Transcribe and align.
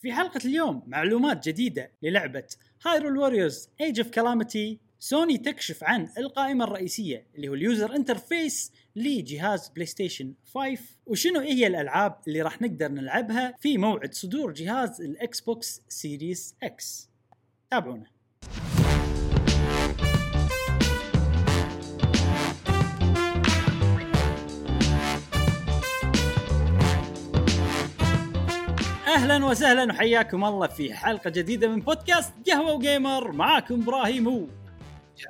في 0.00 0.12
حلقة 0.12 0.40
اليوم 0.44 0.82
معلومات 0.86 1.48
جديدة 1.48 1.92
للعبة 2.02 2.46
Hyrule 2.86 3.18
Warriors 3.18 3.68
Age 3.80 4.00
of 4.00 4.10
Calamity 4.10 4.78
سوني 4.98 5.38
تكشف 5.38 5.84
عن 5.84 6.08
القائمة 6.18 6.64
الرئيسية 6.64 7.26
اللي 7.34 7.48
هو 7.48 7.54
ال 7.54 7.62
user 7.62 7.96
interface 7.96 8.72
لجهاز 8.96 9.68
PlayStation 9.68 10.34
5 10.54 10.82
وشنو 11.06 11.40
هي 11.40 11.66
الألعاب 11.66 12.20
اللي 12.28 12.42
راح 12.42 12.62
نقدر 12.62 12.88
نلعبها 12.88 13.54
في 13.60 13.78
موعد 13.78 14.14
صدور 14.14 14.52
جهاز 14.52 15.00
ال 15.00 15.40
Xbox 15.40 15.82
Series 15.88 16.54
X 16.62 17.10
تابعونا. 17.70 18.06
أهلا 29.20 29.46
وسهلا 29.46 29.92
وحياكم 29.92 30.44
الله 30.44 30.66
في 30.66 30.94
حلقة 30.94 31.30
جديدة 31.30 31.68
من 31.68 31.80
بودكاست 31.80 32.32
قهوة 32.50 32.72
وجيمر. 32.72 33.32
معاكم 33.32 33.82
إبراهيم 33.82 34.26
و 34.26 34.46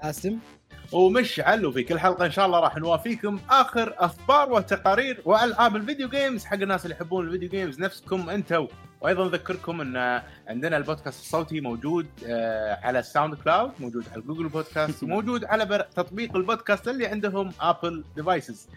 جاسم 0.04 0.38
ومشعل 0.92 1.66
وفي 1.66 1.82
كل 1.82 1.98
حلقة 1.98 2.26
إن 2.26 2.30
شاء 2.30 2.46
الله 2.46 2.60
راح 2.60 2.76
نوافيكم 2.76 3.40
آخر 3.50 3.94
أخبار 3.98 4.52
وتقارير 4.52 5.22
وألعاب 5.24 5.76
ال 5.76 5.82
video 5.82 6.08
games 6.08 6.44
حق 6.44 6.54
الناس 6.56 6.84
اللي 6.84 6.96
يحبون 6.96 7.26
الفيديو 7.26 7.48
جيمز 7.48 7.80
نفسكم 7.80 8.30
أنتم 8.30 8.66
وأيضا 9.00 9.26
أذكركم 9.26 9.80
إن 9.80 10.22
عندنا 10.48 10.76
البودكاست 10.76 11.20
الصوتي 11.20 11.60
موجود 11.60 12.06
آه، 12.26 12.78
على 12.82 12.98
الساوند 12.98 13.34
كلاود 13.34 13.70
موجود 13.80 14.04
على 14.12 14.22
جوجل 14.22 14.48
بودكاست 14.48 15.02
وموجود 15.02 15.44
على 15.44 15.86
تطبيق 15.96 16.36
البودكاست 16.36 16.88
اللي 16.88 17.06
عندهم 17.06 17.52
ابل 17.60 18.04
devices 18.16 18.68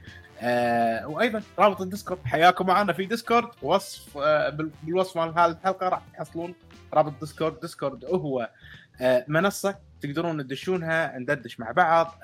آه 0.41 1.07
وأيضا 1.07 1.41
رابط 1.59 1.81
الديسكورد 1.81 2.19
حياكم 2.25 2.65
معنا 2.67 2.93
في 2.93 3.05
ديسكورد. 3.05 3.47
وصف 3.61 4.17
آه 4.17 4.49
بال- 4.49 4.71
بالوصف 4.83 5.17
مال 5.17 5.29
هذه 5.39 5.51
الحلقة 5.51 5.89
راح 5.89 6.01
تحصلون 6.13 6.55
رابط 6.93 7.13
ديسكورد. 7.19 7.59
ديسكورد 7.59 8.05
هو 8.05 8.49
آه 9.01 9.25
منصة 9.27 9.75
تقدرون 10.02 10.43
تدشونها 10.47 11.17
ندردش 11.17 11.59
مع 11.59 11.71
بعض. 11.71 12.16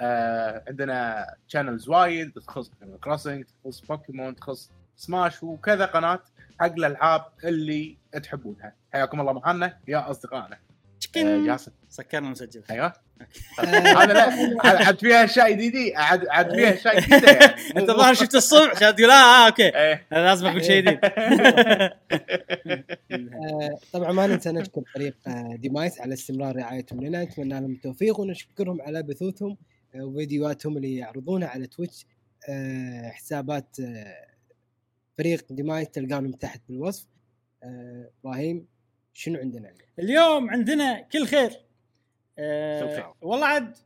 عندنا 0.67 1.27
channels 1.47 1.89
وايد 1.89 2.31
تخص 2.31 2.71
كروسنج 3.03 3.45
تخص 3.63 3.79
بوكيمون 3.81 4.35
تخص 4.35 4.71
سماش 4.95 5.43
وكذا 5.43 5.85
قناة 5.85 6.19
حق 6.59 6.65
الألعاب 6.65 7.25
اللي 7.43 7.97
تحبونها. 8.23 8.73
حياكم 8.93 9.21
الله 9.21 9.33
معنا 9.33 9.77
يا 9.87 10.11
أصدقائنا. 10.11 10.57
آه 11.17 11.21
تشكن 11.21 11.45
جاسم. 11.45 11.71
سكرنا 11.89 12.29
نسجل 12.29 12.63
أيوه. 12.69 12.93
هذا 13.59 14.13
لا 14.13 14.23
عاد- 14.65 14.99
فيها 14.99 15.23
أشياء 15.25 15.51
جديدة. 15.51 15.97
عاد 15.99 16.27
عاد 16.27 16.55
فيها 16.55 16.73
أشياء 16.73 16.99
جديدة 16.99 17.31
يعني. 17.31 17.55
أنت 17.77 17.89
الظاهر 17.89 18.13
شفت 18.13 18.35
الصبح 18.35 18.71
عشان 18.75 18.95
تقول 18.95 19.11
آه 19.11 19.45
أوكي. 19.47 19.63
إيه. 19.75 20.07
أنا 20.11 20.25
لازم 20.25 20.45
أقول 20.47 20.65
شيء 20.65 20.81
جديد. 20.81 20.99
آه، 23.11 23.77
طبعا 23.93 24.11
ما 24.11 24.27
ننسى 24.27 24.51
نشكر 24.51 24.81
فريق 24.93 25.15
آه، 25.27 25.55
ديمايس 25.55 26.01
على 26.01 26.13
استمرار 26.13 26.55
رعايتهم. 26.55 27.03
لنا 27.03 27.23
نتمنى 27.23 27.49
لهم 27.59 27.71
التوفيق 27.71 28.19
ونشكرهم 28.19 28.81
على 28.81 29.03
بثوثهم 29.03 29.57
آه، 29.95 30.03
وفيديوهاتهم 30.05 30.77
اللي 30.77 30.95
يعرضونها 30.97 31.47
على 31.47 31.67
تويتش. 31.67 32.05
آه، 32.49 33.09
حسابات 33.09 33.77
آه، 33.79 34.25
فريق 35.17 35.45
ديمايس 35.49 35.89
تلقاهم 35.89 36.31
تحت 36.31 36.61
بالوصف. 36.69 37.05
آه، 37.63 38.09
إبراهيم 38.23 38.65
شنو 39.19 39.39
عندنا؟ 39.39 39.73
اليوم 39.99 40.49
عندنا 40.49 41.01
كل 41.01 41.25
خير 41.25 41.51
آه 42.39 42.79
توفيق. 42.79 43.13
والله 43.21 43.45
عاد 43.45 43.77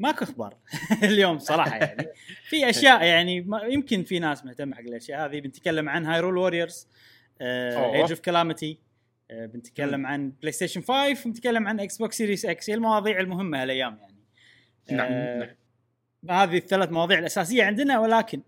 ماكو 0.00 0.24
أخبار 0.24 0.56
اليوم 1.02 1.38
صراحة 1.38 1.76
يعني 1.76 2.08
في 2.48 2.70
أشياء 2.70 3.04
يعني 3.04 3.40
ما- 3.40 3.62
يمكن 3.62 4.02
في 4.04 4.18
ناس 4.18 4.44
مهتمة 4.44 4.76
حق 4.76 4.80
الأشياء 4.80 5.24
هذه 5.24 5.40
بنتكلم 5.40 5.88
عن 5.88 6.06
Hyrule 6.06 6.36
Warriors. 6.36 6.86
Age 7.40 8.10
of 8.10 8.20
Calamity 8.20 8.78
بنتكلم 9.30 10.06
عن 10.06 10.32
PlayStation 10.40 10.80
5 10.80 11.24
بنتكلم 11.24 11.68
عن 11.68 11.80
Xbox 11.80 12.16
Series 12.16 12.46
X 12.46 12.70
هي 12.70 12.74
المواضيع 12.74 13.20
المهمة 13.20 13.62
هالأيام 13.62 13.98
يعني 14.00 14.16
نعم 14.90 15.12
آه، 15.12 15.56
نعم. 16.22 16.40
هذه 16.40 16.56
الثلاث 16.56 16.92
مواضيع 16.92 17.18
الأساسية 17.18 17.64
عندنا 17.64 17.98
ولكن 17.98 18.42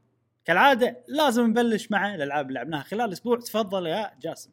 كالعادة 0.45 0.97
لازم 1.09 1.47
نبلش 1.47 1.91
مع 1.91 2.15
الألعاب 2.15 2.49
اللي 2.49 2.59
لعبناها 2.59 2.83
خلال 2.83 3.05
الأسبوع 3.05 3.41
تفضل 3.41 3.87
يا 3.87 4.11
جاسم 4.23 4.51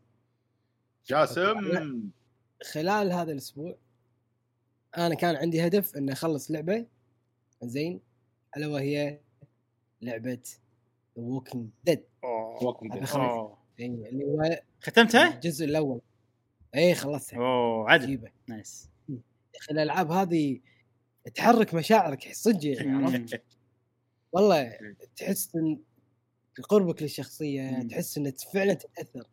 جاسم. 1.06 2.10
خلال 2.72 3.12
هذا 3.12 3.32
الأسبوع 3.32 3.78
أنا 4.98 5.16
كان 5.16 5.36
عندي 5.36 5.68
هدف 5.68 5.96
إني 5.98 6.12
أخلص 6.12 6.52
لعبة. 6.52 6.86
زين 7.64 8.02
ألا 8.58 8.68
وهي 8.68 9.20
لعبة 10.02 10.42
The 11.18 11.24
Walking 11.24 11.70
Dead 11.84 12.04
Walking 12.62 12.94
Dead. 12.94 13.16
أوه. 13.16 13.58
اللي 13.80 14.26
هو 14.26 14.62
ختمتها؟ 14.82 15.34
الجزء 15.34 15.66
الأول. 15.66 16.02
اي 16.76 16.96
خلصتها. 16.96 17.38
أوه 17.38 17.92
عدل. 17.92 18.04
عجيبه 18.04 18.32
nice. 18.48 18.90
يا 19.10 19.20
أخي 19.60 19.72
الألعاب 19.72 20.12
هذه 20.12 20.60
تحرك 21.36 21.74
مشاعرك 21.74 22.34
صدق 22.34 22.66
يعني. 22.66 23.06
عرفت؟ 23.06 23.44
والله 24.32 24.78
تحس 25.16 25.56
إن 25.56 25.80
قربك 26.70 27.02
للشخصية. 27.02 27.88
تحس 27.88 28.18
إن 28.18 28.34
فعلا 28.54 28.74
تتأثر. 28.74 29.28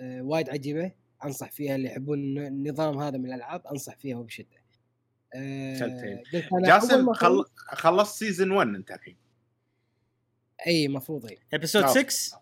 وايد 0.00 0.50
عجيبة. 0.50 0.92
أنصح 1.24 1.50
فيها 1.50 1.76
اللي 1.76 1.88
يحبون 1.88 2.38
النظام 2.38 2.98
هذا 2.98 3.18
من 3.18 3.26
الألعاب 3.26 3.66
أنصح 3.66 3.96
فيها 3.96 4.16
وبشدة. 4.16 4.66
آه 5.34 5.78
أول 6.52 6.62
جاسم 6.62 7.12
خل... 7.12 7.44
خلصت 7.56 8.18
season 8.18 8.50
1 8.50 8.68
أنت 8.68 8.90
الحين. 8.90 9.16
إي 10.66 10.88
مفروض 10.88 11.26
إي. 11.26 11.38
episode 11.54 11.82
أوه. 11.82 11.92
6 11.92 12.38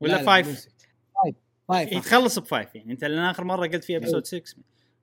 ولا 0.00 0.12
لا، 0.12 0.16
لا، 0.16 0.22
مو 0.22 0.44
5 0.44 0.54
ست. 0.54 0.88
five 1.22 1.36
five 1.68 1.92
إيه، 1.92 1.98
تخلص 1.98 2.38
ب 2.38 2.44
5 2.44 2.68
يعني. 2.74 2.92
أنت 2.92 3.04
لأن 3.04 3.18
آخر 3.18 3.44
مرة 3.44 3.66
قلت 3.66 3.84
في 3.84 3.96
episode 3.96 4.26
6 4.26 4.54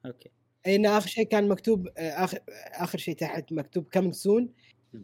أوكي. 0.05 0.29
إي 0.67 0.87
آخر 0.87 1.07
شيء 1.07 1.27
كان 1.27 1.47
مكتوب 1.47 1.87
آه، 1.87 2.23
اخر 2.23 2.39
آخر 2.73 2.97
شيء 2.97 3.15
تحت 3.15 3.53
مكتوب 3.53 3.87
كم 3.91 4.11
سون 4.11 4.53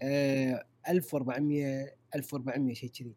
آه 0.01 0.65
1400 0.89 1.95
1400 2.15 2.73
شيء 2.73 2.89
كذي. 2.89 3.15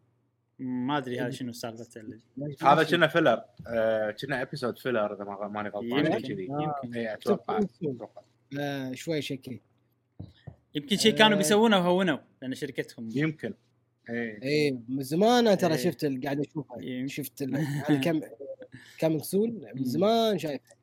ما 0.59 0.99
أدري 0.99 1.21
هذا 1.21 1.31
شنو 1.31 1.53
سالفته 1.53 2.01
اللي- 2.01 2.21
هذا 2.63 2.83
كنا 2.83 3.07
فيلر 3.07 3.43
آه، 3.67 4.11
كنا 4.11 4.43
ابيسود 4.43 4.79
فيلر 4.79 5.15
إذا 5.15 5.25
ما- 5.25 5.49
ماني 5.49 5.69
غلطان 5.69 6.07
يمكن. 6.07 6.19
كذي 6.19 6.51
آه. 6.51 6.75
يمكن 6.85 6.99
اي 6.99 7.15
أتوقع. 7.15 7.61
آه 8.61 8.93
شوي 8.93 9.23
شيء 9.23 9.39
كذي 9.41 9.61
يمكن 10.75 10.97
شيء 10.97 11.15
كانوا. 11.15 11.37
بيسوونه 11.37 11.77
وهونوا 11.79 12.19
لأن 12.43 12.55
شركتهم 12.55 13.09
يمكن 13.15 13.55
اي 14.11 14.43
اي 14.43 14.79
من 14.89 15.03
زمان 15.03 15.47
أنا 15.47 15.55
ترى 15.55 15.75
إيه. 15.75 15.81
شفت 15.91 16.05
قاعد 16.25 16.41
اشوفها. 16.41 17.07
شفت 17.07 17.43
ال- 17.43 17.57
هذه 17.57 18.01
كم 18.05 18.21
كم 19.01 19.19
سون 19.19 19.63
من 19.75 19.85
زمان 19.85 20.39
شايفها. 20.39 20.77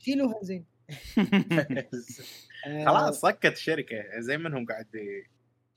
شيلوها 0.00 0.38
زين 0.42 0.64
خلاص 2.86 3.20
سكت 3.20 3.52
الشركة 3.52 3.96
زي 4.18 4.38
منهم 4.38 4.66
قاعد 4.66 4.86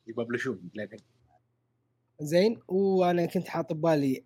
يببلشون 0.08 0.70
للحين. 0.76 1.00
زين 2.22 2.60
وأنا 2.68 3.26
كنت 3.26 3.48
حاط 3.48 3.74
ببالي 3.74 4.26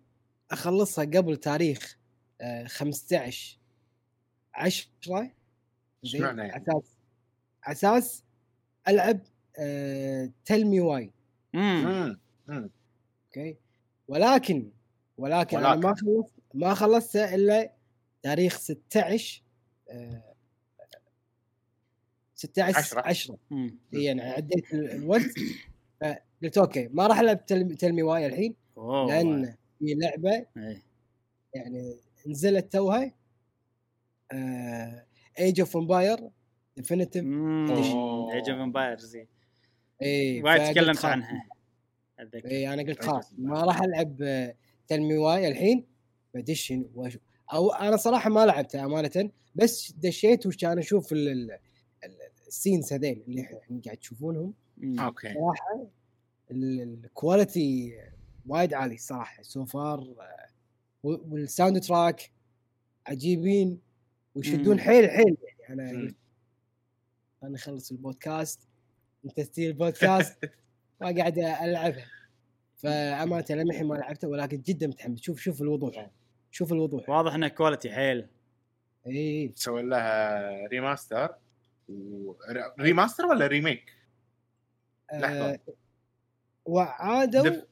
أخلصها 0.50 1.04
قبل 1.04 1.36
تاريخ 1.36 1.98
آه 2.40 2.64
15 2.66 3.58
10 4.54 4.86
إيش 6.04 6.16
معنى 6.16 6.40
يعني؟ 6.42 6.52
على 6.52 6.62
أساس 6.62 6.96
على 7.64 7.72
أساس 7.98 8.24
ألعب 8.88 9.20
آه 9.58 10.30
تلمي 10.44 10.80
واي 10.80 11.12
مم. 11.54 11.60
مم. 11.84 12.20
مم. 12.48 12.70
أوكي 13.26 13.56
ولكن 14.08 14.72
ولكن, 15.18 15.58
أنا 15.58 15.68
ولكن. 15.70 15.82
ما 15.88 15.94
خلصت 15.94 16.32
ما 16.54 16.74
خلصتها 16.74 17.34
إلا 17.34 17.72
تاريخ 18.22 18.58
16 18.58 19.42
آه 19.90 20.34
16 22.34 22.78
عشرة. 22.78 23.00
10 23.08 23.38
مم. 23.50 23.78
يعني 23.92 24.22
عديت 24.22 24.74
ال- 24.74 24.90
الوقت 24.90 25.30
فقلت 26.44 26.58
أوكي 26.58 26.88
ما 26.92 27.06
راح 27.06 27.20
ألعب 27.20 27.46
Tell 27.46 27.78
Me, 27.78 28.02
Why 28.02 28.26
الحين 28.26 28.54
أوه 28.76 29.06
لأن 29.06 29.54
في 29.78 29.94
لعبة 29.94 30.30
إيه. 30.56 30.82
يعني 31.54 31.96
نزلت 32.26 32.72
توها 32.72 33.12
Age 35.38 35.60
of 35.60 35.76
Empires 35.76 36.18
Definitive. 36.76 37.24
Age 37.24 38.50
of 38.50 38.60
Empires 38.60 39.16
اي 40.02 40.42
وايد 40.42 40.72
تكلمت 40.72 41.04
عنها 41.04 41.46
أتذكر 42.18 42.48
اي 42.50 42.72
أنا 42.74 42.82
قلت 42.82 42.98
Age 43.00 43.04
of 43.04 43.06
خلاص. 43.06 43.34
ما 43.38 43.64
راح 43.64 43.82
ألعب 43.82 44.22
آه، 44.22 44.54
Tell 44.88 45.07
Me 45.07 45.16
Why 45.16 45.48
الحين 45.48 45.84
بدش 46.34 46.74
واشوف 46.94 47.22
أو 47.52 47.72
أنا 47.72 47.96
صراحة 47.96 48.30
ما 48.30 48.46
لعبتها 48.46 48.84
أمانة 48.84 49.30
بس 49.54 49.92
دشيت 49.92 50.46
وكان 50.46 50.78
أشوف 50.78 51.12
ال- 51.12 51.28
ال- 51.28 51.50
ال- 52.04 52.18
ال 52.48 52.54
scenes 52.54 52.92
هذين 52.92 53.24
اللي 53.28 53.42
إحنا 53.42 53.80
قاعد 53.84 53.96
تشوفونهم. 53.96 54.54
أوكي 54.84 55.34
صراحة 55.34 55.86
ال 56.50 56.69
quality 56.69 57.98
وايد 58.46 58.74
عالي 58.74 58.96
صراحة. 58.96 59.42
so 59.42 59.64
far 59.64 60.14
وال 61.02 61.80
soundtrack 61.80 62.30
عجيبين 63.06 63.80
ويشدون. 64.34 64.80
حيل 64.80 65.10
حيل. 65.10 65.36
يعني 65.60 65.90
أنا 65.90 66.14
أنا 67.42 67.56
أخلص 67.56 67.90
البودكاست 67.90 68.68
من 69.24 69.34
تسجيل 69.34 69.70
البودكاست 69.70 70.38
ما 71.00 71.16
قاعد 71.16 71.38
ألعبها. 71.38 72.06
فأمانة 72.76 73.44
للحين 73.50 73.86
ما 73.86 73.94
لعبته 73.94 74.28
ولكن 74.28 74.60
جدا 74.60 74.86
متحمس. 74.86 75.20
شوف 75.20 75.40
شوف 75.40 75.62
الوضوح 75.62 76.10
شوف 76.50 76.72
الوضوح. 76.72 77.08
واضح 77.08 77.34
إنه 77.34 77.48
quality 77.48 77.92
حيل. 77.92 78.28
اي 79.06 79.48
تسوي 79.48 79.82
لها 79.82 80.66
remaster 80.66 81.34
و... 81.88 82.32
remaster 82.80 83.26
ولا 83.26 83.46
remake؟ 83.46 83.92
لحظة. 85.12 85.58
وعادوا 86.64 87.42
دف- 87.48 87.64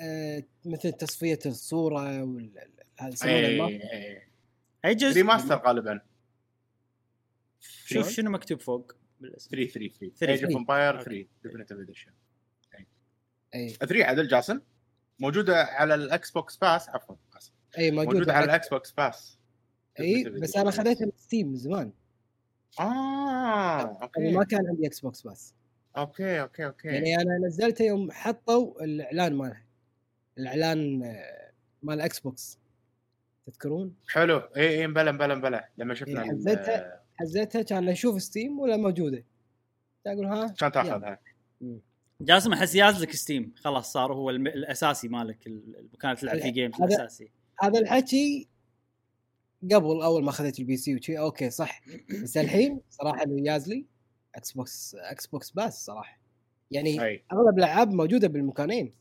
آه 0.00 0.42
مثل 0.64 0.92
تصفية 0.92 1.38
الصورة 1.46 2.22
وال 2.24 2.52
هذا. 3.00 3.16
اي 3.24 3.62
اي 3.62 4.22
اي 4.84 4.94
جزء 4.94 5.14
remaster 5.16 5.56
غالبا. 5.66 6.00
شوف 7.60 8.08
شنو 8.08 8.30
مكتوب 8.30 8.60
فوق 8.60 8.92
بالاسم 9.20 9.50
3 9.50 9.72
3 9.72 9.88
3 9.98 10.14
3. 10.16 10.32
Age 10.32 10.44
of 10.44 10.56
Empires 10.56 10.98
أوكي. 10.98 11.04
3 11.04 11.28
Definitive 11.42 11.78
Edition 11.78 12.12
اي 13.54 13.68
3 13.68 14.04
عدل 14.04 14.28
جاسم 14.28 14.60
موجودة 15.18 15.56
على 15.64 15.94
ال 15.94 16.30
Xbox 16.30 16.56
Pass 16.56 16.88
عفوا. 16.88 17.16
اي 17.78 17.90
موجود 17.90 18.14
موجودة. 18.14 18.32
على 18.32 18.44
الاكس 18.44 18.68
بوكس 18.68 18.92
باس 18.92 19.38
اي 20.00 20.24
بس 20.24 20.56
أنا 20.56 20.70
Edition. 20.70 20.74
خذيتها 20.74 21.04
من 21.06 21.12
Steam 21.16 21.48
من 21.48 21.56
زمان. 21.56 21.92
آه 22.80 23.80
أنا 23.82 23.98
أوكي 24.02 24.32
ما 24.32 24.44
كان 24.44 24.66
عندي 24.68 24.86
Xbox 24.86 25.26
بس. 25.26 25.54
أوكي 25.96 26.40
أوكي 26.40 26.66
أوكي. 26.66 26.88
يعني 26.88 27.16
أنا 27.16 27.38
نزلته 27.46 27.82
يوم 27.84 28.10
حطوا 28.10 28.84
الإعلان 28.84 29.34
مالها. 29.34 29.64
الإعلان 30.38 31.02
آه، 31.02 31.52
مال 31.82 32.00
Xbox 32.00 32.58
تذكرون؟ 33.46 33.94
حلو. 34.08 34.38
اي 34.38 34.68
اي 34.80 34.86
مبلا 34.86 35.12
مبلا 35.12 35.34
مبلا 35.34 35.68
لما 35.78 35.94
شفنا 35.94 36.22
إيه، 36.22 36.30
حزتها. 36.30 37.02
حزتها 37.14 37.62
كان 37.62 37.88
أشوف 37.88 38.22
Steam 38.22 38.60
ولا 38.60 38.76
موجودة. 38.76 39.24
أقول 40.06 40.26
ها؟ 40.26 40.54
كان 40.58 40.72
تاخذها. 40.72 41.18
جاسم 42.20 42.52
أحس 42.52 42.74
ياز 42.74 43.02
لك 43.02 43.12
Steam 43.12 43.52
خلاص 43.56 43.92
صار 43.92 44.12
هو 44.12 44.30
الم... 44.30 44.46
الأساسي 44.46 45.08
مالك 45.08 45.46
ال- 45.46 45.76
المكان 45.78 46.16
تلعب 46.16 46.38
فيه 46.38 46.50
games 46.50 46.82
الأساسي. 46.82 47.30
هذا 47.62 47.78
الحكي 47.80 48.48
قبل 49.64 50.02
أول 50.02 50.24
ما 50.24 50.30
أخذت 50.30 50.58
ال 50.58 50.76
PC 50.76 50.96
وشي. 50.96 51.18
أوكي 51.18 51.50
صح. 51.50 51.80
بس 52.22 52.36
الحين 52.36 52.80
صراحة 52.90 53.22
اللي 53.22 53.44
يازلي 53.44 53.86
Xbox 54.34 54.94
Xbox 54.94 55.50
Pass 55.50 55.84
صراحة. 55.84 56.20
يعني 56.70 57.04
أي. 57.04 57.24
أغلب 57.32 57.58
الألعاب 57.58 57.92
موجودة 57.92 58.28
بالمكانين. 58.28 58.92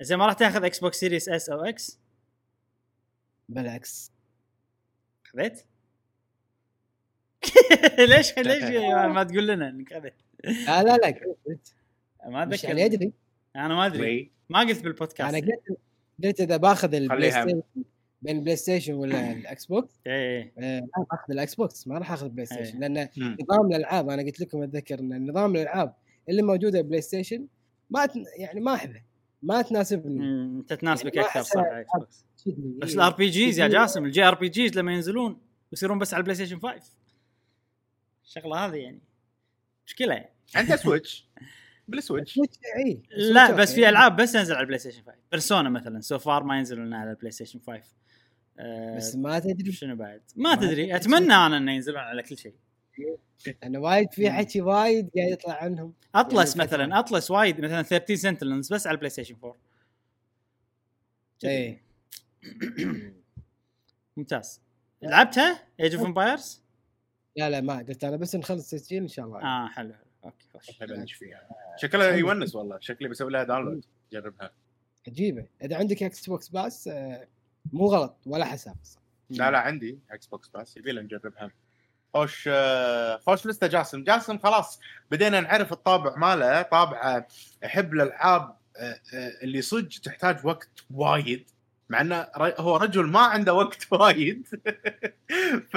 زين 0.00 0.18
ما 0.18 0.26
راح 0.26 0.34
تأخذ 0.34 0.64
Xbox 0.64 1.00
Series 1.00 1.28
S 1.28 1.50
أو 1.50 1.64
X 1.64 2.00
بالعكس. 3.48 4.12
خذيت؟ 5.24 5.66
ليش 7.98 8.38
ليش 8.38 8.62
ما 8.94 9.22
تقول 9.22 9.46
لنا 9.46 9.68
إنك 9.68 9.94
خذيت؟ 9.94 10.14
لا 10.44 10.82
لا 10.82 10.96
لا 10.96 11.06
قلت 11.46 11.74
ما 12.26 12.44
مش 12.44 12.54
أتذكر. 12.54 12.68
يعني 12.68 12.84
أدري. 12.84 13.12
أنا 13.56 13.74
ما 13.74 13.86
أدري. 13.86 14.32
ما 14.48 14.60
قلت 14.60 14.82
بالبودكاست. 14.82 15.34
أنا 15.34 15.46
قلت 15.46 15.78
قلت 16.24 16.40
إذا 16.40 16.56
باخذ 16.56 16.94
ال 16.94 17.00
Play. 17.00 17.30
Station 17.30 17.62
بين 18.22 18.36
ال 18.36 18.56
PlayStation 18.56 18.94
ولا 18.94 19.32
ال 19.32 19.66
Xbox 19.66 20.00
إيه 20.06 20.12
إيه 20.12 20.52
آه، 20.58 20.80
لا 20.80 21.06
باخذ 21.10 21.32
ال 21.32 21.54
Xbox 21.54 21.88
ما 21.88 21.98
راح 21.98 22.12
أخذ 22.12 22.24
ال 22.24 22.46
PlayStation 22.46 22.82
إيه. 22.82 22.88
لأن. 22.88 23.36
نظام 23.42 23.66
الألعاب 23.66 24.10
أنا 24.10 24.22
قلت 24.22 24.40
لكم 24.40 24.62
أتذكر 24.62 24.98
إن 24.98 25.30
نظام 25.30 25.56
الألعاب 25.56 25.94
اللي 26.28 26.42
موجودة 26.42 26.80
PlayStation 26.80 27.46
ما 27.90 28.06
تن... 28.06 28.24
يعني 28.38 28.60
ما 28.60 28.74
أحبه 28.74 29.02
ما 29.42 29.62
تناسبني 29.62 30.24
أنت 30.58 30.72
تناسبك 30.72 31.16
يعني 31.16 31.28
أكثر 31.28 31.42
صح. 31.42 31.62
بس 32.78 32.90
إيه. 32.90 32.94
ال 32.94 33.12
RPGs 33.12 33.60
يا. 33.60 33.68
جاسم 33.68 34.04
ال 34.04 34.22
JRPGs 34.22 34.78
لما 34.78 34.92
ينزلون 34.92 35.40
يصيرون 35.72 35.98
بس 35.98 36.14
على 36.14 36.20
ال 36.20 36.34
PlayStation 36.34 36.58
5 36.58 36.80
الشغله 38.24 38.66
هذه 38.66 38.76
يعني 38.76 39.00
مشكلة 39.86 40.14
يعني. 40.14 40.32
عنده 40.54 40.76
Switch 40.76 41.26
بال 41.88 42.00
Switch 42.00 42.34
Switch 42.34 42.58
إي 42.76 43.02
لا 43.10 43.52
بس. 43.52 43.74
في 43.74 43.88
ألعاب 43.88 44.16
بس 44.16 44.32
تنزل 44.32 44.54
على 44.54 44.62
ال 44.62 44.78
PlayStation 44.78 45.02
5 45.02 45.14
Persona 45.30 45.70
مثلا 45.70 46.00
so 46.00 46.18
far 46.18 46.42
ما 46.42 46.58
ينزلون 46.58 46.86
لنا 46.86 46.98
على 46.98 47.10
ال 47.10 47.30
PlayStation 47.30 47.60
5 47.66 47.82
آه، 48.58 48.96
بس 48.96 49.16
ما 49.16 49.38
تدري. 49.38 49.72
شنو 49.72 49.96
بعد؟ 49.96 50.22
ما 50.36 50.54
ما 50.54 50.56
تدري. 50.56 50.96
أتمنى 50.96 51.34
أنا 51.34 51.56
إنه 51.56 51.72
ينزلون 51.72 51.98
على 51.98 52.22
كل 52.22 52.38
شيء. 52.38 52.54
أنا 53.64 53.78
وايد 53.78 54.12
في. 54.12 54.30
حكي 54.30 54.60
وايد 54.60 55.10
قاعد 55.16 55.32
يطلع 55.32 55.54
عنهم. 55.62 55.94
Atlus 56.14 56.56
يعني 56.56 56.68
مثلا 56.68 56.98
Atlus 56.98 57.30
وايد 57.30 57.60
مثلا 57.60 57.82
13 57.82 58.14
Sentinels 58.14 58.72
بس 58.72 58.86
على 58.86 58.94
ال 58.94 59.10
PlayStation 59.10 59.36
4 59.44 59.56
كذي. 61.40 61.50
إيه. 61.50 61.82
ممتاز. 64.16 64.60
لعبتها؟ 65.02 65.62
Age 65.80 65.94
of 65.94 66.06
Empires؟ 66.06 66.62
لا 67.36 67.50
لا 67.50 67.60
ما 67.60 67.78
قلت 67.78 68.04
أنا 68.04 68.16
بس 68.16 68.36
نخلص 68.36 68.70
تسجيل 68.70 69.02
إن 69.02 69.08
شاء 69.08 69.26
الله. 69.26 69.38
آه 69.42 69.68
حلو 69.68 69.94
حلو. 69.94 70.04
أوكي 70.24 70.46
خوش. 70.52 71.12
فيها. 71.12 71.48
شكلها 71.76 72.10
يونس 72.10 72.54
والله. 72.54 72.78
شكلي 72.80 73.08
بسوي 73.08 73.32
لها 73.32 73.42
download 73.44 73.84
جربها. 74.12 74.50
عجيبة. 75.08 75.46
إذا 75.62 75.76
عندك 75.76 76.02
Xbox 76.02 76.48
Pass 76.48 76.88
آه، 76.88 77.28
مو 77.72 77.86
غلط 77.86 78.16
ولا 78.26 78.44
حساب 78.44 78.74
لا 79.30 79.50
لا 79.50 79.58
عندي 79.58 79.98
Xbox 80.10 80.48
Pass 80.48 80.76
يبي 80.76 80.92
لنا 80.92 81.02
نجربها. 81.02 81.50
خوش 82.14 82.48
آه، 82.52 83.16
خوش 83.26 83.46
لسته 83.46 83.66
جاسم. 83.66 84.04
جاسم 84.04 84.38
خلاص 84.38 84.80
بدينا 85.10 85.40
نعرف 85.40 85.72
الطابع 85.72 86.16
ماله. 86.16 86.62
طابعه 86.62 87.26
يحب 87.62 87.92
الألعاب 87.94 88.56
آه، 88.76 89.00
آه، 89.14 89.32
اللي 89.42 89.62
صدق 89.62 89.88
تحتاج 90.02 90.46
وقت 90.46 90.68
وايد. 90.94 91.50
مع 91.88 92.00
إنه 92.00 92.26
هو 92.36 92.76
رجل 92.76 93.06
ما 93.06 93.20
عنده 93.20 93.54
وقت 93.54 93.86
وايد. 93.92 94.46
ف 95.70 95.76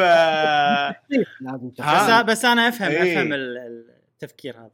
بس. 1.80 2.24
بس 2.26 2.46
أنا 2.46 2.68
أفهم 2.68 2.92
إيه. 2.92 3.14
أفهم 3.14 3.34
ال- 3.34 3.58
ال- 3.58 3.90
التفكير 4.14 4.58
هذا. 4.60 4.72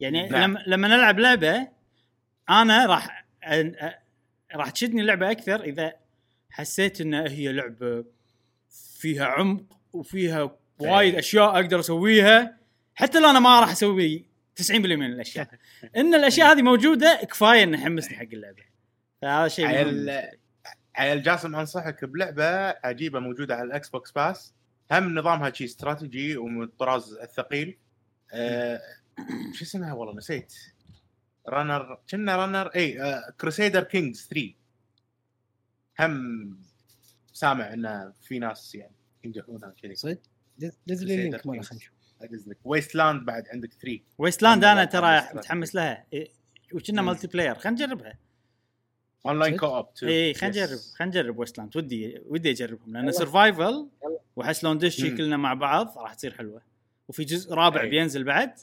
يعني 0.00 0.28
نعم. 0.28 0.42
لما 0.52 0.62
لما 0.66 0.88
نلعب 0.88 1.18
لعبة 1.18 1.68
أنا 2.50 2.86
راح 2.86 3.26
راح 4.54 4.70
تشدني 4.70 5.00
اللعبة 5.00 5.30
أكثر 5.30 5.60
إذا 5.62 5.92
حسيت 6.50 7.00
ان 7.00 7.14
هي 7.14 7.52
لعبة 7.52 8.04
فيها 8.98 9.24
عمق 9.24 9.62
وفيها 9.92 10.56
وايد 10.78 11.12
إيه. 11.12 11.18
أشياء 11.18 11.54
أقدر 11.54 11.80
أسويها. 11.80 12.58
حتى 12.94 13.20
لو 13.20 13.30
أنا 13.30 13.40
ما 13.40 13.60
راح 13.60 13.70
أسوي 13.70 14.24
90% 14.62 14.70
من 14.74 15.06
الأشياء. 15.06 15.48
إن 15.96 16.14
الأشياء 16.14 16.52
هذه 16.52 16.62
موجودة 16.62 17.20
كفاية 17.30 17.62
إنه 17.62 17.80
يحمسني 17.80 18.16
حق 18.16 18.26
اللعبة. 18.32 18.62
فهذا 19.22 19.48
شيء 19.48 19.66
عيل-. 19.66 20.38
عيل 20.96 21.22
جاسم 21.22 21.56
انصحك 21.56 22.04
بلعبة 22.04 22.68
عجيبة 22.68 23.20
موجودة 23.20 23.54
على 23.54 23.64
ال 23.64 23.88
Xbox 23.88 24.12
Pass؟ 24.12 24.54
هم 24.92 25.18
نظامها 25.18 25.50
شي 25.50 25.64
استراتيجي 25.64 26.36
ومن 26.36 26.62
الطراز 26.62 27.12
الثقيل 27.12 27.78
آه 28.32 28.80
شو 29.54 29.64
اسمها؟ 29.64 29.92
والله 29.92 30.14
نسيت. 30.16 30.54
رانر 31.48 31.98
كنا 32.10 32.36
رانر 32.36 32.66
اي 32.66 32.98
كروسيدر 33.40 33.82
كينجز 33.82 34.28
3 34.30 34.54
هم 36.00 36.58
سامع 37.32 37.72
انه 37.72 38.12
في 38.22 38.38
ناس 38.38 38.74
يعني 38.74 38.94
ينجحونها 39.24 39.74
كذي. 39.82 39.94
صدق؟ 39.94 40.18
دز 40.86 41.04
لي 41.04 41.16
ماله 41.16 41.38
خلينا 41.38 41.60
نشوف. 41.60 41.92
ادز 42.20 42.48
لك 42.48 42.58
ويست 42.64 42.94
لاند 42.94 43.24
بعد 43.24 43.48
عندك 43.52 43.72
3 43.72 44.00
ويستلاند 44.18 44.64
أنا 44.64 44.80
عندنا 44.80 44.84
ترى 44.84 45.38
متحمس 45.38 45.74
لها. 45.74 46.04
إيه، 46.12 46.30
وكنا. 46.72 47.02
مالتي 47.02 47.26
بلاير 47.26 47.54
خلينا 47.54 47.84
نجربها. 47.84 48.18
اونلاين؟ 49.26 49.56
كو 49.56 49.66
اوب 49.66 49.88
اي 50.02 50.08
إيه، 50.08 50.34
خلينا 50.34 50.64
نجرب. 50.64 50.78
خلينا 50.78 51.10
نجرب 51.10 51.38
ويستلاند 51.38 51.76
ودي 51.76 52.20
ودي 52.26 52.50
أجربهم. 52.50 52.92
لأن. 52.92 53.12
سرفايفل. 53.12 53.88
واحس 54.36 54.64
لو 54.64 54.74
ندش. 54.74 55.04
كلنا 55.04 55.36
مع 55.36 55.54
بعض 55.54 55.98
راح 55.98 56.14
تصير 56.14 56.34
حلوة. 56.34 56.62
وفي 57.08 57.24
جزء 57.24 57.54
رابع 57.54 57.80
أي. 57.80 57.88
بينزل 57.88 58.24
بعد. 58.24 58.58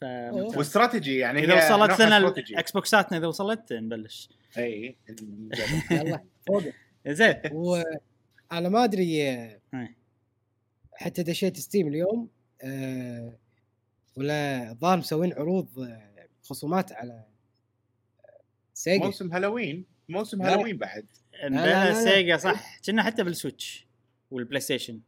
فممتاز. 0.00 0.56
واستراتيجي 0.56 1.16
يعني 1.16 1.44
إذا 1.44 1.74
وصلت 1.74 2.00
لنا. 2.00 2.18
ال 2.18 2.72
Xbox 2.72 3.03
اتنا 3.03 3.18
إذا 3.18 3.26
وصلت 3.26 3.72
نبلش. 3.72 4.28
اي. 4.58 4.96
يلا 5.90 6.24
فوق 6.46 6.62
زين 7.08 7.34
وأنا 7.52 8.68
ما 8.68 8.84
أدري 8.84 9.28
آه، 9.30 9.60
إيه. 9.74 9.96
حتى 10.92 11.22
دشيت 11.22 11.56
Steam 11.56 11.88
اليوم 11.88 12.28
آه، 12.62 13.38
ولا 14.16 14.70
الظاهر 14.70 14.98
مسوين 14.98 15.32
عروض 15.32 15.80
آه، 15.80 16.28
خصومات 16.42 16.92
على 16.92 17.24
Sega 18.74 19.04
موسم 19.04 19.32
هالوين 19.32 19.84
موسم. 20.08 20.42
هالوين 20.42 20.76
بعد. 20.76 21.06
Sega 22.04 22.36
صح 22.36 22.80
كنا 22.86 23.02
حتى 23.02 23.24
بال 23.24 23.36
Switch 23.36 23.74
وال 23.74 23.86
PlayStation. 24.30 25.00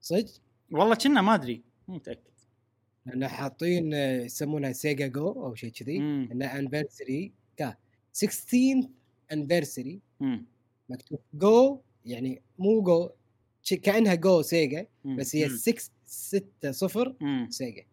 صدق 0.00 0.30
والله 0.70 0.94
كنا 0.94 1.22
ما 1.22 1.34
أدري 1.34 1.62
مو 1.88 1.94
متأكد 1.94 2.20
لأن 3.06 3.28
حاطين 3.28 3.92
يسمونها 3.92 4.72
Sega 4.72 5.06
Go 5.06 5.28
أو 5.28 5.54
شيء 5.54 5.70
كذي. 5.70 5.96
إنه 5.96 6.58
anniversary 6.58 7.32
16 8.18 8.88
anniversary 9.32 10.00
مم. 10.20 10.46
مكتوب 10.88 11.18
جو 11.34 11.80
يعني 12.04 12.42
مو 12.58 12.82
جو 12.82 13.10
كأنها 13.82 14.14
جو 14.14 14.42
سيجا. 14.42 14.86
بس 15.04 15.36
هي 15.36 15.48
مم. 15.48 15.56
6 15.56 15.90
6 16.04 16.70
0 16.72 17.16
مم. 17.20 17.46
Sega. 17.50 17.84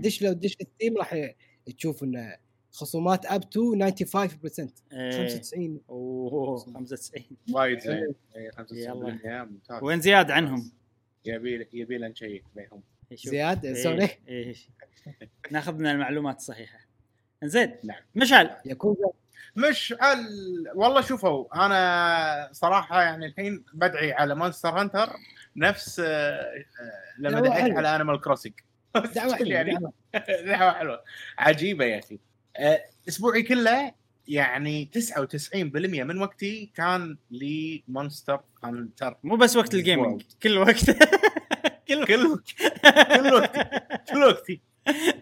دش 0.00 0.22
لو 0.22 0.32
دش 0.32 0.52
Steam 0.52 0.96
راح 0.96 1.14
ي- 1.14 1.34
تشوف 1.78 2.02
انه 2.04 2.36
خصومات 2.72 3.26
up 3.26 3.50
to 3.50 3.74
95% 3.74 3.78
إيه. 4.92 5.10
95 5.28 5.80
أوه 5.90 6.56
95 6.58 7.36
وايد 7.52 7.78
إيه. 7.78 7.84
زين 7.86 8.14
إيه، 8.36 8.50
95% 8.50 9.44
ممتاز 9.50 9.82
وين 9.82 10.00
زياد 10.00 10.30
عنهم؟ 10.30 10.70
يبي 11.24 11.68
يبي 11.72 11.98
له 11.98 12.08
نشيك 12.08 12.44
بينهم 12.56 12.82
شوف. 13.14 13.30
زياد 13.30 13.66
إيه، 13.66 13.74
sorry 13.74 14.08
إيه. 14.28 14.54
ناخذ 15.50 15.74
من 15.74 15.86
المعلومات 15.86 16.36
الصحيحة 16.36 16.78
زين. 17.44 17.76
نعم. 17.84 17.98
مشعل 18.14 18.50
ياكوزا 18.66 19.10
مش 19.56 19.92
ال... 19.92 20.66
والله 20.74 21.00
شوفوا 21.00 21.66
أنا 21.66 22.48
صراحة 22.52 23.02
يعني 23.02 23.26
الحين 23.26 23.64
بدعي 23.74 24.12
على 24.12 24.34
Monster 24.34 24.68
Hunter 24.68 25.10
نفس 25.56 26.00
آه، 26.00 26.04
آه، 26.06 26.64
لما 27.18 27.40
دعيت. 27.40 27.76
على 27.76 27.96
Animal 27.96 28.20
Crossing 28.20 28.52
دعوة 29.14 29.34
حلوة 29.36 29.52
يعني. 29.58 29.78
دعوة. 30.46 30.72
حلوة. 30.72 31.02
عجيبة 31.38 31.84
يا 31.84 31.98
أخي. 31.98 32.18
آه، 32.56 32.84
أسبوعي 33.08 33.42
كله 33.42 33.92
يعني 34.28 34.90
99% 34.98 35.54
من 36.04 36.18
وقتي 36.22 36.72
كان 36.74 37.16
ل 37.30 37.44
Monster 37.44 38.40
Hunter 38.64 39.16
مو 39.24 39.36
بس 39.36 39.56
وقت 39.56 39.74
ال 39.74 39.80
gaming. 39.80 40.22
كل 40.42 40.58
وقت. 40.58 40.90
كل 41.88 42.04
كل 42.06 42.06
كل 42.06 43.32
وقتي. 43.34 43.80
كل 44.12 44.22
وقتي. 44.24 44.60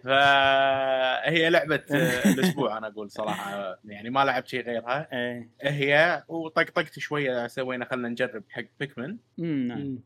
فهي 0.04 1.50
لعبة 1.50 1.82
الأسبوع 2.34 2.78
أنا 2.78 2.86
أقول 2.86 3.10
صراحة. 3.10 3.78
يعني 3.84 4.10
ما 4.10 4.24
لعبت 4.24 4.48
شيء 4.48 4.64
غيرها. 4.66 5.08
إيه. 5.12 5.50
هي 5.62 6.24
وطقطقت 6.28 6.98
شوية 6.98 7.46
سوينا 7.46 7.84
خلينا 7.90 8.08
نجرب 8.08 8.44
حق 8.50 8.64
Pikmin 8.80 9.16
نعم. 9.38 9.78
مم. 9.80 9.98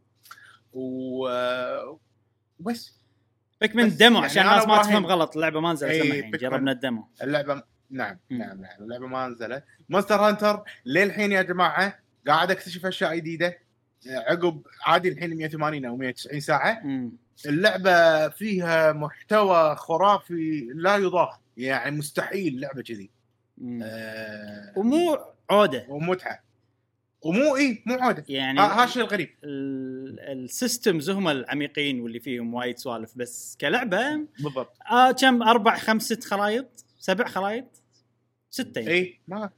و 0.72 1.28
بس. 2.60 3.00
Pikmin 3.60 3.86
بس 3.86 3.92
demo 3.92 4.14
يعني 4.14 4.26
عشان 4.26 4.42
الناس 4.42 4.66
ما 4.66 4.82
تفهم 4.82 5.06
غلط 5.06 5.34
اللعبة 5.36 5.60
ما 5.60 5.72
نزلت 5.72 5.90
إيه، 5.90 6.02
الحين 6.02 6.30
Pikmin. 6.30 6.38
جربنا 6.50 6.72
ال 6.72 6.80
demo 6.80 7.08
اللعبة 7.22 7.62
نعم 7.90 8.18
مم. 8.30 8.38
نعم 8.38 8.60
نعم. 8.60 8.70
اللعبة 8.80 9.06
ما 9.06 9.28
نزلت. 9.28 9.64
Monster 9.88 10.14
Hunter 10.16 10.62
للحين 10.86 11.32
يا 11.32 11.42
جماعة 11.42 11.98
قاعد 12.26 12.50
أكتشف 12.50 12.86
أشياء 12.86 13.16
جديدة. 13.16 13.58
عقب 14.08 14.62
عادي 14.86 15.08
الحين 15.08 15.36
180 15.36 15.84
أو 15.84 15.96
190 15.96 16.40
ساعة. 16.40 16.80
أمم. 16.84 17.12
اللعبة 17.46 18.28
فيها 18.28 18.92
محتوى 18.92 19.76
خرافي 19.76 20.68
لا 20.74 20.96
يضاف 20.96 21.34
يعني 21.56 21.96
مستحيل 21.96 22.60
لعبة 22.60 22.82
كذي. 22.82 23.10
آه 23.82 24.72
ومو 24.76 25.18
عودة. 25.50 25.86
ومتعه 25.88 26.42
ومو 27.22 27.56
اي 27.56 27.82
مو 27.86 27.94
عاده 27.94 28.24
يعني 28.28 28.60
ها 28.60 28.80
ها 28.80 28.84
الشيء 28.84 29.02
الغريب. 29.02 29.28
ال- 29.44 30.20
ال 30.20 30.32
systems 30.32 31.10
هم 31.10 31.28
العميقين 31.28 32.00
واللي 32.00 32.20
فيهم 32.20 32.54
وايد 32.54 32.78
سوالف 32.78 33.18
بس 33.18 33.56
كلعبة 33.60 34.26
بالضبط. 34.40 34.76
آه 34.90 35.12
كم؟ 35.12 35.42
أربع 35.42 35.78
خمس 35.78 36.02
ست 36.02 36.24
خرايط 36.24 36.84
سبع 36.98 37.28
خرايط 37.28 37.64
ستة 38.50 38.78
يعني. 38.78 38.92
اي 38.92 39.20
ما 39.28 39.50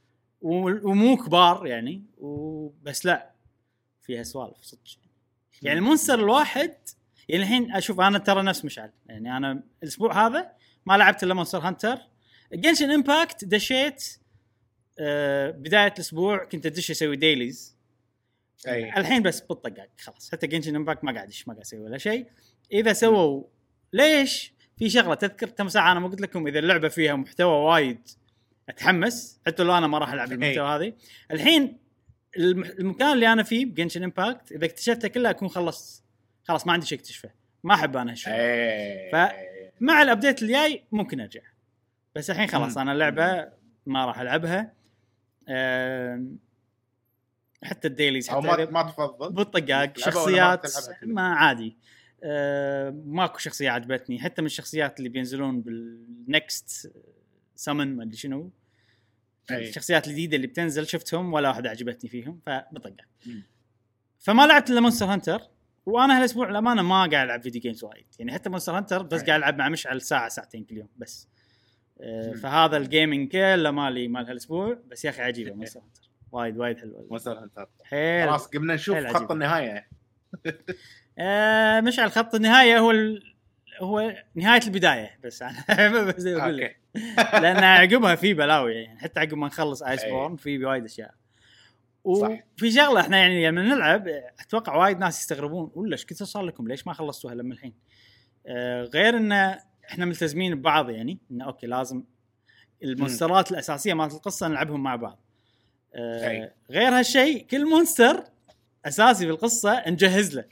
ومو 0.42 1.16
كبار 1.16 1.66
يعني 1.66 2.02
وبس 2.18 3.06
لا 3.06 3.30
فيها 4.02 4.22
سوالف 4.22 4.56
صدق. 4.62 4.80
يعني 5.62 5.78
ال 5.78 5.83
monster 5.83 6.14
الواحد 6.14 6.74
يعني 7.28 7.42
الحين 7.42 7.72
أشوف 7.72 8.00
أنا 8.00 8.18
ترى 8.18 8.42
نفس 8.42 8.64
مشعل. 8.64 8.90
يعني 9.06 9.36
أنا 9.36 9.62
الأسبوع 9.82 10.26
هذا 10.26 10.52
ما 10.86 10.96
لعبت 10.96 11.22
إلا 11.22 11.34
Monster 11.34 11.58
Hunter 11.58 11.98
Genshin 12.52 12.90
Impact 12.90 13.44
دشيت 13.44 14.04
آه 14.98 15.50
بداية 15.50 15.92
الأسبوع 15.92 16.44
كنت 16.44 16.66
أدش 16.66 16.90
أسوي 16.90 17.16
dailies 17.16 17.76
أي. 18.68 18.98
الحين 18.98 19.22
بس 19.22 19.40
بالطقاق 19.40 19.88
خلاص. 20.00 20.32
حتى 20.32 20.46
Genshin 20.46 20.76
Impact 20.76 21.04
ما 21.04 21.12
قاعد 21.12 21.32
ما 21.46 21.52
قاعد 21.52 21.60
أسوي 21.64 21.80
ولا 21.80 21.98
شيء. 21.98 22.26
إذا 22.72 22.92
سووا 22.92 23.44
ليش؟ 23.92 24.54
في 24.78 24.90
شغلة 24.90 25.14
تذكر 25.14 25.48
كم 25.48 25.68
ساعة 25.68 25.92
أنا 25.92 26.00
ما 26.00 26.08
قلت 26.08 26.20
لكم 26.20 26.46
إذا 26.46 26.58
اللعبة 26.58 26.88
فيها 26.88 27.14
محتوى 27.16 27.64
وايد 27.64 28.08
أتحمس. 28.68 29.40
حتى 29.46 29.62
لو 29.62 29.78
أنا 29.78 29.86
ما 29.86 29.98
راح 29.98 30.12
ألعب 30.12 30.32
المحتوى 30.32 30.68
هذه. 30.68 30.92
الحين 31.30 31.78
الم- 32.36 32.64
المكان 32.64 33.12
اللي 33.12 33.32
أنا 33.32 33.42
فيه 33.42 33.66
ب 33.66 33.71
Genshin 33.71 34.02
Impact 34.02 34.52
إذا 34.52 34.64
اكتشفته 34.64 35.08
كله 35.08 35.30
أكون 35.30 35.48
خلصت 35.48 36.03
خلاص 36.44 36.66
ما 36.66 36.72
عندي 36.72 36.86
شيء 36.86 36.98
اكتشفه. 36.98 37.30
ما 37.64 37.74
أحب 37.74 37.96
أنا 37.96 38.12
هالشيء. 38.12 38.32
اي 38.32 39.10
ف- 39.12 39.32
مع 39.80 40.02
ال 40.02 40.08
update 40.08 40.42
الجاي 40.42 40.84
ممكن 40.92 41.20
أرجع. 41.20 41.40
بس 42.14 42.30
الحين 42.30 42.46
خلاص. 42.46 42.78
أنا 42.78 42.92
اللعبة 42.92 43.52
ما 43.86 44.06
راح 44.06 44.20
ألعبها. 44.20 44.72
حتى 47.62 47.88
ال 47.88 47.93
dailies 47.93 48.28
حتى 48.28 48.40
ما 48.40 48.70
ما 48.70 48.82
تفضل. 48.82 49.32
بالطقاق 49.32 49.98
شخصيات؟ 49.98 50.66
ما 51.02 51.34
عادي. 51.34 51.76
أه 52.24 52.90
ماكو 53.06 53.38
شخصية 53.38 53.70
عجبتني. 53.70 54.20
حتى 54.20 54.42
من 54.42 54.46
الشخصيات 54.46 54.98
اللي 54.98 55.08
بينزلون 55.08 55.60
بال 55.60 56.04
next 56.04 56.92
summon 57.56 57.96
ما 57.96 58.02
أدري 58.02 58.16
شنو. 58.16 58.50
أي. 59.50 59.68
الشخصيات 59.68 60.06
الجديدة 60.06 60.36
اللي 60.36 60.46
بتنزل 60.46 60.86
شفتهم 60.86 61.32
ولا 61.32 61.48
واحدة 61.48 61.70
عجبتني 61.70 62.10
فيهم 62.10 62.40
فبطقاق. 62.46 62.96
فما 64.18 64.46
لعبت 64.46 64.70
إلا 64.70 64.80
Monster 64.80 65.06
Hunter 65.06 65.42
وأنا 65.86 66.18
هالاسبوع 66.18 66.48
الامانه 66.50 66.82
ما 66.82 66.94
قاعد 66.94 67.14
العب 67.14 67.42
video 67.42 67.60
games 67.60 67.84
وايد 67.84 68.06
يعني 68.18 68.32
حتى 68.32 68.50
Monster 68.50 68.76
Hunter 68.76 69.02
بس. 69.02 69.22
قاعد 69.22 69.38
العب 69.38 69.58
مع 69.58 69.68
مشعل 69.68 70.00
ساعة 70.02 70.28
ساعتين 70.28 70.64
كل 70.64 70.76
يوم 70.76 70.88
بس 70.96 71.28
أه 72.00 72.28
مم. 72.28 72.34
فهذا 72.34 72.76
ال 72.76 72.84
gaming 72.84 73.32
كله 73.32 73.70
مالي 73.70 74.08
مال 74.08 74.26
هالاسبوع 74.26 74.78
بس 74.90 75.04
يا 75.04 75.10
أخي 75.10 75.22
عجيبه 75.22 75.52
Monster 75.56 75.80
Hunter 75.80 76.10
وايد 76.32 76.58
وايد 76.58 76.78
حلوة 76.78 77.06
Monster 77.10 77.38
Hunter 77.38 77.68
حيل 77.84 78.28
خلاص 78.28 78.46
قمنا 78.46 78.74
نشوف 78.74 78.98
خط. 79.06 79.32
النهاية 79.32 79.88
آه 81.18 81.80
مش 81.80 81.98
على 81.98 82.10
خط 82.10 82.34
النهاية 82.34 82.78
هو 82.78 82.90
ال... 82.90 83.34
هو 83.80 84.14
نهاية 84.34 84.60
البداية 84.66 85.18
بس 85.24 85.42
أنا 85.70 86.02
بس 86.04 86.26
أقول 86.26 86.56
لك 86.56 86.76
لأن 87.32 87.64
عقبها 87.64 88.14
في 88.14 88.34
بلاوي 88.34 88.74
يعني 88.74 88.98
حتى 88.98 89.20
عقب 89.20 89.34
ما 89.34 89.46
نخلص 89.46 89.82
Iceborne 89.82 90.36
في 90.36 90.64
وايد 90.64 90.84
أشياء. 90.84 91.14
وفي 92.04 92.70
شغلة 92.70 93.00
إحنا 93.00 93.16
يعني 93.18 93.46
لما 93.49 93.62
نلعب 93.62 94.08
أتوقع 94.40 94.76
وايد 94.76 94.99
ناس 94.99 95.20
يستغربون 95.20 95.70
ولا 95.75 95.92
إيش 95.92 96.06
كثر 96.06 96.25
صار 96.25 96.42
لكم 96.42 96.68
ليش 96.68 96.87
ما 96.87 96.92
خلصتوها 96.92 97.34
لما 97.34 97.54
الحين 97.54 97.75
آه 98.46 98.82
غير 98.84 99.16
إن 99.16 99.32
إحنا 99.32 100.04
ملتزمين 100.04 100.54
ببعض 100.54 100.90
يعني 100.90 101.18
انه 101.30 101.44
أوكي 101.44 101.66
لازم 101.66 102.02
المونسترات 102.82 103.50
الأساسية 103.50 103.94
مالت 103.94 104.14
القصة 104.14 104.49
نلعبهم 104.49 104.82
مع 104.82 104.96
بعض 104.96 105.20
آه. 105.94 106.52
غير 106.70 106.99
هالشيء 106.99 107.46
كل 107.46 107.64
مونستر 107.70 108.25
أساسي 108.84 109.26
بالقصة 109.26 109.82
نجهز 109.88 110.34
له. 110.37 110.44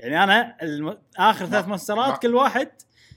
يعني 0.00 0.24
أنا 0.24 0.56
الم... 0.62 0.98
آخر 1.16 1.44
ما- 1.44 1.50
ثلاث 1.50 1.68
مونسترات 1.68 2.22
كل 2.22 2.34
واحد 2.34 2.68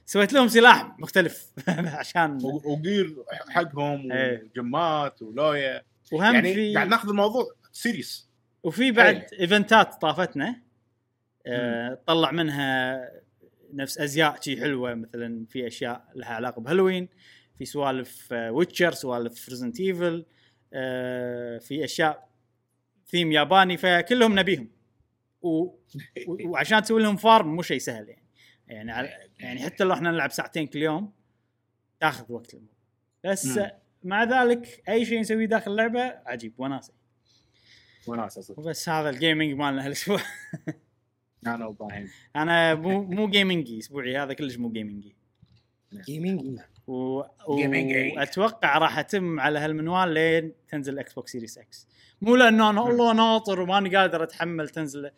سويت 0.05 0.33
لهم 0.33 0.47
سلاح 0.47 0.99
مختلف 0.99 1.51
عشان 1.99 2.39
و- 2.43 2.61
و 2.73 2.82
gear 2.82 3.15
حقهم. 3.49 4.09
وجمات 4.11 5.21
ولويا 5.21 5.81
وهم 6.11 6.33
يعني 6.35 6.53
في 6.53 6.73
قاعد 6.75 6.87
ناخذ 6.87 7.09
الموضوع 7.09 7.45
serious. 7.71 8.29
وفي 8.63 8.91
بعد 8.91 9.15
حيل. 9.29 9.39
إيفنتات 9.39 10.01
طافتنا. 10.01 10.61
آه 11.45 12.01
طلع 12.07 12.31
منها 12.31 13.01
نفس 13.73 13.97
أزياء 13.97 14.41
شي 14.41 14.61
حلوة 14.61 14.93
مثلا 14.93 15.45
في 15.49 15.67
أشياء 15.67 16.11
لها 16.15 16.27
علاقة 16.33 16.61
بهالوين 16.61 17.09
في 17.55 17.65
سوالف 17.65 18.31
Witcher 18.31 18.91
سوالف 18.91 19.49
Resident 19.49 19.79
Evil 19.79 20.25
آه 20.73 21.57
في 21.57 21.83
أشياء 21.83 22.29
ثيم 23.07 23.31
ياباني 23.31 23.77
فكلهم 23.77 24.39
نبيهم. 24.39 24.69
و... 25.41 25.47
و- 25.47 25.77
وعشان 26.49 26.81
تسوي 26.81 27.01
لهم 27.03 27.15
فارم 27.15 27.55
مو 27.55 27.61
شيء 27.61 27.77
سهل 27.79 28.09
يعني. 28.09 28.23
يعني 28.67 28.93
على- 28.93 29.29
يعني 29.39 29.59
حتى 29.59 29.83
لو 29.83 29.93
إحنا 29.93 30.11
نلعب 30.11 30.31
ساعتين 30.31 30.67
كل 30.67 30.81
يوم 30.81 31.13
تاخذ 31.99 32.25
وقت 32.33 32.53
الموضوع. 32.53 32.75
بس 33.23 33.45
مم. 33.57 33.69
مع 34.03 34.23
ذلك 34.23 34.83
أي 34.89 35.05
شيء 35.05 35.19
نسويه 35.19 35.45
داخل 35.45 35.71
اللعبة 35.71 36.01
عجيب 36.25 36.53
وناسة. 36.57 36.93
وناسه 38.07 38.41
صدق 38.41 38.59
وبس 38.59 38.89
هذا 38.89 39.09
ال 39.09 39.16
gaming 39.16 39.53
مالنا 39.53 39.85
هالاسبوع 39.85 40.19
أنا 41.47 41.65
وابراهيم 41.65 42.09
أنا 42.35 42.75
مو 42.75 43.03
مو 43.03 43.29
جيمنجي 43.29 43.79
اسبوعي 43.79 44.17
هذا 44.17 44.33
كلش 44.33 44.57
مو 44.57 44.71
جيمنجي 44.71 45.15
gaming 45.93 46.59
و... 46.87 47.23
و... 47.47 47.55
جيمنجي. 47.55 48.13
واتوقع 48.17 48.77
راح 48.77 48.99
أتم 48.99 49.39
على 49.39 49.59
هالمنوال 49.59 50.13
لين 50.13 50.53
تنزل 50.69 50.99
Xbox 50.99 51.31
Series 51.31 51.57
X 51.57 51.87
مو 52.21 52.35
لأنه 52.35 52.69
أنا 52.69 52.81
والله 52.81 53.13
ناطر 53.13 53.61
وماني 53.61 53.95
قادر 53.95 54.23
أتحمل 54.23 54.69
تنزل 54.69 55.11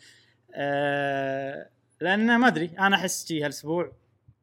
آه... 0.53 1.69
لأن 2.01 2.35
ما 2.37 2.47
أدري. 2.47 2.71
أنا 2.79 2.95
أحس 2.95 3.27
شي 3.27 3.43
هالأسبوع 3.43 3.91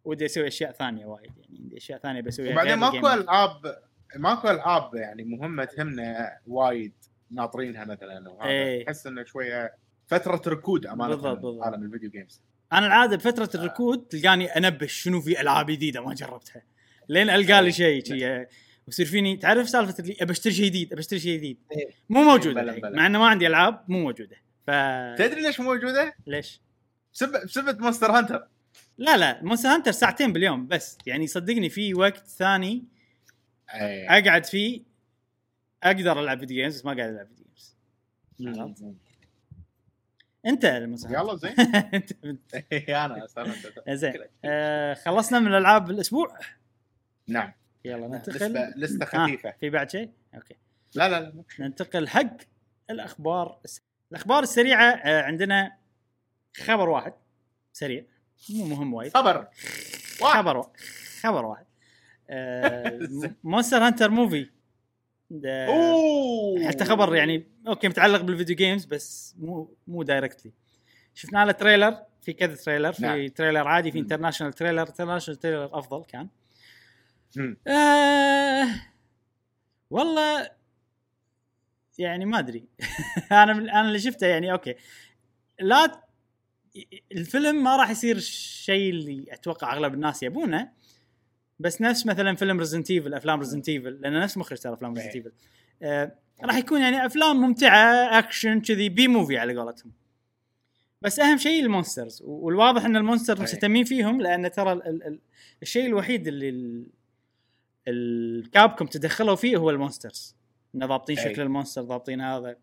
ودي 0.04 0.24
أسوي 0.24 0.46
أشياء 0.46 0.72
ثانية 0.72 1.06
وايد 1.06 1.32
يعني. 1.38 1.58
عندي 1.58 1.76
أشياء 1.76 1.98
ثانية 1.98 2.20
بسويها 2.20 2.52
وبعدين 2.52 2.74
ماكو. 2.74 3.08
العاب 3.08 3.76
ماكو 4.16 4.50
ألعاب 4.50 4.94
يعني 4.94 5.24
مهمة 5.24 5.64
تهمنا 5.64 6.38
وايد. 6.46 6.92
ناطرينها 7.30 7.84
مثلا 7.84 8.30
وهذا 8.30 8.50
إيه. 8.50 8.88
احس 8.88 9.06
إنه 9.06 9.24
شوية 9.24 9.74
فترة 10.06 10.42
ركود 10.46 10.86
أمانة 10.86 11.14
بالضبط، 11.14 11.38
بالضبط. 11.38 11.62
عالم 11.62 11.82
ال 11.82 11.87
video 11.87 12.10
games 12.10 12.42
أنا 12.72 12.86
العادة 12.86 13.16
بفترة 13.16 13.50
الركود 13.54 14.06
تلقاني 14.06 14.46
انبش 14.46 14.92
شنو 14.92 15.20
في 15.20 15.40
ألعاب 15.40 15.70
جديدة 15.70 16.00
ما 16.00 16.14
جربتها 16.14 16.62
لين 17.08 17.30
ألقى 17.30 17.62
لي 17.62 17.72
شيء 17.72 18.04
شي 18.04 18.46
ويصير 18.86 19.06
فيني 19.06 19.36
تعرف 19.36 19.68
سالفة 19.68 19.94
اللي 19.98 20.16
أبى 20.20 20.32
أشتري 20.32 20.52
شيء 20.52 20.66
جديد 20.66 20.92
أبى 20.92 21.00
أشتري 21.00 21.20
شيء 21.20 21.36
جديد 21.38 21.58
إيه. 21.72 21.90
مو 22.08 22.22
موجودة 22.22 22.60
الحين. 22.60 22.80
بلا. 22.80 22.96
مع 22.96 23.06
إنه 23.06 23.18
ما 23.18 23.26
عندي 23.26 23.46
ألعاب 23.46 23.84
مو 23.88 23.98
موجودة 23.98 24.36
ف 24.66 24.70
تدري 25.18 25.40
ليش 25.42 25.60
مو 25.60 25.74
موجودة؟ 25.74 26.14
ليش؟ 26.26 26.60
بسبب 27.14 27.44
بسبب 27.44 27.80
Monster 27.80 28.10
Hunter 28.10 28.48
لا 28.98 29.16
لا 29.16 29.42
Monster 29.42 29.68
Hunter 29.68 29.90
ساعتين 29.92 30.32
باليوم 30.32 30.66
بس 30.66 30.98
يعني 31.06 31.26
صدقني 31.26 31.68
في 31.68 31.94
وقت 31.94 32.26
ثاني 32.26 32.84
اي 33.74 34.08
أقعد 34.08 34.46
فيه 34.46 34.82
أقدر 35.82 36.20
ألعب 36.20 36.38
video 36.40 36.56
games 36.56 36.76
بس 36.78 36.84
ما 36.86 36.94
قاعد 36.94 37.08
ألعب 37.10 37.26
video 37.26 37.44
games 38.38 38.84
أنت 40.46 40.64
ال 40.64 40.70
monster 40.70 41.10
يلا 41.10 41.36
زين. 41.36 41.54
أنت. 41.94 42.54
أنا 42.88 43.24
استانست. 43.24 43.72
زين. 43.88 44.14
آه 44.44 44.94
خلصنا 44.94 45.38
من 45.38 45.46
الألعاب 45.46 45.90
الأسبوع؟ 45.90 46.38
نعم. 47.28 47.52
يلا 47.84 48.06
ننتقل. 48.08 48.72
لسته 48.76 49.02
آه، 49.04 49.26
خفيفة. 49.26 49.50
في 49.60 49.70
بعد 49.70 49.90
شيء؟ 49.90 50.10
أوكي. 50.34 50.54
لا 50.94 51.08
لا 51.08 51.20
لا 51.20 51.44
ننتقل 51.58 52.08
حق 52.08 52.36
الأخبار 52.90 53.60
الأخبار 54.12 54.42
السريعة 54.42 54.84
آه، 54.84 55.22
عندنا 55.22 55.76
خبر 56.56 56.88
واحد 56.88 57.12
سريع. 57.72 58.04
مو 58.50 58.64
مهم 58.64 58.94
وايد. 58.94 59.14
خبر 59.16 59.36
واحد. 60.22 60.34
خبر 60.36 60.56
وا- 60.56 60.72
خبر 61.20 61.44
واحد. 61.44 61.66
Monster 63.44 63.86
Hunter 63.86 64.10
movie 64.10 64.50
حتى 66.68 66.84
خبر 66.84 67.14
يعني 67.14 67.46
أوكي 67.68 67.88
متعلق 67.88 68.20
بال 68.20 68.31
video 68.31 68.56
games 68.56 68.84
بس 68.84 69.34
مو 69.38 69.76
مو 69.86 70.02
directly 70.02 70.52
شفنا 71.14 71.44
له 71.44 71.52
trailer 71.52 71.96
في 72.22 72.32
كذا 72.32 72.54
trailer 72.54 72.92
في 72.92 73.02
نعم. 73.02 73.28
trailer 73.28 73.68
عادي 73.68 73.90
في. 73.92 73.98
international 73.98 74.52
trailer 74.52 74.88
international 74.88 75.40
trailer 75.40 75.78
أفضل 75.78 76.04
كان. 76.04 76.28
آه 77.66 78.66
والله 79.90 80.50
يعني 81.98 82.24
ما 82.24 82.38
أدري 82.38 82.64
أنا 83.32 83.52
أنا 83.52 83.80
اللي 83.80 83.98
شفته 83.98 84.26
يعني 84.26 84.52
أوكي 84.52 84.74
لا 85.60 86.04
الفيلم 87.12 87.64
ما 87.64 87.76
راح 87.76 87.90
يصير 87.90 88.16
الشيء 88.16 88.90
اللي 88.90 89.26
أتوقع 89.28 89.72
أغلب 89.72 89.94
الناس 89.94 90.22
يبونه 90.22 90.72
بس 91.60 91.80
نفس 91.80 92.06
مثلا 92.06 92.36
فيلم 92.36 92.58
Resident 92.58 92.90
Evil 92.90 93.14
أفلام 93.14 93.38
Resident 93.38 93.68
Evil 93.68 93.98
لأنه 94.00 94.22
نفس 94.22 94.36
مخرج 94.36 94.58
ترى 94.58 94.72
افلام 94.74 94.94
Resident 94.94 95.14
إيه. 95.14 95.16
Evil 95.16 95.32
آه 95.82 96.12
راح 96.44 96.56
يكون 96.56 96.80
يعني 96.80 97.06
أفلام 97.06 97.36
ممتعة 97.36 98.18
أكشن 98.18 98.60
كذي 98.60 98.88
B 98.88 99.08
movie 99.08 99.38
على 99.38 99.56
قولتهم. 99.56 99.92
بس 101.02 101.20
أهم 101.20 101.38
شيء 101.38 101.62
ال 101.64 101.70
monsters. 101.70 102.22
والواضح 102.24 102.84
إن 102.84 102.96
ال 102.96 103.01
monsters 103.01 103.40
إيه. 103.40 103.46
مهتمين 103.46 103.84
فيهم 103.84 104.20
لأن 104.22 104.50
ترى 104.50 104.72
ال 104.72 104.86
ال 104.86 105.02
ال 105.06 105.18
الشيء 105.62 105.86
الوحيد 105.86 106.28
اللي 106.28 106.48
ال- 106.48 106.86
ال 107.88 108.02
Capcom 108.02 108.86
تدخلوا 108.86 109.36
فيه 109.36 109.56
هو 109.56 109.70
ال 109.70 109.77
monsters. 109.77 110.36
إنه 110.74 110.86
ضابطين 110.86 111.18
أي. 111.18 111.24
شكل 111.24 111.42
ال 111.42 111.47
monster 111.47 111.82
ضابطين 111.82 112.20
هذا. 112.20 112.56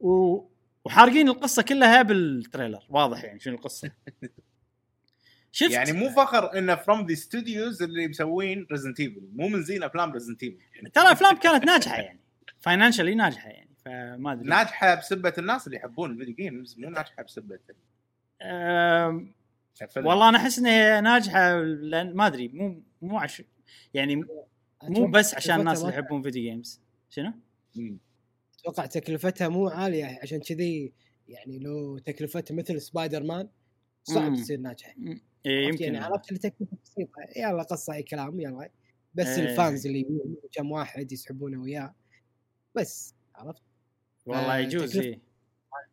و... 0.00 0.40
وحارقين 0.84 1.28
القصة 1.28 1.62
كلها 1.62 2.02
بال 2.02 2.18
trailer. 2.18 2.82
واضح 2.88 3.24
يعني 3.24 3.40
شنو 3.40 3.54
القصة. 3.54 3.90
شفت؟ 5.54 5.70
يعني 5.70 5.92
مو 5.92 6.08
فخر 6.08 6.58
إنه 6.58 6.74
from 6.74 7.06
the 7.06 7.14
studios 7.14 7.82
اللي 7.82 8.08
مسوين 8.08 8.66
Resident 8.72 9.00
Evil 9.00 9.28
مو 9.34 9.48
من 9.48 9.62
زين 9.62 9.82
أفلام 9.82 10.12
Resident 10.12 10.42
Evil 10.42 10.58
ترى 10.94 11.12
أفلام 11.12 11.36
كانت 11.36 11.64
ناجحة 11.64 11.96
يعني. 11.96 12.20
financially 12.60 13.14
ناجحة 13.14 13.48
يعني 13.48 13.70
فما 13.84 14.32
أدري. 14.32 14.48
ناجحة 14.48 14.94
بسبة 14.94 15.32
الناس 15.38 15.66
اللي 15.66 15.76
يحبون 15.76 16.10
ال 16.10 16.14
video 16.14 16.34
games 16.34 16.78
مو 16.78 16.90
ناجحة 16.90 17.22
بسبة 17.22 17.58
أم... 18.42 19.34
الفيلم. 19.82 20.06
والله 20.06 20.28
أنا 20.28 20.38
أحس 20.38 20.58
إنها 20.58 21.00
ناجحة 21.00 21.60
لأن 21.60 22.14
ما 22.14 22.26
أدري 22.26 22.48
مو 22.48 22.82
مو 23.02 23.18
عش... 23.18 23.42
يعني 23.94 24.24
مو 24.82 25.06
بس 25.06 25.34
عشان 25.34 25.60
الناس 25.60 25.80
اللي 25.80 25.92
يحبون 25.92 26.22
video 26.22 26.42
games 26.42 26.80
شنو؟ 27.10 27.32
أتوقع 28.60 28.86
تكلفتها 28.86 29.48
مو 29.48 29.68
عالية 29.68 30.18
عشان 30.22 30.40
كذي 30.40 30.92
يعني 31.28 31.58
لو 31.58 31.98
تكلفتها 31.98 32.54
مثل 32.54 32.80
سبايدر 32.80 33.22
مان 33.22 33.48
صعب. 34.04 34.34
تصير 34.34 34.60
ناجحة. 34.60 34.94
إيه 35.46 35.66
عرفت 35.66 35.80
يمكن. 35.80 35.94
يعني 35.94 36.04
عرفت 36.04 36.28
اللي 36.28 36.38
تكلفة 36.38 36.76
بسيطة. 36.84 37.12
يلا 37.36 37.62
قصه 37.62 37.94
اي 37.94 38.02
كلام 38.02 38.40
يلا 38.40 38.70
بس 39.14 39.26
إيه. 39.26 39.50
ال 39.50 39.57
fans 39.57 39.86
اللي 39.86 40.06
كم 40.52 40.70
واحد 40.70 41.12
يسحبونه 41.12 41.62
وياه. 41.62 41.94
بس 42.74 43.14
عرفت؟ 43.34 43.62
والله 44.26 44.56
آه، 44.56 44.58
يجوز 44.58 44.96
إيه. 44.96 45.20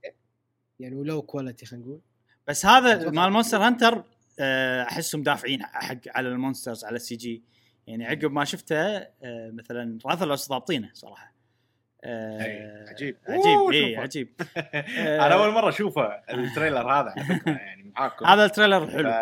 يعني 0.79 0.95
و 0.95 1.02
low 1.02 1.21
quality 1.21 1.65
خلينا 1.65 1.85
نقول. 1.85 2.01
بس 2.47 2.65
هذا. 2.65 3.09
مال 3.09 3.31
Monster 3.31 3.57
Hunter 3.57 4.03
آه، 4.39 4.83
أحسهم 4.83 5.23
دافعين 5.23 5.63
حق 5.63 5.97
على 6.07 6.29
ال 6.29 6.35
monsters 6.35 6.85
على 6.85 6.95
ال 6.95 7.15
CG. 7.15 7.43
يعني 7.87 8.05
عقب 8.05 8.31
ما 8.31 8.45
شفته 8.45 8.75
آه، 8.75 9.51
مثلا 9.53 9.97
Rathalos 10.05 10.49
ضابطينه 10.49 10.89
صراحة. 10.93 11.30
آه، 12.03 12.43
أي، 12.45 12.85
عجيب. 12.89 13.17
عجيب 13.27 13.71
اي. 13.73 13.95
عجيب. 13.97 14.29
أنا 15.25 15.33
أول 15.33 15.53
مرة 15.53 15.69
أشوفه 15.69 16.01
ال 16.33 16.39
trailer 16.39 16.81
هذا 16.91 17.09
على 17.17 17.23
فكره 17.25 17.51
يعني 17.67 17.91
معاكم. 17.95 18.25
هذا 18.25 18.45
ال 18.45 18.51
trailer 18.51 18.91
حلو. 18.91 19.09
ف- 19.11 19.15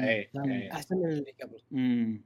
اي 0.00 0.30
اي 0.46 0.72
أحسن 0.72 0.96
من 0.96 1.08
اللي 1.08 1.34
قبل. 1.42 1.58
مم. 1.70 2.22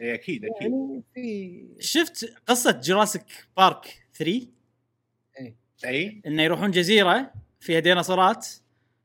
اي 0.00 0.14
أكيد 0.14 0.44
أكيد. 0.44 0.72
يعني 1.16 1.68
شفت 1.80 2.34
قصة 2.46 2.70
Jurassic 2.70 3.22
Park 3.56 4.02
3 4.14 4.46
اي 5.84 6.22
انه 6.26 6.42
يروحون 6.42 6.70
جزيرة 6.70 7.32
فيها 7.60 7.80
ديناصورات 7.80 8.48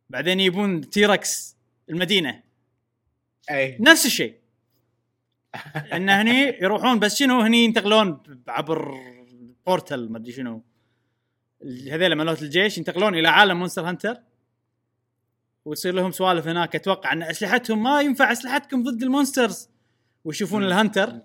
بعدين 0.10 0.40
يبون 0.40 0.90
T-Rex 0.90 1.58
المدينة. 1.90 2.44
اي 3.52 3.78
نفس 3.80 4.06
الشيء. 4.06 4.36
إن 5.94 6.10
هني 6.10 6.40
يروحون 6.62 7.00
بس 7.00 7.16
شنو 7.16 7.42
هني 7.42 7.58
ينتقلون 7.64 8.20
عبر 8.48 8.92
portal 9.68 10.12
ما 10.12 10.18
أدري 10.18 10.32
شنو. 10.32 10.64
هذيلا 11.92 12.16
مالوت 12.16 12.42
الجيش 12.42 12.78
ينتقلون 12.78 13.16
إلى 13.16 13.28
عالم 13.28 13.60
Monster 13.60 13.90
Hunter 13.90 14.18
ويصير 15.66 15.94
لهم 15.94 16.12
سوالف 16.12 16.48
هناك. 16.48 16.76
أتوقع 16.76 17.14
أن 17.14 17.24
أسلحتهم 17.24 17.84
ما 17.84 18.02
ينفع 18.02 18.32
أسلحتكم 18.32 18.84
ضد 18.84 19.04
ال 19.04 19.10
monsters. 19.10 19.70
ويشوفون. 20.24 20.64
ال 20.64 20.71
hunter. 20.71 21.22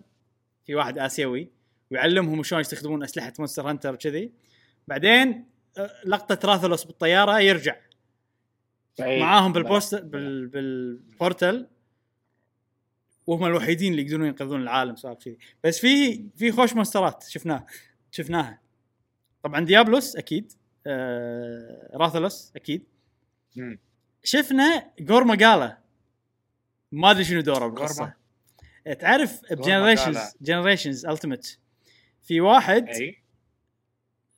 في 0.67 0.75
واحد 0.75 0.99
آسيوي. 0.99 1.51
ويعلمهم 1.91 2.43
شلون 2.43 2.61
يستخدمون 2.61 3.03
أسلحة 3.03 3.33
Monster 3.39 3.71
Hunter 3.71 3.95
وكذي. 3.95 4.33
بعدين 4.89 5.49
آه، 5.79 5.91
لقطة 6.07 6.49
Rathalos 6.49 6.85
بالطيارة 6.85 7.41
يرجع. 7.41 7.77
معاهم 9.01 9.53
بالبوست 9.53 9.95
بال 9.95 10.47
بال 10.47 10.77
portal 10.77 11.69
وهم 13.27 13.45
الوحيدين 13.45 13.93
اللي 13.93 14.03
يقدرون 14.03 14.27
ينقذون 14.27 14.63
العالم 14.63 14.97
سوالف 14.97 15.25
كذي. 15.25 15.39
بس 15.65 15.79
في 15.79 16.25
في 16.37 16.53
خوش 16.53 16.75
مونسترات 16.75 17.25
شفناه. 17.29 17.67
شفناها 18.13 18.59
طبعا 19.43 19.65
Diablos 19.65 20.17
أكيد 20.17 20.53
آه 20.87 21.91
Rathalos 21.95 22.53
أكيد 22.57 22.85
مم. 23.57 23.79
شفنا 24.25 24.91
جورما 25.01 25.35
جالا 25.35 25.79
ما 26.93 27.11
أدري 27.11 27.25
شنو 27.25 27.41
دوره 27.41 27.67
بالقصة 27.67 27.95
جورما؟ 28.85 28.95
تعرف 28.95 29.41
بجنريشنز 29.53 30.15
جالا. 30.17 30.33
جنريشنز 30.41 31.07
التيمت 31.07 31.59
في 32.23 32.41
واحد 32.41 32.89
أي 32.89 33.23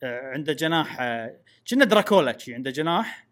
آه، 0.02 0.20
عنده 0.20 0.52
جناح 0.52 1.00
آه، 1.00 1.40
كنا 1.70 1.84
دراكولا 1.84 2.38
شي 2.38 2.54
عنده 2.54 2.70
جناح 2.70 3.28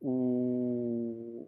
و 0.00 1.44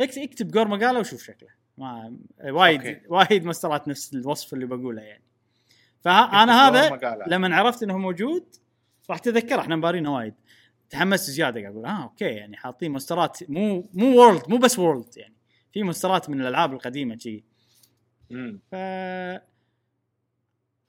اكت- 0.00 0.18
اكتب 0.18 0.50
جورما 0.50 0.86
قاله 0.86 1.00
وشوف 1.00 1.22
شكله 1.22 1.48
ما 1.78 2.16
وايد 2.44 2.86
أوكي. 2.86 3.00
وايد 3.08 3.44
مسترات 3.44 3.88
نفس 3.88 4.14
الوصف 4.14 4.54
اللي 4.54 4.66
بقوله 4.66 5.02
يعني 5.02 5.22
فانا 6.08 6.68
هذا. 6.68 7.24
لما 7.26 7.56
عرفت 7.56 7.82
إنه 7.82 7.98
موجود 7.98 8.54
راح 9.10 9.18
تذكره 9.18 9.60
إحنا 9.60 9.76
محاربينه 9.76 10.14
وايد. 10.14 10.34
تحمست 10.90 11.30
زيادة 11.30 11.60
قاعد 11.60 11.72
أقول 11.72 11.86
آه 11.86 12.02
okay 12.02 12.24
يعني 12.24 12.56
حاطين 12.56 12.92
مونسترات 12.92 13.50
مو 13.50 13.90
مو 13.94 14.16
World 14.16 14.42
مو 14.48 14.58
بس 14.58 14.78
World 14.78 15.16
يعني 15.16 15.34
في 15.72 15.82
مونسترات 15.82 16.30
من 16.30 16.40
الألعاب 16.40 16.72
القديمة 16.72 17.18
شي. 17.18 17.44
ف 18.70 18.74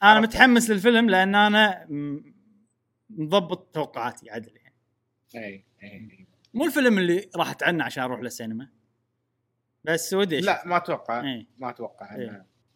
أنا. 0.04 0.20
متحمس 0.20 0.70
للفيلم 0.70 1.10
لأن 1.10 1.36
أنا 1.36 1.88
مضبط 3.10 3.76
توقعاتي 3.76 4.30
عدل 4.30 4.52
يعني. 4.56 4.76
إي 5.36 5.66
إي 5.84 6.28
مو 6.54 6.66
الفيلم 6.66 6.98
اللي 6.98 7.30
راح 7.36 7.50
أتعنى 7.50 7.84
عشان 7.84 8.04
أروح 8.04 8.20
للسينما 8.20 8.70
بس 9.84 10.14
ودي 10.14 10.40
لا 10.40 10.64
ما 10.66 10.78
أتوقع 10.78 11.22
ما 11.58 11.70
أتوقع 11.70 12.16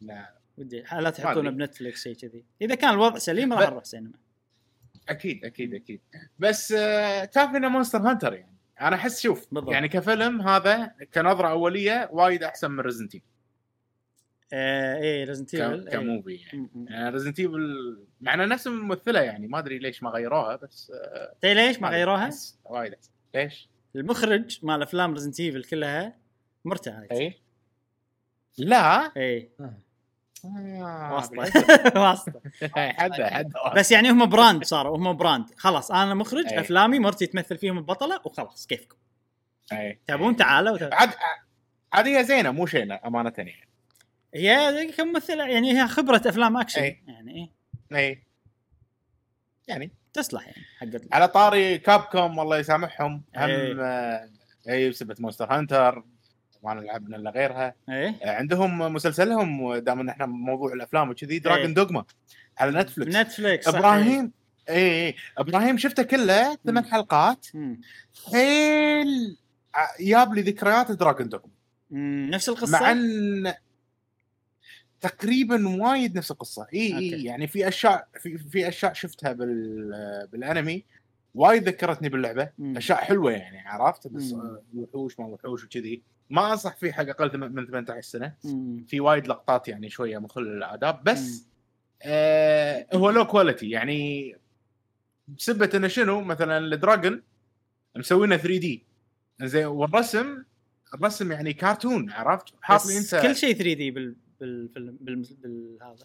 لا 0.01 0.42
ودي 0.57 0.83
لا 0.91 1.09
تحطونه. 1.09 1.49
ب 1.49 1.56
Netflix 1.56 2.03
شيء 2.03 2.15
كذي. 2.15 2.45
إذا 2.61 2.75
كان 2.75 2.93
الوضع 2.93 3.17
سليم 3.17 3.53
راح 3.53 3.67
أروح 3.67 3.83
سينما. 3.83 4.13
أكيد 5.09 5.45
أكيد 5.45 5.73
أكيد. 5.73 6.01
بس 6.39 6.71
آه، 6.71 7.25
كافي 7.25 7.57
إنه 7.57 7.67
Monster 7.67 7.99
Hunter 7.99 8.33
يعني. 8.33 8.57
أنا 8.81 8.95
أحس 8.95 9.21
شوف 9.21 9.47
بالضبط. 9.51 9.73
يعني 9.73 9.87
كفيلم 9.87 10.41
هذا 10.41 10.95
كنظرة 11.13 11.47
أولية 11.47 12.09
وايد 12.11 12.43
أحسن 12.43 12.71
من 12.71 12.79
Resident 12.79 13.15
Evil 13.15 13.25
آه 14.53 14.97
إيه 14.97 15.23
Resident 15.23 15.55
Evil 15.55 15.89
ك 15.89 15.97
movie 15.97 16.33
يعني. 16.35 17.09
Resident 17.09 17.39
Evil 17.39 17.97
مع 18.21 18.33
إنه 18.33 18.45
نفس 18.45 18.67
الممثلة 18.67 19.19
يعني 19.21 19.47
ما 19.47 19.59
أدري 19.59 19.79
ليش 19.79 20.03
ما 20.03 20.09
غيروها 20.09 20.55
بس 20.55 20.91
آه، 20.95 21.33
تدري 21.41 21.53
ليش 21.53 21.81
ما 21.81 21.89
غيروها؟ 21.89 22.29
وايد 22.65 22.93
أحسن. 22.93 23.11
ليش؟ 23.35 23.69
المخرج 23.95 24.59
مال 24.63 24.81
أفلام 24.81 25.13
Resident 25.13 25.39
Evil 25.39 25.63
كلها 25.63 26.17
مرته 26.65 26.99
هاي 26.99 27.07
اي 27.11 27.41
لا. 28.57 29.05
آه. 29.05 29.47
آه، 29.59 29.77
واسطه. 30.43 31.37
واسطه 31.95 32.41
حد 32.99 33.21
حد. 33.21 33.53
بس 33.75 33.91
يعني 33.91 34.09
هم 34.11 34.25
brand 34.25 34.63
صاروا 34.63 34.97
هم 34.97 35.13
brand. 35.17 35.45
خلاص 35.57 35.91
أنا 35.91 36.13
مخرج 36.13 36.45
أي. 36.47 36.59
أفلامي 36.59 36.99
مرتي 36.99 37.25
تمثل 37.25 37.57
فيهم 37.57 37.77
البطله 37.77 38.19
وخلاص 38.25 38.67
كيفكم. 38.67 38.97
تبون 40.07 40.35
تعالوا. 40.35 40.95
عاد 40.95 41.09
عاد 41.93 42.07
هي 42.07 42.23
زينة 42.23 42.51
مو 42.51 42.65
شيء 42.65 43.07
أمانة 43.07 43.33
يعني. 43.37 43.67
هي 44.35 44.91
كممثلة 44.91 45.45
يعني 45.47 45.81
هي 45.81 45.87
خبرة 45.87 46.21
أفلام 46.25 46.57
أكشن. 46.57 46.81
أي. 46.81 47.03
يعني 47.07 47.51
إيه. 47.91 47.97
أي. 47.99 48.23
يعني. 49.67 49.91
تصلح 50.13 50.47
يعني 50.47 50.63
حق 50.79 51.15
على 51.15 51.27
طاري 51.27 51.77
Capcom 51.77 52.39
الله 52.39 52.57
يسامحهم. 52.57 53.23
هم 53.35 53.49
إيه. 53.49 53.81
آه، 53.81 54.29
أي 54.69 54.89
بسبه 54.89 55.15
Monster 55.19 55.53
Hunter. 55.53 56.03
ما 56.63 56.73
نلعب 56.73 57.07
إلا 57.07 57.29
غيرها 57.29 57.75
إيه 57.89 58.15
آه، 58.23 58.35
عندهم 58.35 58.93
مسلسلهم 58.93 59.75
دام 59.75 59.99
إن 59.99 60.09
إحنا 60.09 60.25
موضوع 60.25 60.73
الأفلام 60.73 61.09
وكذي 61.09 61.39
Dragon's 61.39 61.65
إيه. 61.65 61.75
دوغما 61.75 62.05
على 62.57 62.79
Netflix 62.79 63.15
Netflix 63.15 63.65
صح. 63.65 63.75
إبراهيم 63.75 64.31
اي 64.69 65.07
اي 65.07 65.15
إبراهيم 65.37 65.77
شفته 65.77 66.03
كله 66.03 66.57
ثمان. 66.65 66.85
حلقات. 66.85 67.47
حيل 68.31 69.37
جاب 69.99 70.33
لي 70.33 70.41
ذكريات 70.41 70.91
Dragon's 70.91 71.29
Dogma. 71.29 71.53
نفس 72.29 72.49
القصة 72.49 72.79
مع 72.79 72.91
أن 72.91 73.53
تقريبا 75.01 75.67
وايد 75.83 76.17
نفس 76.17 76.31
القصة 76.31 76.67
إي. 76.73 76.97
إي 76.97 77.23
يعني 77.23 77.47
في 77.47 77.67
أشياء 77.67 78.07
في, 78.19 78.37
في 78.37 78.67
أشياء 78.67 78.93
شفتها 78.93 79.31
بال 79.31 80.27
بالأنمي 80.31 80.83
وايد 81.35 81.67
ذكرتني 81.67 82.09
باللعبة 82.09 82.49
مم. 82.57 82.77
أشياء 82.77 82.97
حلوة 82.97 83.31
يعني 83.31 83.59
عرفت 83.59 84.07
بس. 84.07 84.33
آه، 84.33 84.61
وحوش 84.75 85.19
ما 85.19 85.25
وحوش 85.25 85.63
وكذي 85.63 86.01
ما 86.29 86.51
أنصح 86.51 86.75
فيه 86.75 86.91
حق 86.91 87.09
أقل 87.09 87.37
من 87.37 87.65
18 87.67 88.01
سنة. 88.01 88.33
مم. 88.43 88.85
في 88.87 88.99
وايد 88.99 89.27
لقطات 89.27 89.67
يعني 89.67 89.89
شوية 89.89 90.17
مخل 90.17 90.41
الآداب 90.41 91.03
بس 91.03 91.47
آه 92.01 92.87
هو 92.93 93.09
low 93.09 93.27
quality 93.27 93.69
يعني 93.69 94.35
بسبة 95.27 95.69
إنه 95.75 95.87
شنو؟ 95.87 96.21
مثلا 96.21 96.57
ال 96.57 96.66
dragon 96.66 97.21
مسوينه 97.95 98.37
3D 98.37 98.83
زين 99.41 99.65
والرسم 99.65 100.43
الرسم 100.93 101.31
يعني 101.31 101.53
كرتون 101.53 102.11
عرفت؟ 102.11 102.53
حاط 102.61 102.87
إنت 102.87 103.15
كل 103.15 103.35
شيء 103.35 103.53
3D 103.53 103.91
بال 103.91 104.15
بال 104.39 104.67
بال, 104.67 104.91
بال... 104.91 105.15
بال... 105.43 105.77
هذا 105.81 105.95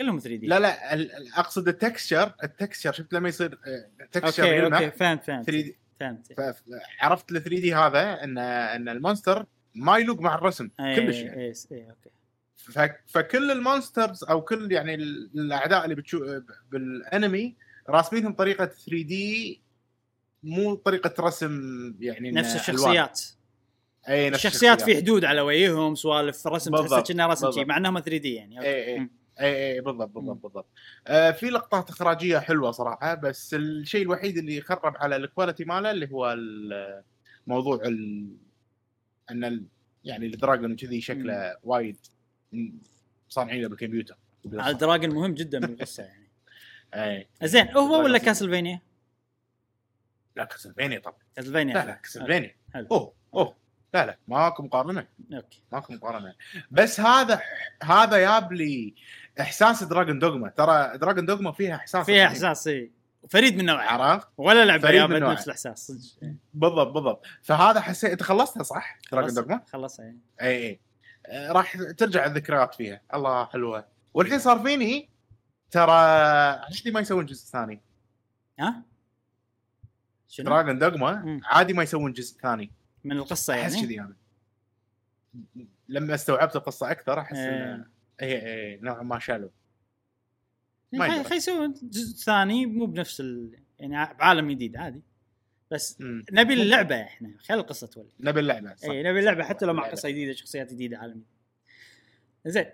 كلهم 0.00 0.18
3D 0.18 0.46
لا 0.46 0.58
لا 0.60 0.94
أقصد 1.40 1.68
ال 1.68 1.76
texture 1.76 2.34
ال 2.44 2.50
texture 2.50 2.92
شفت 2.92 3.12
لما 3.12 3.28
يصير 3.28 3.58
ال 4.00 4.06
texture 4.06 4.44
okay 4.44 4.56
يلمع 4.56 4.78
okay 4.78 4.90
فهمت 4.90 5.24
فهمت. 5.24 5.46
3D 5.46 5.78
فهمت. 6.00 6.34
عرفت 7.00 7.32
ال 7.32 7.42
3D 7.42 7.74
هذا؟ 7.74 8.24
ان 8.24 8.38
إن 8.38 8.88
ال 8.88 8.95
monster 8.95 9.46
ما 9.74 9.98
يلوق 9.98 10.20
مع 10.20 10.34
الرسم 10.34 10.70
إيه، 10.80 10.96
كلش 10.96 11.16
يعني 11.16 11.40
إيه، 11.42 11.52
إيه، 11.72 11.90
okay 11.90 12.10
ف- 12.56 13.12
فكل 13.12 13.50
ال 13.50 13.58
monsters 13.58 14.24
أو 14.24 14.42
كل 14.42 14.72
يعني 14.72 14.94
ال- 14.94 15.30
الأعداء 15.34 15.84
اللي 15.84 15.94
بتشوف 15.94 16.22
بالأنمي 16.70 17.56
راسمينهم 17.88 18.32
طريقة 18.34 18.64
3D 18.64 19.60
مو 20.42 20.74
طريقة 20.74 21.24
رسم 21.24 21.60
يعني 22.00 22.30
نفس. 22.30 22.54
الشخصيات 22.54 23.20
اي 24.08 24.30
نفس 24.30 24.46
الشخصيات 24.46 24.82
في 24.82 24.96
حدود 24.96 25.24
على 25.24 25.40
وجههم 25.40 25.94
سوالف 25.94 26.46
رسم 26.46 26.70
تحسه 26.70 26.82
بالضبط، 26.82 27.08
كأنه 27.08 27.26
رسم 27.26 27.40
شيء 27.40 27.46
بالضبط. 27.50 27.66
مع 27.68 27.76
إنهم 27.76 27.98
3D 28.00 28.34
يعني 28.34 28.58
okay. 28.58 28.68
اي 28.68 28.94
اي. 28.96 29.10
اي 29.40 29.72
اي 29.74 29.80
بالضبط 29.80 30.08
بالضبط 30.10 30.34
مم. 30.36 30.40
بالضبط 30.42 30.66
آه 31.06 31.30
في 31.30 31.50
لقطات 31.50 31.90
إخراجية 31.90 32.38
حلوة 32.38 32.70
صراحة 32.70 33.14
بس 33.14 33.54
الشيء 33.54 34.02
الوحيد 34.02 34.38
اللي 34.38 34.56
يخرب 34.56 34.96
على 34.96 35.16
ال 35.16 35.22
quality 35.22 35.64
ماله 35.64 35.90
اللي 35.90 36.08
هو 36.12 36.36
موضوع 37.46 37.80
ال... 37.84 38.28
أن 39.32 39.44
ال... 39.44 39.64
يعني 40.04 40.26
ال 40.26 40.33
dragon 40.33 40.76
كذي 40.76 41.00
شكله 41.00 41.56
وايد 41.64 41.96
صانعينه 43.28 43.68
بالكمبيوتر. 43.68 44.16
على 44.52 44.72
ال 44.72 44.77
dragon 44.77 45.10
مهم 45.10 45.34
جدا 45.34 45.60
بالقصة 45.60 46.02
يعني. 46.02 46.28
اي 46.94 47.26
زين 47.42 47.68
هو 47.68 48.04
ولا. 48.04 48.18
Castlevania؟ 48.18 48.80
لا 50.36 50.44
Castlevania 50.44 50.98
طبعا. 50.98 51.16
Castlevania 51.36 51.74
لا 51.74 51.86
لا 51.86 51.94
Castlevania 51.94 52.54
حلو. 52.74 52.86
أوه 52.90 53.12
أوه. 53.34 53.54
لا 53.94 54.06
لا 54.06 54.18
ماكو 54.28 54.62
مقارنة. 54.62 55.06
okay. 55.32 55.62
ماكو 55.72 55.92
مقارنة. 55.92 56.34
بس 56.70 57.00
هذا 57.00 57.40
هذا 57.82 58.18
جاب 58.18 58.52
لي 58.52 58.94
إحساس 59.40 59.82
Dragon's 59.82 60.18
Dogma 60.18 60.48
ترى 60.48 60.98
Dragon's 60.98 61.26
Dogma 61.26 61.52
فيها 61.52 61.74
إحساس 61.74 62.06
فيها. 62.06 62.26
إحساس 62.26 62.66
إيه. 62.66 63.01
فريد 63.28 63.56
من 63.56 63.64
نوعه 63.64 63.82
عرفت 63.84 64.28
ولا 64.36 64.64
لعبه 64.64 64.82
فريد 64.82 65.02
من. 65.02 65.20
نفس 65.20 65.46
الأحساس 65.46 65.86
صدق 65.86 66.22
إيه. 66.22 66.36
بالضبط 66.54 66.94
بالضبط 66.94 67.26
فهذا 67.42 67.80
حسيت 67.80 68.10
أنت 68.10 68.22
خلصتها 68.22 68.62
صح؟ 68.62 68.98
Dragon's 69.12 69.34
Dogma؟ 69.34 69.60
خلصها. 69.72 70.14
اي 70.40 70.66
اي 70.66 70.80
آه، 71.26 71.52
راح 71.52 71.76
ترجع 71.76 72.26
الذكريات 72.26 72.74
فيها 72.74 73.00
الله 73.14 73.44
حلوة 73.46 73.88
والحين 74.14 74.38
صار 74.38 74.58
فيني 74.58 75.10
ترى 75.70 75.92
عادي 75.92 76.90
ما 76.90 77.00
يسوون 77.00 77.26
جزء 77.26 77.46
ثاني 77.46 77.80
ها؟ 78.58 78.82
شنو؟ 80.28 80.46
Dragon's 80.46 80.78
Dogma. 80.78 81.40
عادي 81.44 81.72
ما 81.72 81.82
يسوون 81.82 82.12
جزء 82.12 82.40
ثاني 82.40 82.72
من 83.04 83.16
القصة 83.16 83.54
أحس 83.54 83.74
يعني 83.74 83.86
كذي 83.86 84.00
أنا 84.00 84.16
لما 85.88 86.14
استوعبت 86.14 86.56
القصة 86.56 86.90
أكثر 86.90 87.20
أحس 87.20 87.36
إيه. 87.36 87.88
اي 88.22 88.46
اي 88.46 88.78
نوعا 88.82 89.02
ما 89.02 89.18
شالوا 89.18 89.48
ما 90.92 91.36
يسوون 91.36 91.74
جزء 91.82 92.16
ثاني 92.16 92.66
مو 92.66 92.86
بنفس 92.86 93.20
ال... 93.20 93.58
يعني 93.78 94.14
بعالم 94.14 94.50
جديد 94.50 94.76
عادي 94.76 95.02
بس 95.70 96.00
مم. 96.00 96.24
نبي 96.32 96.54
اللعبة 96.54 97.02
إحنا 97.02 97.34
خلي 97.38 97.60
القصة 97.60 97.86
تولي 97.86 98.10
نبي 98.20 98.40
اللعبة 98.40 98.74
صح. 98.74 98.88
اي 98.88 99.02
نبي 99.02 99.18
اللعبة 99.18 99.44
حتى 99.44 99.66
لو 99.66 99.72
مع. 99.72 99.90
قصة 99.90 100.08
جديدة 100.08 100.32
شخصيات 100.32 100.72
جديدة 100.72 100.98
عالم. 100.98 101.22
زين 102.46 102.66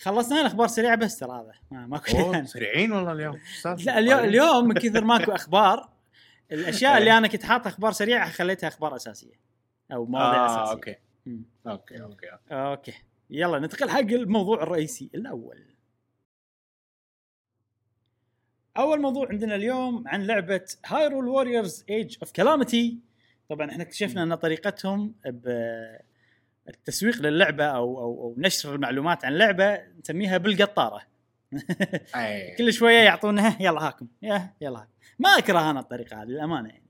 خلصنا 0.00 0.40
الأخبار 0.40 0.66
سريعة 0.66 0.96
بس 0.96 1.18
ترى 1.18 1.30
هذا 1.30 1.52
ما 1.70 1.86
ماكو 1.86 2.44
سريعين 2.44 2.92
والله 2.92 3.12
اليوم؟ 3.12 3.38
لا 3.64 3.98
اليوم 3.98 4.20
اليوم 4.20 4.68
من 4.68 4.74
كثر 4.74 5.04
ماكو 5.04 5.32
أخبار 5.40 5.88
الأشياء 6.52 6.98
اللي 6.98 7.18
أنا 7.18 7.28
كنت 7.28 7.42
حاطها 7.42 7.70
أخبار 7.70 7.92
سريعة 7.92 8.30
خليتها 8.30 8.68
أخبار 8.68 8.96
أساسية 8.96 9.34
أو 9.92 10.06
مواضيع 10.06 10.46
آه، 10.46 10.46
أساسية 10.46 10.72
أوكي. 10.72 10.96
أوكي 11.66 12.02
أوكي 12.02 12.30
أوكي. 12.32 12.54
أوكي 12.54 12.94
يلا 13.30 13.58
ندخل 13.58 13.90
حق 13.90 13.98
الموضوع 13.98 14.62
الرئيسي 14.62 15.10
الأول 15.14 15.75
أول 18.78 19.00
موضوع 19.00 19.28
عندنا 19.28 19.54
اليوم 19.54 20.08
عن 20.08 20.22
لعبة 20.22 20.64
Hyrule 20.86 21.28
Warriors 21.28 21.84
Age 21.90 22.16
of 22.22 22.32
Calamity 22.32 22.98
طبعا 23.48 23.70
إحنا 23.70 23.82
اكتشفنا 23.82 24.22
أن 24.22 24.34
طريقتهم 24.34 25.14
بالتسويق 26.66 27.22
للعبة 27.22 27.64
أو 27.64 27.98
أو 27.98 28.22
أو 28.22 28.34
نشر 28.38 28.74
المعلومات 28.74 29.24
عن 29.24 29.32
اللعبه 29.32 29.82
نسميها 30.00 30.38
بالقطارة. 30.38 31.02
كل 32.58 32.72
شوية 32.72 32.98
يعطونا 32.98 33.56
يلا 33.66 33.86
هاكم. 33.88 34.06
يا 34.22 34.50
يلا 34.60 34.78
هاكم. 34.78 34.90
ما 35.18 35.28
أكره 35.28 35.70
أنا 35.70 35.80
الطريقة 35.80 36.22
هذه 36.22 36.26
للأمانة 36.26 36.68
يعني. 36.68 36.86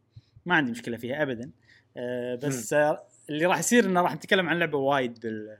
ما 0.46 0.54
عندي 0.54 0.70
مشكلة 0.70 0.96
فيها 0.96 1.22
ابدا. 1.22 1.50
أه 1.96 2.34
بس 2.34 2.72
اللي 3.30 3.46
راح 3.46 3.58
يصير 3.58 3.84
إنه 3.84 4.00
راح 4.00 4.14
نتكلم 4.14 4.48
عن 4.48 4.58
لعبة 4.58 4.78
وايد 4.78 5.20
بال 5.20 5.58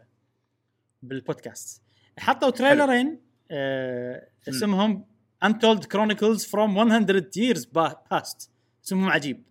بالبودكاست. 1.03 1.83
حطوا 2.19 2.51
تريلرين 2.51 3.21
أه 3.51 4.29
اسمهم 4.49 5.05
Untold 5.45 5.87
Chronicles 5.89 6.45
from 6.45 6.75
100 6.75 7.31
Years 7.37 7.65
Past. 8.11 8.49
اسمهم 8.85 9.11
عجيب. 9.11 9.43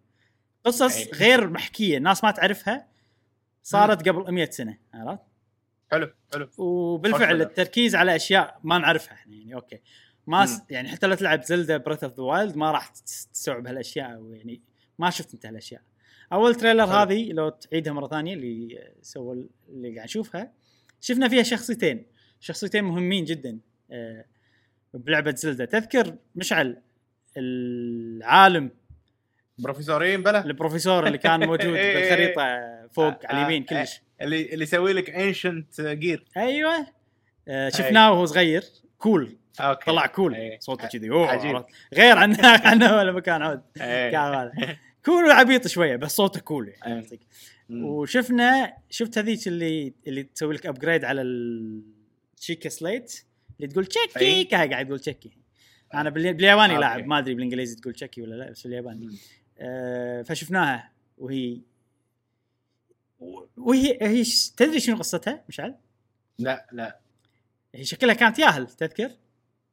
قصص 0.65 0.98
أي. 0.98 1.12
غير 1.13 1.50
محكية 1.50 1.98
الناس 1.98 2.24
ما 2.24 2.32
تعرفها. 2.32 2.88
صارت 3.63 4.10
قبل 4.10 4.32
100 4.34 4.50
سنة 4.50 4.78
عرفت؟ 4.93 5.21
حلو 5.91 6.12
حلو. 6.34 6.50
وبالفعل. 6.58 7.41
التركيز 7.41 7.95
على 7.95 8.15
أشياء 8.15 8.60
ما 8.63 8.78
نعرفها 8.78 9.13
إحنا 9.13 9.34
يعني 9.36 9.56
okay. 9.56 9.80
ما 10.28 10.45
س... 10.45 10.62
يعني 10.69 10.89
حتى 10.89 11.08
لو 11.08 11.15
تلعب 11.15 11.43
Zelda 11.44 11.78
Breath 11.78 12.04
of 12.04 12.13
the 12.18 12.24
Wild 12.24 12.56
ما 12.58 12.71
راح 12.71 12.88
تس- 12.88 13.28
تستوعب 13.34 13.67
هالأشياء 13.67 14.15
أو 14.15 14.34
يعني 14.34 14.62
ما 15.00 15.10
شفت 15.10 15.34
أنت 15.34 15.45
هالأشياء. 15.45 15.82
أول 16.34 16.56
trailer 16.56 16.88
حلو. 16.88 16.95
هذه 16.95 17.32
لو 17.32 17.50
تعيدها 17.50 17.93
مرة 17.93 18.08
ثانية 18.08 18.34
اللي 18.34 18.84
سووا 19.02 19.36
اللي 19.69 19.95
قاعد 19.95 20.06
نشوفها 20.08 20.52
شفنا 21.02 21.28
فيها 21.30 21.43
شخصيتين. 21.43 22.06
شخصيتين 22.39 22.84
مهمين 22.84 23.26
جدا. 23.26 23.60
آه، 23.91 24.26
بلعبة 24.96 25.36
Zelda 25.36 25.65
تذكر 25.66 26.16
مشعل 26.36 26.82
العالم 27.38 28.72
بروفيسورين 29.58 30.24
بلا؟ 30.24 30.46
البروفيسور 30.46 31.08
اللي 31.08 31.18
كان 31.18 31.40
موجود 31.48 31.68
بالخريطة 31.74 32.44
فوق 32.92 33.26
على 33.26 33.38
اليمين 33.38 33.62
آه، 33.62 33.66
كلش. 33.84 34.02
اللي 34.22 34.54
اللي 34.54 34.64
يسوي 34.64 34.94
لك 34.94 35.10
ancient 35.10 35.82
gear 35.82 36.26
أيوه. 36.38 36.88
آه، 37.48 37.70
شفناه 37.70 38.12
وهو 38.12 38.26
صغير. 38.26 38.64
cool. 38.98 39.38
okay. 39.60 39.86
طلع 39.86 40.06
cool. 40.06 40.36
إيه. 40.36 40.60
صوته 40.60 40.88
كذي. 40.88 41.10
أوه، 41.10 41.28
عجيب. 41.28 41.64
غير 41.94 42.18
عن 42.18 42.36
عنه 42.66 42.98
ولا 42.98 43.12
مكان 43.12 43.42
عود. 43.42 43.62
إيه. 43.82 44.80
cool 45.06 45.26
وعبيط 45.26 45.68
شوية 45.68 45.96
بس 45.96 46.16
صوته 46.16 46.40
cool 46.39 46.74
يعني 46.86 47.08
إيه. 47.12 47.84
وشفنا 47.84 48.74
شفت 48.90 49.18
هذيك 49.18 49.48
اللي 49.48 49.94
اللي 50.08 50.24
تسوي 50.24 50.54
لك 50.54 50.66
upgrade 50.65 51.06
على 51.06 51.22
ال 51.22 51.40
Sheikah 51.40 52.70
Slate 52.70 53.26
اللي 53.60 53.68
تقول 53.72 53.86
تشيكي. 53.86 54.44
كان 54.44 54.70
قاعد 54.74 54.88
يقول 54.88 55.00
تشيكي 55.00 55.32
أنا 55.94 56.10
بالي- 56.10 56.34
بالياباني. 56.34 56.78
لاعب 56.78 57.08
ما 57.08 57.18
أدري 57.20 57.34
بالإنجليزي 57.34 57.76
تقول 57.76 57.94
تشيكي 57.94 58.22
ولا 58.22 58.36
لا 58.36 58.52
بس 58.52 58.63
بالياباني. 58.63 59.18
آه 59.60 60.22
فشفناها 60.22 60.91
وهي 61.18 61.60
وهي 63.58 63.98
هي 64.02 64.24
تدري 64.58 64.80
شنو 64.80 64.96
قصتها 64.98 65.44
مشعل؟ 65.50 65.76
لا 66.39 66.68
لا 66.72 67.00
هي 67.76 67.86
شكلها 67.86 68.13
كانت 68.15 68.39
ياهل 68.39 68.68
تذكر؟ 68.68 69.12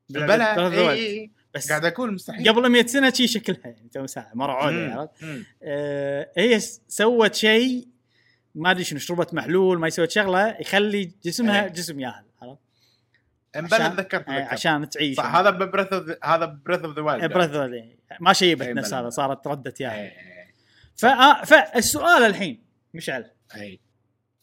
بلا. 0.08 0.68
إي، 0.90 0.90
إي. 1.20 1.30
بس 1.54 1.68
قاعد 1.68 1.84
أقول 1.84 2.14
مستحيل 2.14 2.48
قبل 2.52 2.68
100 2.68 2.86
سنة 2.86 3.10
شي 3.12 3.26
شكلها 3.26 3.60
يعني 3.64 3.88
تو 3.92 4.06
ساعه 4.06 4.30
مرة 4.34 4.52
عودة. 4.52 4.94
عرفت؟ 4.94 5.12
آه 5.62 6.30
هي 6.36 6.60
س- 6.60 6.80
سوت 6.88 7.34
شيء 7.34 7.88
ما 8.54 8.70
أدري 8.70 8.84
شنو 8.84 8.98
شربت 8.98 9.34
محلول 9.34 9.78
ما 9.78 9.90
سوت 9.90 10.10
شغلة 10.10 10.56
يخلي 10.60 11.10
جسمها. 11.24 11.68
جسم 11.68 12.00
ياهل 12.00 12.24
عشان- 13.56 13.96
تذكرت 13.96 14.26
تذكرت. 14.26 14.28
عشان 14.52 14.88
تعيش 14.88 15.16
صح 15.16 15.34
هذا 15.36 15.50
ب 15.50 15.55
Breath 15.55 15.86
of 15.92 16.24
هذا 16.24 16.44
ب 16.46 16.51
Breath 16.51 16.80
of 16.80 16.96
the 16.96 17.02
Wild 17.02 17.32
Breath 17.32 17.50
ما 18.20 18.32
شيبت 18.32 18.62
إيه، 18.62 18.72
نفس. 18.72 18.94
هذا 18.94 19.08
صارت 19.10 19.46
ردت 19.46 19.80
ياهل 19.80 19.98
اي 20.04 20.12
فآه 20.96 21.44
فالسؤال 21.44 22.22
الحين 22.22 22.64
مشعل. 22.94 23.30
اي 23.56 23.80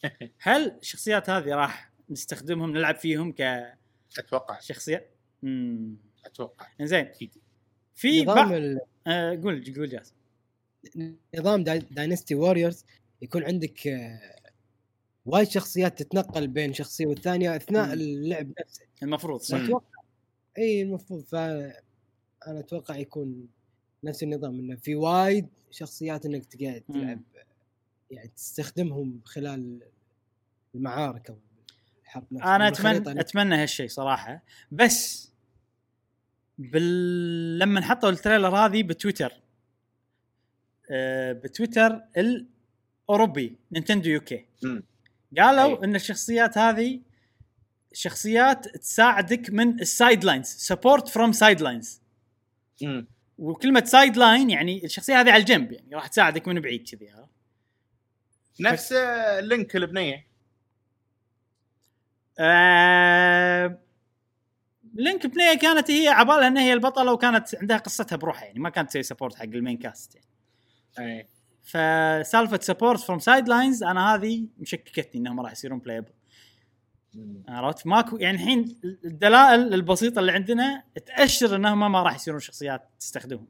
هل 0.42 0.78
الشخصيات 0.82 1.30
هذه 1.30 1.56
راح 1.56 1.92
نستخدمهم 2.10 2.72
نلعب 2.72 2.96
فيهم 2.96 3.36
أتوقع. 4.18 4.58
كشخصيات؟ 4.60 5.16
امم 5.44 5.98
أتوقع. 6.26 6.68
زين 6.82 7.12
في 7.96 8.24
نظام 8.24 8.54
ال- 8.54 8.80
آه 9.08 9.30
قول 9.44 9.74
قول 9.78 9.90
جاسم. 9.90 10.16
نظام 11.36 11.64
Dynasty 11.64 12.36
Warriors 12.36 12.86
يكون 13.22 13.44
عندك 13.44 13.88
آه، 13.88 14.20
وايد 15.30 15.48
شخصيات 15.48 16.04
تتنقل 16.04 16.48
بين 16.48 16.74
شخصية 16.74 17.06
والثانية 17.06 17.56
أثناء 17.56 17.86
مم. 17.86 17.92
اللعب 17.92 18.52
نفسه 18.60 18.86
المفروض 19.04 19.40
صح؟ 19.40 19.58
أتوقع 19.58 20.02
إي 20.58 20.82
المفروض 20.82 21.24
ف 21.24 21.36
أنا 22.48 22.60
أتوقع 22.60 22.96
يكون 22.96 23.48
نفس 24.04 24.24
النظام 24.24 24.60
إنه 24.60 24.76
في 24.76 24.96
وايد 24.96 25.48
شخصيات 25.72 26.26
إنك 26.26 26.46
تقعد 26.46 26.84
مم. 26.90 27.02
تلعب 27.02 27.22
يعني 28.12 28.32
تستخدمهم 28.36 29.22
خلال 29.26 29.80
المعارك 30.76 31.30
أو 31.30 31.38
الحرب 32.04 32.26
نفسها 32.32 32.56
أنا 32.56 32.68
اتمنى. 32.68 33.20
أتمنى 33.20 33.56
هالشيء 33.56 33.88
صراحة 33.88 34.44
بس 34.72 35.30
بال... 36.58 37.60
لما 37.60 37.82
حطوا 37.82 38.10
ال 38.10 38.16
trailer 38.16 38.56
هذه 38.56 38.84
بتويتر 38.84 39.34
آه 40.92 41.32
بتويتر 41.32 42.02
الأوروبي 42.18 43.58
Nintendo 43.72 44.10
UK 44.10 44.46
مم. 44.64 44.84
قالوا 45.38 45.78
أي. 45.80 45.84
إن 45.84 45.96
الشخصيات 45.96 46.58
هذه 46.58 47.02
شخصيات 47.94 48.68
تساعدك 48.68 49.50
من 49.50 49.80
ال 49.80 50.24
sidelines 50.24 50.46
support 50.46 51.08
from 51.08 51.32
sidelines. 51.32 52.02
وكلمة 53.38 53.84
sideline 53.86 54.50
يعني 54.50 54.86
الشخصية 54.86 55.20
هذه 55.22 55.32
على 55.32 55.42
الجنب 55.42 55.72
يعني 55.72 55.96
راح 55.96 56.08
تساعدك 56.08 56.48
من 56.48 56.60
بعيد 56.60 56.90
كذي؟ 56.90 57.14
نفس 58.60 58.94
Link 59.40 59.76
البنيه 59.76 60.28
آه... 62.40 63.80
Link 64.94 65.28
بنيه 65.28 65.54
كانت 65.54 65.92
هي 65.92 66.08
عبالها 66.08 66.48
انها 66.48 66.64
هي 66.64 66.74
البطلة 66.74 67.14
وكانت 67.14 67.56
عندها 67.56 67.78
قصتها 67.78 68.16
بروحها 68.16 68.46
يعني 68.46 68.60
ما 68.60 68.70
كانت 68.70 68.90
تسوي 68.90 69.04
support 69.04 69.36
حق 69.36 69.44
ال 69.44 69.51
main 69.51 69.78
cast 69.78 70.16
يعني. 70.16 70.28
أي 71.00 71.28
فسالفة 71.70 72.60
support 72.62 73.00
from 73.00 73.20
sidelines 73.20 73.84
أنا 73.84 74.16
هذه 74.16 74.48
مشككتني 74.58 75.22
إنهم 75.22 75.40
راح 75.40 75.52
يصيرون 75.52 75.80
playable. 75.80 76.12
عرفت؟ 77.48 77.88
ماكو 77.88 78.18
يعني 78.18 78.36
الحين 78.38 78.80
الدلائل 79.06 79.74
البسيطة 79.74 80.20
اللي 80.20 80.32
عندنا 80.32 80.84
تأشر 81.06 81.56
انهم 81.56 81.92
ما 81.92 82.04
راح 82.04 82.16
يصيرون 82.16 82.40
شخصيات 82.40 82.90
تستخدمهم. 83.00 83.48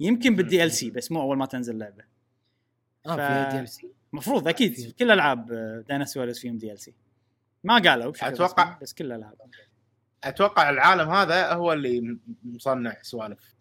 يمكن 0.00 0.36
بال 0.36 0.64
DLC 0.64 0.90
بس 0.90 1.12
مو 1.12 1.20
أول 1.22 1.38
ما 1.38 1.46
تنزل 1.46 1.74
اللعبه 1.74 2.04
آه 3.06 3.10
ف- 3.16 3.16
فيها 3.16 3.50
DLC 3.50 3.90
المفروض 4.12 4.48
أكيد. 4.48 4.74
في- 4.74 4.92
كل 4.92 5.10
ألعاب 5.10 5.46
Dynasty 5.88 6.11
Warriors 6.11 6.38
فيهم 6.40 6.58
DLC 6.58 6.94
ما 7.64 7.78
قالوا 7.78 8.12
بشكل 8.12 8.40
رسمي، 8.40 8.76
بس 8.82 8.92
كل 8.94 9.04
الألعاب. 9.06 9.34
أتوقع 10.24 10.70
العالم 10.70 11.10
هذا 11.10 11.52
هو 11.52 11.72
اللي 11.72 12.18
مصنع 12.44 12.96
سوالف. 13.02 13.54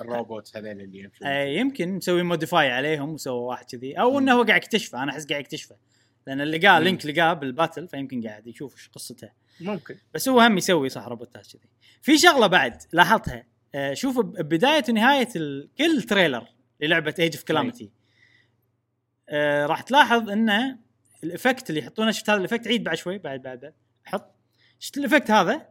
الروبوت 0.00 0.56
هذول 0.56 0.80
اللي 0.80 0.98
يمشون. 0.98 1.28
آه، 1.28 1.44
يمكن 1.44 1.92
مسوي 1.92 2.22
modify 2.22 2.70
عليهم 2.70 3.10
وسوى 3.10 3.40
واحد 3.40 3.64
كذي. 3.64 3.94
أو 3.94 4.18
إنه 4.18 4.32
هو 4.32 4.42
قاعد 4.42 4.62
يكتشفه 4.62 5.02
أنا 5.02 5.12
أحس 5.12 5.26
قاعد 5.26 5.40
يكتشفه. 5.40 5.76
لأن 6.26 6.40
اللي 6.40 6.58
قال. 6.58 6.84
Link 6.84 7.06
لقاه 7.06 7.32
بال 7.32 7.46
battle 7.46 7.88
فيمكن 7.88 8.28
قاعد 8.28 8.46
يشوف 8.46 8.74
إيش 8.76 8.88
قصته. 8.88 9.30
ممكن. 9.60 9.96
بس 10.14 10.28
هو 10.28 10.40
هم 10.40 10.58
يسوي 10.58 10.88
صح 10.88 11.08
روبوتات 11.08 11.46
كذي. 11.46 11.68
في 12.02 12.18
شغلة 12.18 12.46
بعد 12.46 12.82
لاحظتها. 12.92 13.46
آه، 13.74 13.94
شوف 13.94 14.20
بداية 14.20 14.84
ونهاية. 14.88 15.28
كل 15.78 16.02
trailer 16.02 16.46
للعبة 16.80 17.14
Age 17.18 17.36
of 17.36 17.44
Calamity 17.44 17.90
راح 19.66 19.80
تلاحظ 19.82 20.30
إنه 20.30 20.78
ال 21.24 21.31
effect 21.31 21.70
اللي 21.70 21.80
يحطونه 21.80 22.10
شفت 22.10 22.30
هذا 22.30 22.38
ال 22.38 22.42
effect 22.42 22.68
عيد 22.68 22.84
بعد 22.84 22.96
شوي 22.96 23.18
بعد 23.18 23.42
بعد. 23.42 23.74
حط. 24.04 24.34
شفت 24.78 24.98
ال 24.98 25.03
effect 25.03 25.30
هذا؟ 25.30 25.66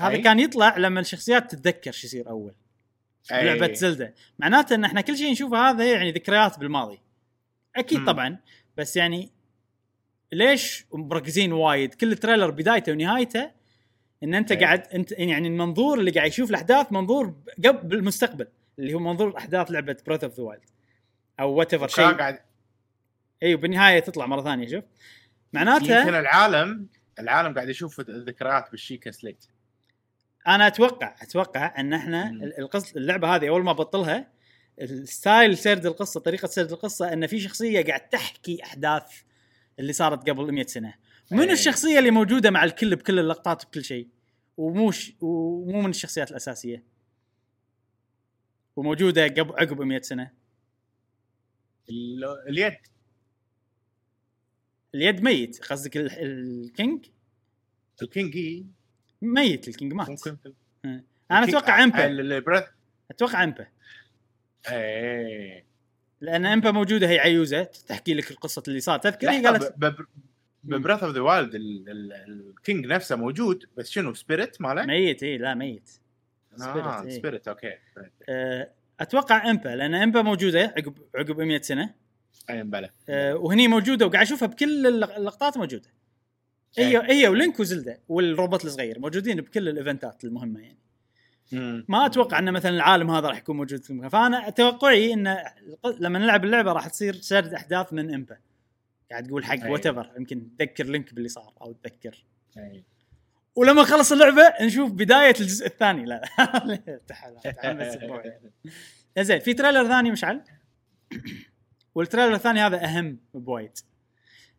هذا 0.00 0.14
أي. 0.14 0.22
كان 0.22 0.40
يطلع 0.40 0.76
لما 0.76 1.00
الشخصيات 1.00 1.54
تتذكر 1.54 1.92
شو 1.92 2.06
يصير 2.06 2.28
أول. 2.28 2.54
لعبة 3.32 3.72
Zelda. 3.72 4.14
معناته 4.38 4.74
إن 4.74 4.84
إحنا 4.84 5.00
كل 5.00 5.16
شيء 5.16 5.30
نشوفه 5.30 5.70
هذا 5.70 5.92
يعني 5.92 6.10
ذكريات 6.12 6.58
بالماضي. 6.58 7.00
أكيد 7.76 7.98
مم. 7.98 8.06
طبعا 8.06 8.38
بس 8.76 8.96
يعني 8.96 9.30
ليش 10.32 10.86
مركزين 10.92 11.52
وايد؟ 11.52 11.94
كل 11.94 12.16
trailer 12.16 12.50
بدايته 12.50 12.92
ونهايته 12.92 13.50
إن 14.22 14.34
أنت 14.34 14.52
إيه. 14.52 14.60
قاعد 14.60 14.86
أنت 14.94 15.12
يعني 15.12 15.48
المنظور 15.48 15.98
اللي 15.98 16.10
قاعد 16.10 16.28
يشوف 16.28 16.50
الأحداث 16.50 16.92
منظور 16.92 17.34
قبل 17.64 17.88
بالمستقبل 17.88 18.48
اللي 18.78 18.94
هو 18.94 18.98
منظور 18.98 19.36
أحداث 19.38 19.70
لعبة 19.70 19.96
Breath 20.06 20.24
of 20.24 20.36
the 20.36 20.42
Wild 20.42 20.64
أو 21.40 21.52
whatever 21.52 21.88
شيء. 21.88 22.04
قاعد 22.04 22.38
اي 23.42 23.54
وبالنهاية 23.54 23.98
تطلع 23.98 24.26
مرة 24.26 24.42
ثانية 24.42 24.66
شوف. 24.66 24.74
يمكن 24.74 24.84
معناته 25.52 26.18
العالم 26.18 26.88
العالم 27.18 27.54
قاعد 27.54 27.68
يشوف 27.68 28.00
الذكريات 28.00 28.70
بال 28.70 28.79
Sheikah 28.79 29.10
Slate. 29.10 29.44
أنا 30.48 30.66
أتوقع 30.66 31.16
أتوقع 31.22 31.80
ان 31.80 31.92
إحنا 31.92 32.30
مم. 32.30 32.42
ال- 32.42 32.58
القصة 32.58 32.96
اللعبة 32.96 33.36
هذه 33.36 33.48
اول 33.48 33.62
ما 33.64 33.72
بطلها 33.72 34.32
ال 34.80 34.93
style 34.93 35.58
سرد 35.58 35.86
القصة 35.86 36.20
طريقة 36.20 36.48
سرد 36.48 36.72
القصة 36.72 37.12
ان 37.12 37.26
في 37.26 37.40
شخصية 37.40 37.84
قاعد 37.84 38.08
تحكي 38.08 38.64
احداث 38.64 39.22
اللي 39.78 39.92
صارت 39.92 40.30
قبل 40.30 40.52
100 40.52 40.66
سنة. 40.66 40.94
من 41.30 41.40
إيه. 41.40 41.52
الشخصية 41.52 41.98
اللي 41.98 42.10
موجودة 42.10 42.50
مع 42.50 42.64
الكل 42.64 42.96
بكل 42.96 43.18
اللقطات 43.18 43.64
بكل 43.66 43.84
شيء؟ 43.84 44.08
ومو 44.56 44.90
ش... 44.90 45.12
ومو 45.20 45.80
من 45.80 45.90
الشخصيات 45.90 46.30
الأساسية. 46.30 46.82
وموجودة 48.76 49.24
قبل 49.24 49.52
عقب 49.52 49.80
100 49.80 50.00
سنة. 50.00 50.30
ال- 51.90 52.48
اليد. 52.48 52.76
اليد 54.94 55.22
ميت 55.22 55.64
قصدك 55.64 55.96
ال... 55.96 56.10
ال 56.12 56.28
king؟ 56.28 57.06
ال 58.02 58.09
king 58.09 58.36
إي، 58.36 58.66
ميت 59.22 59.68
ال 59.68 59.73
king 59.73 59.92
مات. 59.92 60.08
ممكن. 60.08 60.36
أنا 61.30 61.44
أتوقع 61.44 61.84
إمبا. 61.84 62.66
أتوقع 63.10 63.44
إمبا. 63.44 63.66
إيه. 64.70 65.64
لأن 66.20 66.46
إمبا 66.46 66.70
موجودة 66.70 67.08
هي 67.08 67.18
عيوزة 67.18 67.62
تحكي 67.62 68.14
لك 68.14 68.30
القصة 68.30 68.62
اللي 68.68 68.80
صار 68.80 68.98
تذكر 68.98 69.30
هي 69.30 69.46
قالت 69.46 69.74
ب 70.64 70.69
Breath 70.69 71.02
of 71.02 71.14
the 71.14 71.20
Wild 71.20 71.50
ال 71.54 71.80
king 71.80 72.86
نفسه 72.86 73.16
موجود 73.16 73.64
بس 73.76 73.90
شنو 73.90 74.14
spirit 74.14 74.60
ماله؟ 74.60 74.86
ميت 74.86 75.22
اي 75.22 75.38
لا 75.38 75.54
ميت. 75.54 75.90
آه 76.60 77.02
Spirit، 77.02 77.06
إيه. 77.06 77.10
spirit 77.18 77.48
okay. 77.48 77.72
أه، 78.28 78.70
أتوقع 79.00 79.50
إمبا 79.50 79.68
لأن 79.68 79.94
إمبا 79.94 80.22
موجودة 80.22 80.74
عقب 80.76 80.98
عقب 81.14 81.40
100 81.40 81.60
سنة. 81.60 81.94
اي 82.50 82.62
بلا 82.62 82.90
أه، 83.08 83.34
وهني 83.36 83.68
موجودة 83.68 84.06
وقاعد 84.06 84.26
أشوفها 84.26 84.48
بكل 84.48 84.86
اللق- 84.86 85.16
اللقطات 85.16 85.58
موجودة. 85.58 85.88
هي 86.76 87.00
إيه. 87.00 87.12
هي 87.12 87.28
ولينك 87.28 87.60
وزلدا 87.60 87.98
والروبوت 88.08 88.64
الصغير 88.64 88.98
موجودين 88.98 89.40
بكل 89.40 89.68
الإيفنتات 89.68 90.24
المهمة 90.24 90.60
يعني 90.60 90.78
مم. 91.52 91.84
ما 91.88 92.06
أتوقع 92.06 92.38
إن 92.38 92.52
مثلا 92.52 92.76
العالم 92.76 93.10
هذا 93.10 93.28
راح 93.28 93.38
يكون 93.38 93.56
موجود 93.56 93.84
في 93.84 93.90
المكان 93.90 94.08
فأنا 94.08 94.50
توقعي 94.50 95.12
إن 95.12 95.36
لما 96.00 96.18
نلعب 96.18 96.44
اللعبة 96.44 96.72
راح 96.72 96.88
تصير 96.88 97.14
سرد 97.14 97.54
أحداث 97.54 97.92
من 97.92 98.14
إمبا 98.14 98.36
قاعد 99.10 99.26
تقول 99.26 99.44
حق. 99.44 99.70
whatever 99.70 100.10
يمكن 100.16 100.56
تذكر 100.58 100.86
لينك 100.86 101.14
باللي 101.14 101.28
صار 101.28 101.52
أو 101.62 101.72
تذكر. 101.72 102.24
ولما 103.54 103.84
خلص 103.84 104.12
اللعبة 104.12 104.54
نشوف 104.60 104.92
بداية 104.92 105.34
الجزء 105.40 105.66
الثاني 105.66 106.04
لا 106.04 106.22
تحمس. 107.08 107.98
زين 109.18 109.38
في 109.38 109.54
trailer 109.54 109.88
ثاني 109.88 110.10
مشعل 110.10 110.42
وال 111.94 112.03
trailer 112.03 112.34
الثاني 112.34 112.60
هذا 112.60 112.84
أهم 112.84 113.18
بوايد 113.34 113.78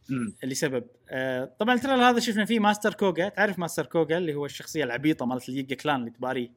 مم. 0.10 0.36
لسبب 0.44 0.88
آه 1.10 1.56
طبعا 1.60 1.76
ال 1.76 1.79
trailer 1.79 2.04
هذا 2.10 2.20
شفنا 2.20 2.46
فيه 2.46 2.60
Master 2.60 2.94
Kohga. 2.94 3.30
تعرف 3.30 3.60
Master 3.60 3.86
Kohga 3.86 4.18
اللي 4.18 4.34
هو 4.34 4.46
الشخصية 4.46 4.84
العبيطة 4.84 5.26
مالت 5.26 5.50
ال 5.50 5.76
Yiga 5.76 5.86
Clan 5.86 5.96
اللي 6.00 6.12
تباريه؟ 6.12 6.50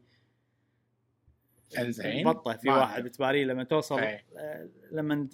إنزين. 1.78 2.24
بطه 2.24 2.52
في 2.56 2.68
واحد 2.68 2.90
أعرف. 2.92 3.04
بتباريه 3.04 3.44
لما 3.44 3.64
توصل. 3.64 3.98
آه 4.00 4.68
لما 4.92 5.28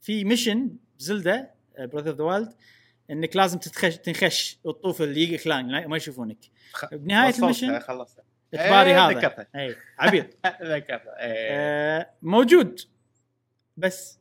في 0.00 0.24
mission 0.24 0.70
بزلدا 0.98 1.50
Breath 1.78 2.08
of 2.10 2.18
the 2.18 2.24
Wild 2.24 2.54
إنك 3.10 3.36
لازم 3.36 3.58
تتخش 3.58 3.96
تنخش 3.96 4.58
وتطوف 4.64 5.02
ال 5.02 5.36
Yiga 5.44 5.56
Clan 5.56 5.68
لا- 5.68 5.86
ما 5.86 5.96
يشوفونك. 5.96 6.38
بنهاية 6.92 7.34
ال 7.38 7.43
mission 7.43 7.80
خلصت. 7.80 8.20
تباري 8.52 8.90
إيه، 8.90 9.06
هذا. 9.08 9.18
ذكرته. 9.18 9.46
اي 9.58 9.76
عبيط. 9.98 10.26
ذكرته. 10.62 11.10
إيه. 11.10 11.48
آه، 11.50 12.10
موجود. 12.22 12.80
بس 13.76 14.18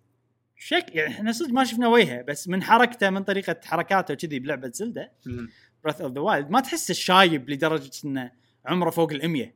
شك 0.65 0.95
يعني 0.95 1.13
إحنا 1.13 1.31
صدق 1.31 1.49
ما 1.49 1.63
شفنا 1.63 1.87
وجهه 1.87 2.21
بس 2.21 2.47
من 2.47 2.63
حركته 2.63 3.09
من 3.09 3.23
طريقة 3.23 3.55
حركاته 3.63 4.13
وكذي 4.13 4.39
بلعبة 4.39 4.71
زلدا 4.73 5.09
مم. 5.25 5.49
Breath 5.83 6.01
of 6.01 6.11
the 6.11 6.21
Wild 6.21 6.49
ما 6.49 6.59
تحسه 6.59 6.93
شايب 6.93 7.49
لدرجة 7.49 7.91
إنه 8.05 8.31
عمره 8.65 8.89
فوق 8.89 9.11
ال 9.11 9.29
100 9.29 9.53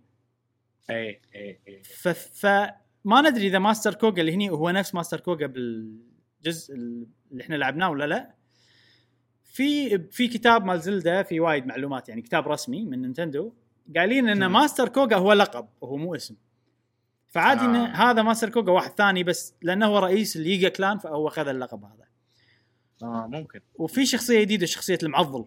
اي 0.90 1.22
اي 1.36 1.60
اي 1.68 1.84
ف... 1.84 2.08
فما 2.08 3.22
ندري 3.22 3.48
إذا 3.48 3.60
Master 3.60 3.94
Kohga 3.94 4.22
اللي 4.22 4.34
هني 4.34 4.50
هو 4.50 4.70
نفس 4.70 4.96
Master 4.96 5.20
Kohga 5.20 5.46
بالجزء 5.46 6.74
اللي 6.76 7.08
إحنا 7.42 7.56
لعبناه 7.56 7.90
ولا 7.90 8.06
لا 8.08 8.34
في 9.44 10.00
في 10.12 10.28
كتاب 10.28 10.66
مال 10.66 10.80
زلدا 10.80 11.24
في 11.24 11.40
وايد 11.40 11.66
معلومات 11.66 12.10
يعني 12.10 12.22
كتاب 12.22 12.48
رسمي 12.48 12.86
من 12.86 13.02
نينتندو 13.02 13.54
قايلين 13.96 14.30
إن. 14.30 14.46
Master 14.46 14.90
Kohga 14.90 15.16
هو 15.16 15.34
لقب 15.34 15.68
وهو 15.82 15.98
مو 15.98 16.16
اسم 16.16 16.36
فعادي 17.28 17.62
آه. 17.62 17.66
ان 17.66 17.76
هذا 17.76 18.22
Master 18.22 18.50
Kohga 18.50 18.72
واحد 18.72 18.92
ثاني 18.92 19.24
بس 19.24 19.54
لأنه 19.62 19.86
هو 19.86 20.00
رئيس 20.00 20.36
ال 20.36 20.70
Yiga 20.70 20.84
Clan 20.84 20.98
فهو 20.98 21.28
اخذ 21.28 21.48
اللقب 21.48 21.84
هذا 21.84 22.08
آه 23.04 23.28
ممكن 23.28 23.60
وفي 23.76 24.06
شخصية 24.06 24.42
جديدة 24.42 24.66
شخصية 24.66 25.00
المعضل 25.04 25.46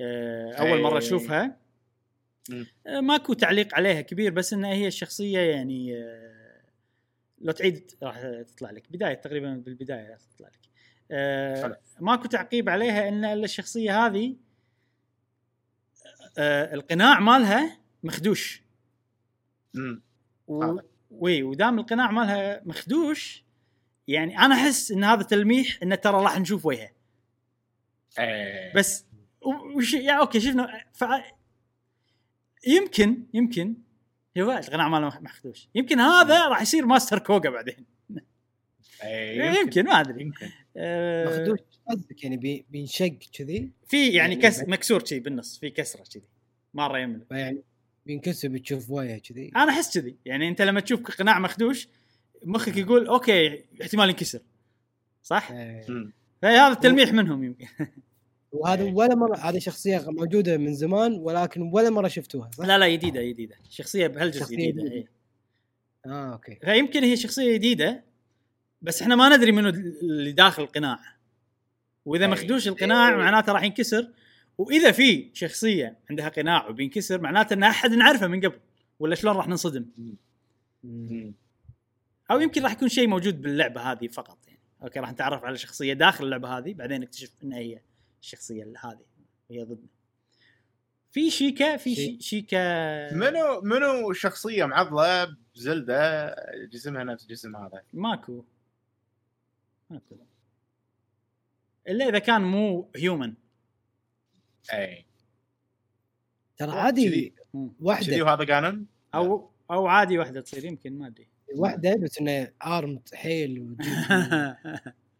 آه، 0.00 0.52
أول 0.52 0.82
مرة 0.82 0.92
أي. 0.92 0.98
أشوفها. 0.98 1.56
آه، 2.86 3.00
ماكو 3.00 3.32
تعليق 3.32 3.74
عليها 3.74 4.00
كبير 4.00 4.32
بس 4.32 4.52
إنها 4.52 4.72
هي 4.72 4.86
الشخصية 4.86 5.38
يعني 5.38 5.96
آه، 5.96 6.62
لو 7.40 7.52
تعيد 7.52 7.90
راح 8.02 8.20
تطلع 8.48 8.70
لك 8.70 8.92
بداية 8.92 9.14
تقريبا 9.14 9.54
بالبداية 9.54 10.10
راح 10.10 10.18
تطلع 10.18 10.48
لك 10.48 10.68
آه،. 11.10 11.78
ماكو 12.00 12.28
تعقيب 12.28 12.68
عليها 12.68 13.08
إن 13.08 13.24
الشخصية 13.24 14.06
هذه 14.06 14.36
آه، 16.38 16.74
القناع 16.74 17.20
مالها 17.20 17.78
مخدوش 18.02 18.62
مم. 19.74 20.02
و... 20.46 20.78
وي 21.10 21.42
ودام 21.42 21.78
القناع 21.78 22.10
مالها 22.10 22.62
مخدوش 22.64 23.44
يعني 24.08 24.38
أنا 24.38 24.54
أحس 24.54 24.90
إن 24.90 25.04
هذا 25.04 25.22
تلميح 25.22 25.78
إنه 25.82 25.94
ترى 25.94 26.22
راح 26.22 26.40
نشوف 26.40 26.66
وجهه. 26.66 26.90
إيه. 28.18 28.72
بس 28.74 29.06
وش 29.76 29.94
يعني 29.94 30.18
okay 30.20 30.40
شفنا 30.40 30.84
ف... 30.92 31.04
يمكن 32.66 33.22
يمكن 33.34 33.74
هو 34.38 34.52
القناع 34.52 34.88
ماله 34.88 35.20
مخدوش. 35.20 35.68
يمكن 35.74 36.00
هذا 36.00 36.48
راح 36.48 36.62
يصير 36.62 36.86
Master 36.86 37.18
Kohga 37.18 37.50
بعدين. 37.50 37.86
إيه 39.02 39.42
يمكن, 39.42 39.60
يمكن 39.60 39.84
ما 39.84 40.00
أدري. 40.00 40.22
يمكن. 40.22 40.48
آه، 40.76 41.24
مخدوش 41.26 41.58
قصدك 41.88 42.24
يعني 42.24 42.36
بي- 42.36 42.66
بينشق 42.70 43.18
كذي؟ 43.38 43.70
في 43.86 43.96
يعني 44.06 44.16
يعني 44.16 44.36
كس 44.36 44.60
مكسور 44.68 45.04
شيء 45.04 45.20
بالنص 45.20 45.58
في 45.58 45.70
كسرة 45.70 46.04
كذي. 46.14 46.28
مره 46.74 46.98
يمل 46.98 47.24
فيعني 47.28 47.62
بينكسر 48.08 48.48
بتشوف 48.48 48.90
وجهه 48.90 49.18
كذي 49.18 49.50
أنا 49.56 49.70
أحس 49.70 49.98
كذي 49.98 50.16
يعني 50.24 50.48
أنت 50.48 50.62
لما 50.62 50.80
تشوف 50.80 51.02
قناع 51.02 51.38
مخدوش 51.38 51.88
مخك 52.42 52.76
يقول 52.76 53.06
okay 53.06 53.64
احتمال 53.82 54.08
ينكسر 54.08 54.40
صح؟ 55.22 55.50
إيه. 55.50 55.86
فهذا 56.42 56.72
التلميح 56.72 57.12
منهم 57.12 57.44
يمكن 57.44 57.66
وهذا 58.52 58.84
إيه. 58.84 58.92
ولا 58.92 59.14
مرة 59.14 59.36
هذه 59.36 59.58
شخصية 59.58 60.04
موجودة 60.06 60.56
من 60.56 60.74
زمان 60.74 61.12
ولكن 61.12 61.70
ولا 61.72 61.90
مرة 61.90 62.08
شفتوها 62.08 62.50
صح؟ 62.50 62.64
لا 62.64 62.78
لا 62.78 62.88
جديدة 62.88 63.22
جديدة 63.22 63.56
شخصية 63.70 64.06
بهالجزء 64.06 64.54
جديدة 64.54 64.82
جديدة. 64.82 64.94
إيه. 64.94 65.08
آه 66.06 66.32
okay 66.32 66.58
فيمكن 66.64 67.04
هي 67.04 67.16
شخصية 67.16 67.54
جديدة 67.54 68.04
بس 68.82 69.02
إحنا 69.02 69.16
ما 69.16 69.36
ندري 69.36 69.52
منو 69.52 69.68
اللي 69.68 70.32
داخل 70.32 70.62
القناع 70.62 70.98
وإذا. 72.04 72.26
مخدوش 72.26 72.68
القناع 72.68 73.16
معناته 73.16 73.52
راح 73.52 73.62
ينكسر 73.62 74.08
وإذا 74.58 74.92
في 74.92 75.30
شخصية 75.34 75.98
عندها 76.10 76.28
قناع 76.28 76.68
وبينكسر 76.68 77.20
معناته 77.20 77.54
إن 77.54 77.62
أحد 77.62 77.90
نعرفه 77.90 78.26
من 78.26 78.40
قبل 78.46 78.58
ولا 78.98 79.14
شلون 79.14 79.36
راح 79.36 79.48
ننصدم. 79.48 79.86
أو 82.30 82.40
يمكن 82.40 82.62
راح 82.62 82.72
يكون 82.72 82.88
شيء 82.88 83.08
موجود 83.08 83.42
باللعبة 83.42 83.80
هذه 83.80 84.06
فقط 84.06 84.38
يعني. 84.46 84.58
okay 84.82 85.00
راح 85.00 85.12
نتعرف 85.12 85.44
على 85.44 85.56
شخصية 85.58 85.92
داخل 85.92 86.24
اللعبة 86.24 86.58
هذه 86.58 86.74
بعدين 86.74 87.00
نكتشف 87.00 87.30
إن 87.44 87.52
هي 87.52 87.80
الشخصية 88.22 88.64
هذه 88.84 89.00
هي 89.50 89.62
ضدنا. 89.64 89.88
في 91.12 91.30
شيكا 91.30 91.76
في 91.76 91.94
شي- 91.94 92.20
شيكا 92.20 93.14
منو 93.14 93.60
منو 93.60 94.12
شخصية 94.12 94.64
معضلة 94.64 95.36
بزلدة 95.54 96.34
جسمها 96.72 97.04
نفس 97.04 97.26
جسم 97.26 97.56
هذا؟ 97.56 97.82
ماكو. 97.92 98.44
ماكو. 99.90 100.16
إلا 101.88 102.08
إذا 102.08 102.18
كان 102.18 102.42
مو 102.42 102.90
هيومن 102.96 103.34
اي 104.74 105.04
ترى 106.56 106.70
عادي. 106.70 107.34
مم. 107.54 107.68
كذي 107.68 107.76
واحدة 107.80 108.22
وهذا 108.22 108.54
قانون 108.54 108.86
أو 109.14 109.50
أو 109.70 109.86
عادي 109.86 110.18
واحدة 110.18 110.40
تصير 110.40 110.64
يمكن 110.64 110.98
ما 110.98 111.06
أدري 111.06 111.28
واحدة 111.54 111.96
بس 111.96 112.18
إنه 112.18 112.52
ارمد 112.66 113.08
حيل 113.14 113.76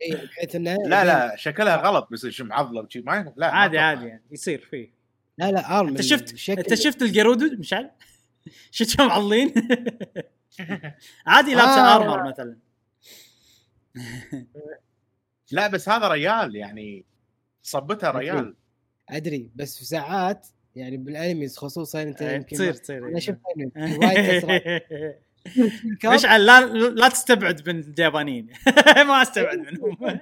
إيه، 0.02 0.26
بحيث 0.26 0.56
إنه 0.56 0.76
لا 0.86 1.04
لا 1.04 1.36
شكلها 1.36 1.76
غلط 1.76 2.08
بس 2.10 2.26
شو 2.26 2.44
معضلة 2.44 2.80
وشي 2.80 3.00
ما 3.00 3.32
لا 3.36 3.46
عادي. 3.46 3.78
عادي 3.78 4.06
يعني 4.06 4.22
يصير 4.30 4.60
فيه 4.70 4.92
لا 5.38 5.52
لا 5.52 5.78
ارم 5.78 5.88
أنت 5.88 6.00
شفت 6.00 6.50
أنت 6.50 6.74
شفت 6.74 7.02
الجرودو 7.02 7.56
مشعل؟ 7.58 7.90
شفتهم 8.70 9.06
معضلين؟ 9.08 9.54
عادي 11.26 11.54
لابسه 11.54 11.80
آه. 11.80 11.96
ارمر 11.96 12.28
مثلا 12.28 12.56
لا 15.50 15.68
بس 15.68 15.88
هذا 15.88 16.08
ريال 16.08 16.56
يعني 16.56 17.04
صبتها 17.62 18.10
ريال 18.10 18.54
أدري 19.10 19.50
بس 19.56 19.78
في 19.78 19.84
ساعات 19.84 20.46
يعني 20.76 20.96
بالأنميز 20.96 21.56
خصوصا 21.56 22.02
أنت 22.02 22.22
إيه، 22.22 22.36
يمكن 22.36 22.56
تصير 22.56 22.72
تصير 22.72 23.08
أنا 23.08 23.20
شفت 23.20 23.38
أنمي، 23.56 23.98
وايد 23.98 24.40
كسرات 24.40 24.82
مشعل 26.14 26.46
لا 26.46 26.66
لا 26.70 27.08
تستبعد 27.08 27.68
من 27.68 27.80
اليابانيين. 27.80 28.46
ما 29.08 29.22
أستبعد 29.22 29.58
منهم. 29.58 29.96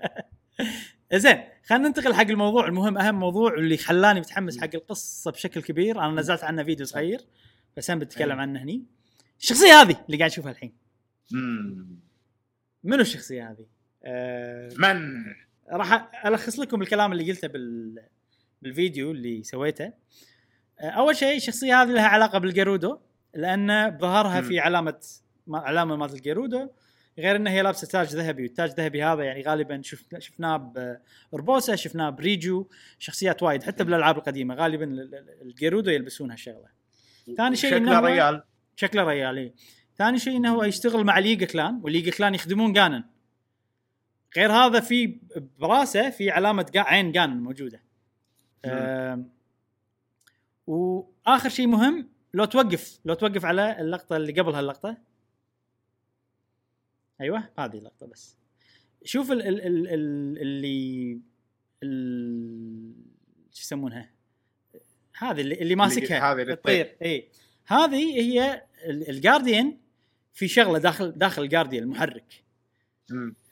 زين 1.14 1.38
خلينا 1.64 1.88
ننتقل 1.88 2.14
حق 2.14 2.22
الموضوع. 2.22 2.68
المهم 2.68 2.99
أهم 2.99 3.20
موضوع 3.20 3.55
اللي 3.55 3.77
خلاني 3.77 4.20
متحمس 4.20 4.61
حق 4.61 4.70
القصة 4.75 5.31
بشكل 5.31 5.62
كبير. 5.62 6.01
أنا 6.01 6.20
نزلت 6.20 6.44
عنه 6.44 6.64
فيديو 6.64 6.87
صغير 6.87 7.20
بس 7.77 7.90
أنا 7.90 8.01
بتكلم. 8.01 8.40
عنه 8.40 8.62
هني. 8.62 8.85
الشخصية 9.40 9.72
هذه 9.72 9.96
اللي 10.07 10.18
قاعد 10.18 10.31
اشوفها 10.31 10.51
الحين. 10.51 10.72
منو 12.85 13.01
الشخصية 13.01 13.51
هذه؟ 13.51 13.66
أه 14.05 14.70
من؟ 14.79 15.25
راح 15.72 16.27
ألخص 16.27 16.59
لكم 16.59 16.83
الكلام 16.83 17.12
اللي 17.12 17.33
قلته 17.33 17.49
بال 17.49 18.03
بالفيديو 18.66 19.11
اللي 19.11 19.42
سويته. 19.42 19.92
آه، 20.81 20.90
أول 20.90 21.16
شيء 21.16 21.37
الشخصيه 21.37 21.83
هذه 21.83 21.88
لها 21.90 22.07
علاقة 22.07 22.38
بال 22.38 22.53
Gerudo 22.53 22.98
لأن 23.35 23.90
بظهرها. 23.90 24.40
في 24.40 24.61
علامة 24.61 25.00
علامة 25.50 25.96
مالت 25.96 26.14
ال 26.14 26.22
Gerudo 26.22 26.68
غير 27.18 27.37
انها 27.37 27.52
هي 27.52 27.62
لابسة 27.62 27.87
تاج 27.87 28.07
ذهبي 28.14 28.42
والتاج 28.42 28.70
الذهبي 28.70 29.02
هذا 29.05 29.24
يعني 29.24 29.42
غالبا 29.42 29.81
شفنا 29.85 30.18
شفناه 30.20 30.72
ب 31.32 31.39
Urbosa 31.39 31.76
شفناه 31.76 32.11
ب 32.11 32.22
Riju 32.22 32.66
شخصيات 32.98 33.42
وايد 33.42 33.62
حتى 33.62 33.85
بالألعاب 33.85 34.18
القديمة 34.18 34.55
غالبا 34.55 34.85
ال- 34.85 35.14
ال- 35.14 35.42
ال 35.42 35.49
Gerudo 35.49 35.90
يلبسون 35.90 36.31
هالشغلة. 36.31 36.68
ثاني 37.37 37.57
شيء 37.57 37.70
شكله 37.70 37.98
هو- 37.98 38.05
ريال. 38.07 38.42
شكله 38.76 39.05
ريال 39.05 39.38
إيه. 39.38 39.55
ثاني 39.98 40.18
شيء 40.18 40.37
إنه 40.37 40.55
هو 40.55 40.64
يشتغل 40.64 41.05
مع 41.05 41.18
Yiga 41.18 41.46
Clan 41.46 41.80
و 41.82 42.11
Yiga 42.11 42.22
Clan 42.22 42.35
يخدمون 42.35 42.72
جانن. 42.72 43.05
غير 44.37 44.52
هذا 44.52 44.81
في 44.81 45.18
براسه 45.59 46.11
في 46.11 46.31
علامة 46.31 46.66
عين 46.76 47.12
جانن 47.12 47.42
موجودة. 47.42 47.86
وآخر 50.66 51.48
شيء 51.48 51.66
مهم 51.66 52.08
لو 52.34 52.44
توقف 52.44 52.98
لو 53.04 53.14
توقف 53.14 53.44
على 53.44 53.80
اللقطة 53.80 54.16
اللي 54.16 54.32
قبل 54.40 54.52
هاللقطة. 54.54 54.96
أيوه 57.20 57.48
هذه 57.58 57.78
اللقطة 57.78 58.06
بس. 58.06 58.36
شوف 59.04 59.32
ال 59.32 59.42
ال 59.42 59.60
ال 59.66 59.88
ال 59.88 60.38
اللي 60.38 61.20
ال 61.82 62.92
شو 63.52 63.60
يسمونها؟ 63.62 64.10
هذه 65.18 65.40
اللي, 65.40 65.54
اللي 65.54 65.74
ماسكها. 65.74 66.32
هذه 66.32 66.42
الطير. 66.52 66.96
اي 67.02 67.28
هذه 67.66 68.20
هي 68.20 68.62
ال- 68.86 69.08
الجارديان 69.10 69.76
في 70.32 70.48
شغلة 70.48 70.78
داخل 70.78 71.12
داخل 71.12 71.42
الجارديان 71.42 71.82
المحرك. 71.82 72.44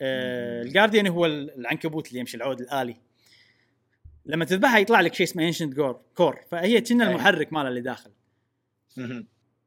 آه 0.00 0.62
الجارديان 0.62 1.06
هو 1.06 1.26
ال- 1.26 1.50
العنكبوت 1.58 2.08
اللي 2.08 2.20
يمشي 2.20 2.36
العود 2.36 2.60
الآلي. 2.60 2.96
لما 4.26 4.44
تذبحها 4.44 4.78
يطلع 4.78 5.00
لك 5.00 5.14
شيء 5.14 5.26
اسمه 5.26 5.46
ancient 5.46 5.74
جور 5.74 6.00
core 6.14 6.40
فهي 6.50 6.80
كنه. 6.80 7.11
المحرك 7.10 7.52
ماله 7.52 7.68
اللي 7.68 7.80
داخل 7.80 8.10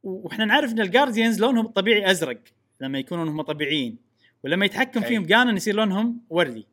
وإحنا 0.04 0.46
نعرف 0.46 0.72
إن 0.72 0.80
ال 0.80 0.86
guardians 0.86 1.42
لونهم 1.42 1.66
الطبيعي 1.66 2.12
أزرق 2.12 2.40
لما 2.82 3.00
يكونون 3.00 3.28
هم 3.28 3.42
طبيعيين 3.42 3.98
ولما 4.44 4.66
يتحكم. 4.66 5.02
فيهم 5.02 5.24
جانن 5.24 5.58
يصير 5.58 5.76
لونهم 5.76 6.22
وردي 6.30 6.68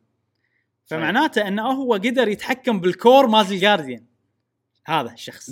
فمعناته 0.85 1.49
انه 1.49 1.63
هو 1.63 1.95
قدر 1.95 2.29
يتحكم 2.29 2.81
بال 2.81 2.96
core 2.96 3.27
مال 3.27 3.53
ال 3.53 3.58
guardian 3.58 4.05
هذا 4.87 5.13
الشخص. 5.13 5.51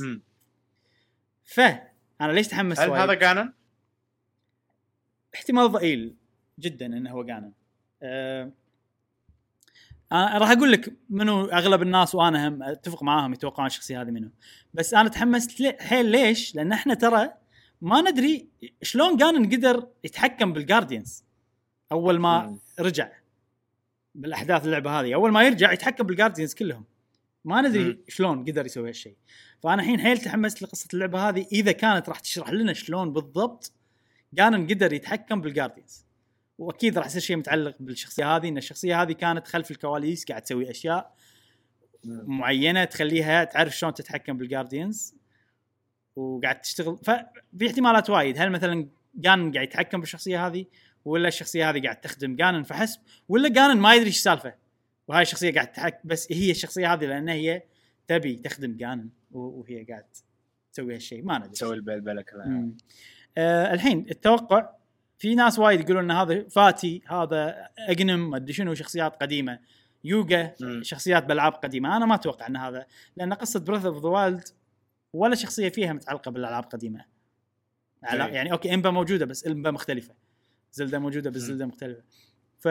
ف 1.45 1.61
أنا 2.21 2.33
ليش 2.33 2.49
تحمست 2.49 2.81
هل؟ 2.81 2.91
هذا 2.91 3.27
جانن؟ 3.27 3.53
احتمال 5.35 5.73
ضئيل 5.73 6.15
جدا 6.59 6.87
إنه 6.87 7.11
هو 7.11 7.25
جانن 7.25 7.53
أه 8.03 8.53
أنا 10.13 10.39
راح 10.39 10.51
أقول 10.51 10.73
لك 10.73 10.97
منو 11.11 11.45
أغلب 11.45 11.83
الناس 11.83 12.15
وأنا 12.15 12.49
هم 12.49 12.63
أتفق 12.63 13.03
معاهم 13.03 13.33
يتوقعون 13.33 13.67
الشخصية 13.67 14.03
هذه 14.03 14.11
منو 14.11 14.31
بس 14.75 14.95
أنا 14.95 15.09
تحمست 15.09 15.61
لي- 15.61 15.77
حيل 15.81 16.07
ليش؟ 16.07 16.55
لأن 16.55 16.73
إحنا 16.73 16.95
ترى 16.95 17.31
ما 17.81 18.01
ندري 18.01 18.49
شلون 18.83 19.17
جانن 19.17 19.47
قدر 19.55 19.89
يتحكم 20.05 20.53
بالجارديانز 20.53 21.25
أول 21.93 22.19
ما. 22.19 22.59
رجع 22.81 23.09
بالأحداث 24.15 24.65
اللعبة 24.65 25.01
هذه 25.01 25.15
أول 25.15 25.31
ما 25.33 25.43
يرجع 25.43 25.73
يتحكم 25.73 26.05
بالجارديانز 26.07 26.55
كلهم 26.55 26.85
ما 27.45 27.61
ندري. 27.61 27.99
شلون 28.09 28.45
قدر 28.45 28.67
يسوي 28.67 28.89
هالشيء 28.89 29.17
فأنا 29.63 29.83
الحين 29.83 30.01
حيل 30.01 30.19
تحمست 30.19 30.63
لقصة 30.63 30.89
اللعبة 30.95 31.29
هذه 31.29 31.47
إذا 31.53 31.73
كانت 31.73 32.09
راح 32.09 32.21
تشرح 32.21 32.51
لنا 32.51 32.73
شلون 32.73 33.13
بالضبط 33.13 33.73
جانن 34.35 34.67
قدر 34.67 34.93
يتحكم 34.93 35.41
بالجارديانز 35.41 36.05
واكيد 36.63 36.99
راح 36.99 37.07
يصير 37.07 37.21
شيء 37.21 37.37
متعلق 37.37 37.77
بالشخصية 37.81 38.37
هذه 38.37 38.49
إن 38.49 38.59
الشخصية 38.59 39.03
هذه 39.03 39.13
كانت 39.13 39.47
خلف 39.47 39.71
الكواليس 39.71 40.25
قاعد 40.25 40.43
تسوي 40.43 40.71
أشياء 40.71 41.15
معينة 42.05 42.85
تخليها 42.85 43.45
تعرف 43.45 43.77
شلون 43.77 43.95
تتحكم 43.95 44.39
بالجارديانز 44.39 45.15
وقاعد 46.17 46.61
تشتغل. 46.61 46.99
ففي 47.05 47.67
احتمالات 47.67 48.11
وايد. 48.11 48.39
هل 48.39 48.51
مثلا 48.51 48.89
جانن 49.15 49.53
قاعد 49.53 49.67
يتحكم 49.67 50.01
بالشخصية 50.01 50.47
هذه 50.47 50.67
ولا 51.05 51.29
الشخصية 51.29 51.71
هذه 51.71 51.83
قاعد 51.83 52.01
تخدم 52.01 52.37
جانن 52.37 52.63
فحسب 52.63 53.01
ولا 53.29 53.49
جانن 53.49 53.81
ما 53.81 53.95
يدري 53.95 54.07
إيش 54.07 54.17
السالفه 54.17 54.55
وهاي 55.09 55.23
الشخصية 55.23 55.55
قاعد 55.55 55.73
تحك 55.73 56.01
بس 56.05 56.33
هي 56.33 56.51
الشخصية 56.51 56.93
هذه 56.93 57.05
لأن 57.05 57.29
هي 57.29 57.63
تبي 58.09 58.37
تخدم 58.37 58.77
جانن 58.77 59.09
وهي 59.31 59.85
قاعد 59.85 60.05
تسوي 60.73 60.95
هالشيء. 60.95 61.23
ما 61.23 61.39
ندري. 61.39 61.51
تسوي 61.51 61.75
البلبلة 61.75 62.25
مم. 62.35 62.77
آه 63.39 63.75
الحين 63.75 64.07
التوقع 64.11 64.82
في 65.23 65.35
ناس 65.35 65.59
وايد 65.59 65.81
يقولون 65.81 66.05
إن 66.05 66.11
هذا 66.11 66.49
Vaati 66.49 67.03
هذا 67.07 67.69
Agahnim 67.79 68.31
ما 68.31 68.37
أدري 68.37 68.53
شنو 68.53 68.75
شخصيات 68.75 69.23
قديمة. 69.23 69.59
Yuga. 70.05 70.55
شخصيات 70.83 71.23
بالالعاب 71.23 71.53
قديمة. 71.53 71.97
أنا 71.97 72.07
ما 72.07 72.15
أتوقع 72.15 72.47
إن 72.47 72.57
هذا 72.57 72.87
لأن 73.17 73.33
قصة 73.33 73.61
Breath 73.61 73.87
of 73.87 74.03
the 74.03 74.09
Wild 74.09 74.49
ولا 75.13 75.35
شخصية 75.35 75.69
فيها 75.69 75.93
متعلقة 75.93 76.31
بالألعاب 76.31 76.65
قديمة. 76.65 77.05
على- 78.05 78.13
إيه. 78.13 78.21
يعني 78.21 78.53
أوكي 78.53 78.75
Impa 78.75 78.91
موجودة 78.91 79.27
بس 79.27 79.47
Impa 79.47 79.71
مختلفة. 79.71 80.15
Zelda 80.73 80.99
موجودة 80.99 81.31
بس 81.31 81.41
مم. 81.43 81.47
Zelda 81.47 81.67
مختلفة. 81.67 82.03
ف 82.59 82.69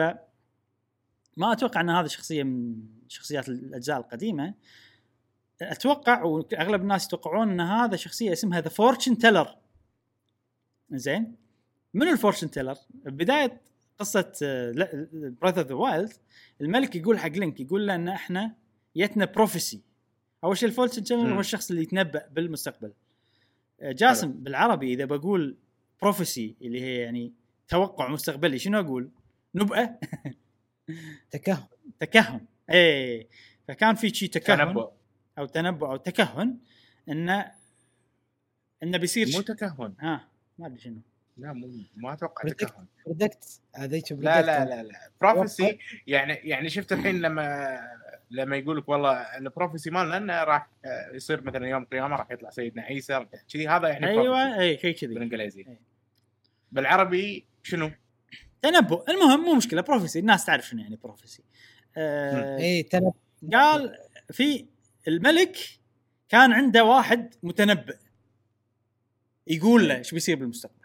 ما 1.36 1.52
أتوقع 1.52 1.80
إن 1.80 1.90
هذا 1.90 2.08
شخصية 2.08 2.42
من 2.42 2.74
شخصيات 3.08 3.48
الأجزاء 3.48 3.98
القديمة. 3.98 4.54
أتوقع 5.62 6.22
وأغلب 6.22 6.82
الناس 6.82 7.06
يتوقعون 7.06 7.50
إن 7.50 7.60
هذا 7.60 7.96
شخصية 7.96 8.32
اسمها 8.32 8.60
the 8.60 8.68
fortune 8.68 9.18
teller 9.18 9.56
زين؟ 10.90 11.41
من 11.94 12.08
ال 12.08 12.13
fortune 12.13 12.50
teller 12.50 12.74
بداية 13.04 13.60
قصة 13.98 14.32
Breath 15.12 15.60
of 15.60 15.68
the 15.68 15.74
Wild 15.74 16.12
الملك 16.60 16.96
يقول 16.96 17.18
حق 17.18 17.28
Link 17.28 17.60
يقول 17.60 17.86
له 17.86 17.94
إن 17.94 18.08
إحنا 18.08 18.54
يتنا 18.94 19.24
prophecy 19.24 19.82
أول 20.44 20.58
شيء 20.58 20.68
ال 20.68 20.72
fortune 20.72 21.04
teller. 21.04 21.34
هو 21.34 21.40
الشخص 21.40 21.70
اللي 21.70 21.82
يتنبأ 21.82 22.28
بالمستقبل. 22.28 22.92
آه، 23.80 23.92
جاسم 23.92 24.32
بالعربي 24.32 24.92
إذا 24.94 25.04
بقول 25.04 25.56
prophecy 26.02 26.56
اللي 26.62 26.80
هي 26.82 26.96
يعني 26.96 27.32
توقع 27.68 28.08
مستقبلي 28.08 28.58
شنو 28.58 28.80
أقول؟ 28.80 29.10
نبأة. 29.54 29.98
تكهن. 31.30 31.66
تكهن. 32.00 32.46
إيه. 32.70 33.28
فكان 33.68 33.94
في 33.94 34.14
شيء 34.14 34.28
تكهن 34.28 34.58
تنبؤ. 34.58 34.90
أو 35.38 35.46
تنبؤ 35.46 35.86
أو 35.86 35.96
تكهن 35.96 36.58
انه 37.08 37.52
انه 38.82 38.98
بيصير 38.98 39.28
مو. 39.32 39.40
تكهن. 39.40 39.94
ها 40.00 40.28
ما 40.58 40.66
أدري 40.66 40.78
شنو. 40.78 41.00
لا 41.42 41.52
مو 41.52 41.68
ما 41.96 42.12
أتوقع. 42.12 42.48
تكهن. 42.48 42.86
predict 43.06 43.60
هذيك 43.74 44.12
لا 44.12 44.42
لا 44.42 44.64
لا 44.64 44.82
لا. 44.82 45.10
prophecy 45.20 45.78
يعني 46.06 46.34
يعني 46.34 46.68
شفت 46.68 46.92
الحين 46.92 47.20
لما 47.20 47.78
لما 48.30 48.56
يقول 48.56 48.78
لك 48.78 48.88
والله 48.88 49.12
ال 49.12 49.21
prophecy 49.21 49.90
مالنا 49.90 50.16
انه 50.16 50.44
راح 50.44 50.68
آه، 50.84 51.10
يصير 51.14 51.42
مثلا 51.42 51.66
يوم 51.68 51.82
القيامه 51.82 52.16
راح 52.16 52.30
يطلع 52.30 52.50
سيدنا 52.50 52.82
عيسى 52.82 53.26
كذي. 53.52 53.68
هذا 53.68 53.88
يعني 53.88 54.06
prophecy 54.06 54.18
أيوه 54.18 54.60
أي 54.60 54.78
شيء 54.78 54.94
كذي. 54.96 55.14
بالإنجليزي. 55.14 55.66
بالعربي 56.72 57.46
شنو؟ 57.62 57.90
تنبؤ. 58.62 59.10
المهم 59.10 59.40
مو 59.44 59.54
مشكلة. 59.54 59.82
بروفيسي 59.82 60.18
الناس 60.18 60.44
تعرف 60.44 60.66
شنو 60.68 60.82
يعني 60.82 60.96
بروفيسي 60.96 61.42
آه 61.96 62.58
اي 62.58 62.82
تنبؤ. 62.82 63.12
قال 63.52 63.98
في 64.30 64.66
الملك 65.08 65.56
كان 66.28 66.52
عنده 66.52 66.84
واحد 66.84 67.34
متنبئ. 67.42 67.96
يقول 69.46 69.88
له 69.88 69.96
إيش 69.96 70.14
بيصير 70.14 70.36
بالمستقبل؟ 70.36 70.81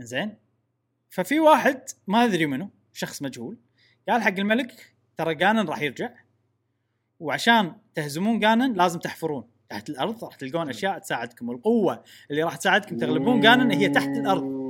زين 0.00 0.36
ففي 1.10 1.40
واحد 1.40 1.82
ما 2.06 2.24
أدري 2.24 2.46
منه 2.46 2.70
شخص 2.92 3.22
مجهول 3.22 3.58
قال 4.08 4.22
حق 4.22 4.38
الملك 4.38 4.94
ترى 5.16 5.34
جانن 5.34 5.68
راح 5.68 5.80
يرجع 5.80 6.10
وعشان 7.20 7.72
تهزمون 7.94 8.38
جانن 8.38 8.72
لازم 8.72 8.98
تحفرون 8.98 9.44
تحت 9.68 9.90
الأرض 9.90 10.24
راح 10.24 10.34
تلقون 10.34 10.68
أشياء 10.68 10.98
تساعدكم 10.98 11.48
والقوه 11.48 12.02
اللي 12.30 12.42
راح 12.42 12.56
تساعدكم 12.56 12.96
تغلبون 12.96 13.40
Ganon 13.40 13.70
هي 13.70 13.88
تحت 13.88 14.08
الأرض. 14.08 14.64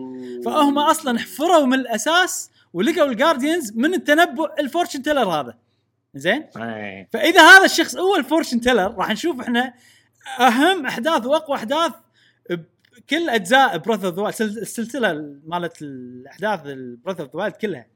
فهم 0.44 0.78
أصلا 0.78 1.18
حفروا 1.18 1.66
من 1.66 1.74
الأساس 1.74 2.50
ولقوا 2.72 3.06
ال 3.06 3.13
Guardians 3.13 3.72
من 3.76 3.94
التنبؤ 3.94 4.60
ال 4.60 4.65
fortune 4.65 5.02
teller 5.02 5.28
هذا. 5.28 5.58
زين 6.14 6.46
إيه. 6.56 7.08
فإذا 7.12 7.42
هذا 7.42 7.64
الشخص 7.64 7.96
هو 7.96 8.16
ال 8.16 8.22
fortune 8.22 8.60
teller 8.60 8.94
راح 8.94 9.10
نشوف 9.10 9.40
إحنا 9.40 9.74
أهم 10.40 10.86
أحداث 10.86 11.26
وأقوى 11.26 11.56
أحداث 11.56 11.92
بكل 12.96 13.30
أجزاء 13.30 13.78
Breath 13.78 14.08
of 14.26 14.42
the 14.42 14.46
السلسلة 14.48 15.12
مالت 15.46 15.82
الأحداث 15.82 16.60
Breath 17.04 17.24
of 17.24 17.36
the 17.36 17.48
كلها. 17.48 17.86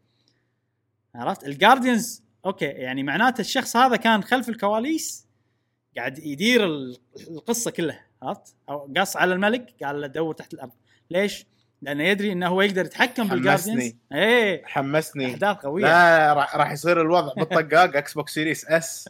عرفت؟ 1.14 1.44
ال 1.44 1.52
Guardians 1.52 2.22
أوكي 2.46 2.64
يعني 2.64 3.02
معناته 3.02 3.40
الشخص 3.40 3.76
هذا 3.76 3.96
كان 3.96 4.22
خلف 4.22 4.48
الكواليس 4.48 5.26
قاعد 5.96 6.18
يدير 6.18 6.64
ال- 6.66 6.96
القصة 7.30 7.70
كلها 7.70 8.06
عرفت؟ 8.22 8.54
أو 8.68 8.92
قص 8.96 9.16
على 9.16 9.34
الملك 9.34 9.74
قال 9.84 10.00
له 10.00 10.06
دور 10.06 10.34
تحت 10.34 10.54
الأرض. 10.54 10.72
ليش؟ 11.10 11.46
لأنه 11.82 12.04
يدري 12.04 12.32
إنه 12.32 12.48
هو 12.48 12.62
يقدر 12.62 12.84
يتحكم 12.84 13.22
حمسني. 13.22 13.36
بال 13.36 13.47
Guardians 13.47 13.94
إيه. 14.12 14.62
حمسني. 14.66 15.26
أحداث 15.26 15.56
قوية. 15.56 15.84
لا 15.84 16.32
راح 16.34 16.56
راح 16.56 16.72
يصير 16.72 17.00
الوضع 17.00 17.32
بالطقاق 17.34 17.96
Xbox 17.96 18.34
Series 18.34 18.64
S 18.64 19.08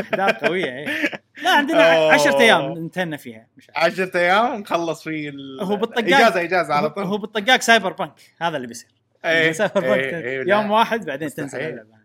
أحداث 0.00 0.44
قوية 0.44 0.64
إيه. 0.64 0.86
لا 1.42 1.50
عندنا 1.50 1.96
أوه. 1.96 2.12
10 2.12 2.40
أيام 2.40 2.72
انتهينا 2.72 3.16
فيها 3.16 3.46
مش 3.56 3.70
عارف. 3.74 4.00
10 4.00 4.18
أيام 4.18 4.54
نخلص 4.60 5.02
فيه 5.02 5.28
ال... 5.28 5.60
هو 5.62 5.76
بالطقاق. 5.76 6.04
إجازة 6.04 6.42
إجازة 6.42 6.74
على 6.74 6.90
طول 6.90 7.04
هو 7.04 7.18
بالطقاق 7.18 7.60
Cyberpunk 7.60 8.12
هذا 8.40 8.56
اللي 8.56 8.66
بيصير 8.68 8.90
إيه، 9.24 9.52
Cyberpunk 9.52 10.14
إيه، 10.14 10.38
يوم 10.38 10.66
لا. 10.66 10.72
واحد 10.72 11.04
بعدين 11.04 11.26
مستحيل. 11.26 11.50
تنزل 11.50 11.66
اللعبه. 11.66 12.00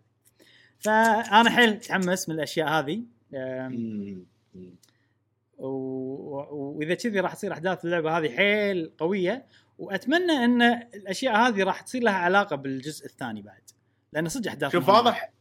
فأنا 0.79 1.49
حيل 1.49 1.69
متحمس 1.73 2.29
من 2.29 2.35
الأشياء 2.35 2.67
هذه 2.69 3.01
وإذا 5.57 6.93
كذي 6.93 7.19
راح 7.19 7.33
تصير 7.33 7.53
أحداث 7.53 7.85
اللعبة 7.85 8.17
هذه 8.17 8.35
حيل 8.35 8.91
قوية 8.97 9.45
وأتمنى 9.79 10.31
أن 10.31 10.61
الأشياء 10.95 11.35
هذه 11.35 11.63
راح 11.63 11.81
تصير 11.81 12.03
لها 12.03 12.13
علاقة 12.13 12.55
بالجزء 12.55 13.05
الثاني 13.05 13.41
بعد 13.41 13.61
لأن 14.13 14.29
صدق 14.29 14.47
احداث 14.47 14.71
شوف. 14.71 14.89
واضح 14.89 15.31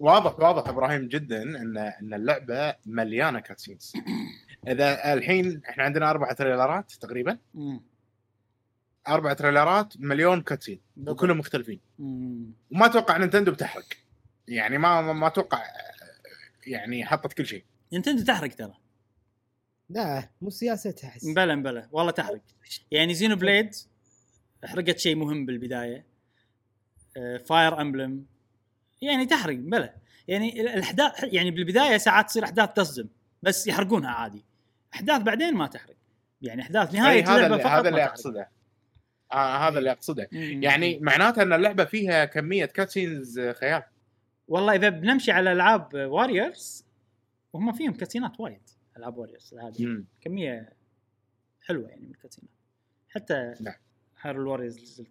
واضح 0.00 0.40
واضح 0.40 0.68
إبراهيم 0.68 1.08
جدا 1.08 1.42
إن 1.42 1.76
إن 1.78 2.14
اللعبة 2.14 2.74
مليانة 2.86 3.40
cutscenes 3.40 3.92
إذا 4.68 5.12
الحين 5.12 5.62
إحنا 5.68 5.84
عندنا 5.84 6.10
أربع 6.10 6.32
تريلرات 6.32 6.92
تقريبا. 6.92 7.38
أربع 9.08 9.32
تريلرات 9.32 9.94
مليون 10.00 10.40
cutscene. 10.42 10.80
وكلهم 11.06 11.38
مختلفين. 11.38 11.80
وما 11.98 12.86
أتوقع 12.86 13.16
Nintendo 13.16 13.52
بتحرق. 13.52 13.84
يعني 14.48 14.78
ما 14.78 15.00
ما- 15.00 15.12
ما 15.12 15.26
أتوقع 15.26 15.62
يعني 16.66 17.06
حطت 17.06 17.32
كل 17.32 17.46
شيء. 17.46 17.64
Nintendo 17.92 18.24
تحرق 18.24 18.54
ترى. 18.54 18.74
لا 19.90 20.28
مو 20.42 20.50
سياستها 20.50 21.08
احس 21.08 21.24
بلا 21.24 21.54
بلا 21.54 21.88
والله 21.92 22.10
تحرق. 22.12 22.40
يعني 22.90 23.14
Xenoblade 23.14 23.70
حرقت 24.64 24.98
شيء 24.98 25.16
مهم 25.16 25.46
بالبداية. 25.46 26.06
Fire 27.46 27.80
Emblem 27.80 28.24
يعني 29.00 29.26
تحرق 29.26 29.56
بلا 29.56 29.94
يعني 30.28 30.60
الأحداث 30.60 31.24
يعني 31.24 31.50
بالبداية 31.50 31.96
ساعات 31.96 32.26
تصير 32.26 32.44
أحداث 32.44 32.72
تصدم 32.72 33.08
بس 33.42 33.66
يحرقونها 33.66 34.10
عادي. 34.10 34.44
أحداث 34.94 35.22
بعدين 35.22 35.54
ما 35.54 35.66
تحرق. 35.66 35.96
يعني 36.42 36.62
أحداث 36.62 36.94
نهاية 36.94 37.16
إيه، 37.16 37.24
هذا 37.24 37.36
اللعبه 37.36 37.54
اللي 37.54 37.64
فقط 37.64 37.72
هذا 37.72 37.88
اللي. 37.88 38.04
أقصده. 38.04 38.50
آه 39.32 39.68
هذا 39.68 39.78
اللي 39.78 39.90
أقصده. 39.90 40.28
مم. 40.32 40.62
يعني 40.62 40.98
معناته 40.98 41.42
أن 41.42 41.52
اللعبة 41.52 41.84
فيها 41.84 42.24
كمية 42.24 42.64
cutscenes 42.64 43.40
خيال. 43.40 43.82
والله 44.48 44.74
إذا 44.74 44.88
بنمشي 44.88 45.32
على 45.32 45.52
ألعاب 45.52 45.94
Warriors 45.94 46.86
وهم 47.52 47.72
فيهم 47.72 47.92
كاتسينات 47.92 48.40
وايد 48.40 48.62
ألعاب 48.96 49.18
Warriors 49.18 49.54
هذه. 49.54 50.04
كمية 50.20 50.72
حلوة 51.62 51.88
يعني 51.88 52.02
من 52.02 52.10
الكاتسينات 52.10 52.50
حتى 53.08 53.54
نعم. 53.60 53.74
Hyrule 54.20 54.36
Warriors 54.36 55.02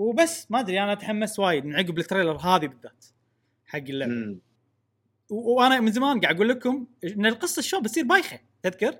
وبس 0.00 0.50
ما 0.50 0.60
أدري 0.60 0.80
أنا 0.82 0.92
أتحمس 0.92 1.38
وايد 1.38 1.64
من 1.64 1.76
عقب 1.76 1.98
ال 1.98 2.03
trailer 2.03 2.36
هذه 2.36 2.66
بالذات 2.66 3.04
حق 3.66 3.78
اللعبة 3.78 4.38
وأنا 5.30 5.80
من 5.80 5.92
زمان 5.92 6.20
قاعد 6.20 6.34
أقول 6.34 6.48
لكم 6.48 6.86
إن 7.04 7.26
القصة 7.26 7.62
شو 7.62 7.80
بتصير 7.80 8.04
بايخة 8.04 8.40
تذكر؟ 8.62 8.98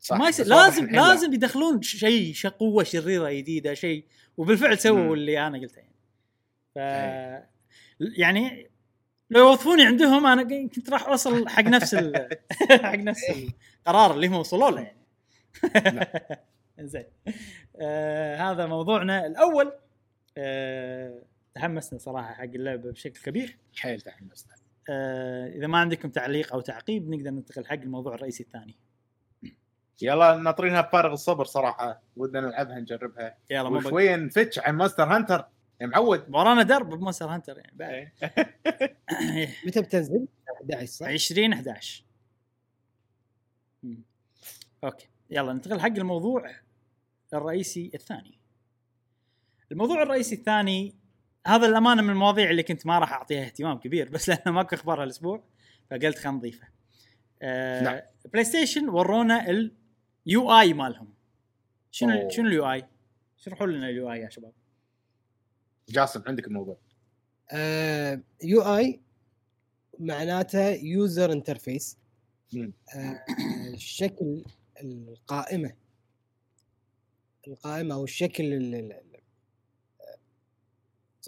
صح 0.00 0.16
ما 0.16 0.28
يصير 0.28 0.46
لازم. 0.46 0.86
لازم 0.86 1.32
يدخلون 1.32 1.82
شيء 1.82 2.32
ش- 2.34 2.46
قوة 2.46 2.84
شريرة 2.84 3.30
جديدة 3.30 3.74
شيء 3.74 4.04
وبالفعل 4.36 4.78
سووا. 4.78 5.14
اللي 5.16 5.46
أنا 5.46 5.58
قلته 5.58 5.78
يعني 5.78 5.94
ف 6.74 6.78
إيه. 6.78 7.50
يعني 8.00 8.70
لو 9.30 9.40
يوظفوني 9.48 9.82
عندهم 9.86 10.26
أنا 10.26 10.42
كنت 10.68 10.90
راح 10.90 11.06
أوصل 11.08 11.48
حق 11.48 11.62
نفس 11.64 11.94
ال... 11.94 12.28
حق 12.84 12.94
نفس 12.94 13.22
القرار 13.86 14.14
اللي 14.14 14.26
هم 14.26 14.34
وصلوا 14.34 14.70
له 14.70 14.80
يعني 14.80 14.96
زين 16.90 17.04
آه 17.76 18.36
هذا 18.36 18.66
موضوعنا 18.66 19.26
الأول 19.26 19.72
آه 20.38 21.22
تحمسنا 21.54 21.98
صراحة 21.98 22.34
حق 22.34 22.42
اللعبة 22.42 22.90
بشكل 22.90 23.20
كبير. 23.20 23.58
حيل 23.76 24.00
تحمسنا. 24.00 24.54
آه 24.90 25.48
إذا 25.48 25.66
ما 25.66 25.78
عندكم 25.78 26.10
تعليق 26.10 26.52
أو 26.52 26.60
تعقيب 26.60 27.10
نقدر 27.10 27.30
ننتقل 27.30 27.66
حق 27.66 27.72
الموضوع 27.72 28.14
الرئيسي 28.14 28.42
الثاني. 28.42 28.76
يلا 30.02 30.36
ناطرينها 30.36 30.80
بفارغ 30.80 31.12
الصبر 31.12 31.44
صراحة. 31.44 32.02
ودنا 32.16 32.40
نلعبها 32.40 32.80
نجربها. 32.80 33.38
يلا 33.50 33.68
مو 33.68 33.76
وشويه 33.76 34.16
نفتش 34.16 34.58
عن 34.58 34.74
Monster 34.74 35.04
Hunter. 35.04 35.44
يا 35.80 35.86
معود. 35.86 36.34
ورانا 36.34 36.62
درب 36.62 36.88
ب 36.88 36.93
Monster 36.93 37.26
Hunter 37.26 37.58
يعني 37.58 37.72
بعد. 37.74 37.90
إيه. 37.94 38.12
متى 39.66 39.82
بتنزل؟ 39.82 40.26
11 40.60 40.86
صح؟ 40.86 41.06
20 41.06 41.52
11 41.52 42.04
مم. 43.82 44.02
أوكي. 44.84 45.08
يلا 45.30 45.52
ننتقل 45.52 45.80
حق 45.80 45.86
الموضوع 45.86 46.50
الرئيسي 47.34 47.90
الثاني. 47.94 48.38
الموضوع 49.72 50.02
الرئيسي 50.02 50.34
الثاني 50.34 50.94
هذا 51.46 51.66
الأمانة 51.66 52.02
من 52.02 52.10
المواضيع 52.10 52.50
اللي 52.50 52.62
كنت 52.62 52.86
ما 52.86 52.98
راح 52.98 53.12
أعطيها 53.12 53.44
اهتمام 53.44 53.78
كبير 53.78 54.08
بس 54.08 54.28
لأنه 54.28 54.54
ماكو 54.54 54.74
أخبار 54.76 55.02
هالأسبوع 55.02 55.44
فقلت 55.90 56.18
خلينا 56.18 56.38
نضيفه. 56.38 56.68
آه 57.42 57.82
نعم. 57.82 58.00
PlayStation 58.32 58.88
ورونا 58.88 59.46
ال 60.26 60.58
UI 60.60 60.72
مالهم. 60.72 61.14
شنو 61.90 62.10
أوه. 62.12 62.28
شنو 62.28 62.46
ال 62.46 62.72
UI؟ 62.72 62.84
اشرحوا 63.38 63.66
لنا 63.66 63.88
ال 63.88 64.12
UI 64.12 64.20
يا 64.20 64.28
شباب. 64.28 64.52
جاسم 65.88 66.22
عندك 66.26 66.46
الموضوع 66.46 66.76
UI 68.42 69.00
معناته 69.98 70.68
user 70.68 71.32
interface 71.32 71.98
مم. 72.52 72.72
شكل 73.76 74.44
القائمة 74.82 75.72
القائمة 77.48 77.94
أو 77.94 78.04
الشكل 78.04 78.44
ال- 78.44 78.74
ال- 78.74 78.92
ال- 78.92 79.13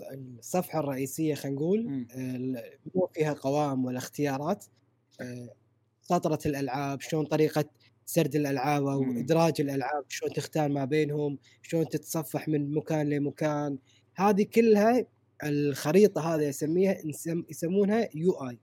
الصفحة 0.01 0.80
الرئيسية 0.80 1.34
خلينا 1.34 1.57
نقول. 1.57 2.07
ال- 2.16 2.62
مو 2.94 3.07
فيها 3.14 3.32
قوائم 3.32 3.84
ولا 3.84 3.99
اختيارات 3.99 4.64
آه، 5.20 5.49
سطرة 6.03 6.38
الألعاب 6.47 7.01
شلون 7.01 7.24
طريقة 7.26 7.64
سرد 8.07 8.34
الألعاب 8.36 8.86
أو. 8.86 9.03
إدراج 9.20 9.61
الألعاب 9.61 10.05
شلون 10.09 10.32
تختار 10.32 10.68
ما 10.68 10.84
بينهم 10.84 11.38
شلون 11.62 11.88
تتصفح 11.88 12.49
من 12.49 12.74
مكان 12.74 13.09
لمكان 13.09 13.78
هذه 14.14 14.42
كلها 14.55 15.07
الخريطة 15.44 16.34
هذه 16.34 16.49
أسميها 16.49 16.97
نسم- 17.05 17.44
يسمونها 17.51 18.09
يو 18.14 18.32
آي. 18.32 18.59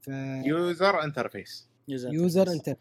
ف 0.00 0.08
user 0.46 1.04
interface 1.04 1.68
user 2.12 2.52
int 2.52 2.76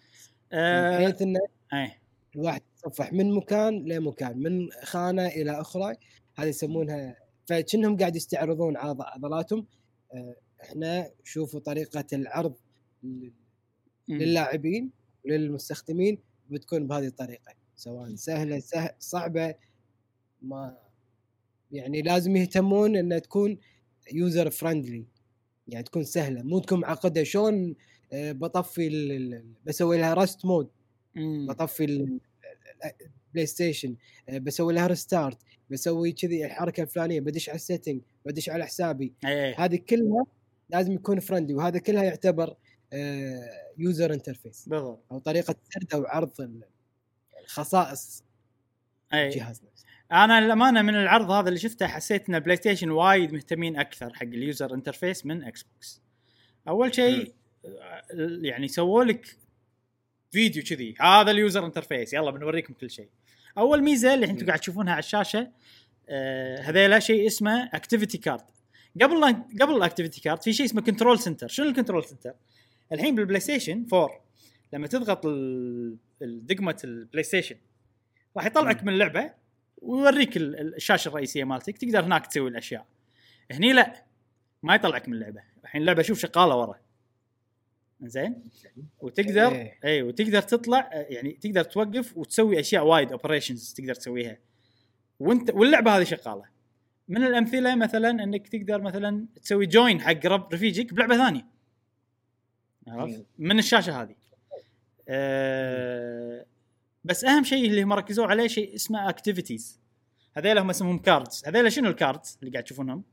آه 0.54 0.98
بحيث 1.00 1.22
إنه 1.22 1.40
اي 1.74 1.92
الواحد 2.36 2.62
يتصفح 2.78 3.14
من 3.14 3.32
مكان 3.34 3.86
لمكان 3.86 4.38
من 4.38 4.70
خانة 4.84 5.28
إلى 5.28 5.52
أخرى 5.62 5.96
هذه 6.36 6.48
يسمونها 6.48 7.16
فكأنهم 7.50 7.98
قاعد 7.98 8.16
يستعرضون 8.16 8.78
عض- 8.78 9.02
عضلاتهم. 9.02 9.66
آه، 10.14 10.36
إحنا 10.64 11.12
شوفوا 11.24 11.60
طريقة 11.60 12.06
العرض. 12.14 12.54
للاعبين 14.08 14.92
للمستخدمين 15.26 16.18
بتكون 16.50 16.88
بهذه 16.88 17.08
الطريقة. 17.08 17.54
سواء 17.76 18.16
سهلة 18.16 18.60
سه... 18.60 18.96
صعبة 19.00 19.56
ما 20.42 20.78
يعني 21.72 22.02
لازم 22.02 22.36
يهتمون 22.36 22.96
إنها 22.96 23.20
تكون 23.20 23.58
user 24.14 24.50
friendly 24.50 25.06
يعني 25.68 25.84
تكون 25.84 26.04
سهلة. 26.04 26.44
مو 26.44 26.60
تكون 26.60 26.80
معقدة. 26.80 27.24
شلون 27.24 27.76
آه، 28.14 28.32
بطفي 28.32 29.44
بسوي 29.66 29.98
لها 29.98 30.14
rest 30.14 30.46
mode. 30.46 30.70
بطفي 31.48 32.20
ال 33.30 33.46
PlayStation 33.46 33.96
آه، 34.30 34.38
بسوي 34.38 34.74
لها 34.74 34.88
restart 34.88 35.38
بسوي 35.70 36.12
كذي 36.12 36.46
الحركة 36.46 36.84
الفلانية 36.84 37.20
بدش 37.20 37.50
على 37.50 37.56
ال 37.56 37.61
setting 37.62 38.02
بدش 38.26 38.50
على 38.50 38.66
حسابي. 38.66 39.14
اي 39.26 39.54
هذه 39.54 39.76
كلها 39.90 40.26
لازم 40.70 40.92
يكون 40.94 41.20
friendly 41.20 41.54
وهذا 41.56 41.80
كلها 41.80 42.04
يعتبر 42.04 42.56
user 43.78 44.14
interface 44.14 44.70
بالضبط. 44.70 45.04
أو 45.12 45.20
طريقة 45.20 45.56
سرد 45.74 45.94
أو 45.94 46.06
عرض 46.06 46.42
ال- 46.42 46.64
الخصائص. 47.44 48.24
اي 49.14 49.28
الجهاز 49.28 49.62
نفسه. 49.72 49.86
أنا 50.12 50.42
للأمانة 50.42 50.82
من 50.82 50.96
العرض 50.96 51.32
هذا 51.32 51.48
اللي 51.48 51.60
شفته 51.60 51.88
حسيت 51.88 52.30
إن 52.30 52.40
PlayStation 52.40 52.90
وايد 52.90 53.34
مهتمين 53.34 53.78
أكثر 53.80 54.14
حق 54.14 54.24
ال 54.24 54.34
user 54.34 54.74
interface 54.74 55.26
من 55.26 55.44
Xbox. 55.44 56.02
أول 56.68 56.96
شيء 56.96 57.34
آه، 57.66 58.04
يعني 58.42 58.68
سووا 58.68 59.04
لك 59.04 59.38
فيديو 60.32 60.64
كذي. 60.64 60.96
هذا 61.00 61.32
ال 61.32 61.39
user 61.39 61.66
interface 61.66 62.14
يلا 62.14 62.32
بنوريكم 62.32 62.74
كل 62.74 62.90
شيء. 62.90 63.10
أول 63.58 63.84
ميزة 63.84 64.14
اللي 64.14 64.26
أنتم 64.26 64.46
قاعد 64.46 64.60
تشوفونها 64.60 64.94
على 64.94 65.00
الشاشة 65.00 65.52
آه 66.10 66.62
هذيلا 66.62 67.00
شيء 67.00 67.28
اسمه 67.28 67.70
activity 67.74 68.18
card. 68.18 68.44
قبل 69.02 69.36
قبل 69.62 69.76
ال 69.76 69.81
activity 69.81 70.22
card 70.22 70.42
في 70.44 70.54
شيء 70.54 70.66
اسمه 70.66 70.82
control 70.82 71.20
center، 71.20 71.48
شنو 71.48 71.66
ال 71.70 71.74
control 71.74 72.06
center؟ 72.06 72.34
الحين 72.92 73.16
بال 73.16 73.40
PlayStation 73.40 73.86
4 73.94 74.10
لما 74.74 74.88
تضغط 74.88 75.26
ال- 75.26 75.98
الدقمه 76.22 76.78
ال 76.84 77.24
PlayStation 77.24 77.56
راح 78.38 78.46
يطلعك 78.46 78.84
من 78.84 78.94
اللعبة 78.94 79.32
ويوريك 79.82 80.38
ال- 80.38 80.60
ال- 80.60 80.76
الشاشة 80.76 81.10
الرئيسية 81.10 81.44
مالتك. 81.44 81.78
تقدر 81.78 82.00
هناك 82.06 82.28
تسوي 82.28 82.50
الأشياء. 82.50 82.86
هني 83.52 83.74
لا 83.74 84.04
ما 84.64 84.76
يطلعك 84.76 85.08
من 85.10 85.14
اللعبة. 85.14 85.42
الحين 85.64 85.82
اللعبة 85.82 86.02
شوف 86.02 86.20
شغالة 86.20 86.56
ورا. 86.56 86.76
زين؟ 88.02 88.44
وتقدر 89.00 89.52
إيه. 89.52 89.80
اي 89.84 90.02
وتقدر 90.02 90.42
تطلع 90.42 90.90
يعني 90.94 91.32
تقدر 91.32 91.64
توقف 91.64 92.18
وتسوي 92.18 92.60
أشياء 92.60 92.86
وايد 92.86 93.12
operations 93.12 93.74
تقدر 93.74 93.94
تسويها. 93.94 94.38
وانت 95.20 95.50
واللعبة 95.54 95.98
هذه 95.98 96.04
شغالة. 96.04 96.44
من 97.08 97.24
الأمثلة 97.24 97.76
مثلا 97.76 98.10
إنك 98.10 98.48
تقدر 98.48 98.82
مثلا 98.82 99.26
تسوي 99.42 99.66
join 99.66 100.02
حق 100.02 100.26
رب- 100.26 100.54
رفيجك 100.54 100.94
بلعبة 100.94 101.18
ثانية. 101.18 101.46
عرفت؟ 102.88 103.18
مم. 103.18 103.26
من 103.38 103.60
الشاشة 103.60 104.02
هذه. 104.02 104.16
أه 105.10 106.46
بس 107.04 107.26
أهم 107.26 107.44
شيء 107.44 107.66
اللي 107.66 107.84
هم 107.84 107.94
ركزوا 107.94 108.26
عليه 108.26 108.48
شيء 108.48 108.76
اسمه 108.76 109.10
activities 109.10 109.80
هذيلا 110.38 110.62
هم 110.62 110.70
اسمهم 110.70 111.00
cards 111.00 111.44
هذيلا 111.48 111.70
شنو 111.70 111.90
ال 111.90 111.98
cards 111.98 112.38
اللي 112.42 112.52
قاعد 112.52 112.64
تشوفونهم؟ 112.64 113.04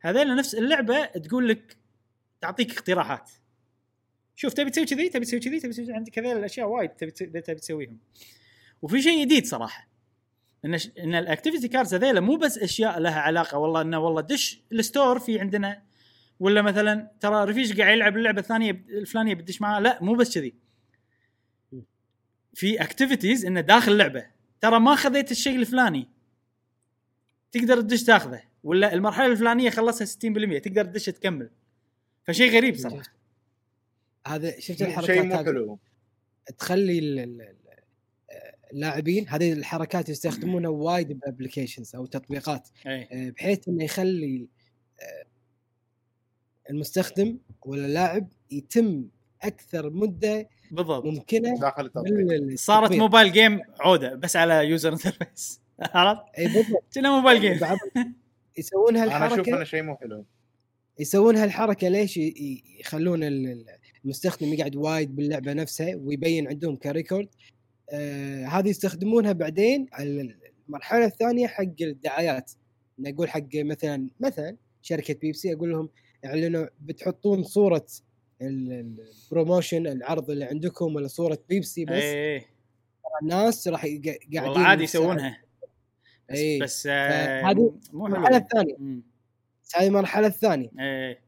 هذيلا 0.00 0.34
نفس 0.34 0.54
اللعبة 0.54 1.04
تقول 1.04 1.48
لك 1.48 1.76
تعطيك 2.40 2.72
اقتراحات. 2.72 3.30
شوف 4.34 4.52
تبي 4.52 4.70
تسوي 4.70 4.84
كذي 4.84 5.08
تبي 5.08 5.24
تسوي 5.24 5.40
كذي 5.40 5.60
تبي 5.60 5.72
تسوي 5.72 5.92
عندك 5.92 6.18
هذيل 6.18 6.36
الأشياء 6.36 6.68
وايد 6.68 6.90
تبي 6.90 7.10
تبي 7.40 7.54
تسويهم. 7.60 7.98
وفي 8.82 9.02
شيء 9.02 9.24
جديد 9.24 9.46
صراحة. 9.46 9.88
إن 10.64 10.78
ش... 10.78 10.90
إن 10.98 11.14
ال 11.14 11.20
activity 11.20 11.68
cards 11.68 11.94
هذيلا 11.94 12.20
مو 12.20 12.36
بس 12.36 12.58
أشياء 12.58 13.00
لها 13.00 13.20
علاقة 13.20 13.58
والله 13.58 13.80
إنه 13.80 13.98
والله 13.98 14.20
دش 14.20 14.62
ال 14.72 14.80
store 14.80 15.18
في 15.18 15.40
عندنا. 15.40 15.82
ولا 16.40 16.62
مثلا 16.62 17.10
ترى 17.20 17.44
رفيج 17.44 17.80
قاعد 17.80 17.92
يلعب 17.96 18.16
اللعبة 18.16 18.40
الثانية 18.40 18.70
الفلانية 18.70 19.34
بدش 19.34 19.60
معاه 19.60 19.80
لا 19.80 19.98
مو 20.02 20.14
بس 20.14 20.34
كذي. 20.34 20.54
في 22.54 22.82
activities 22.82 23.46
إنه 23.46 23.60
داخل 23.60 23.92
اللعبة. 23.92 24.26
ترى 24.60 24.80
ما 24.80 24.94
خذيت 24.94 25.30
الشيء 25.30 25.56
الفلاني. 25.56 26.08
تقدر 27.52 27.80
تدش 27.80 28.04
تاخذه. 28.04 28.42
ولا 28.64 28.94
المرحلة 28.94 29.26
الفلانية 29.26 29.70
خلصها 29.70 30.04
60% 30.04 30.58
تقدر 30.58 30.84
تدش 30.84 31.06
تكمل. 31.06 31.50
فشيء 32.24 32.56
غريب 32.56 32.76
صراحة. 32.76 33.23
هذا 34.26 34.60
شفت 34.60 34.78
شيء 34.78 34.86
الحركات 34.86 35.24
مو 35.24 35.34
هذه؟ 35.34 35.44
حلو. 35.44 35.78
تخلي 36.58 36.98
ال- 36.98 37.18
ال- 37.18 37.42
ال- 37.42 37.58
اللاعبين 38.72 39.28
هذه 39.28 39.52
الحركات 39.52 40.08
يستخدمونها 40.08 40.70
وايد 40.70 41.18
ب 41.18 41.24
applications 41.24 41.94
أو 41.96 42.06
تطبيقات 42.06 42.68
اي 42.86 43.08
آه، 43.12 43.30
بحيث 43.30 43.68
إنه 43.68 43.84
يخلي 43.84 44.48
آه، 45.00 45.24
المستخدم 46.70 47.38
ولا 47.62 47.86
اللاعب 47.86 48.28
يتم 48.50 49.04
أكثر 49.42 49.90
مدة 49.90 50.48
بالضبط. 50.70 51.04
ممكنة 51.04 51.60
داخل 51.60 51.84
التطبيق. 51.86 52.54
صارت 52.54 52.92
mobile 52.92 53.32
game 53.32 53.60
عودة 53.80 54.14
بس 54.14 54.36
على 54.36 54.54
user 54.68 54.92
interface 54.92 55.60
عرفت؟ 55.80 56.22
اي 56.38 56.44
بالضبط. 56.46 56.84
كنا 56.94 57.16
mobile 57.16 57.40
game. 57.40 57.58
يسوون 58.58 58.96
أنا 58.96 59.06
أشوف 59.06 59.22
هالحركة 59.22 59.56
إنه 59.56 59.64
شيء 59.64 59.82
مو 59.82 59.96
حلو. 59.96 60.24
يسوون 60.98 61.36
هالحركة 61.36 61.88
ليش 61.88 62.16
يخلون 62.80 63.22
المستخدم 64.04 64.52
يقعد 64.54 64.76
وايد 64.76 65.16
باللعبة 65.16 65.52
نفسها 65.52 65.94
ويبين 65.96 66.48
عندهم 66.48 66.76
record. 66.76 67.28
آه 67.90 68.44
هذه 68.46 68.68
يستخدمونها 68.68 69.32
بعدين 69.32 69.86
على 69.92 70.34
المرحلة 70.68 71.04
الثانية 71.04 71.46
حق 71.46 71.64
الدعايات. 71.80 72.52
نقول 72.98 73.30
حق 73.30 73.46
مثلا 73.54 74.08
مثلا 74.20 74.56
شركة 74.82 75.14
بيبسي 75.14 75.52
أقول 75.52 75.70
لهم 75.72 75.88
إعلنوا 76.24 76.66
بتحطون 76.80 77.42
صورة 77.42 77.86
ال- 78.42 78.72
ال- 78.72 79.06
ال 79.24 79.30
promotion 79.30 79.86
العرض 79.86 80.30
اللي 80.30 80.44
عندكم 80.44 80.94
ولا 80.94 81.08
صورة 81.08 81.38
بيبسي 81.48 81.84
بس. 81.84 81.92
اي 81.92 82.34
اي 82.36 82.44
الناس 83.22 83.68
راح 83.68 83.80
قاعدين 83.82 84.12
إيه. 84.32 84.40
والله 84.40 84.60
عادي. 84.60 84.84
يسوونها. 84.84 85.42
بس, 86.30 86.36
إي. 86.38 86.58
بس 86.58 86.86
آه 86.90 87.42
فهذه 87.42 87.74
مو 87.92 88.06
المرحلة 88.06 88.36
الثانية. 88.36 88.74
هذه 89.74 89.86
المرحلة 89.86 90.26
الثانية. 90.26 90.70
اي 90.80 91.18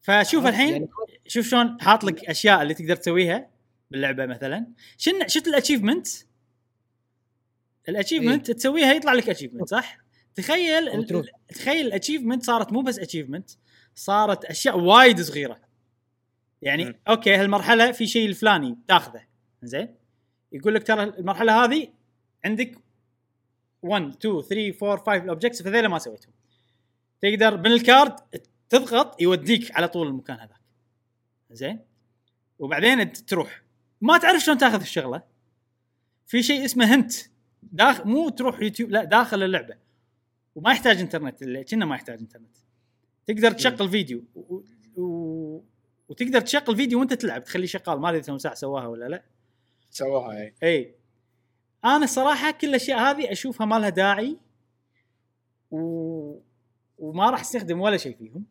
فشوف 0.00 0.44
عرفت؟ 0.46 0.54
الحين 0.54 0.72
يعني 0.72 0.88
شوف 1.26 1.48
شلون 1.48 1.80
حاط 1.80 2.04
لك 2.04 2.24
أشياء 2.24 2.62
اللي 2.62 2.74
تقدر 2.74 2.96
تسويها 2.96 3.50
باللعبة 3.90 4.26
مثلا. 4.26 4.66
شن 4.96 5.28
شفت 5.28 5.48
ال 5.48 5.53
achievement 5.53 6.06
ال 7.88 7.93
achievement 7.93 8.50
تسويها 8.50 8.92
يطلع 8.92 9.12
لك 9.12 9.28
achievement 9.30 9.68
صح؟ 9.68 9.98
تخيل 10.34 10.88
ال-. 10.88 11.24
تخيل 11.48 11.86
ال 11.86 11.91
achievement 11.91 12.42
صارت 12.42 12.72
مو 12.72 12.80
بس 12.80 12.98
achievement 12.98 13.50
صارت 13.94 14.44
أشياء 14.44 14.78
وايد 14.78 15.20
صغيرة. 15.20 15.60
يعني 16.62 16.84
مم. 16.84 16.94
okay 17.08 17.34
هالمرحلة 17.34 17.92
في 17.92 18.06
شيء 18.06 18.28
الفلاني 18.28 18.78
تاخذه 18.88 19.22
زين؟ 19.62 19.94
يقول 20.52 20.74
لك 20.74 20.86
ترى 20.86 21.02
المرحلة 21.02 21.64
هذه 21.64 21.88
عندك 22.44 22.78
1 23.82 24.02
2 24.02 24.42
3 24.42 24.92
4 24.92 25.04
5 25.04 25.24
ال 25.24 25.29
objects 25.29 25.66
هذول 25.66 25.86
ما 25.86 25.98
سويتهم. 25.98 26.32
تقدر 27.22 27.56
من 27.56 27.66
ال 27.66 27.76
card 27.76 28.16
تضغط 28.68 29.22
يوديك 29.22 29.76
على 29.76 29.88
طول 29.88 30.06
المكان 30.06 30.36
هذاك. 30.36 30.61
زين؟ 31.54 31.80
وبعدين 32.58 33.00
انت 33.00 33.16
تروح. 33.16 33.62
ما 34.00 34.18
تعرف 34.18 34.42
شلون 34.42 34.58
تاخذ 34.58 34.80
الشغلة. 34.80 35.22
في 36.26 36.42
شيء 36.42 36.64
اسمه 36.64 36.94
هنت. 36.94 37.12
داخل 37.62 38.08
مو 38.08 38.28
تروح 38.28 38.60
يوتيوب 38.60 38.90
لا 38.90 39.04
داخل 39.04 39.42
اللعبة. 39.42 39.76
وما 40.54 40.72
يحتاج 40.72 41.00
انترنت 41.00 41.42
اللي 41.42 41.64
كنا 41.64 41.84
ما 41.84 41.94
يحتاج 41.94 42.18
انترنت. 42.18 42.56
تقدر 43.26 43.50
تشغل 43.50 43.90
فيديو. 43.90 44.24
و... 44.34 44.60
و... 44.96 45.64
وتقدر 46.08 46.40
تشغل 46.40 46.76
فيديو 46.76 46.98
وانت 46.98 47.12
تلعب. 47.12 47.44
تخليه 47.44 47.66
شغال. 47.66 48.00
ما 48.00 48.08
أدري 48.08 48.20
إذا 48.20 48.38
ساعة 48.38 48.54
سواها 48.54 48.86
ولا 48.86 49.08
لا. 49.08 49.22
سواها 49.90 50.40
اي 50.40 50.54
اي 50.62 50.94
أنا 51.84 52.04
الصراحه 52.04 52.50
كل 52.50 52.68
الأشياء 52.68 52.98
هذه 52.98 53.32
أشوفها 53.32 53.66
ما 53.66 53.78
لها 53.78 53.88
داعي. 53.88 54.36
و... 55.70 55.78
وما 56.98 57.30
راح 57.30 57.40
أستخدم 57.40 57.80
ولا 57.80 57.96
شيء 57.96 58.16
فيهم. 58.16 58.44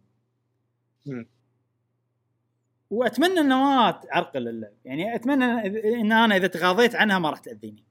مم. 1.06 1.28
وأتمنى 2.92 3.40
إنه 3.40 3.64
ما 3.64 3.92
تعرقل 3.92 4.48
اللعب 4.48 4.72
يعني 4.86 5.16
أتمنى 5.16 5.46
إن 6.02 6.12
أنا 6.12 6.38
إذا 6.38 6.48
تغاضيت 6.48 6.96
عنها 6.96 7.20
ما 7.20 7.30
راح 7.30 7.40
تأذيني. 7.40 7.84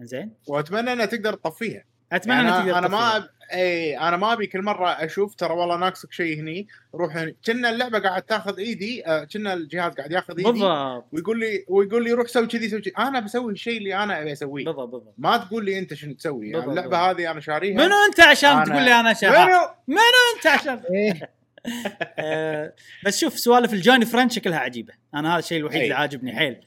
زين 0.00 0.32
وأتمنى 0.46 0.92
إنها 0.92 1.06
تقدر 1.06 1.34
تطفيها. 1.34 1.84
أتمنى 2.12 2.36
يعني 2.36 2.48
إنها 2.48 2.62
أنا, 2.62 2.72
تقدر 2.72 2.78
أنا 2.78 2.88
ما. 2.88 3.16
أب... 3.16 3.28
إي 3.52 3.98
أنا 3.98 4.16
ما 4.16 4.32
أبي 4.32 4.46
كل 4.46 4.62
مرة 4.62 4.88
أشوف 4.88 5.34
ترى 5.34 5.54
والله 5.54 5.76
ناقصك 5.76 6.12
شيء 6.12 6.40
هني 6.40 6.66
روح 6.94 7.16
هني. 7.16 7.36
كنا 7.46 7.70
اللعبة 7.70 7.98
قاعد 7.98 8.22
تاخذ 8.22 8.58
إيدي 8.58 9.06
آه، 9.06 9.24
كنا 9.24 9.52
الجهاز 9.54 9.92
قاعد 9.92 10.12
ياخذ 10.12 10.36
إيدي 10.38 10.50
بالضبط. 10.50 11.04
ويقول 11.12 11.40
لي 11.40 11.64
ويقول 11.68 12.04
لي 12.04 12.12
روح 12.12 12.26
سوي 12.26 12.46
كذي 12.46 12.68
سوي 12.68 12.80
كذي. 12.80 12.92
أنا 12.98 13.20
بسوي 13.20 13.52
الشيء 13.52 13.78
اللي 13.78 13.96
أنا 14.02 14.22
أبي 14.22 14.32
أسويه. 14.32 14.64
بالضبط 14.64 14.88
بالضبط. 14.88 15.14
ما 15.18 15.36
تقول 15.36 15.64
لي 15.64 15.78
أنت 15.78 15.94
شنو 15.94 16.14
تسوي. 16.14 16.50
يعني 16.50 16.64
اللعبة 16.64 16.96
هذه 16.98 17.30
أنا 17.30 17.40
شاريها. 17.40 17.76
منو 17.86 17.94
أنت 18.08 18.20
عشان 18.20 18.64
أنا- 18.64 18.68
تقول 18.68 18.82
لي 18.82 19.00
أنا 19.00 19.12
شغال 19.12 19.46
منو؟ 19.46 19.58
منو 19.88 19.98
أنت 20.36 20.46
عشان 20.46 20.82
إيه. 20.94 21.37
آه، 22.18 22.74
بس 23.04 23.20
شوف 23.20 23.38
سوالف 23.38 23.72
الجوني 23.72 24.06
فرانش 24.06 24.34
شكلها 24.34 24.58
عجيبة. 24.58 24.94
أنا 25.14 25.32
هذا 25.32 25.38
الشيء 25.38 25.58
الوحيد. 25.58 25.82
اللي 25.82 25.94
عاجبني 25.94 26.36
حيل. 26.36 26.60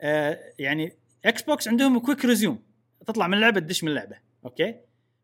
آه، 0.00 0.40
يعني 0.58 0.92
إكس 1.24 1.42
بوكس 1.42 1.68
عندهم 1.68 1.98
كويك 1.98 2.24
ريزيوم 2.24 2.62
تطلع 3.06 3.26
من 3.26 3.34
اللعبه 3.34 3.60
تدش 3.60 3.84
من 3.84 3.90
اللعبه 3.90 4.16
أوكي؟ 4.44 4.74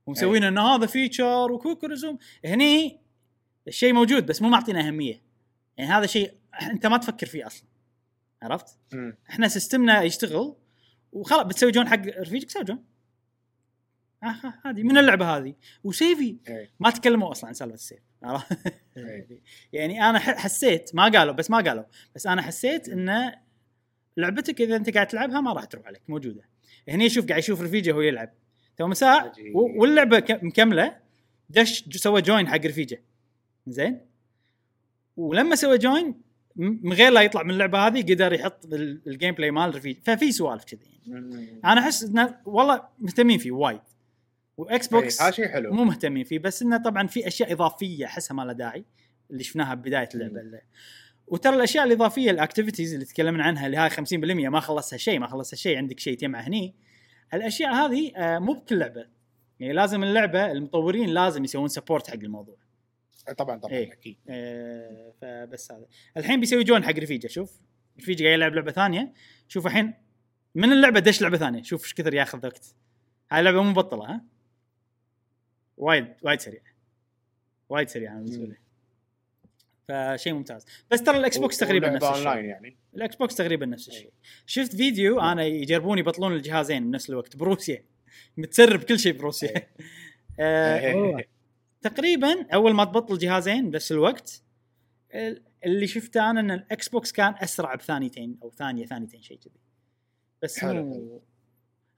ومسوين 0.07 0.45
إن 0.45 0.59
هذا 0.59 0.87
فيتشر 0.87 1.53
وكويك 1.53 1.85
ريزيوم 1.85 2.19
هني 2.45 3.01
الشيء 3.69 3.93
موجود 3.93 4.27
بس 4.27 4.43
مو 4.43 4.49
معطينا 4.49 4.89
أهمية. 4.89 5.23
يعني 5.77 5.91
هذا 5.91 6.07
شيء 6.07 6.35
أنت 6.63 6.87
ما 6.87 6.97
تفكر 6.97 7.27
فيه 7.27 7.47
أصلا. 7.47 7.69
عرفت؟ 8.43 8.79
مم. 8.93 9.17
إحنا 9.31 9.49
سيستمنا 9.49 10.03
يشتغل 10.03 10.57
وخلاص 11.13 11.47
بتسوي 11.47 11.71
جون 11.71 11.89
حق 11.89 12.07
رفيجك 12.07 12.51
سوي 12.51 12.65
جون. 12.65 12.85
آه 14.23 14.27
آه، 14.27 14.55
هذه 14.65 14.83
من 14.83 14.99
اللعبة 14.99 15.37
هذه. 15.37 15.55
وسيفي. 15.85 16.37
ما 16.81 16.91
تكلموا 16.91 17.31
أصلا 17.31 17.49
عن 17.49 17.55
سالفة 17.55 17.75
السيف. 17.75 18.01
يعني 19.73 20.09
أنا 20.11 20.19
حسيت 20.19 20.91
ما 20.95 21.03
قالوا 21.09 21.33
بس 21.35 21.51
ما 21.51 21.57
قالوا. 21.59 21.85
بس 22.15 22.27
أنا 22.27 22.43
حسيت 22.43 22.89
ان 22.89 23.33
لعبتك 24.17 24.61
إذا 24.61 24.77
أنت 24.77 24.95
قاعد 24.95 25.07
تلعبها 25.07 25.41
ما 25.41 25.53
راح 25.53 25.65
تروح 25.65 25.87
عليك 25.87 26.03
موجودة. 26.09 26.43
هني 26.89 27.09
شوف 27.11 27.27
قاعد 27.27 27.39
يشوف 27.39 27.61
رفيجة 27.63 27.93
وهو 27.93 28.01
يلعب. 28.01 28.33
تو 28.77 28.87
مساء 28.87 29.33
واللعبة 29.55 30.25
مكملة. 30.43 30.97
دش 31.51 31.85
سوى 31.97 32.23
جوين 32.23 32.49
حق 32.49 32.67
رفيجة. 32.67 33.03
زين؟ 33.67 34.01
ولما 35.17 35.55
سوى 35.55 35.79
جوين 35.79 36.21
من 36.57 36.93
غير 36.93 37.13
لا 37.13 37.21
يطلع 37.23 37.43
من 37.43 37.51
اللعبة 37.51 37.87
هذه 37.87 38.03
قدر 38.03 38.33
يحط 38.33 38.65
ال- 38.65 39.01
الجيم 39.07 39.35
بلاي 39.35 39.51
مال 39.51 39.75
رفيجة. 39.75 39.99
ففي 40.05 40.33
سوالف 40.33 40.65
كذي 40.65 40.81
يعني. 41.07 41.61
أنا 41.65 41.81
أحس 41.81 42.03
إنه 42.03 42.37
والله 42.45 42.83
مهتمين 42.99 43.39
فيه 43.39 43.51
وايد. 43.53 43.81
و 44.63 44.89
Xbox 44.89 45.21
إيه، 45.21 45.27
هذا 45.27 45.35
شيء 45.35 45.49
حلو. 45.49 45.73
مو 45.73 45.85
مهتمين 45.85 46.25
فيه 46.25 46.39
بس 46.39 46.63
إنه 46.63 46.77
طبعا 46.77 47.07
في 47.07 47.27
أشياء 47.27 47.53
إضافية 47.53 48.07
احسها 48.07 48.35
ما 48.35 48.43
لها 48.43 48.53
داعي 48.53 48.85
اللي 49.31 49.45
شفناها 49.45 49.75
ببداية 49.75 50.09
اللعبة 50.15 50.41
اللي. 50.41 50.63
وترى 51.27 51.57
الأشياء 51.57 51.85
الإضافية 51.85 52.31
ال 52.31 52.36
activities 52.36 52.93
اللي 52.93 53.05
تكلمنا 53.05 53.45
عنها 53.45 53.67
اللي 53.67 53.77
هاي 53.77 53.91
50% 53.91 54.49
ما 54.49 54.61
خلصها 54.61 54.97
شيء 54.97 55.19
ما 55.19 55.27
خلصها 55.27 55.57
شيء 55.57 55.77
عندك 55.77 56.01
شيء 56.01 56.17
تجمع 56.17 56.41
هني. 56.41 56.75
الأشياء 57.35 57.75
هذه 57.75 58.13
آه، 58.17 58.39
مو 58.39 58.53
بكل 58.53 58.79
لعبة. 58.79 59.07
يعني 59.61 59.73
لازم 59.73 60.03
اللعبة 60.03 60.53
المطورين 60.53 61.09
لازم 61.09 61.45
يسوون 61.45 61.69
support 61.69 62.11
حق 62.11 62.15
الموضوع. 62.15 62.57
طبعا 63.39 63.59
طبعا 63.59 63.73
إيه. 63.73 63.93
أكيد. 63.93 64.17
آه، 64.29 65.13
فبس 65.21 65.73
هذا. 65.73 65.87
الحين 66.17 66.41
بيسوي 66.41 66.65
جون 66.65 66.85
حق 66.85 66.99
رفيجة 66.99 67.27
شوف. 67.27 67.61
رفيجة 68.01 68.25
قاعد 68.25 68.35
يلعب 68.35 68.55
لعبة 68.55 68.73
ثانية. 68.73 69.13
شوف 69.49 69.67
الحين 69.67 69.95
من 70.55 70.73
اللعبة 70.73 71.01
دش 71.01 71.23
لعبة 71.23 71.37
ثانية. 71.37 71.63
شوف 71.63 71.85
إيش 71.85 71.95
كثر 71.95 72.15
ياخذ 72.15 72.47
وقت. 72.47 72.75
هاي 73.33 73.41
اللعبه 73.41 73.63
مو 73.63 73.71
مبطلة 73.71 74.05
ها؟ 74.05 74.25
وايد 75.83 76.15
وايد 76.23 76.41
سريع. 76.41 76.61
وايد 77.69 77.89
سريع 77.89 78.13
أنا 78.13 78.21
بالنسبة 78.21 78.45
لي. 78.47 78.57
فشيء 79.89 80.33
ممتاز. 80.33 80.67
بس 80.91 81.03
ترى 81.03 81.17
الاكس 81.17 81.39
بوكس 81.39 81.59
تقريبا 81.59 81.87
ولعبة 81.89 82.09
نفس 82.09 82.19
الشيء. 82.19 82.45
يعني. 82.45 82.77
الاكس 82.95 83.17
بوكس 83.17 83.35
تقريبا 83.35 83.67
نفس 83.67 83.89
الشيء. 83.89 84.13
شفت 84.47 84.77
فيديو 84.77 85.21
أنا 85.21 85.45
يجربون 85.45 85.99
يبطلون 85.99 86.33
الجهازين 86.33 86.91
بنفس 86.91 87.11
الوقت. 87.11 87.37
بروسيا. 87.37 87.85
متسرب 88.37 88.83
كل 88.83 88.99
شيء 88.99 89.13
بروسيا. 89.13 89.53
آه. 90.41 91.25
تقريبا 91.83 92.47
أول 92.55 92.75
ما 92.75 92.85
تبطل 92.85 93.19
جهازين 93.19 93.71
بنفس 93.71 93.93
الوقت 93.93 94.43
ال- 95.15 95.43
اللي 95.67 95.87
شفته 95.87 96.31
أنا 96.31 96.41
إن 96.41 96.51
ال 96.51 96.89
Xbox 96.89 97.13
كان 97.13 97.35
أسرع 97.39 97.75
بثانيتين 97.75 98.39
أو 98.43 98.51
ثانية 98.51 98.87
ثانيتين 98.87 99.23
شيء 99.23 99.39
كذي. 99.39 99.61
بس 100.43 100.59
حلو،. 100.59 101.23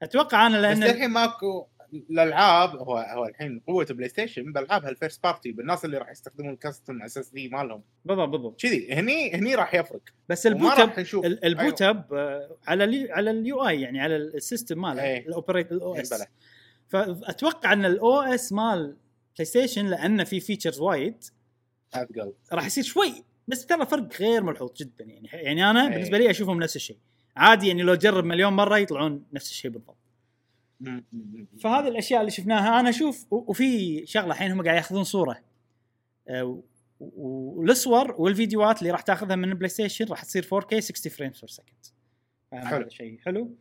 أتوقع 0.01 0.47
أنا 0.47 0.57
بس 0.57 0.77
لأن 0.77 0.83
للحين 0.83 1.09
ماكو 1.09 1.67
الألعاب 2.09 2.75
هو 2.75 2.97
هو 2.97 3.25
الحين 3.25 3.61
قوة 3.67 3.85
PlayStation 3.85 4.43
بالالعاب 4.53 4.85
ال 4.85 4.91
first 4.91 5.23
party 5.23 5.51
بالناس 5.51 5.85
اللي 5.85 5.97
راح 5.97 6.11
يستخدمون 6.11 6.53
ال 6.53 6.60
custom 6.60 7.01
SSD 7.01 7.49
مالهم. 7.49 7.83
بالضبط 8.05 8.29
بالضبط. 8.29 8.61
كذي 8.61 8.93
هني 8.93 9.33
هني 9.33 9.55
راح 9.55 9.73
يفرق. 9.75 10.01
بس 10.29 10.47
البوت 10.47 10.71
راح 10.71 10.99
اب 10.99 11.25
البوت 11.43 11.81
اب 11.81 12.13
آه، 12.13 12.57
على 12.67 13.11
على 13.11 13.31
ال 13.31 13.67
UI 13.67 13.81
يعني 13.81 14.01
على 14.01 14.15
ال 14.15 14.24
system 14.24 14.81
ماله. 14.81 15.17
ال 15.17 15.24
operate 15.24 15.71
ال 15.71 15.95
OS. 15.95 16.23
فاتوقع 16.87 17.73
إن 17.73 17.85
ال 17.85 18.21
OS 18.21 18.53
مال 18.53 18.97
PlayStation 19.35 19.85
لأنه 19.85 20.23
في 20.23 20.39
features 20.39 20.79
وايد 20.79 21.23
أثقل. 21.93 22.33
راح 22.53 22.65
يصير 22.65 22.83
شوي 22.83 23.23
بس 23.47 23.65
ترى 23.65 23.85
فرق 23.85 24.21
غير 24.21 24.43
ملحوظ 24.43 24.73
جدا 24.73 25.05
يعني 25.05 25.29
يعني 25.33 25.69
أنا 25.69 25.87
إيه. 25.87 25.89
بالنسبة 25.89 26.17
لي 26.17 26.29
أشوفهم 26.29 26.59
نفس 26.59 26.75
الشيء. 26.75 26.97
عادي 27.35 27.67
يعني 27.67 27.83
لو 27.83 27.95
تجرب 27.95 28.25
مليون 28.25 28.53
مرة 28.53 28.77
يطلعون 28.77 29.23
نفس 29.33 29.49
الشيء 29.51 29.71
بالضبط. 29.71 29.94
فهذه 31.63 31.87
الأشياء 31.87 32.19
اللي 32.19 32.31
شفناها 32.31 32.79
أنا 32.79 32.89
أشوف 32.89 33.27
وفي 33.31 34.05
شغلة 34.05 34.27
الحين 34.27 34.51
هم 34.51 34.63
قاعد 34.63 34.75
يأخذون 34.75 35.03
صورة. 35.03 35.39
آه، 36.27 36.63
والصور 36.99 38.15
والفيديوهات 38.17 38.79
اللي 38.79 38.91
راح 38.91 39.01
تأخذها 39.01 39.35
من 39.35 39.49
ال 39.49 39.69
PlayStation 39.69 40.05
راح 40.05 40.23
تصير 40.23 40.43
4K 40.43 40.79
60 40.79 41.11
frames 41.11 41.39
per 41.39 41.49
second 41.49 41.85
حلو. 42.53 42.81
هذا 42.81 42.89
شيء 42.89 43.19
حلو. 43.19 43.55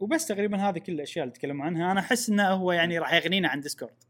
وبس 0.00 0.26
تقريبا 0.26 0.68
هذه 0.68 0.78
كل 0.78 0.92
الأشياء 0.92 1.24
اللي 1.24 1.34
تكلموا 1.34 1.66
عنها. 1.66 1.92
أنا 1.92 2.00
أحس 2.00 2.30
إنه 2.30 2.48
هو 2.48 2.72
يعني 2.72 2.98
راح 2.98 3.14
يغنينا 3.14 3.48
عن 3.48 3.60
Discord 3.60 4.04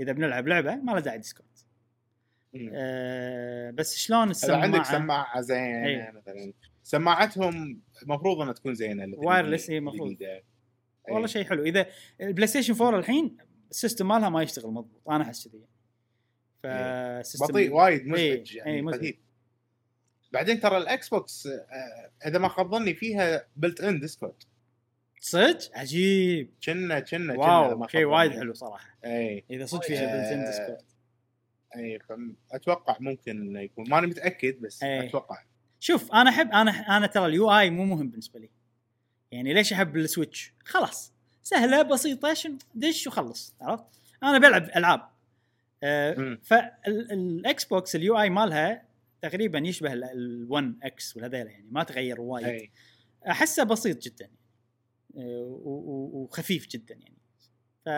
إذا 0.00 0.12
بنلعب 0.12 0.48
لعبة 0.48 0.76
ما 0.76 0.92
له 0.92 1.00
داعي 1.00 1.18
Discord. 1.18 1.48
أه 2.72 3.70
بس 3.70 3.96
شلون 3.96 4.30
السماعه 4.30 4.62
عندك 4.62 4.84
سماعة 4.84 5.40
زينة 5.40 5.86
إيه. 5.86 6.12
مثلا. 6.16 6.52
سماعتهم 6.82 7.80
المفروض 8.02 8.40
إنها 8.40 8.52
تكون 8.52 8.74
زينة 8.74 9.16
wireless، 9.16 9.70
إيه، 9.70 9.78
الجديدة. 9.78 10.42
مفروض. 11.06 11.08
إيه. 11.08 11.14
والله 11.14 11.26
شيء 11.26 11.44
حلو. 11.44 11.62
إذا 11.62 11.86
ال 12.20 12.46
PlayStation 12.46 12.74
4 12.74 12.98
الحين 12.98 13.36
ال 13.70 13.75
system 13.75 14.08
مالها 14.08 14.28
ما 14.28 14.42
يشتغل 14.42 14.70
مضبوط 14.70 15.08
أنا 15.10 15.24
أحس 15.24 15.48
كذي. 15.48 15.66
ف 16.62 16.74
system 16.74 17.46
بطيء 17.46 17.72
وايد 17.72 18.00
إيه، 18.00 18.08
مزعج 18.08 18.56
إيه، 18.56 18.58
يعني 18.58 18.82
مزعج. 18.82 19.12
بعدين 20.32 20.60
ترى 20.60 20.76
ال 20.76 21.08
Xbox 21.08 21.46
آه، 21.46 22.26
إذا 22.26 22.38
ما 22.38 22.48
خاب 22.48 22.70
ظني 22.70 22.94
فيها 22.94 23.46
built-in 23.56 24.00
Discord 24.00 24.42
صدق؟ 25.20 25.70
عجيب. 25.74 26.54
كنا 26.64 27.00
كنا 27.00 27.38
واو 27.38 27.86
شيء 27.86 28.04
وايد. 28.04 28.32
حلو 28.32 28.54
صراحة. 28.54 28.98
اي 29.04 29.44
إذا 29.50 29.66
صدق 29.66 29.82
فيها 29.82 30.14
آه، 30.14 30.22
built-in 30.22 30.44
Discord 30.44 30.82
اي 31.76 31.98
أتوقع 32.52 32.96
ممكن 33.00 33.56
يكون. 33.56 33.90
ماني 33.90 34.06
متأكد 34.06 34.60
بس 34.60 34.82
إيه. 34.82 35.08
أتوقع. 35.08 35.42
شوف 35.80 36.12
أنا 36.12 36.30
أحب 36.30 36.50
أنا 36.52 36.70
أنا 36.96 37.06
ترى 37.06 37.26
ال 37.26 37.50
UI 37.50 37.70
مو 37.70 37.84
مهم 37.84 38.08
بالنسبة 38.08 38.40
لي. 38.40 38.50
يعني 39.36 39.54
ليش 39.54 39.72
أحب 39.72 39.96
ال 39.96 40.03
Switch؟ 40.03 40.52
خلاص 40.64 41.12
سهلة 41.42 41.82
بسيطة 41.82 42.34
شن 42.34 42.58
دش 42.74 43.06
وخلص 43.06 43.54
عرفت؟ 43.60 43.84
أنا 44.22 44.38
بلعب 44.38 44.70
ألعاب. 44.76 45.08
آه 45.82 46.14
مم. 46.14 46.38
فال 46.44 47.64
Xbox 47.64 47.96
ال 47.96 48.20
UI 48.20 48.30
مالها 48.30 48.82
تقريبا 49.22 49.58
يشبه 49.58 49.94
ال 49.94 50.64
One 50.82 51.07
X 51.07 51.16
والهذيلا 51.16 51.50
يعني 51.50 51.66
ما 51.70 51.82
تغير 51.82 52.20
وايد. 52.20 52.46
أي. 52.46 52.70
أحسه 53.28 53.64
بسيط 53.64 54.02
جدا 54.02 54.28
آه، 55.16 55.60
و- 55.64 55.70
و- 55.70 56.22
وخفيف 56.22 56.66
جدا 56.68 56.94
يعني. 56.94 57.16
ف 57.84 57.88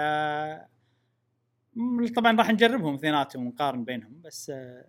طبعا 2.16 2.36
راح 2.36 2.51
نجربهم 2.51 2.95
اثنيناتهم 2.95 3.47
ونقارن 3.47 3.84
بينهم 3.84 4.20
بس 4.24 4.51
آه، 4.51 4.84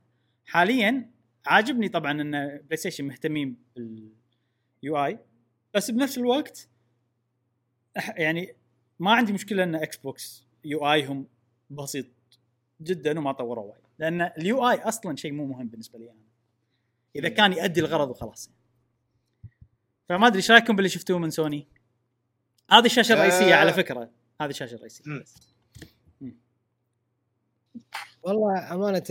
حاليا 0.45 1.10
عاجبني 1.45 1.89
طبعا 1.89 2.12
إن 2.12 2.32
PlayStation 2.58 3.06
مهتمين 3.06 3.58
بال 3.76 5.06
UI. 5.06 5.20
بس 5.74 5.92
بنفس 5.92 6.18
الوقت 6.18 6.68
يعني 7.96 8.56
ما 9.00 9.12
عندي 9.12 9.34
مشكلة 9.34 9.64
إن 9.64 9.76
Xbox 9.76 10.44
UI 10.66 11.06
هم 11.06 11.28
بسيط 11.70 12.06
جدا 12.82 13.20
وما 13.20 13.32
طوروا 13.32 13.64
وايد 13.64 13.84
لأن 14.00 14.22
ال 14.22 14.70
UI 14.70 14.76
أصلا 14.76 15.16
شيء 15.16 15.32
مو 15.32 15.46
مهم 15.46 15.68
بالنسبة 15.68 16.00
لي 16.00 16.12
أنا 16.12 16.20
إذا 17.16 17.30
مم. 17.30 17.36
كان 17.36 17.54
يؤدي 17.54 17.80
الغرض 17.80 18.10
وخلاص 18.10 18.52
فما 20.10 20.28
أدري 20.28 20.38
إيش 20.38 20.52
رأيكم 20.52 20.76
باللي 20.76 20.90
شفتوه 20.90 21.20
من 21.20 21.30
سوني؟ 21.30 21.68
هذه 22.72 22.86
الشاشة 22.86 23.14
الرئيسية 23.14 23.54
آه. 23.54 23.58
على 23.58 23.74
فكرة 23.74 24.10
هذه 24.42 24.50
الشاشة 24.50 24.76
الرئيسية 24.76 25.04
مم. 25.06 25.24
مم. 26.22 26.36
والله 28.24 28.74
أمانة 28.74 29.04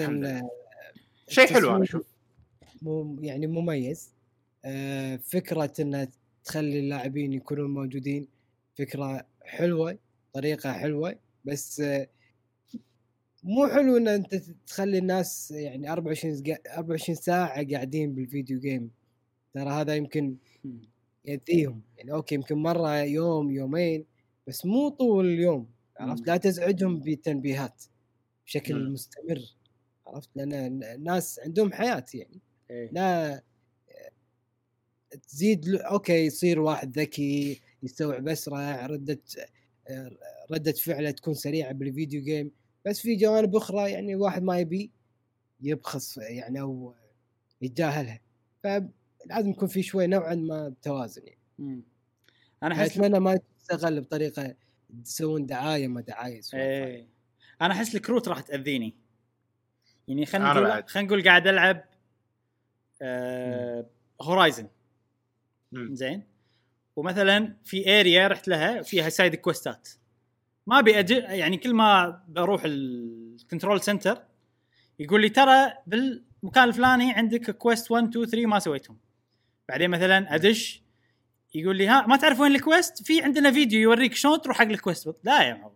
شيء 1.29 1.47
حلو 1.47 1.77
أنا 1.77 1.85
أشوف 1.85 2.07
مو 2.83 3.17
يعني 3.21 3.47
مميز 3.47 4.15
آه، 4.65 5.17
فكرة 5.17 5.73
إن 5.81 6.09
تخلي 6.49 6.78
اللاعبين 6.80 7.32
يكونون 7.32 7.70
موجودين 7.74 8.28
فكرة 8.74 9.26
حلوة 9.42 9.99
طريقة 10.32 10.72
حلوة 10.72 11.18
بس 11.44 11.80
آه، 11.80 12.09
مو 13.44 13.66
حلو 13.66 13.96
إن 13.96 14.09
أنت 14.09 14.34
تخلي 14.66 14.99
الناس 14.99 15.51
يعني 15.51 15.92
24 15.92 16.36
سقا- 16.36 16.78
24 16.78 17.16
ساعة 17.16 17.49
قاعدين 17.72 18.14
بال 18.14 18.28
video 18.28 18.61
game 18.61 18.91
ترى 19.55 19.70
هذا 19.70 19.94
يمكن. 19.96 20.36
يأذيهم 21.24 21.82
يعني 21.99 22.12
أوكي 22.12 22.34
يمكن 22.34 22.57
مرة 22.59 22.99
يوم 23.01 23.51
يومين 23.51 24.05
بس 24.46 24.66
مو 24.66 24.88
طول 24.88 25.26
اليوم 25.26 25.70
عرفت. 26.01 26.26
لا 26.28 26.36
تزعجهم 26.36 27.01
بتنبيهات 27.01 27.84
بشكل. 28.46 28.90
مستمر 28.92 29.40
عرفت 30.07 30.30
لأن 30.36 30.82
الناس 30.82 31.40
عندهم 31.44 31.72
حياة 31.72 32.05
يعني 32.14 32.40
إيه. 32.70 32.90
لا 32.92 33.42
تزيد 35.29 35.69
له- 35.69 35.81
أوكي 35.83 36.27
يصير 36.27 36.61
واحد 36.61 36.99
ذكي 36.99 37.61
يستوعب 37.83 38.29
أسرع 38.29 38.87
ردة 38.87 39.19
ردة 40.51 40.73
فعله 40.73 41.11
تكون 41.11 41.35
سريعة 41.35 41.73
بال 41.72 41.87
video 41.87 42.22
game 42.22 42.51
بس 42.85 43.01
في 43.01 43.17
جوانب 43.17 43.57
أخرى 43.57 43.91
يعني 43.91 44.17
واحد 44.17 44.43
ما 44.43 44.59
يبي 44.59 44.91
يبخس 45.61 46.17
يعني 46.19 46.61
أو 46.61 46.95
يتجاهلها 47.63 48.21
فلازم 48.63 49.51
يكون 49.51 49.69
في 49.69 49.83
شوي 49.83 50.07
نوعا 50.07 50.35
ما 50.35 50.75
توازن 50.83 51.23
يعني 51.27 51.39
مم. 51.59 51.83
أنا 52.63 52.75
أحس 52.75 52.91
اتمنى 52.91 53.21
ما 53.21 53.39
تستغل 53.59 54.01
بطريقة 54.01 54.55
تسوون 55.05 55.47
دعاية 55.47 55.89
ما 55.89 56.01
دعاية. 56.01 56.41
إيه 56.55 57.07
أنا 57.63 57.75
أحس 57.75 57.95
الكروت 57.95 58.29
راح 58.29 58.41
تأذيني 58.41 58.95
يعني 60.09 60.27
خلينا 60.27 60.53
نقول. 60.53 60.89
خلينا 60.89 61.09
نقول 61.09 61.25
قاعد 61.25 61.47
ألعب 61.47 61.85
آه 63.03 63.87
Horizon. 64.22 64.68
زين. 65.73 66.23
ومثلا 66.97 67.57
في 67.64 68.01
area 68.01 68.29
رحت 68.29 68.49
لها 68.49 68.83
فيها 68.83 69.09
side 69.09 69.35
quest 69.35 69.80
ات 69.80 69.89
ما 70.66 70.79
أبي 70.79 70.99
أج... 70.99 71.11
يعني 71.11 71.57
كل 71.57 71.75
ما 71.75 72.23
بروح 72.29 72.62
ال 72.64 72.79
control 72.79 73.81
center 73.81 74.22
يقول 74.99 75.21
لي 75.21 75.29
ترى 75.29 75.73
بالمكان 75.87 76.69
الفلاني 76.69 77.12
عندك 77.12 77.51
quest 77.51 77.91
1 77.91 78.09
2 78.09 78.27
3 78.27 78.47
ما 78.47 78.59
سويتهم. 78.59 78.99
بعدين 79.69 79.91
مثلا 79.91 80.35
أدش 80.35 80.83
يقول 81.55 81.77
لي 81.77 81.87
ها 81.87 82.07
ما 82.07 82.16
تعرف 82.16 82.41
وين 82.41 82.55
ال 82.55 82.62
quest 82.62 83.03
في 83.03 83.23
عندنا 83.23 83.53
فيديو 83.53 83.81
يوريك 83.81 84.14
شلون 84.14 84.41
تروح 84.41 84.59
حق 84.59 84.64
ال 84.64 84.73
quest 84.73 85.14
لا 85.25 85.43
يا 85.43 85.55
معود. 85.55 85.75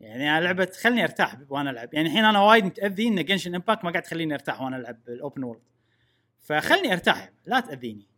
يعني 0.00 0.30
أنا 0.30 0.44
لعبة 0.44 0.70
خلني 0.82 1.04
أرتاح 1.04 1.36
وأنا 1.48 1.70
ألعب. 1.70 1.94
يعني 1.94 2.08
الحين 2.08 2.24
أنا 2.24 2.40
وايد 2.40 2.64
متأذي 2.64 3.08
إن 3.08 3.24
Genshin 3.24 3.54
Impact 3.54 3.84
ما 3.84 3.90
قاعد 3.90 4.02
تخليني 4.02 4.34
أرتاح 4.34 4.60
وأنا 4.60 4.76
ألعب 4.76 4.98
ال 5.08 5.15
open 5.15 5.44
world 5.44 5.62
فخلني 6.40 6.92
أرتاح 6.92 7.30
لا 7.46 7.60
تأذيني. 7.60 8.13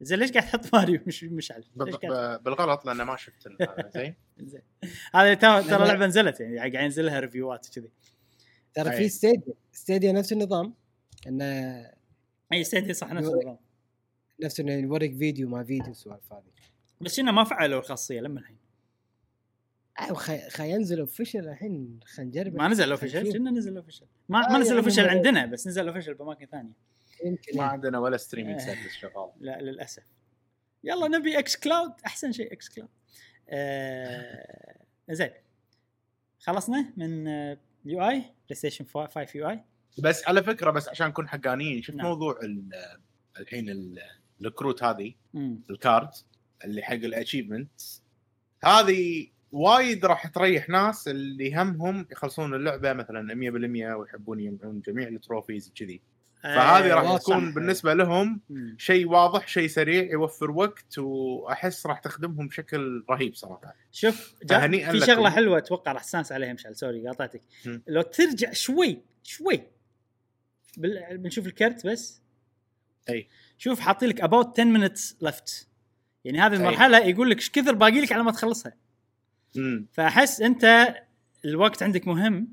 زين 0.00 0.18
ليش 0.18 0.32
قاعد 0.32 0.46
تحط 0.46 0.74
ماريو؟ 0.74 1.00
مش 1.06 1.24
مشعل 1.24 1.64
بالغلط 2.44 2.84
لأن 2.86 3.02
ما 3.02 3.16
شفت 3.16 3.48
زين. 3.94 4.14
زين. 4.40 4.62
هذا 5.14 5.34
ترى 5.62 5.62
لعبة 5.62 6.06
نزلت 6.06 6.40
يعني 6.40 6.58
قاعد 6.58 6.74
ينزل 6.74 7.06
لها 7.06 7.20
review 7.20 7.59
ات 7.59 7.66
كذي 7.68 7.90
ترى. 8.74 8.96
في 8.96 9.08
Stadia. 9.08 9.54
Stadia 9.72 10.12
نفس 10.12 10.32
النظام. 10.32 10.74
إنه 11.26 11.44
إي 12.52 12.64
Stadia 12.64 12.92
صح 12.92 13.12
نفس. 13.12 13.28
النظام. 13.28 13.58
نفس 14.42 14.60
إنه 14.60 14.72
يوريك 14.72 15.16
فيديو 15.16 15.48
ما 15.48 15.64
فيديو 15.64 15.90
السوالف 15.90 16.32
هذه. 16.32 16.42
بس 17.00 17.18
إنه 17.18 17.32
ما 17.32 17.44
فعلوا 17.44 17.78
الخاصية 17.80 18.20
لما 18.20 18.40
الحين. 18.40 18.56
خل 20.50 20.70
ينزل 20.72 21.00
official 21.00 21.48
الحين. 21.48 22.00
خلينا 22.04 22.30
نجرب. 22.30 22.54
ما 22.54 22.68
نزل 22.68 22.92
نشوف. 22.92 23.04
كنا 23.32 23.50
نزل 23.50 23.76
official 23.76 24.06
ما 24.28 24.46
آه 24.48 24.52
ما 24.52 24.58
نزل 24.58 24.66
يعني 24.68 24.78
official 24.78 25.04
ما- 25.04 25.10
عندنا 25.10 25.46
بس 25.46 25.66
نزل 25.66 25.88
official 25.88 26.14
بأماكن 26.14 26.46
ثانية. 26.46 26.72
يمكن 27.24 27.52
ما 27.56 27.62
يعني. 27.62 27.72
عندنا 27.72 27.98
ولا 27.98 28.16
streaming. 28.16 28.60
service 28.60 28.92
شغال. 28.92 29.30
لا 29.40 29.60
للأسف. 29.60 30.02
يلا 30.84 31.08
نبي 31.08 31.38
xCloud 31.38 31.92
أحسن 32.06 32.32
شيء 32.32 32.52
xCloud 32.52 32.90
آه... 33.48 34.76
زين. 35.10 35.30
خلصنا 36.40 36.92
من 36.96 37.26
UI 37.84 38.02
PlayStation 38.08 38.84
5 38.84 39.26
U 39.34 39.50
اي 39.50 39.64
بس 39.98 40.28
على 40.28 40.42
فكرة 40.42 40.70
بس 40.70 40.88
عشان 40.88 41.06
نكون 41.08 41.28
حقانيين 41.28 41.82
شفت 41.82 41.96
نعم. 41.96 42.06
موضوع 42.06 42.38
ال- 42.42 42.98
الحين 43.40 43.70
ال- 43.70 43.98
الكروت 44.44 44.82
هذه 44.82 45.14
ال 45.70 45.78
card 45.78 46.10
اللي 46.64 46.82
حق 46.82 46.92
ال 46.94 47.00
achievement 47.00 47.70
هذه 48.64 49.26
وايد 49.52 50.04
راح 50.06 50.26
تريح 50.26 50.68
ناس 50.68 51.08
اللي 51.08 51.54
همهم 51.54 52.06
يخلصون 52.10 52.54
اللعبة 52.54 52.92
مثلا 52.92 53.34
100% 53.34 53.96
ويحبون 53.96 54.40
يجمعون 54.40 54.80
جميع 54.80 55.08
ال 55.08 55.15
trophies 55.15 55.72
كذي 55.74 56.00
فهذه 56.42 56.94
راح 56.94 57.04
آه، 57.04 57.18
تكون 57.18 57.48
صح. 57.48 57.54
بالنسبة 57.54 57.94
لهم 57.94 58.40
مم. 58.50 58.76
شيء 58.78 59.08
واضح 59.08 59.48
شيء 59.48 59.68
سريع 59.68 60.02
يوفر 60.12 60.50
وقت 60.50 60.98
وأحس 60.98 61.86
راح 61.86 61.98
تخدمهم 61.98 62.48
بشكل 62.48 63.04
رهيب 63.10 63.34
صراحة 63.34 63.74
شوف 63.92 64.34
في 64.48 64.96
لكم. 64.96 65.06
شغله 65.06 65.30
حلوة 65.30 65.58
أتوقع 65.58 65.92
راح 65.92 66.04
تستانس 66.04 66.32
عليها 66.32 66.52
مشعل 66.52 66.76
sorry 66.76 67.06
قاطعتك 67.06 67.40
مم. 67.66 67.82
لو 67.86 68.02
ترجع 68.02 68.52
شوي 68.52 69.02
شوي 69.22 69.62
بال... 70.76 71.18
بنشوف 71.18 71.46
الكرت 71.46 71.86
بس 71.86 72.22
أي. 73.08 73.28
شوف 73.58 73.80
حاطين 73.80 74.08
لك 74.08 74.20
about 74.20 74.60
10 74.60 74.88
minutes 74.88 75.14
left 75.20 75.68
يعني 76.24 76.40
هذه 76.40 76.54
المرحلة 76.54 76.98
يقول 76.98 77.30
لك 77.30 77.36
إيش 77.36 77.50
كثر 77.50 77.74
باقي 77.74 78.00
لك 78.00 78.12
على 78.12 78.22
ما 78.22 78.32
تخلصها 78.32 78.72
امم 79.56 79.86
فأحس 79.92 80.40
أنت 80.40 80.94
الوقت 81.44 81.82
عندك 81.82 82.08
مهم 82.08 82.48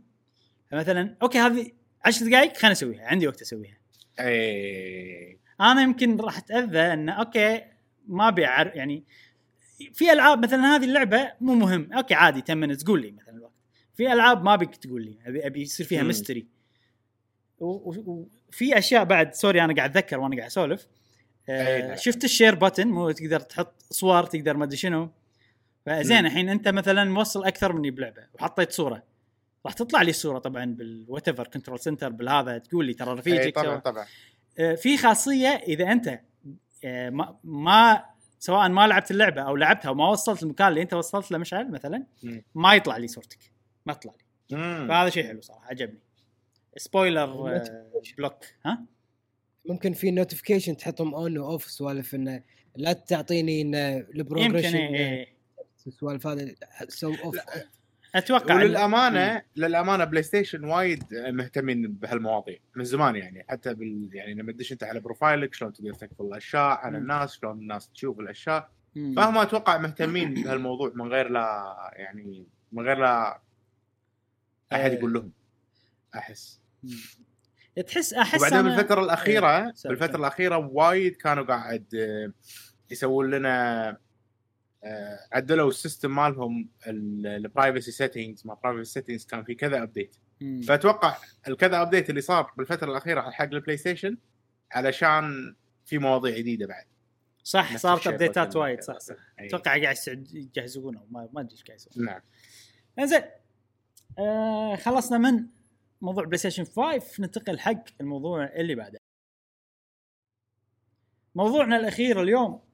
مثلا 0.74 1.16
okay 1.22 1.40
هذه 1.40 1.72
10 2.08 2.30
دقائق 2.30 2.58
خليني 2.58 2.72
أسويها 2.72 3.08
عندي 3.08 3.28
وقت 3.28 3.42
أسويها. 3.42 3.78
اي 4.20 5.40
أنا 5.62 5.82
يمكن 5.82 6.18
راح 6.18 6.38
أتأذى 6.38 6.80
انه 6.80 7.12
okay 7.12 7.62
ما 8.08 8.28
أبي 8.28 8.42
يعني 8.42 9.04
في 9.94 10.12
ألعاب 10.14 10.44
مثلا 10.44 10.76
هذه 10.76 10.86
اللعبة 10.86 11.32
مو 11.42 11.56
مهم. 11.56 11.94
okay 11.94 12.14
عادي 12.14 12.44
10 12.50 12.68
minutes 12.68 12.86
قول 12.86 13.02
لي 13.02 13.12
مثلا 13.12 13.36
الوقت. 13.36 13.54
في 13.96 14.14
ألعاب 14.14 14.44
ما 14.44 14.54
أبيك 14.54 14.76
تقول 14.76 15.06
لي 15.06 15.18
ابي 15.26 15.48
أبي 15.48 15.62
يصير 15.62 15.86
فيها. 15.86 16.04
mystery 16.04 16.48
وفي 17.60 18.78
أشياء 18.78 19.04
بعد 19.04 19.34
sorry 19.34 19.64
أنا 19.64 19.76
قاعد 19.76 19.98
أتذكر 19.98 20.20
وأنا 20.20 20.36
قاعد 20.36 20.50
أسولف. 20.50 20.88
آه 21.50 21.88
نعم. 21.88 21.98
شفت 21.98 22.24
ال 22.24 22.30
share 22.30 22.60
button 22.60 22.86
مو 22.86 23.12
تقدر 23.12 23.40
تحط 23.40 23.84
صور 23.90 24.24
تقدر 24.24 24.58
ما 24.58 24.66
أدري 24.66 24.78
شنو. 24.78 25.10
فزين. 25.86 26.26
الحين 26.26 26.50
أنت 26.50 26.68
مثلا 26.68 27.04
موصل 27.04 27.46
أكثر 27.46 27.74
مني 27.74 27.92
بلعبة 27.92 28.24
وحطيت 28.34 28.72
صورة. 28.72 29.17
راح 29.68 29.74
تطلع 29.74 30.02
لي 30.02 30.10
الصورة 30.10 30.40
طبعا 30.40 30.66
بال 30.66 31.28
whatever 31.28 31.48
control 31.48 31.80
center 31.80 32.10
بالهذا 32.10 32.58
تقول 32.58 32.86
لي 32.86 32.94
ترى 32.94 33.12
اي 33.12 33.16
رفيجك 33.16 33.56
طبعا 33.56 33.66
سوى. 33.66 33.82
طبعا 33.82 34.06
آه، 34.60 34.76
في 34.76 34.98
خاصية 34.98 35.48
إذا 35.48 35.92
أنت 35.92 36.22
آه، 36.86 37.10
ما, 37.10 37.40
ما 37.44 38.06
سواء 38.40 38.70
ما 38.70 38.88
لعبت 38.88 39.12
اللعبة 39.12 39.42
أو 39.42 39.56
لعبتها 39.56 39.90
وما 39.90 40.10
وصلت 40.10 40.44
المكان 40.44 40.68
اللي 40.68 40.82
أنت 40.82 40.94
وصلت 40.94 41.32
له 41.32 41.38
مشعل 41.38 41.72
مثلا. 41.72 42.06
ما 42.56 42.76
يطلع 42.76 42.98
لي 42.98 43.08
صورتك 43.08 43.40
ما 43.86 43.94
تطلع 43.94 44.14
لي. 44.14 44.28
فهذا 44.88 45.10
شيء 45.10 45.28
حلو 45.28 45.42
صراحة 45.42 45.68
عجبني 45.70 46.00
spoiler 46.78 47.56
آه، 47.56 48.02
block 48.18 48.46
ها 48.66 48.86
ممكن 49.70 49.94
في 49.94 50.12
notification 50.12 50.78
تحطهم 50.78 51.16
on 51.16 51.38
و 51.38 51.45
off 51.45 51.66
سوالف 51.66 52.16
إنه 52.16 52.44
لا 52.76 52.94
تعطيني 52.94 53.62
إنه 53.62 53.98
ال 53.98 54.04
progression 54.04 54.76
إيه، 54.76 54.96
إيه. 54.96 55.38
السوالف 55.88 56.28
هذه 56.28 56.56
show 56.88 57.14
off 57.24 57.36
أتوقع 58.16 58.56
وللأمانة 58.56 59.42
للأمانة 59.56 60.04
بلاي 60.04 60.24
ستيشن 60.24 60.64
وايد 60.64 61.04
مهتمين 61.14 61.94
بهالمواضيع 61.94 62.58
من 62.76 62.84
زمان 62.84 63.16
يعني 63.16 63.46
حتى 63.50 63.74
بال 63.74 64.10
يعني 64.14 64.34
لما 64.34 64.52
تدش 64.52 64.72
أنت 64.72 64.84
على 64.84 65.00
profile 65.00 65.47
ك 65.47 65.54
شلون 65.54 65.74
تقدر 65.74 65.94
تكفل 65.94 66.24
الأشياء 66.24 66.78
عن. 66.78 66.96
الناس 66.96 67.34
شلون 67.34 67.60
الناس 67.60 67.90
تشوف 67.90 68.20
الأشياء. 68.20 68.70
فهم 68.96 69.38
أتوقع 69.38 69.78
مهتمين 69.78 70.34
بهالموضوع 70.34 70.92
من 70.96 71.08
غير 71.08 71.30
لا 71.30 71.76
يعني 71.94 72.48
من 72.72 72.84
غير 72.86 72.98
لا 72.98 73.42
أحد. 74.74 74.94
يقول 74.94 75.14
لهم 75.14 75.32
أحس. 76.16 76.62
تحس 77.88 78.14
أحس 78.14 78.40
وبعدين 78.40 78.62
بالفترة 78.62 79.04
الاخيره 79.04 79.58
إيه. 79.58 79.74
بالفترة. 79.86 80.18
الأخيرة 80.18 80.58
وايد 80.58 81.16
كانوا 81.16 81.44
قاعد 81.44 81.86
يسوون 82.92 83.30
لنا 83.32 83.98
عدلوا 85.32 85.70
ال 85.70 85.76
system 85.76 86.16
مالهم 86.16 86.70
ال 86.88 87.01
privacy 87.01 87.92
settings 87.92 88.48
ما 88.48 88.54
privacy 88.54 88.94
settings 88.94 89.26
كان 89.26 89.44
في 89.44 89.56
كذا 89.56 89.84
update. 89.84 90.16
فأتوقع 90.68 91.18
الكذا 91.48 91.82
update 91.82 92.10
اللي 92.10 92.22
صار 92.22 92.54
بالفترة 92.58 92.92
الأخيرة 92.92 93.22
حق 93.22 93.44
البلاي 93.44 93.78
ستيشن 93.78 94.18
علشان 94.72 95.56
في 95.86 95.98
مواضيع 95.98 96.38
جديدة 96.38 96.68
بعد. 96.68 96.86
صح 97.44 97.78
صارت 97.78 98.08
update 98.08 98.49
ات 98.49 98.56
وايد. 98.56 98.82
صح 98.82 99.00
صح. 99.00 99.16
أي. 99.40 99.48
أتوقع 99.48 99.82
قاعد 99.82 99.96
يجهزونه 100.34 101.06
ما 101.10 101.30
ما 101.34 101.42
أدري 101.42 101.54
إيش 101.54 101.64
قاعد 101.64 101.80
يسوون. 101.80 102.06
نعم. 102.06 102.22
إنزين. 103.00 103.22
آه 104.20 104.76
خلصنا 104.76 105.18
من 105.18 105.48
موضوع 106.02 106.24
بلاي 106.24 106.38
ستيشن 106.38 106.64
5 106.64 107.02
ننتقل 107.20 107.60
حق 107.60 107.84
الموضوع 108.02 108.46
اللي 108.46 108.76
بعده. 108.76 109.00
موضوعنا 111.36 111.78
الأخير 111.78 112.22
اليوم 112.22 112.67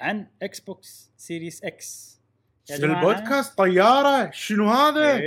عن 0.00 0.26
إكس 0.42 0.60
بوكس 0.60 1.10
سيريس 1.16 1.64
إكس 1.64 2.18
في 2.66 2.84
البودكاست 2.86 3.58
طيارة 3.58 4.30
شنو 4.30 4.70
هذا؟ 4.70 5.20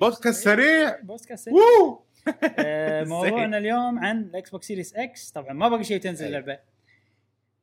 بودكاست 0.00 0.44
سريع. 0.44 1.00
بودكاست 1.00 1.44
سريع. 1.44 1.56
woo! 1.56 2.04
آه، 2.58 3.04
موضوعنا 3.14 3.58
اليوم 3.58 3.98
عن 3.98 4.20
الاكس 4.22 4.50
بوكس 4.50 4.66
سيريس 4.66 4.94
إكس 4.94 5.30
طبعا 5.30 5.52
ما 5.52 5.68
باقي 5.68 5.84
شيء 5.84 6.00
تنزل 6.00 6.22
أي. 6.24 6.28
اللعبة. 6.28 6.58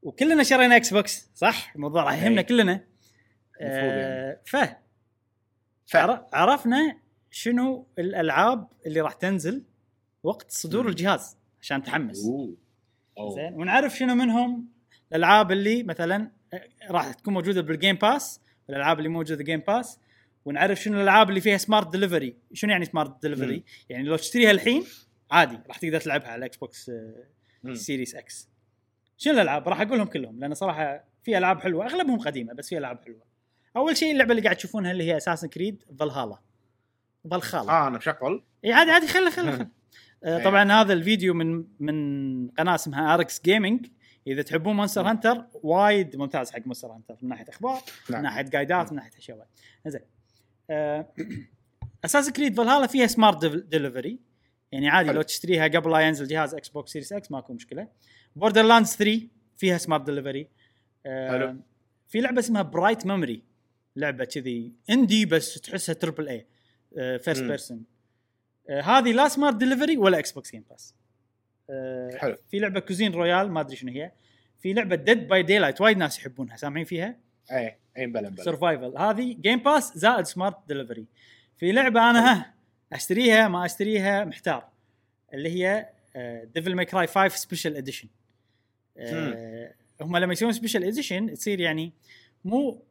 وكلنا 0.04 0.44
شرينا 0.44 0.76
إكس 0.76 0.94
بوكس 0.94 1.30
صح؟ 1.36 1.76
الموضوع 1.76 2.04
راح 2.04 2.24
يهمنا. 2.24 2.42
كلنا. 2.42 2.72
المفروض 3.62 3.92
آه، 3.94 4.40
ف 4.46 4.56
ف- 5.88 5.96
عر- 5.96 6.28
عرفنا 6.34 6.98
شنو 7.32 7.88
الألعاب 8.00 8.68
اللي 8.86 9.02
راح 9.02 9.14
تنزل 9.14 9.64
وقت 10.24 10.52
صدور. 10.52 10.88
الجهاز 10.90 11.38
عشان 11.62 11.84
تحمس. 11.84 12.18
زين 12.18 13.54
ونعرف 13.54 13.98
شنو 13.98 14.16
منهم 14.16 14.68
الألعاب 15.12 15.52
اللي 15.52 15.84
مثلا 15.84 16.32
راح 16.90 17.14
تكون 17.14 17.34
موجودة 17.34 17.62
بالجيم 17.62 17.96
باس 17.96 18.42
الالعاب 18.70 18.98
اللي 18.98 19.10
موجودة 19.10 19.44
جيم 19.44 19.60
باس 19.60 20.00
ونعرف 20.46 20.82
شنو 20.82 20.98
الألعاب 20.98 21.30
اللي 21.30 21.42
فيها 21.42 21.58
smart 21.58 21.94
delivery 21.94 22.36
شنو 22.54 22.72
يعني 22.72 22.86
smart 22.86 23.24
delivery. 23.24 23.64
يعني 23.90 24.04
لو 24.04 24.16
تشتريها 24.16 24.52
الحين 24.52 24.84
عادي 25.32 25.60
راح 25.68 25.78
تقدر 25.78 26.02
تلعبها 26.02 26.28
على 26.28 26.40
الاكس 26.40 26.58
بوكس. 26.58 26.92
سيريس 27.74 28.16
إكس 28.16 28.50
شنو 29.18 29.34
الألعاب؟ 29.34 29.70
راح 29.70 29.82
أقولهم 29.82 30.08
كلهم 30.08 30.40
لأن 30.40 30.54
صراحة 30.54 31.04
في 31.24 31.38
ألعاب 31.38 31.60
حلوة 31.62 31.86
أغلبهم 31.86 32.20
قديمة 32.20 32.54
بس 32.54 32.70
في 32.70 32.78
ألعاب 32.78 33.00
حلوة. 33.06 33.22
أول 33.78 33.98
شيء 33.98 34.12
اللعبة 34.12 34.32
اللي 34.32 34.44
قاعد 34.44 34.56
تشوفونها 34.56 34.92
اللي 34.92 35.04
هي 35.04 35.18
Assassin's 35.18 35.48
Creed 35.48 35.84
Valhalla 36.00 36.40
فالخالا 37.32 37.72
آه 37.72 37.88
أنا 37.88 37.98
مشغل 37.98 38.44
إي 38.66 38.74
عادي 38.74 38.92
عادي 38.92 39.08
خله 39.08 39.30
خله 39.30 39.52
خله 39.52 39.68
آه،. 40.24 40.44
طبعا 40.44 40.72
هذا 40.72 40.94
الفيديو 40.94 41.34
من 41.34 41.66
من 41.80 42.48
قناة 42.48 42.76
اسمها 42.76 43.14
Arekkz 43.14 43.42
Gaming 43.42 43.88
إذا 44.28 44.42
تحبون 44.42 44.76
Monster 44.76 45.04
نعم. 45.04 45.12
Hunter 45.12 45.46
وايد 45.54 46.16
ممتاز 46.16 46.52
حق 46.52 46.62
Monster 46.66 46.92
Hunter 46.92 47.18
من 47.22 47.30
ناحية 47.30 47.50
أخبار 47.50 47.82
من 48.10 48.16
نعم. 48.16 48.24
ناحية 48.24 48.42
guide 48.42 48.83
ات 48.83 48.92
من 48.92 48.96
ناحية 48.96 49.18
اشياء 49.18 49.48
زين 49.88 50.02
Assassin's 52.06 52.30
Creed 52.30 52.58
Valhalla 52.58 52.88
فيها 52.88 53.08
smart 53.08 53.46
delivery 53.46 54.20
يعني 54.72 54.90
عادي 54.90 55.10
حلو. 55.10 55.18
لو 55.18 55.22
تشتريها 55.22 55.68
قبل 55.68 55.92
لا 55.92 56.00
ينزل 56.00 56.28
جهاز 56.28 56.56
إكس 56.56 56.70
بوكس 56.70 56.92
سيريس 56.92 57.14
إكس 57.14 57.32
ماكو 57.32 57.54
مشكلة 57.54 57.88
Borderlands 58.36 58.96
3 58.96 59.22
فيها 59.58 59.78
smart 59.78 60.06
delivery 60.06 60.48
حلو. 61.06 61.58
في 62.08 62.22
لعبة 62.22 62.40
اسمها 62.40 62.62
Bright 62.62 63.06
Memory 63.06 63.44
لعبة 63.96 64.26
كذي 64.26 64.74
indie 64.90 65.26
بس 65.26 65.62
تحسها 65.62 65.94
triple 65.94 66.28
A 66.28 66.46
first. 66.96 67.44
person 67.44 67.84
آه، 68.70 68.82
هذه 68.82 69.12
لا 69.12 69.28
smart 69.28 69.56
delivery 69.56 69.98
ولا 69.98 70.20
إكس 70.20 70.32
بوكس 70.32 70.52
جيم 70.52 70.66
باس 70.70 70.96
حلو. 72.18 72.36
في 72.52 72.60
لعبة 72.60 72.80
Cuisine 72.80 73.14
Royale 73.14 73.52
ما 73.52 73.62
أدري 73.62 73.76
شنو 73.76 73.92
هي. 73.92 74.12
في 74.60 74.74
لعبة 74.74 74.96
Dead 74.96 75.28
by 75.28 75.44
Daylight 75.44 75.82
وايد 75.82 75.98
ناس 75.98 76.20
يحبونها 76.20 76.58
سامعين 76.58 76.86
فيها؟ 76.86 77.16
اي 77.52 77.78
اي 77.98 78.08
بلا 78.08 78.30
بلا. 78.30 78.44
survival 78.44 78.98
هذه 78.98 79.34
جيم 79.34 79.60
باس 79.60 79.98
زائد 79.98 80.26
smart 80.26 80.58
delivery 80.68 81.06
في 81.58 81.72
لعبة 81.72 82.10
أنا 82.10 82.32
ها 82.32 82.54
أشتريها 82.94 83.48
ما 83.48 83.66
أشتريها 83.66 84.26
محتار. 84.26 84.70
اللي 85.34 85.50
هي 85.50 85.90
آه، 86.16 86.44
Devil 86.44 86.76
May 86.76 86.86
Cry 86.86 87.08
5 87.08 87.36
Special 87.38 87.76
Edition 87.76 88.08
هم 90.02 90.18
لما 90.18 90.34
يسوون 90.34 90.52
special 90.52 90.84
edition 90.84 91.34
تصير 91.34 91.60
يعني 91.60 91.94
مو 92.46 92.84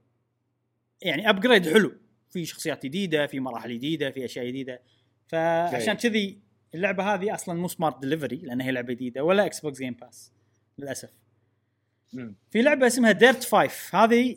يعني 1.03 1.31
upgrade 1.31 1.73
حلو. 1.73 1.93
في 2.31 2.47
شخصيات 2.47 2.87
جديدة 2.87 3.27
في 3.27 3.41
مراحل 3.41 3.75
جديدة 3.75 4.11
في 4.11 4.25
أشياء 4.25 4.47
جديدة. 4.47 4.81
فعشان. 5.29 5.95
كذي 5.95 6.39
اللعبة 6.75 7.15
هذه 7.15 7.35
أصلا 7.35 7.61
مو 7.61 7.69
smart 7.69 8.01
delivery 8.01 8.37
لأن 8.37 8.61
هي 8.61 8.71
لعبة 8.71 8.93
جديدة 8.93 9.25
ولا 9.25 9.47
إكس 9.47 9.61
بوكس 9.61 9.79
جيم 9.79 9.95
باس 9.95 10.33
للأسف. 10.79 11.11
مم. 12.13 12.35
في 12.51 12.63
لعبة 12.63 12.87
اسمها 12.87 13.13
Dirt 13.13 13.45
5 13.45 14.05
هذه 14.05 14.37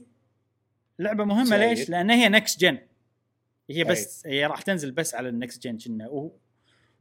لعبة 1.00 1.24
مهمة 1.24 1.46
سعيد. 1.46 1.78
ليش؟ 1.78 1.90
لأن 1.90 2.10
هي 2.10 2.30
next 2.30 2.60
gen 2.60 2.80
هي 3.70 3.84
بس 3.84 4.28
هي 4.28 4.46
راح 4.46 4.62
تنزل 4.62 4.92
بس 4.92 5.16
على 5.16 5.30
ال 5.30 5.37
next 5.37 5.64
gen 5.64 5.78
كنا 5.78 6.08
و... 6.08 6.32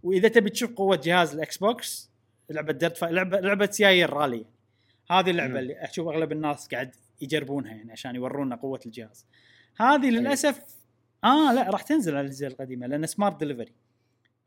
وإذا 0.03 0.29
تبي 0.29 0.51
تشوف 0.51 0.73
قوة 0.73 1.01
جهاز 1.05 1.35
الاكس 1.35 1.59
بوكس 1.59 2.11
لعبة 2.51 2.73
Dirt 2.73 2.99
5 2.99 3.13
لعبه 3.13 3.41
لعبة 3.41 3.67
سيايير 3.71 4.11
رالي 4.11 4.47
هذه 5.11 5.31
اللعبة 5.31 5.53
مم. 5.53 5.59
اللي 5.59 5.75
أشوف 5.85 6.09
أغلب 6.09 6.33
الناس 6.33 6.69
قاعد 6.69 6.95
يجربونها 7.21 7.75
يعني 7.75 7.93
عشان 7.93 8.15
يورونا 8.15 8.57
قوة 8.57 8.81
الجهاز. 8.87 9.27
هذه 9.77 10.11
للاسف 10.11 10.63
آه 11.25 11.53
لا 11.53 11.71
راح 11.71 11.83
تنزل 11.83 12.13
على 12.13 12.21
الأجهزة 12.21 12.47
القديمة 12.47 12.87
لأن 12.87 13.07
smart 13.07 13.39
delivery 13.39 13.73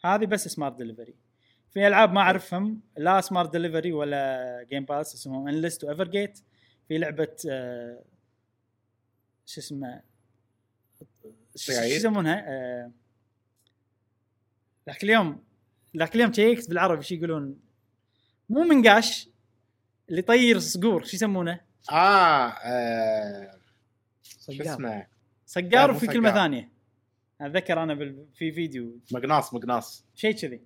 هذه 0.06 0.26
بس 0.26 0.47
سمارت 0.47 0.78
ديليفري 0.78 1.16
في 1.74 1.88
ألعاب 1.88 2.14
ما 2.14 2.22
أعرفهم 2.22 2.82
لا 2.97 3.22
سمارت 3.22 3.52
ديليفري 3.52 3.91
ولا 3.91 4.66
جيم 4.70 4.86
باس 4.86 5.16
اسمهم 5.16 5.47
انلست 5.47 5.84
وايفر 5.84 6.08
جيت 6.08 6.39
في 6.88 6.97
لعبة 6.97 7.36
آه 7.50 8.04
شو 9.45 9.62
اسمه 9.62 10.02
شو. 11.56 11.72
يسمونها 11.72 12.45
آه 12.47 12.91
ذاك 14.88 15.04
اليوم 15.04 15.43
ذاك 15.97 16.16
اليوم 16.16 16.34
شيكت 16.34 16.70
بالعربي 16.70 17.04
شو 17.04 17.16
يقولون 17.16 17.60
مو 18.50 18.64
منقاش 18.64 19.30
اللي 20.10 20.20
يطير 20.20 20.60
صقور 20.60 21.04
شو 21.04 21.16
يسمونه؟ 21.16 21.62
آه 21.91 21.95
آه، 22.47 23.60
شو. 24.24 24.52
اسمه 24.64 25.08
صقار 25.45 25.91
مو 25.91 25.97
وفي 25.97 26.08
كلمة. 26.08 26.32
ثانية 26.34 26.70
أتذكر 27.42 27.84
أنا 27.84 27.94
بال... 27.94 28.26
في 28.34 28.52
فيديو. 28.52 29.00
مقناص 29.12 29.54
مقناص. 29.54 30.06
شيء 30.16 30.32
كذي. 30.32 30.62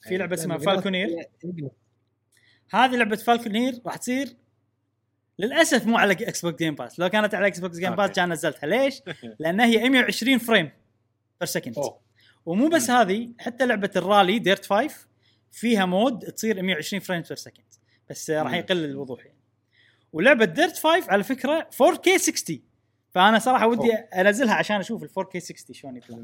في. 0.00 0.16
لعبة 0.16 0.34
اسمها 0.34 0.56
The 0.56 0.66
Falconeer. 0.66 1.08
هذه 2.70 2.96
لعبة 2.96 3.16
Falconeer 3.16 3.80
راح 3.86 3.96
تصير 3.96 4.36
للأسف 5.38 5.86
مو 5.86 5.98
على 5.98 6.12
إكس 6.12 6.44
بوكس 6.44 6.58
جيم 6.58 6.74
باس 6.74 7.00
لو 7.00 7.08
كانت 7.08 7.34
على 7.34 7.46
إكس 7.46 7.58
بوكس 7.58 7.78
جيم 7.78 7.96
باس. 7.96 8.10
كان 8.10 8.32
نزلتها. 8.32 8.66
ليش؟ 8.66 9.02
لأن 9.40 9.60
هي 9.60 9.88
120 9.88 10.38
frame 10.38 10.70
per 11.40 11.46
second 11.46 11.74
ومو 12.46 12.68
بس 12.68 12.90
هذه 12.90 13.32
حتى 13.38 13.66
لعبة 13.66 13.90
الرالي 13.96 14.38
Dirt 14.38 14.66
5 14.66 14.94
فيها 15.52 15.84
mode 15.86 16.18
تصير 16.18 16.62
120 16.62 17.00
frame 17.00 17.22
per 17.22 17.36
second 17.36 17.64
بس 18.10 18.30
راح. 18.30 18.52
يقل 18.54 18.84
الوضوح 18.84 19.26
يعني. 19.26 19.38
ولعبة 20.12 20.44
Dirt 20.44 20.78
5 20.78 21.12
على 21.12 21.24
فكرة 21.24 21.68
4K 21.82 22.16
60 22.16 22.69
فأنا 23.14 23.38
صراحة 23.38 23.66
ودي 23.66 23.92
أنزلها 23.92 24.54
عشان 24.54 24.76
أشوف 24.76 25.02
ال 25.02 25.08
4K 25.10 25.38
60 25.38 25.74
شلون 25.74 25.96
يطلع. 25.96 26.18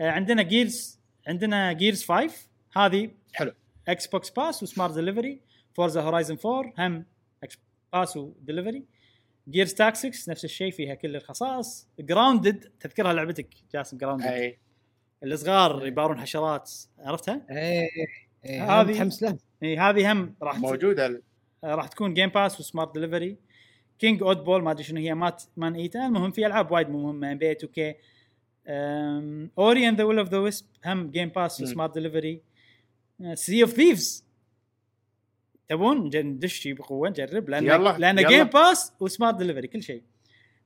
آه، 0.00 0.10
عندنا 0.10 0.42
Gears 0.42 0.98
عندنا 1.28 1.72
Gears 1.72 2.04
5 2.04 2.34
هذه 2.76 3.10
حلو. 3.34 3.52
Xbox 3.88 4.06
Pass 4.06 4.30
و 4.30 4.62
Smart 4.62 4.94
Delivery 4.94 5.40
Forza 5.74 6.00
Horizon 6.02 6.36
4 6.46 6.72
هم 6.78 7.04
X 7.44 7.58
Pass 7.92 8.16
و 8.16 8.24
Delivery 8.24 8.84
Gears 9.48 9.74
Tactics 9.74 10.28
نفس 10.28 10.44
الشيء 10.44 10.70
فيها 10.72 10.94
كل 10.94 11.16
الخصائص. 11.16 11.88
Grounded 12.00 12.70
تذكرها 12.80 13.12
لعبتك 13.12 13.54
جاسم 13.74 13.96
Grounded 13.98 14.26
أي. 14.26 14.58
الصغار 15.24 15.86
يبارون 15.86 16.20
حشرات 16.20 16.70
عرفتها؟ 16.98 17.46
إيه 17.50 17.88
إيه 18.44 18.80
هذه- 18.80 18.88
متحمس 18.90 19.22
لها 19.22 19.38
إي 19.62 19.78
هذه 19.78 20.12
هم 20.12 20.34
راح 20.42 20.58
موجودة. 20.58 21.06
ال- 21.06 21.22
راح 21.64 21.88
تكون 21.88 22.14
Game 22.14 22.28
Pass 22.28 22.60
و 22.60 22.94
Smart 22.94 23.36
Delivery 23.98 24.22
King 24.22 24.44
Oddball 24.44 24.62
ما 24.62 24.70
أدري 24.70 24.84
شنو 24.84 25.00
هي 25.00 25.14
مات 25.14 25.42
Maneater 25.56 26.06
المهم 26.06 26.30
في 26.30 26.46
ألعاب 26.46 26.72
وايد 26.72 26.88
مهمة 26.88 27.32
NBA 27.32 27.52
2K 27.52 27.94
Ori 29.58 29.88
and 29.88 29.98
the 29.98 30.04
Will 30.04 30.18
of 30.18 30.28
the 30.28 30.38
Wisps 30.38 30.66
هم 30.84 31.10
Game 31.10 31.28
Pass. 31.28 31.60
و 31.60 31.66
Smart 31.66 31.94
Delivery 31.94 32.42
Sea 33.34 33.62
of 33.62 33.70
Thieves 33.70 34.24
تبون؟ 35.68 36.16
ندش 36.16 36.68
بقوة 36.68 37.08
نجرب 37.08 37.48
لأن 37.48 37.64
يلا، 37.64 37.98
لأن 37.98 38.18
يلا. 38.18 38.28
Game 38.28 38.44
Pass 38.44 38.92
و 39.00 39.06
Smart 39.06 39.36
Delivery 39.36 39.68
كل 39.68 39.82
شيء. 39.82 40.02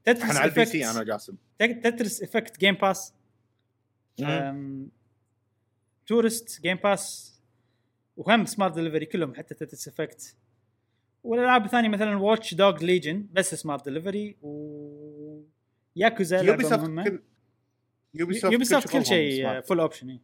Tetris 0.04 0.36
على 0.36 0.50
ال 0.50 0.64
PC 0.64 0.90
أنا 0.90 1.00
وجاسم. 1.00 1.36
Tetris 1.58 2.22
Effect 2.22 2.60
Game 2.60 2.74
Pass. 2.74 3.14
Touryst 6.06 6.60
Game 6.62 6.76
Pass 6.76 7.32
وهم 8.16 8.46
Smart 8.46 8.74
Delivery 8.74 9.06
كلهم 9.06 9.34
حتى 9.34 9.54
Tetris 9.54 9.88
Effect 9.88 10.36
والالعاب 11.24 11.64
الثانية 11.64 11.88
مثلا 11.88 12.16
Watch 12.16 12.54
Dogs 12.54 12.84
Legion 12.84 13.26
بس 13.32 13.54
Smart 13.54 13.84
Delivery 13.84 14.36
و 14.42 15.42
Yakuza 15.96 16.40
Ubisoft 16.40 17.22
Ubisoft 18.14 18.92
كل 18.92 19.06
شيء 19.06 19.60
full 19.60 19.80
option 19.80 20.18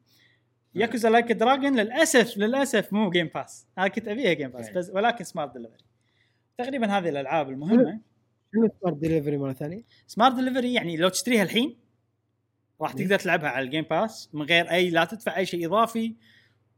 Yakuza 0.74 1.10
Like 1.10 1.32
a 1.32 1.39
Dragon 1.39 1.80
للاسف 1.80 2.38
للأسف 2.38 2.92
مو 2.92 3.10
Game 3.10 3.30
Pass 3.34 3.66
أنا 3.78 3.88
كنت 3.88 4.08
أبيها 4.08 4.32
Game 4.32 4.50
Pass. 4.50 4.70
بس 4.70 4.90
ولكن 4.90 5.24
Smart 5.24 5.52
Delivery 5.52 5.84
تقريبا 6.58 6.86
هذه 6.86 7.08
الألعاب 7.08 7.50
المهمة. 7.50 8.00
شنو 8.54 8.68
Smart 8.80 8.96
Delivery 8.96 9.36
مرة 9.36 9.52
ثانية؟ 9.52 9.82
Smart 10.06 10.34
Delivery 10.34 10.74
يعني 10.74 10.96
لو 10.96 11.08
تشتريها 11.08 11.42
الحين 11.42 11.76
راح. 12.80 12.92
تقدر 12.92 13.18
تلعبها 13.18 13.48
على 13.48 13.64
ال 13.64 13.68
Game 13.68 13.84
Pass 13.90 14.30
من 14.32 14.42
غير 14.42 14.70
اي 14.70 14.90
لا 14.90 15.04
تدفع 15.04 15.36
أي 15.36 15.46
شيء 15.46 15.66
إضافي 15.66 16.14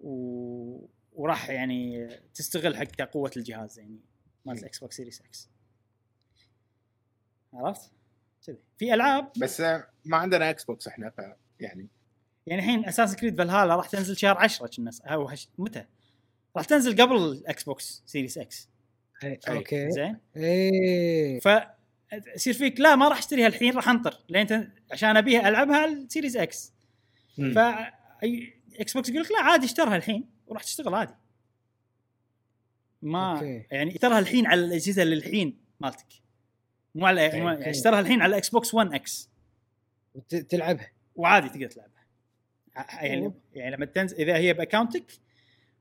و... 0.00 0.88
وراح 1.12 1.50
يعني 1.50 2.08
تستغل 2.34 2.76
حق 2.76 3.02
قوة 3.02 3.30
الجهاز 3.36 3.78
يعني. 3.78 4.09
مال 4.45 4.59
ال 4.59 4.78
Xbox 4.78 4.96
Series 4.96 5.20
X 5.20 5.48
عرفت؟ 7.55 7.91
كذي 8.47 8.59
في 8.78 8.95
ألعاب 8.95 9.32
بس 9.36 9.61
ما 10.05 10.16
عندنا 10.16 10.51
Xbox 10.51 10.88
إحنا 10.88 11.11
ف 11.11 11.18
يعني 11.61 11.88
يعني 12.47 12.62
الحين 12.62 12.86
Assassin's 12.86 13.16
Creed 13.16 13.38
Valhalla 13.38 13.76
راح 13.76 13.88
تنزل 13.88 14.16
شهر 14.16 14.38
10 14.38 14.66
كنا 14.66 14.91
أو 15.05 15.28
هش... 15.28 15.49
متى؟ 15.59 15.84
راح 16.57 16.64
تنزل 16.64 17.03
قبل 17.03 17.16
ال 17.16 17.64
Xbox 17.64 18.03
Series 18.07 18.38
X 18.38 18.68
إيه، 19.24 19.41
أي. 19.49 19.57
okay 19.57 19.90
زين؟ 19.91 20.18
إيه 20.36 21.41
ف 21.41 21.49
يصير 22.36 22.55
فيك 22.55 22.80
لا 22.80 22.97
ما 22.97 23.09
راح 23.09 23.18
أشتريها 23.18 23.47
الحين 23.47 23.74
راح 23.74 23.88
أنطر 23.88 24.18
لين 24.28 24.47
تن... 24.47 24.70
عشان 24.93 25.16
أبيها 25.16 25.49
ألعبها 25.49 25.76
على 25.76 25.93
ال 25.92 25.99
Series 25.99 26.36
X. 26.36 26.72
ف 27.36 27.59
Xbox 28.80 29.09
يقول 29.09 29.22
لك 29.22 29.30
لا 29.30 29.43
عادي 29.43 29.66
اشترها 29.66 29.97
الحين 29.97 30.28
وراح 30.47 30.62
تشتغل 30.62 30.95
عادي 30.95 31.14
ما 33.03 33.34
okay. 33.34 33.66
يعني 33.70 33.90
اشترها 33.94 34.18
الحين 34.18 34.46
على 34.46 34.61
الأجهزة 34.64 35.03
اللي 35.03 35.14
الحين 35.14 35.59
مالتك. 35.80 36.07
مو 36.94 37.07
على 37.07 37.26
okay. 37.26 37.40
مو- 37.40 37.48
يعني 37.48 37.70
اشترها 37.70 38.01
الحين 38.01 38.22
على 38.22 38.36
Xbox 38.36 38.94
One 38.94 39.21
X 39.21 39.30
وت- 40.14 40.34
تلعبها. 40.34 40.90
وعادي 41.16 41.48
تقدر 41.48 41.66
تلعبها. 41.66 42.01
يعني 43.03 43.26
أوه. 43.26 43.34
يعني 43.55 43.76
لما 43.76 43.86
تنزل 43.86 44.16
إذا 44.16 44.36
هي 44.36 44.53
باكونتك 44.53 45.05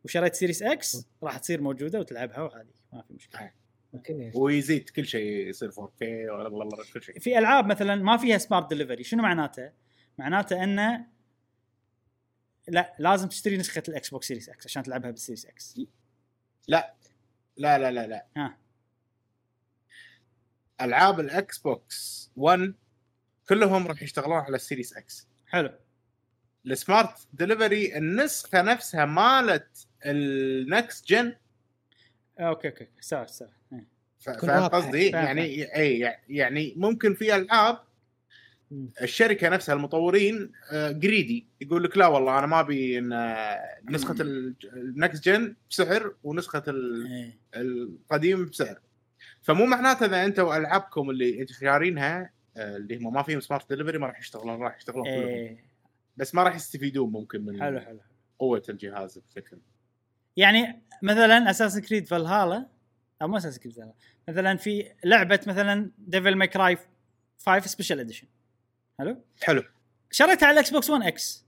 وشريت 0.06 0.36
Series 0.36 0.64
X 0.64 1.08
راح 1.24 1.38
تصير 1.38 1.62
موجودة 1.62 2.00
وتلعبها 2.00 2.42
وعادي 2.42 2.74
ما 2.94 3.02
في 3.02 3.14
مشكلة. 3.14 3.52
okay 3.94 4.32
ويزيد 4.36 4.90
كل 4.90 5.06
شيء 5.06 5.48
يصير 5.48 5.72
4K 5.72 6.02
ولا 6.02 6.48
الله 6.48 6.64
الله 6.64 6.78
كل 6.94 7.04
شيء. 7.04 7.20
في 7.20 7.38
ألعاب 7.38 7.66
مثلا 7.66 7.96
ما 7.96 8.18
فيها 8.18 8.38
Smart 8.38 8.70
Delivery 8.72 9.04
شنو 9.04 9.24
معناته؟ 9.24 9.72
معناته 10.18 10.64
إنه 10.64 11.06
لا 12.68 12.96
لازم 13.00 13.28
تشتري 13.28 13.58
نسخة 13.58 13.84
ال 13.90 14.10
Xbox 14.10 14.28
Series 14.28 14.50
X 14.50 14.66
عشان 14.66 14.84
تلعبها 14.84 15.12
بال 15.12 15.20
Series 15.20 15.46
X 15.46 15.80
لا. 16.68 16.94
لا 17.60 17.78
لا 17.78 17.92
لا 17.92 18.08
لا. 18.08 18.26
ها. 18.38 18.58
ألعاب 20.82 21.20
ال 21.20 21.58
Xbox 21.58 22.32
One 22.36 22.74
كلهم 23.50 23.88
راح 23.88 24.02
يشتغلون 24.02 24.38
على 24.38 24.56
ال 24.56 24.62
Series 24.62 24.98
X. 24.98 25.28
حلو. 25.48 25.70
ال 26.66 26.76
Smart 26.76 27.28
Delivery 27.34 27.98
النسخة 27.98 28.62
نفسها 28.62 29.06
مالت 29.06 29.88
ال 30.06 30.26
next 30.26 31.08
gen 31.08 31.36
okay 32.40 32.68
okay 32.68 32.88
واضحة. 33.12 34.70
فقصدي 34.70 35.12
فاهم، 35.12 35.26
يعني 35.26 35.76
اي 35.76 36.18
يعني 36.30 36.74
ممكن 36.78 37.14
في 37.14 37.36
ألعاب. 37.36 37.80
الشركة 39.02 39.50
نفسها 39.50 39.76
المطورين 39.76 40.52
greedy 40.74 41.48
يقول 41.62 41.84
لك 41.84 41.98
لا 41.98 42.08
والله 42.08 42.40
أنا 42.40 42.48
ما 42.48 42.60
أبي 42.60 42.98
إن 42.98 43.14
آه، 43.14 43.60
نسخة 43.90 44.16
ال 44.22 44.42
next 44.42 45.24
gen 45.24 45.56
بسعر 45.70 46.16
ونسخة 46.24 46.64
إيه. 46.68 47.40
القديم 47.56 48.46
بسعر 48.46 48.80
فمو 49.42 49.66
معناته 49.66 50.06
إذا 50.06 50.26
أنتم 50.26 50.52
ألعابكم 50.52 51.10
اللي 51.10 51.42
أنتم 51.42 51.54
شارينها 51.54 52.32
آه، 52.58 52.78
اللي 52.78 52.98
هم 52.98 53.14
ما 53.14 53.24
فيهم 53.24 53.40
Smart 53.40 53.70
Delivery 53.70 53.98
ما 53.98 54.08
راح 54.08 54.20
يشتغلون 54.20 54.62
راح 54.62 54.78
يشتغلون 54.78 55.06
كلهم. 55.06 55.28
إيه. 55.28 55.64
بس 56.18 56.36
ما 56.36 56.44
راح 56.44 56.56
يستفيدون 56.56 57.12
ممكن 57.12 57.46
من 57.46 57.62
حلو 57.62 57.80
حلو. 57.80 58.00
قوة 58.40 58.64
الجهاز 58.70 59.20
بشكل. 59.20 59.58
يعني 60.38 60.82
مثلا 61.04 61.50
Assassin's 61.50 61.80
Creed 61.80 62.08
Valhalla 62.08 62.68
أو 63.22 63.28
مو 63.28 63.38
Assassin's 63.38 63.60
Creed 63.60 63.74
Valhalla 63.74 63.94
مثلا 64.30 64.58
في 64.58 64.92
لعبة 65.06 65.40
مثلا 65.48 65.92
Devil 65.98 66.36
May 66.36 66.48
Cry 66.48 66.78
5 67.46 67.68
Special 67.68 68.00
Edition 68.00 68.28
حلو؟ 69.00 69.18
حلو. 69.44 69.64
شريتها 70.12 70.46
على 70.48 70.54
ال 70.54 70.70
Xbox 70.70 70.90
One 70.90 71.08
X 71.08 71.46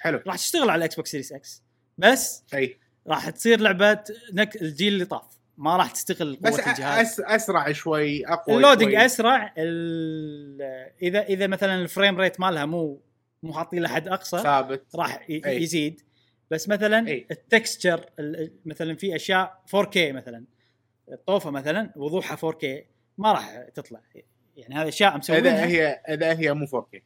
حلو. 0.00 0.20
راح 0.26 0.36
تشتغل 0.36 0.70
على 0.70 0.78
ال 0.78 0.94
Xbox 0.94 1.10
Series 1.10 1.32
X 1.32 1.62
بس 1.98 2.44
أي. 2.54 2.78
راح 3.06 3.30
تصير 3.30 3.60
لعبة 3.60 4.04
نك 4.32 4.56
الجيل 4.62 4.92
اللي 4.92 5.04
طاف. 5.04 5.24
ما 5.58 5.76
راح 5.76 5.90
تستغل 5.90 6.36
قوة 6.36 6.52
بس 6.52 6.58
الجهاز. 6.58 7.06
أس 7.06 7.20
أسرع 7.20 7.72
شوي 7.72 8.26
أقوى 8.26 8.56
ال 8.56 8.60
loading 8.60 8.88
شوي. 8.90 9.06
أسرع. 9.06 9.54
ال- 9.58 10.90
اذا 11.02 11.22
إذا 11.22 11.46
مثلا 11.46 11.74
ال 11.82 11.88
frame 11.88 12.20
rate 12.20 12.40
مالها 12.40 12.64
مو 12.66 13.00
مو 13.42 13.52
حاطين 13.52 13.82
له 13.82 13.88
حد 13.88 14.08
أقصى 14.08 14.38
ثابت. 14.42 14.84
راح 14.94 15.26
أي. 15.30 15.62
يزيد. 15.62 16.00
بس 16.50 16.68
مثلا 16.68 17.08
أي. 17.08 17.26
التكستشر 17.30 18.06
ال- 18.18 18.52
مثلا 18.64 18.96
في 18.96 19.16
أشياء 19.16 19.62
4K 19.76 19.96
مثلا. 19.96 20.44
الطوفة 21.12 21.50
مثلا 21.50 21.90
وضوحها 21.96 22.36
4K 22.36 22.66
ما 23.18 23.32
راح 23.32 23.58
تطلع. 23.74 24.00
يعني 24.56 24.74
هذه 24.74 24.88
أشياء 24.88 25.10
اذا 25.10 25.18
مسوينها 25.18 25.66
هي 25.66 25.86
اذا 26.08 26.38
هي 26.38 26.54
مو 26.54 26.66
4K 26.66 26.98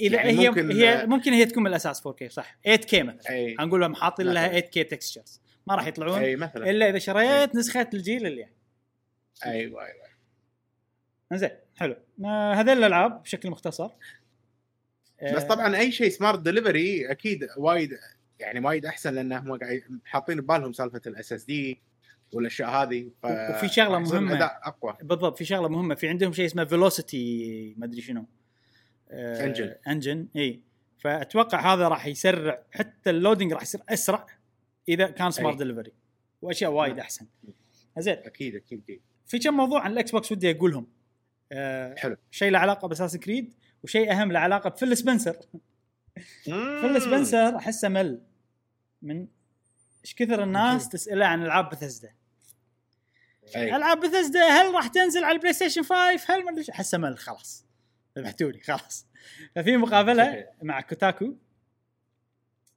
إذا 0.00 0.16
يعني 0.16 0.30
هي 0.30 0.48
ممكن- 0.48 0.70
هي 0.72 1.06
ممكن 1.06 1.32
هي 1.32 1.44
تكون 1.46 1.62
من 1.62 1.70
الاساس 1.70 2.00
4K 2.08 2.26
صح. 2.28 2.56
8K 2.68 2.94
مثلا. 2.94 3.30
أي. 3.30 3.54
نقول 3.60 3.80
لهم 3.80 3.94
حاطين 3.94 4.26
لها 4.26 4.48
مثلاً. 4.48 4.60
8K 4.60 4.88
تكستشرز 4.88 5.40
ما 5.66 5.74
راح 5.74 5.86
يطلعون 5.86 6.18
أي 6.18 6.36
مثلا. 6.36 6.70
إلا 6.70 6.88
إذا 6.88 6.98
شريت 6.98 7.54
نسخة 7.56 7.88
الجيل 7.94 8.26
اللي 8.26 8.40
يعني. 8.40 8.54
أيوه 9.46 9.84
أيوه 9.86 10.10
زين 11.32 11.50
حلو. 11.76 11.96
آه، 12.24 12.52
هذول 12.54 12.78
الألعاب 12.78 13.22
بشكل 13.22 13.50
مختصر. 13.50 13.90
آه، 15.20 15.34
بس 15.34 15.42
طبعا 15.42 15.76
أي 15.76 15.92
شيء 15.92 16.08
Smart 16.10 16.38
Delivery 16.38 17.10
أكيد 17.10 17.48
وايد 17.56 17.98
يعني 18.40 18.66
وايد 18.66 18.86
أحسن 18.86 19.14
لانهم 19.14 19.58
قاعد 19.58 19.82
حاطين 20.04 20.40
ببالهم 20.40 20.72
سالفة 20.72 21.00
ال 21.06 21.32
SSD 21.32 21.80
والأشياء 22.32 22.70
هذه 22.70 23.10
ف... 23.22 23.26
وفي 23.26 23.68
يصير 23.98 24.20
مهمة. 24.20 24.30
الأداء 24.30 24.60
أقوى. 24.62 24.96
بالضبط 25.02 25.38
في 25.38 25.44
شغلة 25.44 25.68
مهمة. 25.68 25.94
في 25.94 26.08
عندهم 26.08 26.32
شيء 26.32 26.46
اسمه 26.46 26.64
Velocity 26.64 27.74
ما 27.78 27.86
أدري 27.86 28.00
شنو. 28.00 28.26
آه، 29.10 29.52
Engine. 29.52 29.88
Engine 29.88 30.28
إي. 30.36 30.60
فأتوقع 30.98 31.74
هذا 31.74 31.88
راح 31.88 32.06
يسرع 32.06 32.62
حتى 32.70 33.10
ال 33.10 33.15
loading 33.15 33.52
راح 33.52 33.62
يصير 33.62 33.80
أسرع 33.88 34.26
إذا 34.88 35.06
كان 35.06 35.30
Smart. 35.30 35.56
Delivery 35.56 35.92
وأشياء 36.42 36.70
وايد 36.70 36.92
نعم. 36.92 37.00
أحسن. 37.00 37.26
زين. 37.98 38.14
أكيد 38.14 38.54
أكيد 38.56 39.00
في 39.26 39.38
كم 39.38 39.54
موضوع 39.54 39.80
عن 39.82 39.92
ال 39.92 40.10
Xbox 40.10 40.32
ودي 40.32 40.50
أقولهم. 40.50 40.86
آه 41.52 41.94
حلو. 41.98 42.16
شيء 42.30 42.50
له 42.50 42.58
علاقة 42.58 42.88
ب 42.88 42.90
Assassin's 42.90 43.16
Creed 43.16 43.54
وشيء 43.82 44.12
أهم 44.12 44.32
له 44.32 44.38
علاقة 44.38 44.70
ب 44.70 44.75
Phil 44.75 44.96
Spencer. 44.96 45.36
Phil 46.80 47.02
Spencer 47.02 47.56
أحسه 47.56 47.88
مل. 47.88 48.22
من 49.02 49.26
إيش 50.04 50.14
كثر 50.14 50.42
الناس 50.42 50.88
تسأله 50.88 51.26
عن 51.26 51.42
ألعاب 51.42 51.70
بثزدا 51.70 52.12
أي. 53.56 53.76
ألعاب 53.76 54.00
بثزدا 54.00 54.40
هل 54.48 54.74
راح 54.74 54.86
تنزل 54.86 55.24
على 55.24 55.34
ال 55.36 55.52
PlayStation 55.52 55.82
5 55.82 55.94
هل 56.34 56.44
ما 56.44 56.50
أدري؟ 56.50 56.64
احسه 56.70 56.98
مل 56.98 57.18
خلاص 57.18 57.66
ذبحتوا 58.18 58.50
لي 58.52 58.60
خلاص 58.60 59.06
ففي 59.54 59.76
مقابلة 59.76 60.24
صحيح. 60.24 60.46
مع 60.62 60.80
Kotaku 60.80 61.34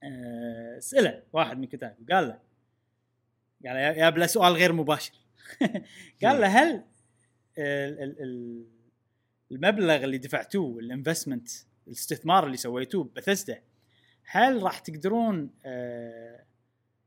آه، 0.02 0.78
سأله 0.78 1.22
واحد 1.32 1.58
من 1.58 1.66
Kotaku 1.66 2.02
قال 2.12 2.28
له 2.28 2.38
قال 3.66 3.74
له 3.74 3.80
يا 3.80 4.10
بلا 4.10 4.26
سؤال 4.26 4.52
غير 4.52 4.72
مباشر 4.72 5.12
قال 6.22 6.40
له 6.40 6.46
هل 6.46 6.84
ال- 7.58 8.22
ال- 8.22 8.66
المبلغ 9.52 10.04
اللي 10.04 10.18
دفعتوه 10.18 10.78
ال 10.78 10.84
investment 10.84 11.48
الاستثمار 11.86 12.46
اللي 12.46 12.56
سويتوه 12.56 13.10
بثزدا 13.16 13.62
هل 14.26 14.62
راح 14.62 14.78
تقدرون 14.78 15.50
آه، 15.64 16.44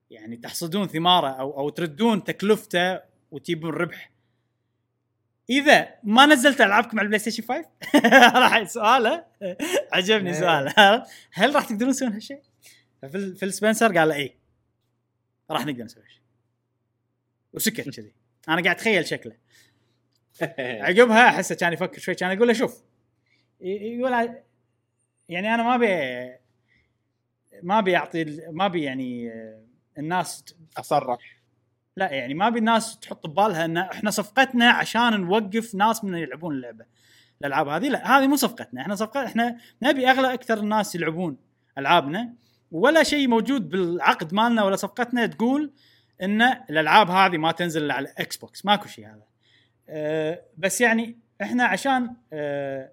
يعني 0.09 0.38
تحصدون 0.38 0.88
ثماره 0.88 1.28
أو 1.28 1.59
أو 1.59 1.70
تردون 1.70 2.24
تكلفته 2.24 2.99
وتجيبون 3.32 3.74
ربح 3.74 4.12
إذا 5.50 5.90
ما 6.04 6.26
نزلت 6.26 6.62
ألعابكم 6.62 7.00
على 7.00 7.06
ال 7.06 7.20
PlayStation 7.20 7.43
5 7.44 7.66
راح 8.40 8.64
سؤاله 8.64 9.26
عجبني 9.94 10.30
إيه. 10.30 10.40
سؤاله 10.40 11.06
هل 11.34 11.56
راح 11.56 11.66
تقدرون 11.66 11.92
تسوون 11.92 12.12
هالشيء؟ 12.12 12.42
Phil 13.12 13.54
Spencer 13.54 13.98
قال 13.98 14.10
له 14.10 14.16
اي 14.16 14.36
راح 15.52 15.66
نقدر 15.66 15.84
نسوي 15.84 16.04
هالشيء. 16.04 16.22
وسكت 17.54 17.90
كذي. 17.96 18.14
أنا 18.50 18.62
قاعد 18.62 18.76
أتخيل 18.76 19.08
شكله. 19.08 19.36
عقبها 20.88 21.30
أحسه 21.30 21.56
كان 21.56 21.74
يفكر 21.74 22.00
شوي 22.00 22.16
كان 22.16 22.32
يقول 22.32 22.48
له 22.48 22.54
شوف 22.54 22.84
يقول 23.62 24.30
يعني 25.30 25.54
أنا 25.54 25.64
ما 25.64 25.76
أبي 25.76 26.38
ما 27.64 27.80
أبي 27.80 27.98
أعطي 27.98 28.24
ما 28.52 28.66
أبي 28.66 28.84
يعني 28.84 29.32
آه، 29.32 29.64
الناس 29.98 30.46
اصرح 30.78 31.37
لا 31.98 32.12
يعني 32.12 32.34
ما 32.34 32.48
أبي 32.48 32.60
الناس 32.60 33.00
تحط 33.00 33.28
ببالها 33.28 33.66
إن 33.66 33.78
إحنا 33.78 34.10
صفقتنا 34.12 34.70
عشان 34.70 35.22
نوقف 35.22 35.76
ناس 35.76 36.04
من 36.04 36.18
يلعبون 36.18 36.56
اللعبة 36.56 36.86
الألعاب 37.41 37.68
هذه 37.68 37.89
لا 37.89 38.18
هذه 38.18 38.28
مو 38.28 38.36
صفقتنا 38.36 38.82
إحنا 38.82 38.95
صفقه 38.95 39.26
إحنا 39.26 39.58
نبي 39.82 40.10
أغلى 40.10 40.34
أكثر 40.34 40.58
الناس 40.58 40.95
يلعبون 40.95 41.38
ألعابنا 41.78 42.34
ولا 42.72 43.04
شيء 43.04 43.28
موجود 43.28 43.70
بالعقد 43.70 44.34
مالنا 44.34 44.64
ولا 44.64 44.76
صفقتنا 44.76 45.26
تقول 45.26 45.72
إن 46.22 46.41
الألعاب 46.41 47.10
هذه 47.10 47.38
ما 47.38 47.52
تنزل 47.52 47.91
على 47.91 48.14
إكس 48.18 48.38
بوكس 48.38 48.66
ماكو 48.66 48.88
شيء 48.88 49.06
هذا. 49.08 49.24
أه 49.89 50.41
بس 50.58 50.82
يعني 50.82 51.18
إحنا 51.41 51.66
عشان 51.66 52.16
أه 52.34 52.91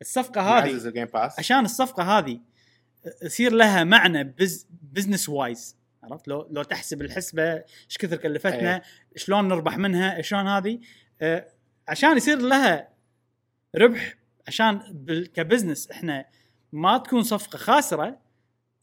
الصفقة 0.00 0.40
هذه 0.40 0.92
عشان 1.38 1.64
الصفقة 1.64 2.18
هذه 2.18 2.40
يصير 3.22 3.52
لها 3.52 3.84
معنى 3.84 4.24
بز 4.24 4.66
business 4.82 5.28
wise 5.28 5.81
عرفت؟ 6.02 6.28
لو 6.28 6.48
لو 6.50 6.62
تحسب 6.62 7.02
الحسبة 7.02 7.52
إيش 7.52 7.98
كثر 7.98 8.16
كلفتنا 8.16 8.74
أيه. 8.74 8.82
شلون 9.16 9.48
نربح 9.48 9.78
منها 9.78 10.22
شلون 10.22 10.48
هذه؟ 10.48 10.80
آه 11.20 11.48
عشان 11.88 12.16
يصير 12.16 12.38
لها 12.38 12.88
ربح 13.76 14.14
عشان 14.46 15.04
ك 15.34 15.40
business 15.40 15.90
إحنا 15.90 16.24
ما 16.72 16.98
تكون 16.98 17.22
صفقة 17.22 17.56
خاسرة 17.56 18.20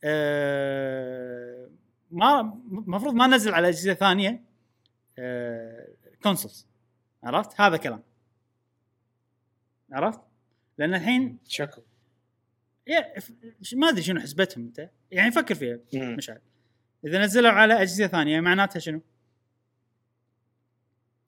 آه 0.03 1.70
ما 2.11 2.39
المفروض 2.72 3.13
ما 3.13 3.28
ننزل 3.28 3.53
على 3.53 3.70
أجهزة 3.70 3.93
ثانية 3.93 4.43
آه 5.20 5.88
consoles 6.24 6.67
عرفت؟ 7.24 7.61
هذا 7.61 7.78
كلام. 7.78 8.03
عرفت؟ 9.91 10.22
لأن 10.78 10.93
الحين 10.93 11.38
شكو 11.47 11.82
ما 13.74 13.89
أدري 13.89 14.01
شنو 14.01 14.20
حسبتهم 14.20 14.63
أنت. 14.63 14.89
يعني 15.11 15.32
فكر 15.32 15.55
فيها. 15.55 15.80
مشعل 15.93 16.41
إذا 17.06 17.20
نزلوا 17.20 17.52
على 17.52 17.74
أجهزة 17.74 18.08
ثانية 18.08 18.39
معناتها 18.39 18.80
شنو؟ 18.80 19.02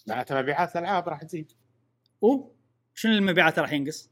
معناته 0.07 0.35
مبيعات 0.35 0.75
الألعاب 0.75 1.09
راح 1.09 1.23
تزيد 1.23 1.51
أو 2.23 2.55
شنو 2.95 3.11
المبيعات 3.11 3.59
راح 3.59 3.71
ينقص؟ 3.71 4.09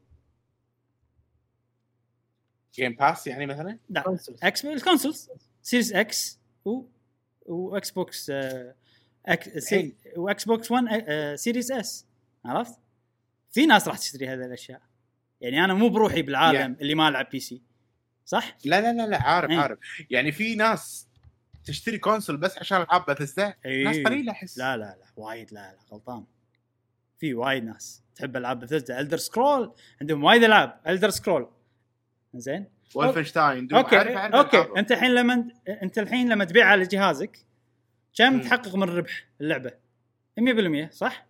Game 2.74 2.96
Pass 2.96 3.28
يعني 3.28 3.46
مثلا 3.46 3.80
لا. 3.90 4.18
إكس 4.44 4.66
ال 4.66 4.73
consoles 4.73 5.30
Series 5.62 5.94
X 5.94 6.40
و 6.66 6.84
واكس 7.46 7.92
بوكس. 7.92 8.30
إيه. 8.30 9.96
واكس 10.18 10.46
بوكس 10.46 10.72
1 10.72 10.88
آه، 11.08 11.36
Series 11.36 11.72
S 11.72 12.06
عرفت؟ 12.46 12.80
في 13.52 13.66
ناس 13.66 13.88
راح 13.88 13.98
تشتري 13.98 14.28
هذه 14.28 14.46
الأشياء 14.46 14.82
يعني 15.42 15.66
أنا 15.66 15.74
مو 15.74 15.90
بروحي 15.90 16.22
بالعالم 16.22 16.60
يعني. 16.60 16.78
اللي 16.82 16.96
ما 16.96 17.10
لعب 17.10 17.30
PC 17.30 17.62
صح؟ 18.26 18.58
لا 18.66 18.82
لا 18.82 18.94
لا 18.94 19.08
لا 19.08 19.22
عارف 19.22 19.52
إيه. 19.52 19.58
عارف 19.58 19.80
يعني 20.10 20.32
في 20.32 20.56
ناس 20.56 21.08
تشتري 21.66 21.98
console 21.98 22.38
بس 22.38 22.58
عشان 22.58 22.82
ألعاب 22.82 23.06
بثزدا 23.06 23.54
إيه. 23.66 23.84
ناس 23.84 23.98
قليلة 23.98 24.32
أحس. 24.32 24.58
لا 24.58 24.78
لا 24.78 24.84
لا 24.84 25.06
وايد 25.16 25.54
لا 25.54 25.60
لا 25.60 25.78
غلطان. 25.92 26.26
في 27.20 27.34
وايد 27.34 27.64
ناس 27.64 28.04
تحب 28.16 28.38
ألعاب 28.38 28.60
بثزدا 28.60 29.00
Elder 29.00 29.18
Scrolls 29.18 29.76
عندهم 30.02 30.24
وايد 30.24 30.44
ألعاب. 30.44 30.80
Elder 30.88 31.10
Scrolls 31.10 31.52
زين؟ 32.36 32.66
Doom 32.96 33.80
أوكي 33.80 33.98
عارف 33.98 34.18
عارف 34.18 34.36
أوكي. 34.36 34.80
أنت 34.80 34.92
الحين 34.92 35.12
لما 35.12 35.48
أنت 35.84 36.00
الحين 36.00 36.30
لما 36.30 36.46
تبيع 36.46 36.66
على 36.66 36.84
جهازك 36.84 37.46
كم. 38.14 38.42
تحقق 38.42 38.76
من 38.76 38.90
ربح 38.90 39.28
اللعبة؟ 39.42 39.72
100% 40.40 40.90
صح؟ 40.92 41.28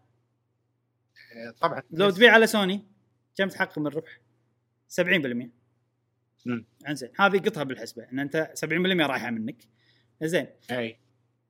طبعا. 1.61 1.81
لو 1.91 2.07
yes. 2.07 2.15
تبيع 2.15 2.33
على 2.33 2.47
سوني 2.47 2.85
كم 3.37 3.47
تحقق 3.47 3.79
من 3.79 3.87
ربح؟ 3.87 4.19
70% 4.87 5.49
مم. 6.45 6.65
انزين 6.87 7.09
هذه 7.19 7.37
قطها 7.37 7.63
بالحسبة 7.63 8.03
إن 8.11 8.19
أنت 8.19 8.51
70% 8.55 8.65
رايحة 9.05 9.29
منك. 9.31 9.57
زين. 10.23 10.47
أي. 10.71 10.97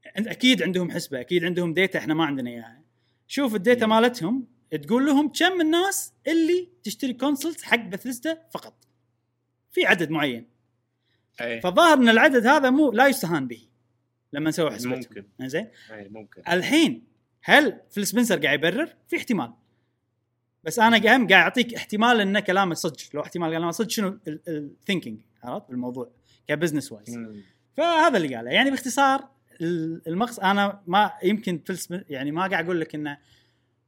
أكيد 0.05 0.63
عندهم 0.63 0.91
حسبة 0.91 1.20
أكيد 1.20 1.45
عندهم 1.45 1.74
data 1.74 2.00
إحنا 1.99 2.13
ما 2.13 2.26
عندنا 2.26 2.49
إياها. 2.49 2.82
شوف 3.28 3.55
ال 3.56 3.61
data. 3.61 3.86
مالتهم 3.86 4.47
تقول 4.72 5.05
لهم 5.05 5.30
كم 5.30 5.61
الناس 5.61 6.13
اللي 6.28 6.70
تشتري 6.84 7.13
consoles 7.14 7.64
حق 7.63 7.86
بثزدا 7.86 8.41
فقط؟ 8.51 8.88
في 9.72 9.86
عدد 9.86 10.09
معين. 10.09 10.47
أي. 11.41 11.61
فالظاهر 11.61 11.97
إن 11.97 12.09
العدد 12.09 12.47
هذا 12.47 12.70
مو 12.70 12.91
لا 12.91 13.07
يستهان 13.07 13.47
به 13.47 13.67
لما 14.34 14.49
نسوي 14.49 14.72
حسبتهم. 14.72 14.99
ممكن. 14.99 15.26
زين؟ 15.41 15.67
أي 15.91 16.09
ممكن. 16.09 16.41
الحين 16.49 17.03
هل 17.41 17.82
فيل 17.91 18.07
سبنسر 18.07 18.39
قاعد 18.39 18.59
يبرر؟ 18.59 18.95
في 19.07 19.17
احتمال. 19.17 19.53
بس 20.63 20.80
أنا 20.80 20.97
قاعد 21.03 21.20
قاعد 21.20 21.32
أعطيك 21.32 21.74
احتمال 21.74 22.22
إن 22.22 22.39
كلامه 22.39 22.74
صدق. 22.74 22.97
لو 23.13 23.22
احتمال 23.22 23.49
كلامه 23.49 23.72
صدق 23.72 23.89
شنو 23.89 24.20
ال 24.28 24.38
thinking 24.38 25.22
عرفت؟ 25.43 25.70
بالموضوع 25.70 26.11
ك 26.47 26.52
business 26.52 26.91
wise. 26.91 27.20
فهذا 27.78 28.17
اللي 28.17 28.36
قاله. 28.36 28.51
يعني 28.51 28.70
باختصار 28.72 29.30
ال- 29.61 30.01
المقص 30.07 30.39
أنا 30.39 30.82
ما 30.88 31.11
يمكن 31.24 31.59
فيل 31.59 32.05
يعني 32.09 32.32
ما 32.32 32.47
قاعد 32.47 32.65
أقول 32.65 32.82
لك 32.82 32.95
إنه 32.95 33.17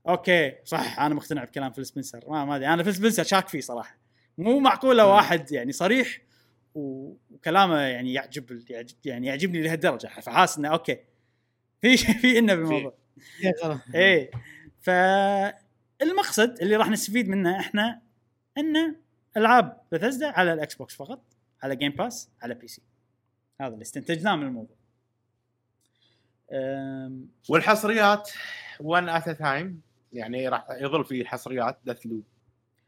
أوكي 0.08 0.54
صح 0.66 1.00
أنا 1.00 1.16
مقتنع 1.16 1.44
بكلام 1.44 1.72
فيل 1.72 1.86
سبنسر. 1.86 2.24
ما 2.28 2.46
ما 2.46 2.56
أدري. 2.56 2.68
أنا 2.68 2.84
فيل 2.84 2.96
سبنسر 2.96 3.24
شاك 3.24 3.48
فيه 3.48 3.60
صراحة. 3.62 3.98
مو 4.38 4.60
معقولة. 4.60 5.08
واحد 5.08 5.52
يعني 5.52 5.72
صريح 5.72 6.18
وكلامه 6.76 7.78
يعني 7.80 8.14
يعجب 8.14 8.64
يعني 9.06 9.28
يعجبني 9.28 9.62
لهالدرجة. 9.62 10.08
فحاس 10.08 10.58
إنه 10.58 10.68
أوكي. 10.70 10.98
في 11.82 11.98
في 12.22 12.40
إنه 12.40 12.56
بالموضوع. 12.56 12.94
إيه. 13.96 14.32
فالمقصد 14.82 16.58
اللي 16.62 16.76
راح 16.76 16.90
نستفيد 16.90 17.30
منه 17.30 17.60
إحنا 17.60 18.02
إنه 18.58 18.96
ألعاب 19.38 19.82
بثزدا 19.92 20.28
على 20.28 20.54
الإكس 20.54 20.76
بوكس 20.76 20.96
فقط 20.96 21.22
على 21.64 21.76
Game 21.76 21.92
Pass 21.92 22.30
على 22.42 22.54
PC 22.54 22.82
هذا 23.62 23.74
اللي 23.74 23.82
استنتجناه 23.82 24.36
من 24.36 24.44
الموضوع 24.48 24.76
أم، 26.52 27.28
والحصريات 27.50 28.32
one 28.80 29.10
at 29.10 29.30
time 29.30 29.82
يعني 30.14 30.48
راح 30.48 30.66
يظل 30.72 31.06
في 31.06 31.26
حصريات 31.26 31.80
Deathloop 31.86 32.24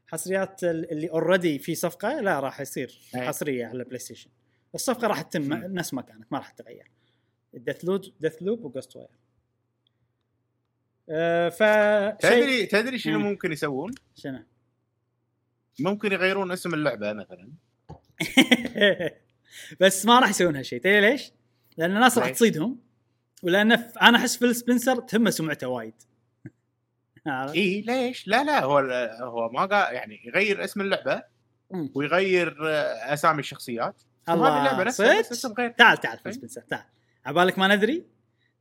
حصريات 0.08 0.64
ال- 0.64 0.92
اللي 0.92 1.10
already 1.10 1.60
في 1.60 1.76
صفقة 1.76 2.22
لا 2.22 2.40
راح 2.40 2.62
يصير 2.62 3.00
أي. 3.16 3.28
حصرية 3.28 3.66
على 3.66 3.84
بلاي 3.84 4.00
ستيشن 4.00 4.30
الصفقة 4.76 5.08
راح 5.08 5.22
تتم. 5.22 5.54
نفس 5.54 5.94
ما 5.94 6.02
كانت 6.02 6.32
ما 6.32 6.38
راح 6.38 6.50
تتغير 6.50 6.92
Deathloop 7.54 8.42
Deathloop 8.42 8.63
و 8.63 8.66
Ghostwire 8.66 9.08
أه 11.10 11.50
ف 11.50 11.58
تدري 12.20 12.66
تدري 12.66 12.98
شنو 13.00 13.20
مم. 13.20 13.26
ممكن 13.26 13.52
يسوون؟ 13.52 13.92
شنو 14.16 14.44
ممكن 15.80 16.12
يغيرون 16.12 16.52
اسم 16.52 16.74
اللعبة 16.74 17.14
مثلا 17.14 17.52
بس 19.80 20.06
ما 20.06 20.20
راح 20.20 20.30
يسوون 20.30 20.56
هالشيء 20.56 20.80
تدري 20.80 21.02
ليش؟ 21.02 21.32
لأن 21.78 21.96
الناس 21.96 22.18
راح؟ 22.18 22.30
تصيدهم 22.30 22.78
ولأن 23.44 23.72
أنا 24.02 24.18
أحس 24.18 24.38
فيل 24.38 24.56
سبنسر 24.56 24.96
تهمه 25.02 25.30
سمعته 25.30 25.68
وايد؟ 25.68 25.94
اي 27.28 27.82
ليش؟ 27.82 28.28
لا 28.28 28.44
لا 28.44 28.64
هو 28.64 28.80
هو 29.22 29.50
ما 29.50 29.66
قال 29.66 29.96
يعني 29.96 30.20
يغير 30.26 30.64
اسم 30.64 30.82
اللعبة. 30.82 31.24
ويغير 31.96 32.58
آه، 32.70 33.14
أسامي 33.14 33.40
الشخصيات 33.40 34.02
الله 34.30 34.60
اللعبة 34.60 34.84
نفسها؟ 34.84 35.20
اسم 35.20 35.54
غير 35.54 35.70
تعال 35.70 35.98
تعال 35.98 36.20
فيل. 36.20 36.34
سبنسر 36.34 36.62
تعال 36.62 36.84
عبالك 37.26 37.60
ما 37.60 37.76
ندري؟ 37.76 38.06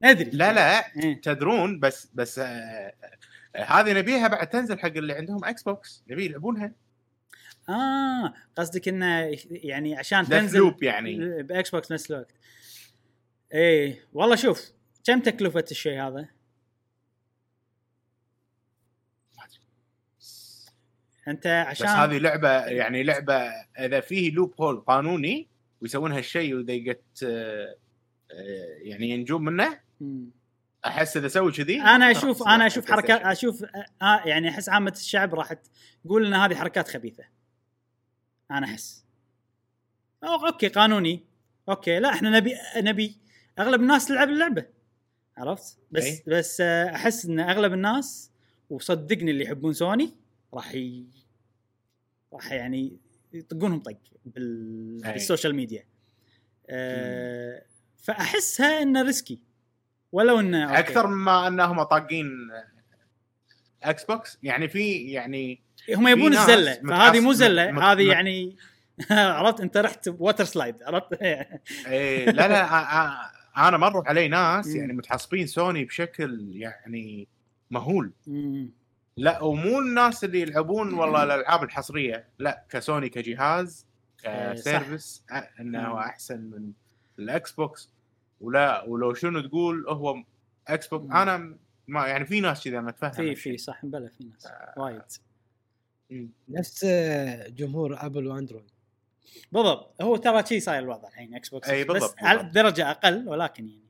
ندري 0.05 0.31
لا 0.31 0.53
لا 0.53 0.97
إيه. 0.97 1.21
تدرون 1.21 1.81
بس 1.81 2.09
بس 2.15 2.39
آه، 2.39 2.93
هذه 3.57 3.93
نبيها 3.93 4.29
بعد 4.29 4.47
تنزل 4.47 4.79
حق 4.79 4.87
اللي 4.87 5.13
عندهم 5.13 5.45
إكس 5.45 5.63
بوكس 5.63 6.05
نبي 6.11 6.25
يلعبونها 6.25 6.73
آه 7.69 8.35
قصدك 8.57 8.89
إنه 8.89 9.37
يعني 9.51 9.97
عشان 9.97 10.25
تنزل 10.25 10.59
لوب 10.59 10.83
يعني 10.83 11.43
بإكس 11.43 11.71
بوكس 11.71 11.93
نفس 11.93 12.11
الوقت 12.11 12.33
إيه 13.53 14.09
والله 14.13 14.37
شوف 14.37 14.73
كم 15.05 15.21
تكلفة 15.21 15.65
الشيء 15.71 16.01
هذا؟ 16.01 16.29
أنت 21.29 21.47
عشان 21.47 21.87
بس 21.87 21.93
هذه 21.93 22.19
لعبة 22.19 22.49
يعني 22.49 23.03
لعبة 23.03 23.35
إذا 23.79 24.01
فيه 24.01 24.35
loophole 24.35 24.81
قانوني 24.81 25.49
ويسوون 25.81 26.13
هالشيء 26.13 26.55
وإذا 26.55 26.93
get 26.93 27.23
يعني 28.83 29.11
ينجون 29.11 29.45
منه. 29.45 29.81
أحس 30.87 31.17
إذا 31.17 31.29
سووا 31.29 31.51
كذي 31.51 31.81
أنا 31.81 32.11
أشوف 32.11 32.43
أنا 32.43 32.67
أشوف 32.67 32.91
حركات. 32.91 33.21
أشوف 33.21 33.65
آه 34.03 34.23
يعني 34.25 34.49
أحس 34.49 34.69
عامة 34.69 34.93
الشعب 34.97 35.35
راح 35.35 35.53
تقول 36.05 36.27
إن 36.27 36.35
هذه 36.35 36.55
حركات 36.55 36.89
خبيثة 36.89 37.25
أنا 38.59 38.67
أحس. 38.67 39.05
أو 40.25 40.47
أوكي 40.47 40.69
قانوني. 40.69 41.25
أوكي 41.69 41.99
لا 41.99 42.09
إحنا 42.09 42.31
نبي 42.31 42.55
نبي 42.77 43.17
أغلب 43.59 43.81
الناس 43.81 44.07
تلعب 44.09 44.29
اللعبة. 44.29 44.67
عرفت؟ 45.37 45.79
بس 45.91 46.05
أي. 46.05 46.23
بس 46.27 46.61
آه، 46.61 46.95
أحس 46.95 47.25
إن 47.27 47.41
أغلب 47.41 47.73
الناس 47.73 48.31
وصدقني 48.71 49.31
اللي 49.31 49.45
يحبون 49.45 49.73
سوني 49.73 50.17
راح 50.55 50.75
ي... 50.75 51.07
راح 52.33 52.53
يعني 52.53 52.97
يطقونهم 53.33 53.81
طق 53.81 53.99
بال... 54.25 55.05
أي. 55.05 55.13
بال 55.13 55.23
social 55.23 55.55
media. 55.55 55.85
أه... 56.69 57.65
فأحسها 57.97 58.83
إنه 58.83 59.03
risky. 59.03 59.41
ولو 60.13 60.41
إنه 60.41 60.65
أوكي. 60.65 60.79
أكثر 60.79 61.07
مما 61.07 61.49
إنهم 61.49 61.83
طاقين 61.83 62.27
إكس 63.83 64.05
بوكس 64.05 64.39
يعني 64.43 64.69
في 64.69 64.93
يعني 64.93 65.61
هم 65.97 66.09
يبون 66.09 66.33
الزلة. 66.33 66.75
فهذه 66.75 67.21
مو 67.21 67.33
زلة. 67.33 67.93
هذه 67.93 68.09
يعني 68.09 68.57
عرفت؟ 69.11 69.61
أنت 69.61 69.77
رحت 69.77 70.09
water 70.09 70.45
slide 70.45 70.83
عرفت؟ 70.83 71.23
إيه 71.23 72.25
لا 72.25 72.49
لا 72.49 73.69
أنا 73.69 73.77
مروا 73.77 74.03
علي 74.07 74.29
ناس. 74.29 74.67
يعني 74.67 74.93
متعصبين 74.93 75.47
سوني 75.47 75.85
بشكل 75.85 76.51
يعني 76.53 77.29
مهول. 77.71 78.13
لا 79.17 79.43
ومو 79.43 79.79
الناس 79.79 80.25
اللي 80.25 80.41
يلعبون 80.41 80.95
والله 80.95 81.23
الألعاب 81.23 81.63
الحصرية. 81.63 82.29
لا 82.39 82.65
كسوني 82.71 83.09
كجهاز 83.09 83.87
إيه،. 84.27 84.53
ك 84.53 84.62
service 84.62 85.25
إنه 85.61 85.99
أحسن 85.99 86.41
من 86.41 86.73
الاكس 87.19 87.53
بوكس 87.53 87.91
ولا 88.41 88.85
ولو 88.85 89.15
شنو 89.15 89.41
تقول 89.41 89.87
هو 89.89 90.23
إكس 90.69 90.87
بوكس. 90.87 91.11
أنا 91.11 91.57
ما 91.93 92.07
يعني 92.07 92.27
في 92.27 92.41
ناس 92.41 92.65
كذا 92.65 92.81
ما 92.81 92.91
تفهم 92.91 93.13
في 93.13 93.35
في 93.35 93.57
صح 93.59 93.87
بلا 93.87 94.09
في 94.09 94.25
ناس. 94.25 94.49
وايد. 94.77 95.03
نفس 96.49 96.85
آه، 96.85 97.49
جمهور 97.49 98.07
أبل 98.07 98.27
وأندرويد. 98.27 98.71
بالضبط. 99.53 100.03
هو 100.03 100.17
ترى 100.17 100.47
شي 100.47 100.61
صاير 100.61 100.83
الوضع 100.83 101.09
الحين 101.09 101.35
إكس 101.35 101.49
بوكس 101.49 101.69
أي، 101.69 101.85
بس 101.85 102.15
على. 102.19 102.43
درجة 102.43 102.91
أقل 102.91 103.29
ولكن 103.29 103.69
يعني 103.69 103.89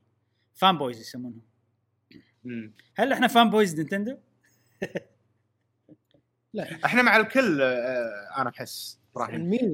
fan 0.53 0.77
boys 0.77 0.99
يسمونهم 0.99 1.41
هل 2.95 3.13
إحنا 3.13 3.27
fan 3.27 3.49
boys 3.49 3.75
نينتندو؟ 3.79 4.17
إحنا 6.85 7.01
مع 7.01 7.17
الكل 7.17 7.61
آه، 7.61 8.27
أنا 8.37 8.49
أحس 8.49 8.99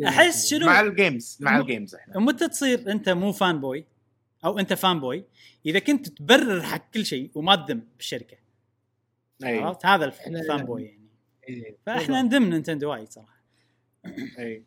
أحس 0.07 0.47
شنو؟ 0.49 0.65
مع 0.65 0.81
ال 0.81 0.90
games 0.90 1.37
مع 1.39 1.57
ال 1.57 1.63
games 1.63 1.95
إحنا. 1.95 2.19
متى 2.19 2.47
تصير 2.47 2.91
أنت 2.91 3.09
مو 3.09 3.31
fan 3.31 3.59
boy 3.61 3.85
أو 4.45 4.59
أنت 4.59 4.73
fan 4.73 4.99
boy 4.99 5.25
إذا 5.65 5.79
كنت 5.79 6.09
تبرر 6.09 6.61
حق 6.61 6.91
كل 6.93 7.05
شيء 7.05 7.31
وما 7.35 7.55
تذم 7.55 7.83
بالشركة. 7.97 8.37
أي. 9.43 9.59
عرفت؟ 9.59 9.85
هذا 9.85 10.05
ال 10.05 10.20
fan 10.20 10.65
boy 10.65 10.83
يعني. 10.83 11.75
فإحنا. 11.85 12.21
ندم 12.21 12.43
نينتندو 12.43 12.91
وايد 12.91 13.09
صراحة. 13.11 13.41
أي. 14.39 14.63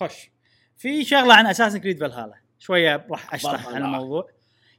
خش 0.00 0.30
في 0.76 1.04
شغلة 1.04 1.34
عن 1.34 1.46
اساسن 1.46 1.78
كريد 1.78 2.00
فالهالا 2.00 2.40
شوية 2.58 3.06
راح 3.10 3.34
أشرح 3.34 3.68
عن. 3.68 3.84
الموضوع. 3.84 4.30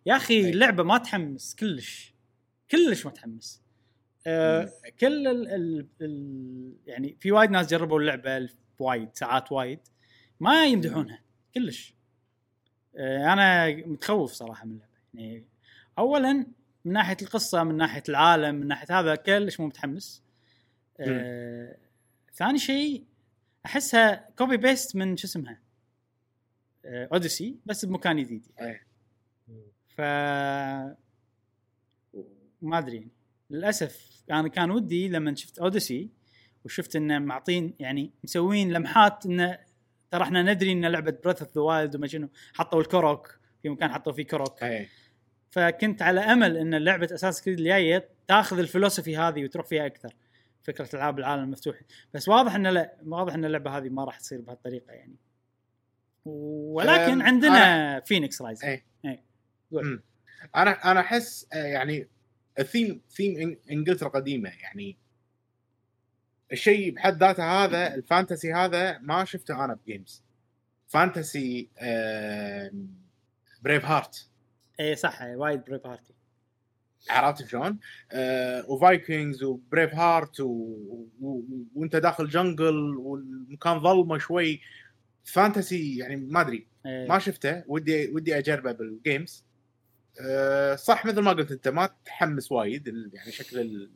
يا 0.05 0.15
أخي. 0.15 0.49
اللعبة 0.49 0.83
ما 0.83 0.97
تحمس 0.97 1.55
كلش. 1.55 2.13
كلش 2.71 3.05
ما 3.05 3.11
تحمس. 3.11 3.61
آه 4.27 4.71
كل 4.99 5.27
ال 5.27 5.47
ال 5.47 5.87
ال 6.01 6.73
يعني 6.85 7.17
في 7.19 7.31
وايد 7.31 7.51
ناس 7.51 7.67
جربوا 7.67 7.99
اللعبة 7.99 8.49
وايد 8.79 9.09
ساعات 9.13 9.51
وايد. 9.51 9.79
ما 10.39 10.65
يمدحونها. 10.65 11.21
كلش. 11.55 11.93
أنا 12.97 13.75
متخوف 13.75 14.31
صراحة 14.31 14.65
من 14.65 14.71
اللعبة. 14.71 14.91
يعني 15.13 15.43
اولا 15.97 16.33
من 16.85 16.93
ناحية 16.93 17.17
القصة 17.21 17.63
من 17.63 17.77
ناحية 17.77 18.03
العالم 18.09 18.55
من 18.55 18.67
ناحية 18.67 18.99
هذا 18.99 19.15
كلش 19.15 19.59
مو 19.59 19.67
متحمس. 19.67 20.23
آه 20.99 21.77
ثاني 22.33 22.57
شيء 22.57 23.03
أحسها 23.65 24.29
copy 24.37 24.57
paste 24.57 24.95
من 24.95 25.17
شو 25.17 25.27
اسمها؟ 25.27 25.59
آه 26.85 27.09
اوديسي 27.13 27.55
بس 27.65 27.85
بمكان 27.85 28.17
جديد 28.17 28.47
إيه. 28.61 28.87
ف 29.87 30.01
ما 32.61 32.77
أدري 32.77 32.95
يعني. 32.95 33.11
للأسف 33.49 34.23
أنا 34.31 34.47
كان 34.47 34.71
ودي 34.71 35.09
لما 35.09 35.35
شفت 35.35 35.59
اوديسي 35.59 36.09
وشفت 36.65 36.95
إنه 36.95 37.19
معطين 37.19 37.73
يعني 37.79 38.11
مسوين 38.23 38.73
لمحات 38.73 39.25
إنه 39.25 39.59
ترى 40.11 40.23
إحنا 40.23 40.41
ندري 40.41 40.71
إن 40.71 40.85
لعبة 40.85 41.17
بريث 41.23 41.41
اوف 41.41 41.55
ذا 41.55 41.61
وايلد 41.61 41.95
وما 41.95 42.07
شنو 42.07 42.29
حطوا 42.53 42.81
الكروك 42.81 43.39
في 43.61 43.69
مكان 43.69 43.91
حطوا 43.91 44.13
فيه 44.13 44.23
كروك 44.23 44.63
اي 44.63 44.87
فكنت 45.49 46.01
على 46.01 46.19
أمل 46.19 46.57
إن 46.57 46.75
لعبة 46.75 47.09
أساسنز 47.11 47.41
كريد 47.41 47.59
الجاية 47.59 48.09
تاخذ 48.27 48.59
ال 48.59 48.65
philosophy 48.65 49.17
هذه 49.17 49.43
وتروح 49.43 49.65
فيها 49.65 49.85
أكثر 49.85 50.15
فكرة 50.63 50.89
ألعاب 50.93 51.19
العالم 51.19 51.43
المفتوح 51.43 51.81
بس 52.13 52.27
واضح 52.27 52.55
انه 52.55 52.69
لا 52.69 52.97
واضح 53.05 53.33
إن 53.33 53.45
اللعبة 53.45 53.77
هذه 53.77 53.89
ما 53.89 54.03
راح 54.03 54.19
تصير 54.19 54.41
بهالطريقة 54.41 54.93
يعني 54.93 55.15
ولكن 56.25 57.21
عندنا 57.21 57.99
فينيكس 57.99 58.41
رايز 58.41 58.63
إيه. 58.63 58.85
إيه. 59.05 59.23
قول. 59.71 59.85
مم. 59.85 60.03
أنا 60.55 60.91
أنا 60.91 60.99
أحس 60.99 61.47
آه، 61.53 61.65
يعني 61.65 62.07
ال 62.59 62.66
theme 62.66 63.01
theme 63.09 63.57
إنجلترا 63.71 64.09
قديمة 64.09 64.49
يعني 64.61 64.97
الشيء 66.51 66.91
بحد 66.91 67.19
ذاته 67.19 67.63
هذا 67.63 67.95
ال 67.95 68.03
fantasy 68.03 68.53
هذا 68.53 68.97
ما 68.97 69.25
شفته 69.25 69.65
أنا 69.65 69.73
ب 69.73 69.82
games 69.82 70.23
fantasy 70.87 71.69
بريف 73.61 73.85
هارت 73.85 74.29
اي 74.79 74.95
صح 74.95 75.21
وايد 75.21 75.63
بريف 75.65 75.85
هارتي 75.85 76.13
عرفت 77.09 77.47
شلون؟ 77.47 77.79
آه 78.11 78.71
و 78.71 78.80
vikings 78.80 79.43
وبريف 79.43 79.95
هارت 79.95 80.39
و... 80.39 80.45
و... 81.21 81.43
وأنت 81.75 81.95
داخل 81.95 82.29
jungle 82.29 82.95
والمكان 82.97 83.79
ظلمه 83.79 84.17
شوي. 84.17 84.61
fantasy 85.23 85.97
يعني 85.97 86.15
ما 86.15 86.41
أدري 86.41 86.67
إيه. 86.85 87.07
ما 87.07 87.19
شفته 87.19 87.63
ودي 87.67 88.07
ودي 88.09 88.37
أجربه 88.37 88.71
بال 88.71 88.92
games 88.92 89.45
أه 90.21 90.75
صح 90.75 91.05
مثل 91.05 91.19
ما 91.19 91.31
قلت 91.31 91.51
أنت 91.51 91.67
ما 91.67 91.89
تحمس 92.05 92.51
وايد 92.51 92.87
يعني 93.13 93.31
شكل 93.31 93.89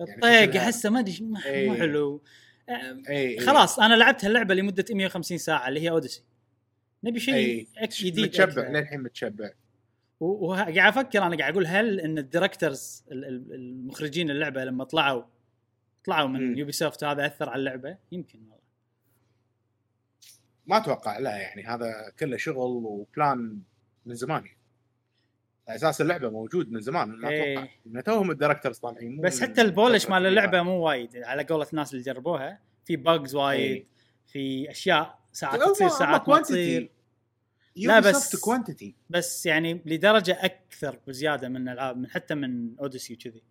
الطيق 0.00 0.50
شكلها- 0.50 0.64
احسه 0.64 0.90
ما 0.90 1.00
أدري 1.00 1.18
ما- 1.20 1.44
إيه. 1.46 1.68
مو 1.70 1.74
حلو 1.76 2.22
أم، 2.68 3.02
اي 3.08 3.28
إي. 3.28 3.38
خلاص 3.40 3.78
أنا 3.78 3.94
لعبت 3.94 4.24
هاللعبة 4.24 4.54
لمدة 4.54 4.84
150 4.90 5.38
ساعة 5.38 5.68
اللي 5.68 5.80
هي 5.80 5.90
أوديسي 5.90 6.22
نبي 7.04 7.20
شيء 7.20 7.34
إي. 7.34 7.66
أك- 7.78 7.88
جديد 8.04 8.20
متشبع. 8.24 8.68
للحين 8.68 9.00
متشبع 9.02 9.50
و- 10.20 10.46
وقاعد 10.46 10.78
أفكر 10.78 11.22
أنا 11.26 11.36
قاعد 11.36 11.52
أقول 11.52 11.66
هل 11.66 12.00
إن 12.00 12.18
ال 12.18 12.27
directors 12.27 13.04
ال- 13.12 13.24
ال- 13.24 13.52
المخرجين 13.54 14.30
اللعبة 14.30 14.64
لما 14.64 14.84
طلعوا 14.84 15.22
طلعوا 16.04 16.28
من. 16.28 16.58
يوبي 16.58 16.72
سوفت 16.72 17.04
هذا 17.04 17.26
أثر 17.26 17.48
على 17.48 17.58
اللعبة 17.60 17.96
يمكن 18.12 18.38
والله 18.38 18.64
ما 20.66 20.76
أتوقع 20.76 21.18
لا 21.18 21.36
يعني 21.36 21.64
هذا 21.66 22.12
كله 22.18 22.36
شغل 22.36 22.56
و 22.84 22.99
plan 22.99 23.58
من 24.06 24.14
زمان 24.14 24.44
يعني. 24.46 24.58
أساس 25.68 26.00
اللعبة 26.00 26.30
موجود 26.30 26.72
من 26.72 26.80
زمان 26.80 27.08
ما 27.08 27.28
إيه. 27.28 27.52
أتوقع 27.58 27.68
ان 27.86 28.02
توهم 28.04 28.30
ال 28.30 28.35
directors 28.35 28.78
طالعين 28.78 29.20
بس 29.20 29.42
حتى 29.42 29.60
ال 29.60 29.67
polish 29.67 30.06
مال. 30.08 30.26
اللعبة 30.26 30.62
مو 30.62 30.80
وايد 30.86 31.16
على 31.16 31.42
قولة 31.44 31.66
الناس 31.72 31.92
اللي 31.92 32.04
جربوها 32.04 32.60
في 32.84 32.96
وايد 33.34 33.60
إيه. 33.60 33.86
في 34.26 34.70
أشياء 34.70 35.18
ساعات 35.32 35.60
تصير 35.62 35.88
ساعات 35.88 36.28
ما. 36.28 36.40
تصير 36.40 36.90
لا 37.76 38.00
بس 38.00 38.36
quantity 38.36 38.94
بس 39.10 39.46
يعني 39.46 39.80
لدرجة 39.86 40.38
أكثر 40.44 40.98
بزياده 41.06 41.48
من 41.48 41.68
العاب 41.68 41.96
من 41.96 42.10
حتى 42.10 42.34
من 42.34 42.78
اوديسي 42.80 43.14
وكذي 43.14 43.42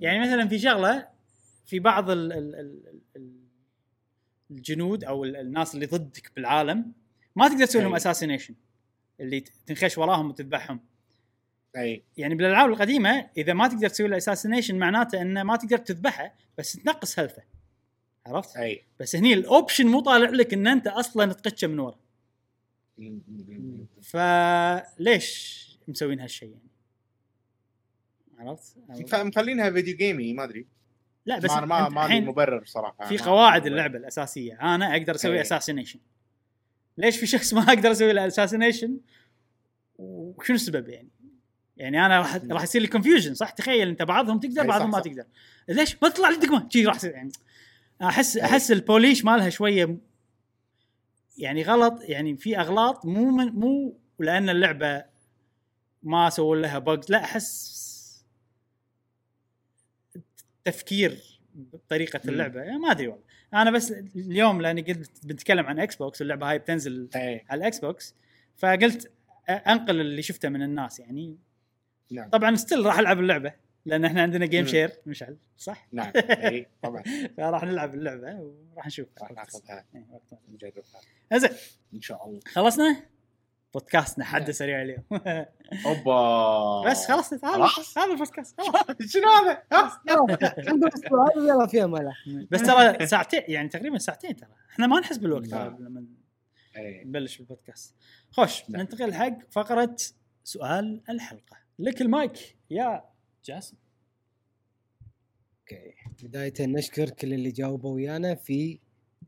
يعني 0.00 0.20
مثلا 0.20 0.48
في 0.48 0.58
شغلة 0.58 1.08
في 1.66 1.78
بعض 1.78 2.10
ال 2.10 2.32
ال 2.32 2.54
ال 2.54 2.82
ال 3.16 3.32
الجنود 4.50 5.04
أو 5.04 5.24
ال- 5.24 5.36
الناس 5.36 5.74
اللي 5.74 5.86
ضدك 5.86 6.32
بالعالم 6.36 6.92
ما 7.36 7.48
تقدر 7.48 7.66
تسوي 7.66 7.82
لهم. 7.82 7.94
assassination 7.94 8.54
اللي 9.20 9.40
تنخش 9.40 9.98
وراهم 9.98 10.28
وتذبحهم 10.30 10.80
أي 11.76 12.04
يعني 12.16 12.34
بالألعاب 12.34 12.70
القديمة 12.70 13.30
إذا 13.36 13.52
ما 13.52 13.68
تقدر 13.68 13.88
تسوي 13.88 14.08
له 14.08 14.16
assassination 14.16 14.78
معناته 14.78 15.22
إنه 15.22 15.42
ما 15.42 15.56
تقدر 15.56 15.78
تذبحه 15.78 16.34
بس 16.58 16.72
تنقص 16.72 17.18
health 17.18 17.39
ه 17.39 17.42
عرفت؟ 18.26 18.56
أي 18.56 18.84
بس 19.00 19.16
هني 19.16 19.34
ال 19.34 19.41
option 19.41 19.86
مو 19.86 20.00
طالع 20.00 20.30
لك 20.30 20.54
إن 20.54 20.66
أنت 20.66 20.86
أصلا 20.86 21.32
تقطه 21.32 21.68
من 21.68 21.78
ورا 21.78 21.98
فليش 24.02 25.62
مسوين 25.88 26.20
هالشيء 26.20 26.50
يعني؟ 26.50 26.72
عرفت؟ 28.38 28.76
فمخلينها 29.08 29.70
video 29.70 29.96
gamey 29.96 30.32
ما 30.32 30.44
أدري 30.44 30.66
لا 31.26 31.38
بس 31.38 31.50
ما 31.50 31.88
ما 31.88 32.08
لي 32.08 32.20
مبرر 32.20 32.64
صراحة 32.64 33.08
في 33.08 33.18
قواعد 33.18 33.66
اللعبة 33.66 33.98
الأساسية 33.98 34.74
أنا 34.74 34.96
أقدر 34.96 35.14
أسوي. 35.14 35.40
assassination 35.40 36.00
ليش 36.98 37.18
في 37.18 37.26
شخص 37.26 37.54
ما 37.54 37.62
أقدر 37.62 37.92
أسوي 37.92 38.12
له 38.12 38.26
assassination 38.26 39.00
وشنو 39.98 40.56
السبب 40.56 40.88
يعني؟ 40.88 41.08
يعني 41.82 42.06
أنا 42.06 42.18
راح 42.18 42.36
راح 42.50 42.62
يصير 42.62 42.82
لي 42.82 42.88
confusion 42.88 43.34
صح؟ 43.34 43.50
تخيل 43.50 43.88
أنت 43.88 44.02
بعضهم 44.02 44.40
تقدر 44.40 44.66
بعضهم 44.66 44.90
صح، 44.92 44.98
ما 44.98 45.02
صح. 45.04 45.10
تقدر. 45.10 45.24
ليش؟ 45.68 45.96
ما 46.02 46.08
تطلع 46.08 46.28
لي 46.28 46.36
دقمة. 46.36 46.68
شي 46.72 46.86
راح 46.86 46.96
يصير 46.96 47.10
يعني 47.10 47.32
أحس. 48.02 48.36
أحس 48.36 48.72
ال 48.72 48.79
polish 48.79 49.24
مالها 49.24 49.50
شوية 49.50 49.98
يعني 51.38 51.62
غلط 51.62 51.98
يعني 52.02 52.36
في 52.36 52.58
أغلاط 52.58 53.06
مو 53.06 53.24
من 53.30 53.46
مو 53.46 53.98
لأن 54.18 54.48
اللعبة 54.50 55.04
ما 56.02 56.30
سووا 56.30 56.56
لها 56.56 56.78
bugs 56.78 57.10
لا 57.10 57.24
أحس 57.24 57.82
تفكير 60.64 61.40
بطريقة. 61.54 62.20
اللعبة. 62.28 62.60
يعني 62.60 62.78
ما 62.78 62.90
أدري 62.90 63.08
والله. 63.08 63.24
أنا 63.54 63.70
بس 63.70 63.92
اليوم 64.16 64.60
لأني 64.60 64.82
قلت 64.82 65.26
بنتكلم 65.26 65.66
عن 65.66 65.78
إكس 65.78 65.96
بوكس 65.96 66.20
واللعبة 66.20 66.50
هاي 66.50 66.58
بتنزل 66.58 67.08
إي. 67.16 67.44
على 67.50 67.58
الاكس 67.58 67.78
بوكس 67.78 68.14
فقلت 68.56 69.12
أنقل 69.48 70.00
اللي 70.00 70.22
شفته 70.22 70.48
من 70.48 70.62
الناس 70.62 71.00
يعني 71.00 71.36
نعم 72.12 72.30
طبعا 72.30 72.56
still 72.56 72.86
راح 72.86 72.98
ألعب 72.98 73.20
اللعبة 73.20 73.52
لأن 73.86 74.04
إحنا 74.04 74.22
عندنا 74.22 74.46
game 74.46 74.66
share 74.66 74.90
مشعل 75.06 75.36
صح؟ 75.56 75.88
نعم 75.92 76.12
اي 76.30 76.66
طبعا 76.82 77.02
فراح 77.36 77.64
نلعب 77.64 77.94
اللعبة 77.94 78.40
وراح 78.74 78.86
نشوف 78.86 79.08
راح 79.22 79.32
ناخذها 79.32 79.84
إيه،. 79.94 80.20
نجربها 80.48 80.82
زين 81.36 81.50
إن 81.94 82.00
شاء 82.00 82.26
الله 82.26 82.40
خلصنا؟ 82.46 83.12
بودكاستنا 83.74 84.24
حده 84.24 84.44
نعم. 84.44 84.52
سريع 84.52 84.82
اليوم 84.82 85.02
أوبا 85.86 86.90
بس 86.90 87.06
خلاص 87.06 87.32
هذا. 87.32 87.68
هذا 87.96 88.12
البودكاست. 88.12 88.60
شنو 89.12 89.28
هذا؟ 89.28 89.62
السؤال 90.94 91.48
يلا 91.48 91.66
فيها 91.66 91.86
ملا 91.86 92.12
بس 92.50 92.62
ترى 92.62 93.06
ساعتين 93.06 93.42
يعني 93.48 93.68
تقريبا 93.68 93.98
ساعتين 93.98 94.36
ترى 94.36 94.48
إحنا 94.70 94.86
ما 94.86 95.00
نحس 95.00 95.16
بالوقت 95.16 95.46
ترى 95.46 95.58
نعم. 95.58 95.76
لما 95.80 96.04
إي. 96.76 97.04
نبلش 97.04 97.36
بالبودكاست 97.38 97.94
خوش 98.30 98.70
نعم. 98.70 98.80
ننتقل 98.80 99.14
حق 99.14 99.38
فقرة 99.50 99.96
سؤال 100.44 101.00
الحلقة 101.08 101.61
لك 101.82 102.02
المايك. 102.02 102.56
يا 102.70 103.04
جاسم. 103.44 103.76
okay. 105.60 105.94
بداية 106.22 106.52
نشكر 106.60 107.10
كل 107.10 107.32
اللي 107.32 107.50
جاوبوا 107.50 107.94
ويانا 107.94 108.34
في 108.34 108.78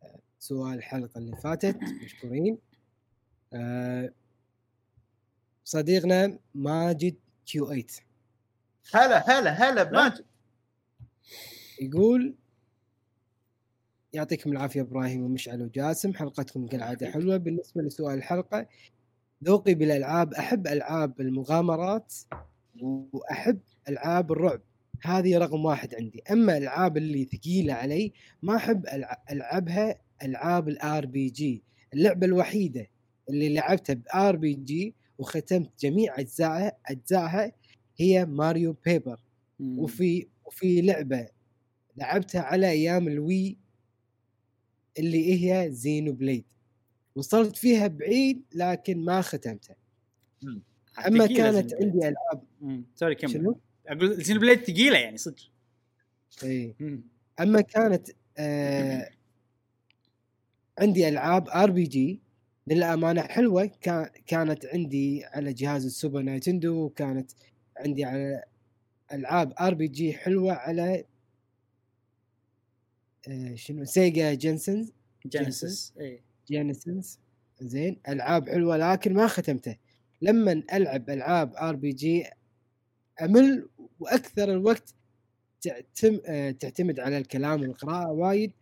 آه، 0.02 0.20
سؤال 0.38 0.74
الحلقة 0.78 1.18
اللي 1.18 1.36
فاتت. 1.36 1.78
مشكورين. 2.04 2.58
آه، 3.52 4.12
صديقنا 5.64 6.38
ماجد 6.54 7.16
Q8 7.46 7.84
هلا 8.94 9.30
هلا 9.30 9.50
هلا 9.50 9.82
بماجد. 9.82 10.24
يقول 11.80 12.34
يعطيكم 14.12 14.52
العافية 14.52 14.80
إبراهيم 14.80 15.22
ومشعل 15.22 15.62
وجاسم 15.62 16.14
حلقتكم 16.14 16.66
كالعادة 16.66 17.10
حلوة. 17.10 17.36
بالنسبة 17.36 17.82
لسؤال 17.82 18.18
الحلقة 18.18 18.66
ذوقي 19.44 19.74
بالألعاب 19.74 20.34
أحب 20.34 20.66
ألعاب 20.66 21.20
المغامرات 21.20 22.14
وأحب 22.82 23.60
ألعاب 23.88 24.32
الرعب. 24.32 24.60
هذه 25.02 25.38
رقم 25.38 25.64
واحد 25.64 25.94
عندي. 25.94 26.22
أما 26.30 26.56
الألعاب 26.56 26.96
اللي 26.96 27.24
ثقيلة 27.24 27.74
علي 27.74 28.12
ما 28.42 28.56
أحب 28.56 28.86
ألع- 28.86 29.32
ألعبها 29.32 29.98
ألعاب 30.22 30.68
ال 30.68 31.06
RPG. 31.06 31.62
اللعبة 31.94 32.26
الوحيدة 32.26 32.86
اللي 33.30 33.54
لعبتها 33.54 33.94
ب 34.14 34.36
RPG 34.36 34.94
وختمت 35.18 35.70
جميع 35.80 36.18
أجزائها 36.20 36.72
أجزائها 36.86 37.52
هي 37.96 38.24
ماريو 38.26 38.76
بيبر. 38.86 39.18
وفي 39.60 40.28
وفي 40.44 40.80
لعبة 40.82 41.26
لعبتها 41.96 42.40
على 42.40 42.70
أيام 42.70 43.08
الوي 43.08 43.58
اللي 44.98 45.52
هي 45.52 45.70
زينو 45.70 46.12
بليد. 46.12 46.44
وصلت 47.16 47.56
فيها 47.56 47.86
بعيد 47.86 48.42
لكن 48.54 49.04
ما 49.04 49.20
ختمتها. 49.20 49.76
أما 51.06 51.26
كانت 51.26 51.74
عندي. 51.74 52.08
ألعاب. 52.08 52.44
sorry 52.94 53.14
كمل. 53.14 53.30
شنو؟ 53.30 53.58
أقول 53.86 54.22
زينو 54.22 54.38
بليد 54.38 54.64
ثقيله 54.64 54.98
يعني 54.98 55.16
صدق. 55.16 55.50
اي. 56.42 56.74
أما 57.40 57.60
كانت 57.60 58.08
آه 58.38 59.10
عندي 60.78 61.08
ألعاب 61.08 61.48
RPG 61.48 62.20
للامانه 62.66 63.22
حلوة. 63.22 63.64
كان 63.80 64.10
كانت 64.26 64.66
عندي 64.66 65.24
على 65.24 65.52
جهاز 65.52 65.84
السوبر 65.84 66.22
نايتندو 66.22 66.84
وكانت 66.84 67.30
عندي 67.76 68.04
على 68.04 68.44
ألعاب 69.12 69.52
RPG 69.60 70.12
حلوة 70.12 70.52
على 70.52 71.04
آه، 73.28 73.54
شنو؟ 73.54 73.84
سيجا 73.84 74.34
جينسنز 74.34 74.92
جينيسيس 75.26 75.94
اي 76.00 76.22
جينيسيس 76.48 77.20
زين 77.60 78.00
ألعاب 78.08 78.48
حلوة 78.48 78.76
لكن 78.76 79.14
ما 79.14 79.26
ختمته. 79.26 79.76
لما 80.22 80.62
ألعب 80.72 81.10
ألعاب 81.10 81.54
RPG 81.54 82.24
أمل 83.22 83.68
وأكثر 84.00 84.52
الوقت 84.52 84.94
تعتم... 85.60 86.20
آه، 86.26 86.50
تعتمد 86.50 87.00
على 87.00 87.18
الكلام 87.18 87.62
والقراءة 87.62 88.12
وايد. 88.12 88.52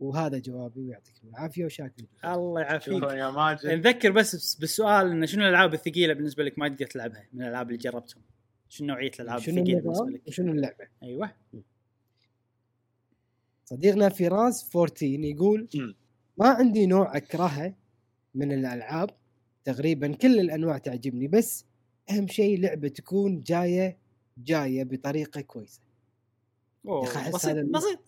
وهذا 0.00 0.38
جوابي 0.38 0.80
ويعطيكم 0.80 1.28
العافية 1.28 1.64
وشاكر 1.64 2.04
الله 2.24 2.60
يعافيك. 2.60 3.02
يا 3.02 3.30
ماجد. 3.30 3.66
نذكر 3.66 4.10
بس 4.10 4.54
بالسؤال 4.54 5.10
انه 5.10 5.26
شنو 5.26 5.42
الألعاب 5.42 5.74
الثقيلة 5.74 6.14
بالنسبة 6.14 6.44
لك 6.44 6.58
ما 6.58 6.68
تقدر 6.68 6.86
تلعبها؟ 6.86 7.26
من 7.32 7.42
الألعاب 7.42 7.66
اللي 7.66 7.78
جربتهم؟ 7.78 8.22
شنو 8.68 8.88
نوعية 8.88 9.10
الألعاب 9.20 9.40
شنو 9.40 9.58
الثقيلة 9.58 9.80
بالنسبة 9.80 10.10
لك؟ 10.10 10.28
وشنو 10.28 10.52
اللعبة؟ 10.52 10.88
أيوه. 11.02 11.32
صديقنا 13.64 14.08
فراس 14.08 14.76
14 14.76 15.06
يقول 15.06 15.68
مم. 15.74 15.94
ما 16.42 16.48
عندي 16.48 16.86
نوع 16.86 17.16
أكرهه 17.16 17.74
من 18.34 18.52
الألعاب 18.52 19.10
تقريبا 19.64 20.14
كل 20.14 20.40
الأنواع 20.40 20.78
تعجبني 20.78 21.28
بس 21.28 21.64
أهم 22.10 22.28
شيء 22.28 22.60
لعبة 22.60 22.88
تكون 22.88 23.40
جاية 23.40 23.98
جاية 24.38 24.84
بطريقة 24.84 25.40
كويسة. 25.40 25.80
يا 26.84 27.02
أحس 27.16 27.34
بسيط 27.34 27.50
هذا 27.50 27.62
بسيط. 27.62 27.98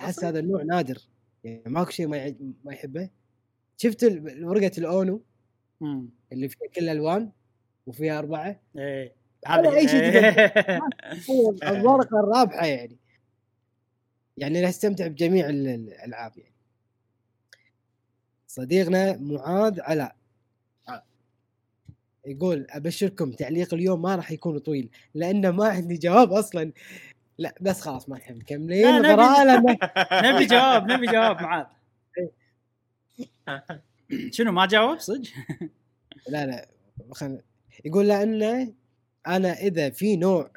احس. 0.00 0.24
هذا 0.24 0.38
النوع 0.38 0.62
نادر. 0.62 0.98
يعني 1.44 1.62
ماكو 1.66 1.90
شيء 1.90 2.06
ما 2.06 2.16
يعج- 2.16 2.52
ما 2.64 2.72
يحبه. 2.72 3.10
شفت 3.76 4.04
ورقة 4.42 4.70
الأونو؟ 4.78 5.22
امم 5.82 6.08
اللي 6.32 6.48
فيها 6.48 6.68
كل 6.74 6.82
الألوان 6.84 7.30
وفيها 7.86 8.18
أربعة؟ 8.18 8.60
إيه 8.78 9.14
هذا 9.46 9.76
أي 9.76 9.88
شيء 9.88 10.00
الورقة 11.72 12.20
الرابحة 12.20 12.66
يعني. 12.66 12.96
يعني 14.36 14.60
راح 14.60 14.68
أستمتع 14.68 15.06
بجميع 15.06 15.48
ال- 15.48 15.66
ال- 15.68 15.92
الألعاب 15.92 16.38
يعني. 16.38 16.53
صديقنا 18.54 19.16
معاذ 19.16 19.80
علاء. 19.80 20.16
يقول 22.26 22.66
أبشركم 22.70 23.32
تعليق 23.32 23.74
اليوم 23.74 24.02
ما 24.02 24.16
راح 24.16 24.30
يكون 24.32 24.58
طويل 24.58 24.88
لأنه 25.14 25.50
ما 25.50 25.68
عندي 25.68 25.96
جواب 25.96 26.32
أصلا 26.32 26.72
لا 27.38 27.54
بس 27.60 27.80
خلاص 27.80 28.08
ما 28.08 28.16
نحب 28.16 28.36
مكملين 28.36 29.02
لا، 29.02 29.54
نبي- 29.58 29.78
نبي 30.28 30.46
جواب 30.46 30.90
نبي 30.90 31.06
جواب 31.06 31.42
معاذ 31.42 31.66
شنو 34.30 34.52
ما 34.52 34.66
جاوب 34.66 34.98
صدق؟ 34.98 35.28
لا 36.32 36.46
لا 36.46 36.68
خل... 37.12 37.38
يقول 37.84 38.08
لأنه 38.08 38.72
أنا 39.26 39.52
إذا 39.52 39.90
في 39.90 40.16
نوع 40.16 40.50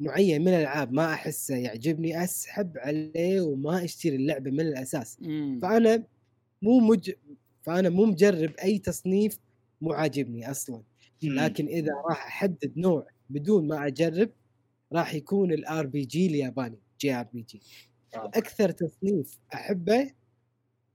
معين 0.00 0.40
من 0.40 0.48
الألعاب 0.48 0.92
ما 0.92 1.12
أحسه 1.12 1.56
يعجبني 1.56 2.24
أسحب 2.24 2.78
عليه 2.78 3.40
وما 3.40 3.84
أشتري 3.84 4.16
اللعبة 4.16 4.50
من 4.50 4.60
الأساس 4.60 5.16
مم. 5.20 5.58
فأنا 5.62 6.02
مو 6.62 6.80
مج... 6.80 7.12
فأنا 7.62 7.88
مو 7.88 8.04
مجرب 8.04 8.54
أي 8.62 8.78
تصنيف 8.78 9.38
مو 9.80 9.92
عاجبني 9.92 10.50
أصلا. 10.50 10.82
لكن 11.22 11.66
إذا 11.66 11.92
راح 12.10 12.26
أحدد 12.26 12.72
نوع 12.76 13.06
بدون 13.30 13.68
ما 13.68 13.86
أجرب 13.86 14.30
راح 14.92 15.14
يكون 15.14 15.52
الار 15.52 15.86
بي 15.86 16.04
جي 16.04 16.26
الياباني 16.26 16.78
جي 17.00 17.14
آر 17.14 17.26
بي 17.32 17.42
جي. 17.42 17.60
آه. 18.14 18.30
أكثر 18.34 18.70
تصنيف 18.70 19.38
أحبه 19.54 20.10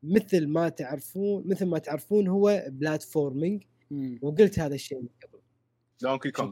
مثل 0.03 0.47
ما 0.47 0.69
تعرفون 0.69 1.47
مثل 1.47 1.65
ما 1.65 1.77
تعرفون 1.77 2.27
هو 2.27 2.65
platforming. 2.67 3.63
وقلت 4.21 4.59
هذا 4.59 4.75
الشيء 4.75 5.01
من 5.01 5.07
قبل. 5.23 5.39
دونكي 6.01 6.31
كونغ 6.31 6.51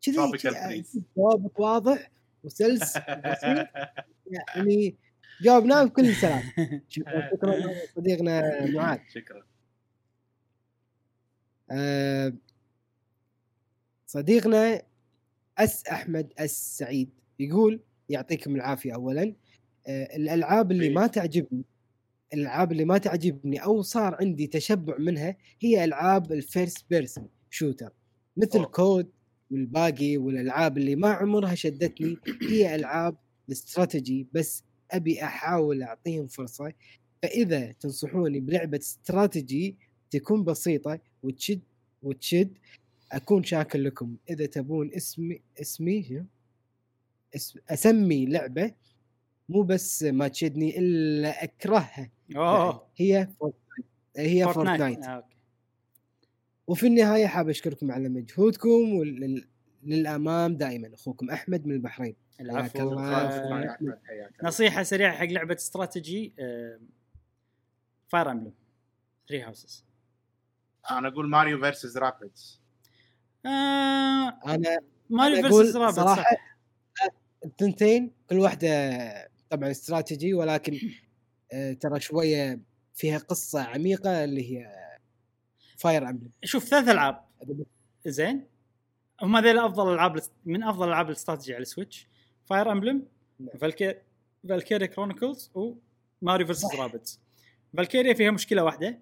شكرا 0.00 0.30
كذي. 0.36 0.84
جوابك 1.16 1.60
واضح 1.60 2.10
وسلس 2.44 2.96
يعني 4.56 4.96
جاوبناه 5.42 5.84
بكل 5.84 6.14
سلام 6.14 6.42
شكرا. 6.88 7.30
شكرا 7.30 7.54
صديقنا 7.96 8.66
معاذ. 8.66 8.98
شكرا. 9.14 9.42
آه، 11.70 12.32
صديقنا 14.06 14.82
أحمد 15.58 16.32
السعيد 16.38 17.10
يقول 17.38 17.80
يعطيكم 18.08 18.56
العافية 18.56 18.94
اولا. 18.94 19.34
آه، 19.86 20.16
الألعاب 20.16 20.72
اللي 20.72 20.88
ما 20.90 21.06
تعجبني 21.06 21.64
الألعاب 22.34 22.72
اللي 22.72 22.84
ما 22.84 22.98
تعجبني 22.98 23.64
أو 23.64 23.82
صار 23.82 24.16
عندي 24.20 24.46
تشبع 24.46 24.98
منها 24.98 25.36
هي 25.60 25.84
ألعاب 25.84 26.32
ال 26.32 26.41
first 26.41 26.84
person 26.90 27.28
shooter 27.50 27.92
مثل 28.36 28.58
COD 28.58 29.10
والباقي 29.50 30.16
والألعاب 30.16 30.78
اللي 30.78 30.96
ما 30.96 31.08
عمرها 31.08 31.54
شدتني 31.54 32.16
هي 32.42 32.74
ألعاب 32.74 33.16
الاستراتيجي 33.48 34.28
بس 34.32 34.64
أبي 34.92 35.24
أحاول 35.24 35.82
أعطيهم 35.82 36.26
فرصة 36.26 36.72
فإذا 37.22 37.72
تنصحوني 37.72 38.40
بلعبة 38.40 38.78
استراتيجي 38.78 39.76
تكون 40.10 40.44
بسيطة 40.44 40.98
وتشد 41.22 41.60
وتشد 42.02 42.58
أكون 43.12 43.44
شاكر 43.44 43.78
لكم. 43.78 44.16
إذا 44.30 44.46
تبون 44.46 44.90
اسمي 44.94 45.40
اسمي؟ 45.60 46.24
اسم 47.36 47.60
أسمي 47.70 48.26
لعبة 48.26 48.72
مو 49.48 49.62
بس 49.62 50.02
ما 50.02 50.28
تشدني 50.28 50.78
إلا 50.78 51.44
أكرهها. 51.44 52.10
أوه. 52.36 52.86
هي 52.96 53.28
فورتنايت 53.40 53.86
هي 54.16 54.44
فورتنايت. 54.44 54.98
آه، 55.04 55.08
أوكي. 55.10 55.36
وفي 56.66 56.86
النهاية 56.86 57.26
حاب 57.26 57.48
أشكركم 57.48 57.92
على 57.92 58.08
مجهودكم 58.08 58.94
وللامام 59.84 60.56
دائما. 60.56 60.94
أخوكم 60.94 61.30
أحمد 61.30 61.66
من 61.66 61.74
البحرين. 61.74 62.14
العفو. 62.40 62.96
نصيحة 64.42 64.82
سريعة 64.82 65.16
حق 65.16 65.24
لعبة 65.24 65.54
استراتيجي 65.54 66.32
Fire 68.08 68.30
Emblem 68.30 68.52
3 69.28 69.46
Houses 69.46 69.84
أنا 70.90 71.08
أقول 71.08 71.28
Mario 71.28 71.60
versus 71.60 71.98
Rabbids 71.98 72.60
أنا 73.46 74.80
Mario 75.10 75.42
versus 75.42 75.76
صراحة 75.76 76.22
صح. 76.22 76.24
الثنتين 77.44 78.12
كل 78.30 78.38
واحدة 78.38 78.68
طبعا 79.50 79.70
استراتيجي 79.70 80.34
ولكن 80.34 80.78
آه، 81.52 81.72
ترى 81.72 82.00
شوية 82.00 82.60
فيها 82.94 83.18
قصة 83.18 83.62
عميقة 83.62 84.24
اللي 84.24 84.52
هي 84.52 84.88
Fire 85.78 86.08
Emblem 86.08 86.30
شوف 86.44 86.64
ثلاث 86.64 86.88
ألعاب. 86.88 87.24
زين؟ 88.06 88.46
هم 89.22 89.36
هذول 89.36 89.58
أفضل 89.58 89.94
ألعاب 89.94 90.20
من 90.44 90.62
أفضل 90.62 90.88
ألعاب 90.88 91.06
الاستراتيجي 91.06 91.54
على 91.54 91.62
ال 91.62 91.69
Switch 91.69 92.08
Fire 92.52 92.72
Emblem. 92.72 93.06
Valky 93.60 93.94
Valkyria 94.48 94.86
Chronicles 94.86 95.50
و 95.54 95.69
Mario 95.69 96.46
versus 96.46 96.74
Rabbids 96.74 97.20
Valkyria 97.76 98.14
فيها 98.14 98.30
مشكلة 98.30 98.64
واحدة 98.64 98.98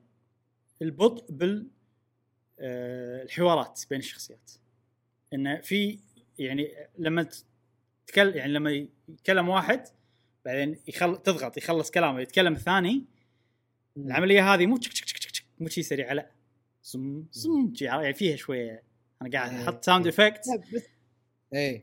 البطء 0.82 1.32
بال 1.32 1.66
آه، 2.60 3.22
الحوارات 3.22 3.80
بين 3.90 3.98
الشخصيات. 3.98 4.50
انه 5.32 5.60
في 5.60 5.98
يعني 6.38 6.74
لما 6.98 7.28
تتكلم 8.06 8.36
يعني 8.36 8.52
لما 8.52 8.88
يتكلم 9.08 9.48
واحد 9.48 9.84
بعدين 10.44 10.78
يخل... 10.88 11.16
تضغط 11.16 11.56
يخلص 11.56 11.90
كلامه 11.90 12.20
يتكلم 12.20 12.52
الثاني 12.52 13.04
العملية 13.96 14.54
هذه 14.54 14.66
مو 14.66 14.76
تشك 14.76 14.92
تشك 14.92 15.18
تشك 15.18 15.30
تشك 15.30 15.44
مو 15.60 15.68
شيء 15.68 15.84
سريع 15.84 16.12
لا. 16.12 16.30
زم 16.82 17.24
زم 17.32 17.74
شي 17.74 17.84
يعني 17.84 18.14
فيها 18.14 18.36
شوية. 18.36 18.82
أنا 19.22 19.30
قاعد 19.30 19.52
إيه. 19.52 19.62
أحط 19.62 19.84
sound 19.84 20.06
effect 20.06 20.46
لا 21.52 21.82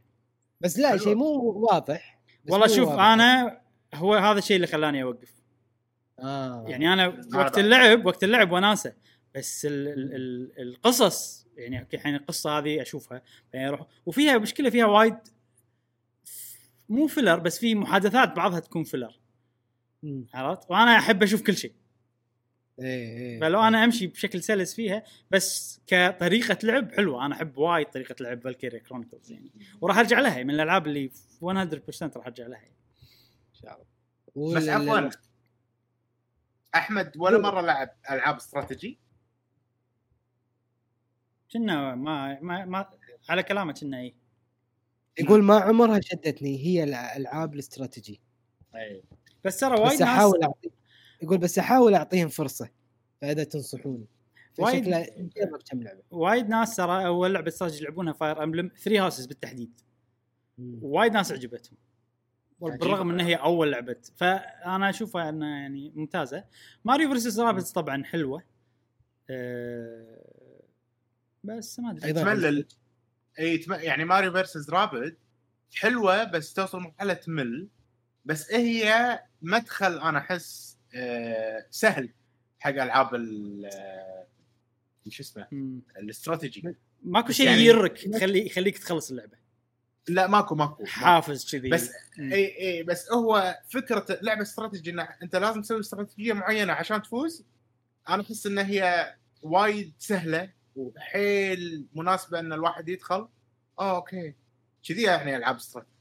بس 0.61 0.79
لا. 0.79 0.97
شيء 0.97 1.15
مو 1.15 1.25
واضح 1.71 2.19
والله 2.49 2.67
مو 2.67 2.73
شوف 2.73 2.89
واضح. 2.89 3.01
أنا 3.01 3.61
هو 3.93 4.13
هذا 4.13 4.39
الشيء 4.39 4.55
اللي 4.55 4.67
خلاني 4.67 5.03
أوقف 5.03 5.33
آه. 6.19 6.65
يعني 6.67 6.93
أنا. 6.93 7.21
وقت 7.35 7.57
اللعب 7.57 8.05
وقت 8.05 8.23
اللعب 8.23 8.51
وناسة 8.51 8.93
بس 9.35 9.65
ال 9.65 9.87
ال 9.87 10.15
ال 10.15 10.61
القصص 10.61 11.47
يعني 11.57 11.79
أوكي 11.79 11.97
الحين 11.97 12.15
القصة 12.15 12.57
هذه 12.57 12.81
أشوفها 12.81 13.21
يعني 13.53 13.67
أروح 13.67 13.87
وفيها 14.05 14.37
مشكلة 14.37 14.69
فيها 14.69 14.85
وايد 14.85 15.17
مو 16.89 17.07
filler 17.07 17.39
بس 17.39 17.59
في 17.59 17.75
محادثات 17.75 18.35
بعضها 18.35 18.59
تكون 18.59 18.83
filler. 18.83 19.19
عرفت 20.33 20.71
وأنا 20.71 20.97
أحب 20.97 21.23
أشوف 21.23 21.41
كل 21.41 21.57
شيء 21.57 21.73
إيه 22.79 23.17
إيه 23.17 23.39
فلو 23.39 23.61
أنا 23.61 23.83
أمشي 23.83 24.07
بشكل 24.07 24.43
سلس 24.43 24.73
فيها 24.73 25.03
بس 25.31 25.79
كطريقة 25.87 26.57
لعب 26.63 26.91
حلوة. 26.91 27.25
أنا 27.25 27.35
أحب 27.35 27.57
وايد 27.57 27.87
طريقة 27.87 28.15
لعب 28.19 28.41
Valkyria 28.41 28.79
Chronicles 28.79 29.31
يعني. 29.31 29.51
وراح 29.81 29.97
أرجع 29.97 30.19
لها 30.19 30.43
من 30.43 30.53
الألعاب 30.53 30.87
اللي 30.87 31.11
100% 31.41 32.17
راح 32.17 32.25
أرجع 32.25 32.47
لها. 32.47 32.65
إن 32.65 33.53
شاء 33.53 33.85
الله. 34.35 34.55
بس 34.55 34.69
عفوا 34.69 35.09
أحمد 36.75 37.13
ولا 37.17 37.37
مرة 37.37 37.61
لعب 37.61 37.89
ألعاب 38.11 38.35
استراتيجي؟ 38.35 38.99
كنا 41.53 41.95
ما, 41.95 42.39
ما, 42.41 42.65
ما 42.65 42.89
على 43.29 43.43
كلامه 43.43 43.73
كنا 43.73 43.99
اي 43.99 44.15
يقول 45.19 45.43
ما 45.43 45.59
عمرها 45.59 45.99
شدتني 46.01 46.65
هي 46.65 46.83
الألعاب 46.83 47.53
الاستراتيجي. 47.53 48.21
بس 49.43 49.59
ترى 49.59 49.79
وايد 49.79 49.93
بس 49.93 50.01
ناس 50.01 50.01
أحاول 50.01 50.43
اعطي 50.43 50.76
يقول 51.21 51.37
بس 51.37 51.59
أحاول 51.59 51.95
أعطيهم 51.95 52.27
فرصة 52.29 52.69
فاذا 53.21 53.43
تنصحوني. 53.43 54.05
وايد- 54.59 54.87
لعبة. 54.87 56.01
وايد 56.11 56.49
ناس 56.49 56.75
ترى 56.75 57.05
أول 57.05 57.33
لعبة 57.33 57.47
استراتيجي 57.47 57.83
يلعبونها 57.83 58.13
Fire 58.13 58.43
Emblem 58.43 58.71
3 58.83 59.01
Houses 59.03 59.25
بالتحديد. 59.25 59.81
وايد 60.81 61.13
ناس 61.13 61.31
عجبتهم. 61.31 61.77
بالرغم 62.59 63.09
إن 63.09 63.19
هي 63.19 63.35
أول 63.35 63.71
لعبة. 63.71 63.95
فأنا 64.15 64.89
أشوفها 64.89 65.29
إنها 65.29 65.59
يعني 65.59 65.91
ممتازة. 65.95 66.43
Mario 66.85 67.07
versus 67.09 67.39
Rabbids 67.39 67.71
طبعا 67.71 68.03
حلوة. 68.03 68.43
أه 69.29 70.17
بس 71.43 71.79
ما 71.79 71.91
أدري. 71.91 72.13
تملل. 72.13 72.67
إي 73.39 73.57
تم... 73.57 73.73
يعني 73.73 74.05
Mario 74.05 74.31
versus 74.31 74.69
Rabbids 74.69 75.17
حلوة 75.75 76.23
بس 76.23 76.53
توصل 76.53 76.79
مرحلة 76.79 77.13
تمل 77.13 77.67
بس 78.25 78.51
هي 78.53 79.19
مدخل 79.41 79.99
أنا 79.99 80.17
أحس 80.19 80.76
سهل 81.71 82.09
حق 82.59 82.69
ألعاب 82.69 83.15
ال 83.15 83.65
آه، 83.65 84.27
شو 85.09 85.23
اسمه. 85.23 85.47
الاستراتيجي. 85.97 86.75
ماكو 87.03 87.31
شيء 87.31 87.45
يعني- 87.45 87.61
يرك 87.65 87.97
تخلي 87.97 88.45
يخليك 88.45 88.77
تخلص 88.77 89.09
اللعبة. 89.11 89.37
لا 90.09 90.27
ماكو 90.27 90.55
ماكو 90.55 90.85
حافز 90.85 91.51
كذي. 91.51 91.69
بس 91.69 91.89
مم. 92.17 92.33
إي 92.33 92.59
إي 92.59 92.83
بس 92.83 93.11
هو 93.11 93.59
فكرة 93.69 94.19
لعبة 94.21 94.41
استراتيجي 94.41 94.91
ان 94.91 94.99
أنت 94.99 95.35
لازم 95.35 95.61
تسوي 95.61 95.79
استراتيجية 95.79 96.33
معينة 96.33 96.73
عشان 96.73 97.01
تفوز. 97.01 97.43
أنا 98.09 98.21
أحس 98.23 98.45
ان 98.47 98.57
هي 98.59 99.15
وايد 99.41 99.93
سهلة 99.99 100.49
وحيل 100.75 101.85
مناسبة 101.95 102.39
إن 102.39 102.53
الواحد 102.53 102.89
يدخل. 102.89 103.27
آه 103.79 103.95
أوكي. 103.95 104.33
كذي 104.87 105.01
يعني 105.03 105.35
ألعاب 105.37 105.55
استراتيجي. 105.55 105.93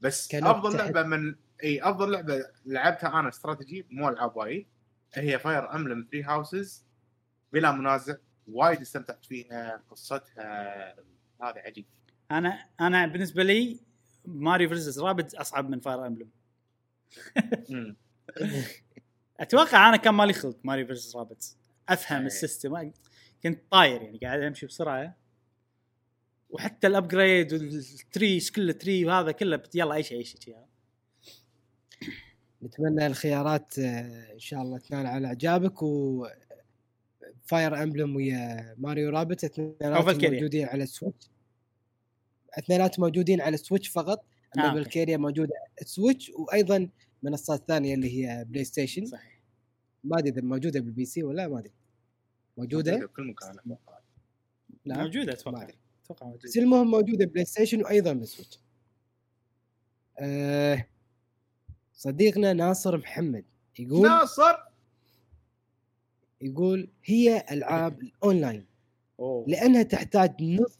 بس 0.00 0.34
أفضل 0.34 0.76
لعبة 0.78 1.02
من 1.02 1.34
اي 1.62 1.82
افضل 1.82 2.12
لعبة 2.12 2.44
لعبتها 2.66 3.20
أنا 3.20 3.28
استراتيجي 3.28 3.86
مو 3.90 4.08
العاب 4.08 4.36
وايد 4.36 4.66
هي 5.14 5.38
Fire 5.38 5.74
Emblem 5.74 6.08
3 6.12 6.32
Houses 6.32 6.86
بلا 7.52 7.72
منازع 7.72 8.14
وايد 8.48 8.80
استمتعت 8.80 9.24
فيها 9.24 9.82
قصتها 9.90 10.94
هذا 11.42 11.60
عجيب 11.60 11.86
أنا 12.30 12.68
أنا 12.80 13.06
بالنسبة 13.06 13.42
لي 13.42 13.80
Mario 14.24 14.68
versus 14.68 14.98
Rabbids 14.98 15.34
اصعب 15.34 15.70
من 15.70 15.80
Fire 15.80 16.06
Emblem 16.06 16.28
مم. 17.70 17.96
أتوقع 19.40 19.88
أنا 19.88 19.96
كان 19.96 20.14
مالي 20.14 20.32
خلق 20.32 20.56
Mario 20.64 20.86
versus 20.86 21.16
Rabbids 21.16 21.56
افهم 21.88 22.18
إيه. 22.18 22.26
ال 22.26 22.35
system 22.35 22.90
كنت 23.42 23.62
طاير 23.70 24.02
يعني 24.02 24.18
قاعد 24.18 24.40
امشي 24.40 24.66
بسرعة 24.66 25.16
وحتى 26.50 26.86
ال 26.86 26.94
upgrade 26.94 27.52
وال 27.52 27.80
trees 27.80 28.50
كله 28.50 28.72
tree 28.72 29.04
وهذا 29.04 29.32
كله 29.32 29.62
يلا 29.74 29.94
اي 29.94 30.02
شيء 30.02 30.18
اي 30.18 30.24
شيء. 30.24 30.56
نتمنى 32.64 33.06
الخيارات 33.06 33.78
آه، 33.78 34.32
إن 34.32 34.38
شاء 34.38 34.62
الله 34.62 34.78
تنال 34.78 35.06
على 35.06 35.26
إعجابك 35.26 35.82
و 35.82 36.26
Fire 37.44 37.82
Emblem 37.82 38.16
ويا 38.16 38.74
Mario 38.78 39.10
Rabbids 39.10 39.44
اثنيناتهم. 39.44 40.32
موجودين 40.32 40.68
على 40.68 40.82
ال 40.82 40.89
Switch 40.89 41.30
اثنيناتهم 42.58 43.04
موجودين 43.04 43.40
على 43.40 43.54
ال 43.54 43.59
Switch 43.59 43.88
فقط 43.88 44.24
أما 44.56 44.70
آه،. 44.70 44.74
Valkyria 44.74 45.16
موجودة 45.16 45.52
Switch 45.82 46.30
وأيضا 46.30 46.88
منصات 47.22 47.64
ثانية 47.68 47.94
اللي 47.94 48.10
هي 48.10 48.44
PlayStation 48.44 49.06
صحيح. 49.06 49.42
ما 50.04 50.18
أدري 50.18 50.30
إذا 50.30 50.42
موجودة 50.42 50.80
بال 50.80 51.04
PC 51.04 51.22
ولا 51.22 51.48
ما 51.48 51.58
أدري. 51.58 51.72
موجودة؟ 52.56 52.96
بكل 52.96 53.26
مكان. 53.26 53.56
لا 54.84 55.02
موجودة 55.02 55.32
أتوقع. 55.32 55.68
أتوقع 56.04 56.26
بس 56.26 56.56
موجوده 56.56 56.62
المهم 56.62 56.90
موجودة 56.90 57.26
PlayStation 57.26 57.82
وأيضا 57.82 58.12
بال 58.12 58.24
Switch 58.24 58.60
أه 60.18 60.86
صديقنا 61.96 62.52
ناصر 62.52 62.96
محمد 62.96 63.44
يقول 63.78 64.08
ناصر! 64.08 64.54
يقول 66.40 66.88
هي 67.04 67.44
ألعاب 67.50 68.00
الأونلاين. 68.02 68.66
أوه. 69.20 69.44
لأنها 69.48 69.82
تحتاج 69.82 70.42
نص 70.42 70.78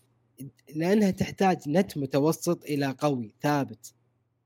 لأنها 0.74 1.10
تحتاج 1.10 1.68
نت 1.68 1.98
متوسط 1.98 2.64
إلى 2.64 2.96
قوي 2.98 3.34
ثابت. 3.42 3.94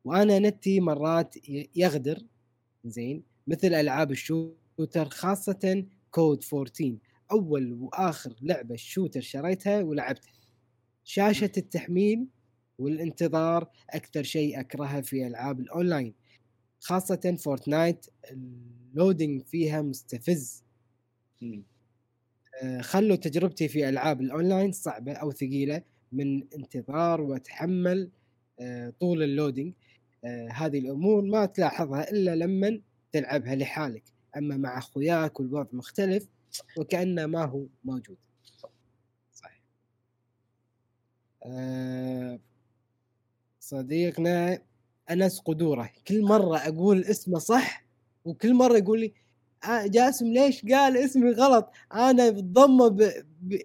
وأنا 0.05 0.39
نتي 0.39 0.81
مرات 0.81 1.35
يغدر. 1.77 2.23
زين. 2.85 3.23
مثل 3.47 3.75
ألعاب 3.75 4.11
ال 4.11 4.23
shooter 4.23 5.09
خاصة 5.09 5.85
COD 6.11 6.45
14 6.55 6.97
أول 7.33 7.73
وآخر 7.73 8.35
لعبة 8.43 8.77
shooter 8.77 9.21
شريتها 9.21 9.83
ولعبتها. 9.83 10.33
شاشة 11.05 11.53
التحميل 11.57 12.27
والانتظار 12.79 13.71
أكثر 13.91 14.23
شيء 14.23 14.61
اكرهه 14.61 15.01
في 15.01 15.27
ألعاب 15.27 15.61
الأونلاين. 15.61 16.15
خاصة 16.81 17.37
Fortnite 17.39 18.07
ال 18.31 18.45
loading 18.45 19.43
فيها 19.43 19.83
مستفز. 19.83 20.65
آه، 22.63 22.81
خلوا 22.81 23.17
تجربتي 23.17 23.69
في 23.69 23.89
ألعاب 23.89 24.21
الأونلاين 24.21 24.73
صعبة 24.73 25.13
أو 25.13 25.31
ثقيلة 25.31 25.83
من 26.13 26.43
انتظار 26.55 27.21
واتحمل 27.21 28.11
آه، 28.61 28.93
طول 29.01 29.23
اللودينج. 29.23 29.75
آه، 30.25 30.49
هذه 30.49 30.79
الأمور 30.79 31.23
ما 31.23 31.47
تلاحظها 31.47 32.11
إلا 32.11 32.37
لما 32.37 32.81
تلعبها 33.13 33.55
لحالك. 33.55 34.03
أما 34.37 34.57
مع 34.57 34.79
أخوياك 34.79 35.41
والوضع 35.41 35.69
مختلف 35.73 36.27
وكأنه 36.79 37.27
ما 37.27 37.45
هو 37.45 37.67
موجود. 37.85 38.17
صحيح. 39.33 39.63
صديقنا 43.61 44.68
أنس 45.11 45.41
قدوره. 45.41 45.91
كل 46.09 46.23
مرة 46.23 46.57
أقول 46.57 47.05
اسمه 47.05 47.39
صح 47.39 47.85
وكل 48.25 48.55
مرة 48.55 48.77
يقول 48.77 49.01
لي 49.01 49.13
آه، 49.65 49.87
جاسم 49.87 50.27
ليش 50.27 50.65
قال 50.67 50.97
اسمي 50.97 51.31
غلط؟ 51.31 51.71
أنا 51.95 52.31
بالضمة 52.31 52.89
ب... 52.89 53.13
ب... 53.41 53.57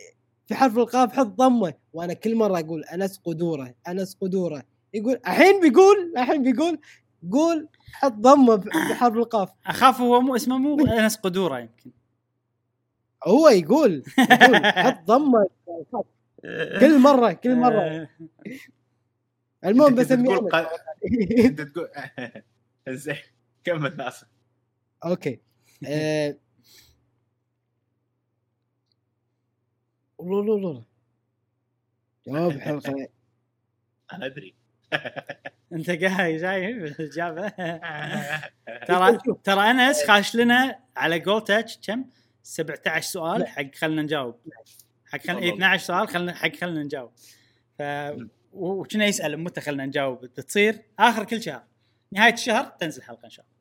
في 0.48 0.56
حرف 0.56 0.78
القاف 0.78 1.14
حط 1.14 1.28
ضمة. 1.28 1.74
وأنا 1.94 2.14
كل 2.14 2.36
مرة 2.36 2.60
أقول 2.60 2.84
أنس 2.84 3.18
قدوره 3.26 3.74
أنس 3.88 4.18
قدوره. 4.22 4.64
يقول 4.94 5.14
الحين 5.28 5.60
بيقول 5.62 6.14
الحين 6.18 6.44
بيقول 6.44 6.80
قول 7.32 7.68
حط 7.94 8.14
ضمة 8.14 8.56
بحرف 8.56 9.16
القاف. 9.16 9.50
أخاف 9.66 10.02
هو 10.02 10.22
مو 10.22 10.36
اسمه 10.36 10.58
مو 10.58 10.86
أنس 11.00 11.16
قدوره 11.16 11.60
يمكن. 11.60 11.92
هو 13.28 13.50
يقول 13.50 14.04
يقول 14.18 14.66
حط 14.66 15.04
ضمة. 15.08 15.48
كل 16.80 17.00
مرة 17.00 17.32
كل 17.34 17.56
مرة. 17.56 18.10
المهم 19.66 19.90
كنت 19.90 19.98
بسميه 20.00 20.36
تقول 20.36 20.56
أنت 21.46 21.62
تقول 21.62 21.90
زين 22.98 23.16
كمل 23.64 23.98
ناصر. 23.98 24.28
أوكي. 25.06 25.40
آه... 25.88 26.38
والله 30.18 30.58
لا 30.58 30.68
لا 30.68 30.84
جواب 32.28 32.52
الحلقة 32.52 33.08
أنا 34.14 34.26
أدري. 34.26 34.56
أنت 35.74 35.90
قاعد 35.90 36.38
شايف 36.40 37.00
الاجابه 37.00 37.48
ترى 38.88 39.18
ترى 39.44 39.62
انس 39.72 40.04
خاش 40.08 40.36
لنا 40.36 40.80
على 40.98 41.20
جول 41.20 41.44
تاتش 41.44 41.80
كم؟ 41.88 42.06
17 42.44 43.02
سؤال. 43.06 43.48
حق 43.48 43.76
خلنا 43.76 44.02
نجاوب. 44.02 44.36
حق 45.06 45.20
خلنا 45.20 45.40
والله. 45.40 45.54
12 45.54 45.84
سؤال 45.86 46.08
خلنا 46.08 46.34
حق 46.34 46.56
خلنا 46.56 46.84
نجاوب. 46.84 47.12
ف 47.78 47.82
وكنا 48.54 49.06
يسأل 49.06 49.38
متى 49.40 49.62
خلنا 49.62 49.86
نجاوب 49.86 50.22
بتصير 50.22 50.82
آخر 51.00 51.24
كل 51.24 51.42
شهر. 51.42 51.64
نهاية 52.12 52.34
الشهر 52.34 52.66
تنزل 52.66 53.02
حلقة 53.02 53.26
إن 53.26 53.30
شاء 53.30 53.46
الله. 53.46 53.54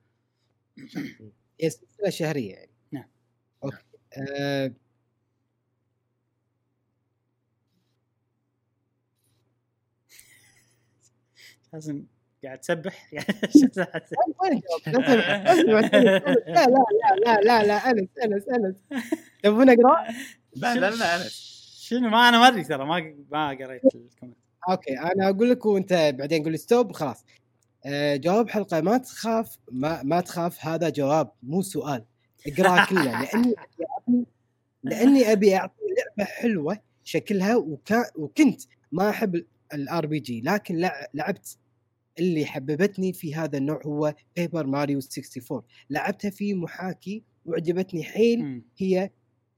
هي 1.61 1.71
سلسلة 1.71 2.11
شهرية 2.11 2.55
يعني. 2.55 2.71
نعم. 2.93 3.09
Okay. 3.65 3.77
آه... 4.19 4.73
لازم 11.73 12.05
قاعد 12.45 12.59
تسبح؟ 12.59 13.13
لا 13.13 13.21
لا 16.47 16.67
لا 17.25 17.41
لا 17.41 17.63
لا 17.65 17.75
أنس 17.91 18.09
أنس 18.25 18.43
أنس. 18.49 18.77
تبون 19.43 19.71
أقرأ؟ 19.71 20.07
لا 20.57 20.75
لا 20.75 20.91
لا 20.91 21.17
أنس. 21.17 21.53
شنو؟ 21.81 22.09
ما 22.09 22.29
أنا 22.29 22.39
ما 22.39 22.49
أدري 22.49 22.65
ترى 22.65 22.85
ما 22.87 23.15
ما 23.31 23.49
قريت 23.49 23.85
ال 23.85 23.90
comment. 23.90 24.37
Okay 24.71 24.99
أنا 24.99 25.29
أقول 25.29 25.51
لك 25.51 25.67
وأنت 25.67 26.15
بعدين 26.19 26.43
قول 26.43 26.53
لي 26.53 26.59
stop 26.59 26.93
خلاص. 26.93 27.25
آه 27.87 28.17
جواب 28.17 28.51
حلقة 28.51 28.81
ما 28.81 28.99
تخاف 28.99 29.59
ما 29.73 30.03
ما 30.03 30.21
تخاف 30.21 30.67
هذا 30.67 30.89
جواب 30.89 31.31
مو 31.43 31.63
سؤال. 31.63 32.05
اقراه 32.47 32.87
كله 32.89 33.05
لأني 33.23 33.55
لأني 34.83 35.33
أبي 35.33 35.57
أعطي 35.57 35.75
لعبة 35.99 36.31
حلوة 36.31 36.79
شكلها 37.05 37.57
وكا 37.57 38.05
وكنت 38.17 38.61
ما 38.93 39.11
أحب 39.11 39.45
ال 39.75 40.07
RPG 40.07 40.41
لكن 40.41 40.77
لع- 40.77 41.07
لعبت 41.15 41.59
اللي 42.19 42.47
حببتني 42.47 43.13
في 43.13 43.35
هذا 43.35 43.59
النوع 43.59 43.81
هو 43.87 44.15
Paper 44.37 44.67
Mario 44.67 44.99
64 44.99 45.63
لعبتها 45.91 46.31
في 46.31 46.55
محاكي 46.55 47.23
وعجبتني 47.47 48.03
حيل. 48.05 48.63
هي 48.79 49.11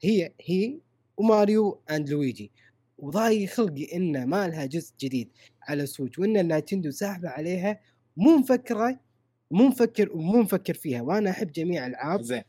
هي 0.02 0.32
هي 0.40 0.78
و 1.16 1.27
Mario 1.27 1.81
and 1.91 2.09
Luigi 2.11 2.51
وضايق 2.99 3.51
خلقي 3.51 3.97
إنه 3.97 4.25
ما 4.25 4.49
لها 4.49 4.66
جزء 4.66 4.95
جديد 5.01 5.31
على 5.69 5.87
Switch 5.86 6.19
وإن 6.19 6.37
ال 6.36 6.43
Nintendo 6.43 6.91
ساحبة 6.91 7.29
عليها 7.29 7.81
مو 8.16 8.37
مفكرة 8.37 9.01
مو 9.51 9.69
مفكر 9.69 10.12
ومو 10.12 10.43
مفكر 10.43 10.75
فيها 10.75 11.03
وأنا 11.03 11.31
أحب 11.31 11.53
جميع 11.53 11.87
العاب 11.87 12.23
زين. 12.23 12.43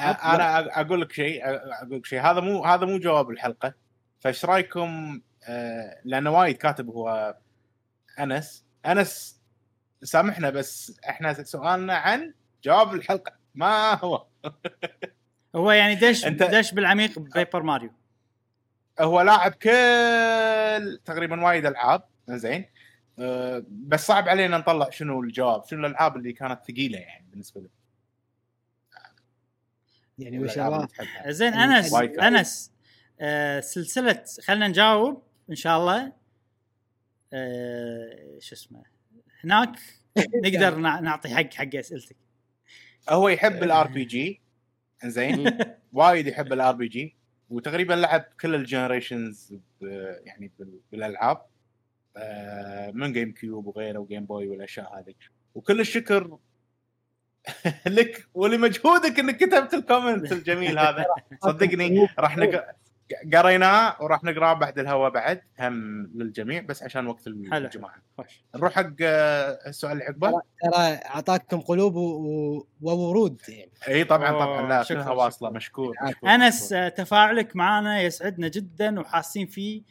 أنا 0.00 0.80
أقول 0.80 1.00
لك 1.00 1.12
شيء 1.12 1.40
أقول 1.44 1.98
لك 1.98 2.06
شيء 2.06 2.20
هذا 2.20 2.40
مو 2.40 2.64
هذا 2.64 2.86
مو 2.86 2.98
جواب 2.98 3.30
الحلقة. 3.30 3.74
فايش 4.20 4.44
رأيكم 4.44 5.20
آه، 5.44 6.00
لأنه 6.04 6.30
وايد 6.30 6.56
كاتب 6.56 6.88
هو 6.88 7.36
أنس. 8.20 8.64
أنس 8.86 9.40
سامحنا 10.02 10.50
بس 10.50 11.00
إحنا 11.08 11.42
سؤالنا 11.42 11.94
عن 11.94 12.34
جواب 12.64 12.94
الحلقة 12.94 13.32
ما 13.54 13.94
هو؟ 14.04 14.26
هو 15.56 15.70
يعني 15.72 15.94
دش 15.94 16.24
أنت- 16.26 16.28
دش 16.54 16.74
بالعميق 16.74 17.18
ببيبر 17.18 17.62
ماريو. 17.62 17.90
هو 19.00 19.20
لاعب 19.20 19.52
كل 19.52 21.00
تقريبا 21.04 21.44
وايد 21.44 21.66
ألعاب 21.66 22.02
زين. 22.28 22.64
آه، 23.18 23.64
بس 23.68 24.06
صعب 24.06 24.28
علينا 24.28 24.58
نطلع 24.58 24.90
شنو 24.90 25.22
الجواب 25.22 25.64
شنو 25.66 25.86
الألعاب 25.86 26.16
اللي 26.16 26.32
كانت 26.32 26.60
ثقيلة 26.64 26.98
يعني 26.98 27.26
بالنسبة 27.30 27.60
له 27.60 27.68
يعني 30.18 30.38
ما 30.38 30.48
شاء 30.48 30.68
الله. 30.68 30.88
زين 31.26 31.52
يعني 31.52 31.78
أنس. 31.78 31.94
أنس 31.94 32.72
آه 33.20 33.60
سلسلة 33.60 34.24
خلينا 34.44 34.68
نجاوب 34.68 35.22
إن 35.50 35.54
شاء 35.54 35.78
الله. 35.78 36.12
آه 37.32 38.38
شو 38.40 38.54
اسمه؟ 38.54 38.82
هناك 39.44 39.72
نقدر 40.44 40.74
نع- 40.76 41.00
نعطي 41.00 41.28
حق 41.34 41.54
حق 41.54 41.74
أسئلتك. 41.74 42.16
هو 43.08 43.28
يحب 43.28 43.62
ال 43.62 43.86
RPG 43.88 44.40
زين. 45.04 45.58
وايد 45.92 46.26
يحب 46.26 46.52
ال 46.52 46.74
RPG. 46.74 47.16
وتقريبا 47.50 47.94
لعب 47.94 48.24
كل 48.40 48.54
ال 48.54 48.62
generations 48.62 49.54
يعني 50.24 50.50
بال- 50.58 50.80
بالألعاب 50.92 51.42
آه، 52.16 52.90
من 52.90 53.12
GameCube 53.12 53.66
وغيره 53.66 53.98
و 53.98 54.03
Game 54.03 54.24
Boy 54.24 54.48
والأشياء 54.48 54.98
هذه. 54.98 55.14
وكل 55.54 55.80
الشكر 55.80 56.38
لك 57.86 58.28
ولمجهودك 58.34 59.18
إنك 59.18 59.36
كتبت 59.36 59.74
ال 59.74 59.81
comment 59.81 60.32
الجميل 60.32 60.78
هذا. 60.78 61.06
صدقني 61.44 62.08
راح 62.18 62.36
نق... 62.36 62.64
قريناه 63.34 63.96
وراح 64.00 64.24
نقراه 64.24 64.52
بعد 64.52 64.78
الهواء 64.78 65.10
بعد 65.10 65.42
هم 65.60 66.06
للجميع 66.14 66.60
بس 66.60 66.82
عشان 66.82 67.06
وقت. 67.06 67.26
الجماعه 67.26 67.94
نروح 68.56 68.72
حق 68.72 68.90
آه، 69.02 69.58
السؤال 69.66 69.92
اللي 69.92 70.04
عقبه 70.04 70.30
ترى 70.30 70.82
أعطاكم 70.82 71.60
قلوب 71.60 71.94
و... 71.96 72.00
و... 72.00 72.66
وورود 72.80 73.42
يعني 73.48 73.70
إي 73.88 74.04
طبعا 74.04 74.30
طبعا 74.30 74.68
لا 74.68 74.82
شكراً، 74.82 75.02
كلها 75.02 75.12
واصله. 75.12 75.50
مشكور, 75.50 75.94
انس، 76.02 76.10
مشكور 76.10 76.30
أنس 76.30 76.62
مشكور. 76.64 76.78
آه، 76.78 76.88
تفاعلك 76.88 77.56
معنا 77.56 78.00
يسعدنا 78.02 78.48
جدا 78.48 79.00
وحاسين 79.00 79.46
فيه 79.46 79.82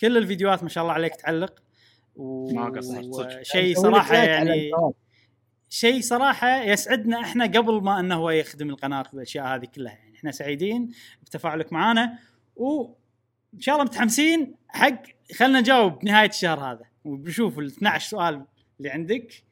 كل 0.00 0.16
الفيديوهات 0.16 0.62
ما 0.62 0.68
شاء 0.68 0.82
الله 0.82 0.94
عليك 0.94 1.16
تعلق 1.16 1.54
و... 2.16 2.54
ما 2.54 2.64
قصرت، 2.64 3.04
صدق. 3.14 3.42
شيء 3.42 3.70
لك 3.70 3.78
صراحة 3.78 4.14
يعني. 4.14 4.70
شيء 5.68 6.00
صراحة 6.00 6.62
يسعدنا 6.62 7.20
إحنا 7.20 7.44
قبل 7.44 7.82
ما 7.82 8.00
إنه 8.00 8.14
هو 8.14 8.30
يخدم 8.30 8.70
القناة 8.70 9.04
والاشياء 9.12 9.46
هذه 9.46 9.64
كلها 9.74 9.92
يعني 9.92 10.16
إحنا 10.16 10.30
سعيدين 10.30 10.90
بتفاعلك 11.22 11.72
معنا 11.72 12.18
وان 12.56 13.60
شاء 13.60 13.74
الله 13.74 13.84
متحمسين 13.86 14.54
حق 14.68 15.02
خلنا 15.34 15.60
نجاوب 15.60 16.04
نهاية 16.04 16.28
الشهر 16.28 16.60
هذا. 16.60 16.84
وبنشوف 17.04 17.58
ال 17.58 17.66
12 17.66 18.10
سؤال 18.10 18.46
اللي 18.78 18.90
عندك 18.90 19.44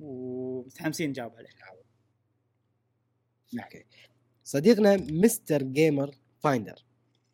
ومتحمسين 0.00 1.10
نجاوب 1.10 1.32
عليه. 1.36 1.50
Okay 3.64 3.84
صديقنا 4.44 4.96
Mr. 4.96 5.62
Gamer 5.62 6.14
Finder 6.38 6.84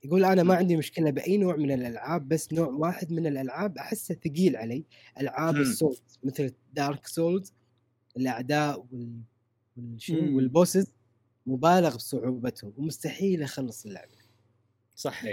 يقول 0.05 0.25
أنا 0.25 0.43
ما 0.43 0.55
عندي 0.55 0.77
مشكلة 0.77 1.11
بأي 1.11 1.37
نوع 1.37 1.57
من 1.57 1.73
الألعاب 1.73 2.29
بس 2.29 2.53
نوع 2.53 2.69
واحد 2.69 3.13
من 3.13 3.27
الألعاب 3.27 3.79
أحسه 3.79 4.15
ثقيل 4.15 4.57
علي. 4.57 4.85
ألعاب. 5.21 5.57
ال 5.57 5.67
Souls 5.67 6.19
مثل 6.25 6.55
Dark 6.73 7.07
Souls 7.07 7.53
الأعداء 8.17 8.87
وال 8.93 9.21
والشو. 9.77 10.15
وال 10.15 10.34
bosses 10.34 10.93
مبالغ 11.47 11.97
بصعوبتهم 11.97 12.73
ومستحيل 12.77 13.43
أخلص 13.43 13.87
اللعبة. 13.87 14.16
صح. 14.97 15.25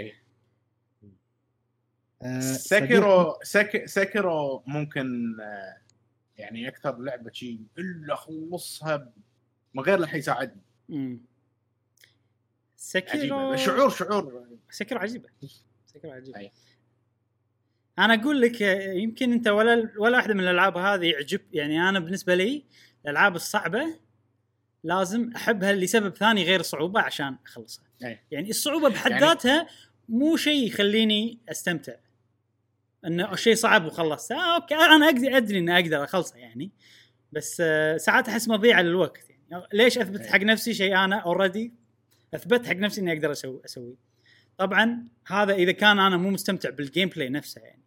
آه، 2.22 2.40
Sekiro 2.40 3.38
سك... 3.42 3.86
Sekiro 3.86 4.62
ممكن 4.66 5.36
آه، 5.40 5.76
يعني 6.36 6.68
أكثر 6.68 6.98
لعبة 6.98 7.30
شيء 7.32 7.60
إلا 7.78 8.14
اخلصها 8.14 9.12
من 9.74 9.82
غير 9.82 9.98
لا 9.98 10.16
يساعدني 10.16 10.62
امم 10.90 11.20
Sekiro 12.76 13.56
شعور 13.56 13.90
شعور. 13.90 14.46
Sekiro 14.70 15.00
عجيبة. 15.00 15.28
Sekiro 15.86 16.12
عجيبة. 16.12 16.38
أي. 16.38 16.52
أنا 17.98 18.14
أقول 18.14 18.40
لك 18.40 18.62
آه، 18.62 18.92
يمكن 18.92 19.32
أنت 19.32 19.48
ولا 19.48 19.92
ولا 19.98 20.16
واحدة 20.16 20.34
من 20.34 20.40
الألعاب 20.40 20.76
هذه 20.76 21.06
يعجب 21.10 21.40
يعني 21.52 21.88
أنا 21.88 22.00
بالنسبة 22.00 22.34
لي 22.34 22.64
الألعاب 23.04 23.36
الصعبة 23.36 23.98
لازم 24.84 25.30
احبها 25.36 25.72
لسبب 25.72 26.16
ثاني 26.16 26.42
غير 26.44 26.60
الصعوبه 26.60 27.00
عشان 27.00 27.36
أخلصها. 27.46 27.84
أي. 28.04 28.20
يعني 28.30 28.50
الصعوبة 28.50 28.88
بحد 28.88 29.10
يعني- 29.10 29.26
ذاتها 29.26 29.66
مو 30.08 30.36
شيء 30.36 30.66
يخليني 30.66 31.38
أستمتع. 31.48 31.92
إنه 33.06 33.34
شيء 33.36 33.54
صعب 33.54 33.84
وخلصت. 33.84 34.32
آه 34.32 34.54
okay 34.56 34.74
أنا 34.74 35.06
أقدر 35.06 35.36
أدري 35.36 35.58
إني 35.58 35.74
أقدر 35.78 36.04
أخلصه 36.04 36.36
يعني. 36.36 36.70
بس 37.32 37.56
آه 37.60 37.96
ساعات 37.96 38.28
أحس 38.28 38.48
مضيعه 38.48 38.82
للوقت 38.82 39.30
يعني. 39.30 39.64
ليش 39.72 39.98
أثبت 39.98 40.20
أي. 40.20 40.28
حق 40.30 40.40
نفسي 40.40 40.74
شيء 40.74 40.96
أنا 40.96 41.16
already 41.16 41.72
أثبت 42.34 42.66
حق 42.66 42.76
نفسي 42.76 43.00
إني 43.00 43.12
أقدر 43.12 43.32
أسوي 43.32 43.60
اسويه 43.64 43.94
طبعا 44.58 45.08
هذا 45.26 45.54
إذا 45.54 45.72
كان 45.72 45.98
أنا 45.98 46.16
مو 46.16 46.30
مستمتع 46.30 46.70
بال 46.70 47.08
gameplay 47.08 47.28
نفسه 47.28 47.60
يعني. 47.60 47.82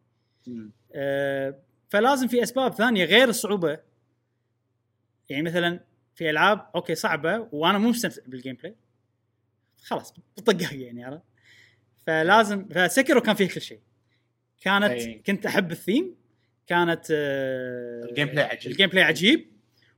آه، 0.93 1.59
فلازم 1.89 2.27
في 2.27 2.43
أسباب 2.43 2.73
ثانية 2.73 3.05
غير 3.05 3.29
الصعوبة. 3.29 3.79
يعني 5.29 5.43
مثلا 5.43 5.79
في 6.17 6.29
ألعاب 6.29 6.69
okay 6.75 6.95
صعبة 6.95 7.47
وأنا 7.51 7.77
مو 7.77 7.89
مستمتع 7.89 8.21
بال 8.27 8.55
gameplay 8.55 8.75
خلاص 9.83 10.13
بطقها 10.37 10.73
يعني 10.73 11.03
عرفت؟ 11.03 11.23
فلازم 12.05 12.67
ف 12.67 12.75
Sekiro 12.75 13.21
كان 13.21 13.35
فيه 13.35 13.49
كل 13.49 13.61
شيء. 13.61 13.79
كانت 14.61 14.91
أي. 14.91 15.21
كنت 15.25 15.45
أحب 15.45 15.71
الثيم. 15.71 16.15
كانت 16.67 17.07
آه، 17.11 18.03
ال 18.09 18.27
gameplay 18.27 18.45
عجيب. 18.45 18.71
ال 18.71 18.89
gameplay 18.89 19.03
عجيب 19.03 19.51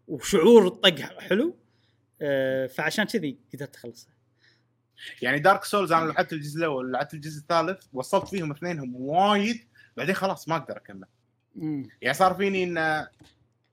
وشعور 0.08 0.68
الطق 0.68 1.00
حلو. 1.20 1.58
آه، 2.22 2.68
فعشان 2.68 3.06
كذي 3.06 3.38
قدرت 3.54 3.76
أخلصها. 3.76 4.14
يعني 5.22 5.40
Dark 5.40 5.64
Souls 5.64 5.92
أنا 5.92 6.12
لعبت 6.12 6.34
الجزء 6.34 6.58
الأول 6.58 6.92
لعبت 6.92 7.14
الجزء 7.14 7.42
الثالث 7.42 7.88
وصلت 7.94 8.28
فيهم 8.28 8.52
اثنينهم 8.52 8.96
وايد 8.96 9.68
بعدين 9.98 10.16
خلاص 10.16 10.48
ما 10.48 10.56
أقدر 10.56 10.78
أكمل. 10.78 11.08
يعني 12.02 12.14
صار 12.14 12.34
فيني 12.34 12.64
إن 12.64 13.08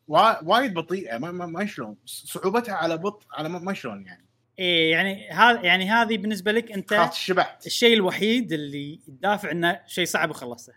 وايد 0.09 0.75
بطيئة 0.75 1.19
ما, 1.19 1.31
ما, 1.33 1.47
ما 1.47 1.67
شلون 1.67 1.97
صعوبتها 2.05 2.75
على 2.75 2.97
بطء 2.97 3.27
على 3.33 3.49
ما, 3.49 3.75
شلون 3.75 4.07
يعني 4.07 4.27
إيه 4.59 4.91
يعني 4.91 5.31
هذا 5.31 5.63
يعني 5.63 5.91
هذه 5.91 6.19
بالنسبة 6.19 6.53
لك 6.53 6.73
أنت 6.73 6.95
خلاص 6.95 7.19
شبعت 7.19 7.67
الشيء 7.67 7.95
الوحيد 7.95 8.53
اللي 8.53 9.01
يدافع 9.09 9.51
إنه 9.51 9.81
شيء 9.87 10.05
صعب 10.05 10.31
وخلصته 10.31 10.73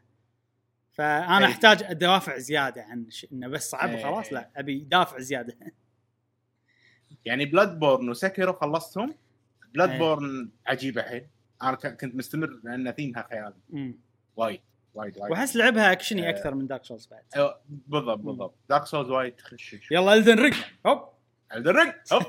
فأنا 0.93 1.37
أي. 1.37 1.51
أحتاج 1.51 1.93
دوافع 1.93 2.37
زيادة 2.37 2.83
عن 2.83 3.05
ش... 3.09 3.27
إنه 3.31 3.47
بس 3.47 3.69
صعب 3.69 3.89
أي. 3.89 3.95
وخلاص 3.95 4.33
لا 4.33 4.49
أبي 4.55 4.79
دافع 4.79 5.19
زيادة 5.19 5.57
يعني 7.25 7.45
Bloodborne 7.45 7.79
و 7.79 8.09
Sekiro 8.09 8.53
خلصتهم 8.53 9.15
Blood 9.73 9.89
أي. 9.89 9.97
borne 9.97 10.49
عجيبة 10.67 11.01
حيل 11.01 11.27
أنا 11.63 11.75
كنت 11.75 12.15
مستمر 12.15 12.59
لأن 12.63 12.91
ثيمها 12.91 13.27
خيالي. 13.29 13.95
وايد 14.35 14.61
وايد 14.99 15.17
وايد. 15.17 15.31
وأحس 15.31 15.55
لعبها 15.55 15.91
اكشني 15.91 16.27
آه. 16.27 16.29
أكثر 16.29 16.55
من 16.55 16.67
Dark 16.67 16.85
Souls 16.85 17.07
بعد. 17.07 17.23
أيوة، 17.35 17.61
بالضبط 17.69 18.19
بالضبط. 18.19 18.55
Dark 18.69 18.85
Souls 18.85 19.09
وايد 19.09 19.35
تخش 19.35 19.75
يلا 19.91 20.13
الدن 20.13 20.39
range 20.39 20.55
هوب. 20.87 20.99
الدرج 21.55 21.93
هوب. 22.13 22.23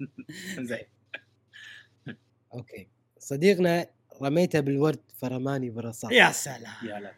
زين. 0.68 0.86
okay. 2.54 2.88
صديقنا 3.18 3.86
رميته 4.22 4.60
بال 4.60 4.73
word 4.73 5.00
فرماني 5.16 5.70
بالرصاص 5.70 6.12
يا 6.12 6.30
سلام. 6.30 6.74
يا 6.82 7.00
لا. 7.00 7.12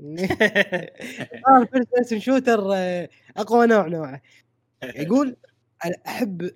آه 1.48 1.64
first 1.72 1.88
person 1.94 2.20
shooter 2.20 2.60
أقوى 3.36 3.66
نوع 3.66 3.86
نوعه. 3.86 4.22
يقول 4.82 5.36
أحب 6.06 6.50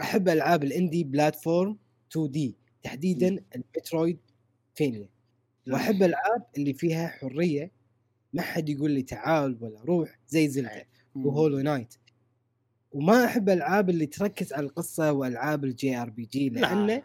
أحب 0.00 0.28
ألعاب 0.28 0.64
ال 0.64 1.04
indie 1.04 1.78
platform 2.12 2.30
2D 2.30 2.56
تحديدا 2.82 3.44
ال 3.56 4.18
Metroidvania 4.74 5.08
وأحب 5.72 6.02
الألعاب 6.02 6.42
اللي 6.56 6.74
فيها 6.74 7.08
حرية 7.08 7.70
ما 8.32 8.42
حد 8.42 8.68
يقول 8.68 8.90
لي 8.90 9.02
تعال 9.02 9.58
ولا 9.60 9.80
روح 9.84 10.18
زي 10.28 10.48
Zelda 10.48 10.86
و 11.14 11.20
Hollow 11.20 11.58
Knight. 11.58 11.94
وما 12.92 13.24
أحب 13.24 13.48
الألعاب 13.48 13.90
اللي 13.90 14.06
تركز 14.06 14.52
على 14.52 14.66
القصة 14.66 15.12
وألعاب 15.12 15.64
ال 15.64 15.96
JRPG 15.96 16.48
لأنه 16.48 16.86
لا. 16.86 17.02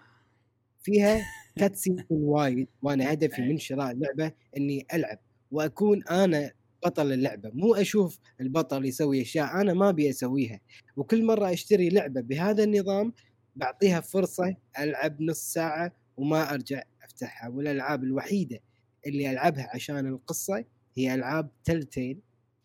فيها 0.82 1.22
cutscene 1.60 2.06
وايد 2.10 2.68
وأنا 2.82 3.14
هدفي 3.14 3.42
من 3.42 3.58
شراء 3.58 3.92
اللعبة 3.92 4.32
إني 4.58 4.88
ألعب 4.94 5.20
وأكون 5.52 6.04
أنا 6.04 6.52
بطل 6.86 7.12
اللعبة. 7.12 7.52
مو 7.54 7.76
أشوف 7.76 8.20
البطل 8.42 8.86
يسوي 8.86 9.22
أشياء 9.22 9.62
أنا 9.62 9.74
ما 9.74 9.90
أبي 9.90 10.10
أسويها. 10.10 10.60
وكل 10.98 11.26
مرة 11.26 11.54
أشتري 11.54 11.90
لعبة 11.90 12.22
بهذا 12.22 12.64
النظام 12.64 13.14
بعطيها 13.56 14.00
فرصة 14.02 14.56
ألعب 14.80 15.22
نص 15.22 15.54
ساعة 15.54 15.92
وما 16.18 16.54
أرجع 16.54 16.84
افتحها 17.24 17.50
والألعاب 17.50 18.04
الوحيدة 18.04 18.60
اللي 19.08 19.32
ألعبها 19.32 19.70
عشان 19.74 20.08
القصة 20.08 20.66
هي 20.98 21.14
ألعاب 21.14 21.50
تلتيل 21.64 22.20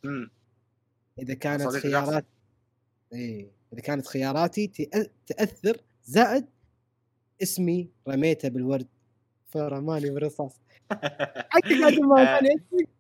مم. 0.05 0.31
إذا 1.19 1.35
كانت 1.35 1.67
خيارات 1.67 2.25
إيه 3.13 3.51
إذا 3.73 3.81
كانت 3.81 4.07
خياراتي 4.07 4.67
تأثر 5.27 5.77
زائد 6.05 6.47
اسمي 7.43 7.91
رميته 8.09 8.49
بالورد. 8.49 8.87
فرماني 9.49 10.11
بالرصاص 10.11 10.61
الادم 11.67 12.09
ما. 12.09 12.41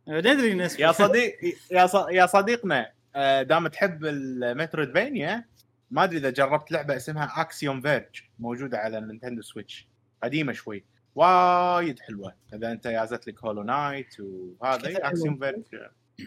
ندري 0.09 0.69
يا 0.79 0.93
صديق 0.93 1.37
يا 1.71 1.87
ص- 1.87 2.09
يا 2.11 2.27
صديقنا 2.27 2.93
آه، 3.17 3.43
دام 3.43 3.67
تحب 3.69 4.05
ال 4.05 4.15
Metroidvania 4.15 5.45
ما 5.91 6.05
أدري 6.05 6.19
إذا 6.19 6.31
جربت 6.31 6.73
لعبة 6.73 6.97
اسمها 6.97 7.41
Axiom 7.41 7.81
Verge 7.81 8.23
موجودة 8.39 8.79
على 8.79 8.99
ال 8.99 9.04
Nintendo 9.04 9.43
Switch. 9.43 9.89
قديمة 10.23 10.53
شوي. 10.53 10.85
وايد 11.15 12.01
حلوة. 12.01 12.35
إذا 12.55 12.73
أنت 12.73 12.87
جازت 12.87 13.27
لك 13.27 13.45
Hollow 13.45 13.63
Knight 13.63 14.17
وهذا؟ 14.21 15.09
Axiom 15.09 15.39
Verge 15.39 15.65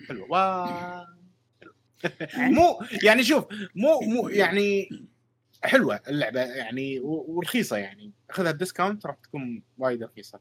حلوة. 0.08 0.32
وايد 0.32 1.08
مو 2.58 2.80
يعني 3.04 3.24
شوف 3.24 3.46
مو 3.76 4.00
مو 4.00 4.30
يعني 4.30 4.90
حلوة 5.64 6.00
اللعبة 6.08 6.42
يعني 6.42 7.00
ورخيصة 7.00 7.78
يعني. 7.78 8.12
اخذها 8.30 8.52
ب 8.52 8.58
discount 8.58 9.06
راح 9.06 9.16
تكون 9.16 9.64
وايد 9.78 10.04
رخيصة. 10.04 10.40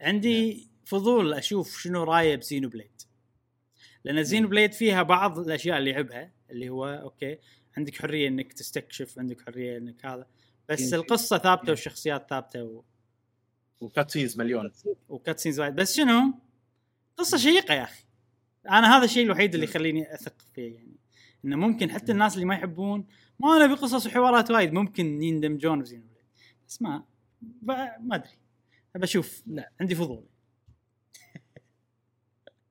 عندي 0.00 0.68
فضول 0.84 1.34
أشوف 1.34 1.78
شنو 1.78 2.02
رايه 2.02 2.36
ب 2.36 2.68
Xenoblade. 2.68 3.02
لأن 4.04 4.24
Xenoblade 4.24 4.72
فيها 4.72 5.02
بعض 5.02 5.38
الأشياء 5.38 5.78
اللي 5.78 5.90
يحبها 5.90 6.32
اللي 6.50 6.68
هو 6.68 6.86
okay 6.86 7.38
عندك 7.76 7.96
حرية 8.02 8.28
إنك 8.28 8.52
تستكشف 8.52 9.18
عندك 9.18 9.40
حرية 9.40 9.78
إنك 9.78 10.06
هذا. 10.06 10.26
بس. 10.68 10.94
القصة 10.94 11.38
ثابتة 11.38 11.70
والشخصيات 11.70 12.26
ثابتة 12.30 12.84
و... 13.84 13.86
و 13.86 13.91
cutscenes 13.91 14.38
مليون. 14.38 14.72
و 15.08 15.13
cutscenes 15.13 15.60
وايد. 15.60 15.74
بس 15.74 15.96
شنو؟ 15.96 16.34
قصة 17.16 17.36
شيقة 17.36 17.74
يا 17.74 17.82
أخي. 17.82 18.04
أنا 18.70 18.96
هذا 18.96 19.04
الشيء 19.04 19.24
الوحيد 19.24 19.54
اللي 19.54 19.66
يخليني 19.66 20.14
أثق 20.14 20.34
فيه 20.54 20.74
يعني. 20.74 20.96
إنه 21.44 21.56
ممكن 21.56 21.90
حتى 21.90 22.12
الناس 22.12 22.34
اللي 22.34 22.44
ما 22.44 22.54
يحبون 22.54 23.06
ما 23.38 23.64
نبي 23.64 23.74
قصص 23.74 24.06
وحوارات 24.06 24.50
وايد 24.50 24.72
ممكن 24.72 25.22
يندمجون 25.22 25.82
بليد 25.82 26.08
بس 26.68 26.82
ما 26.82 27.04
ب... 27.42 27.70
ما 28.00 28.14
أدري. 28.14 28.38
ابى 28.96 29.04
أشوف. 29.04 29.42
لا. 29.46 29.70
عندي 29.80 29.94
فضول. 29.94 30.24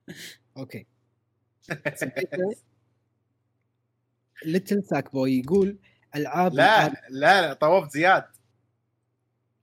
أوكي. 0.56 0.86
ليتل 4.44 4.84
ساك 4.84 5.12
بوي 5.12 5.38
يقول 5.38 5.78
ألعاب 6.16 6.54
لا 6.54 6.88
لا 6.88 7.42
لا 7.42 7.52
طوفت 7.52 7.90
زياد. 7.90 8.24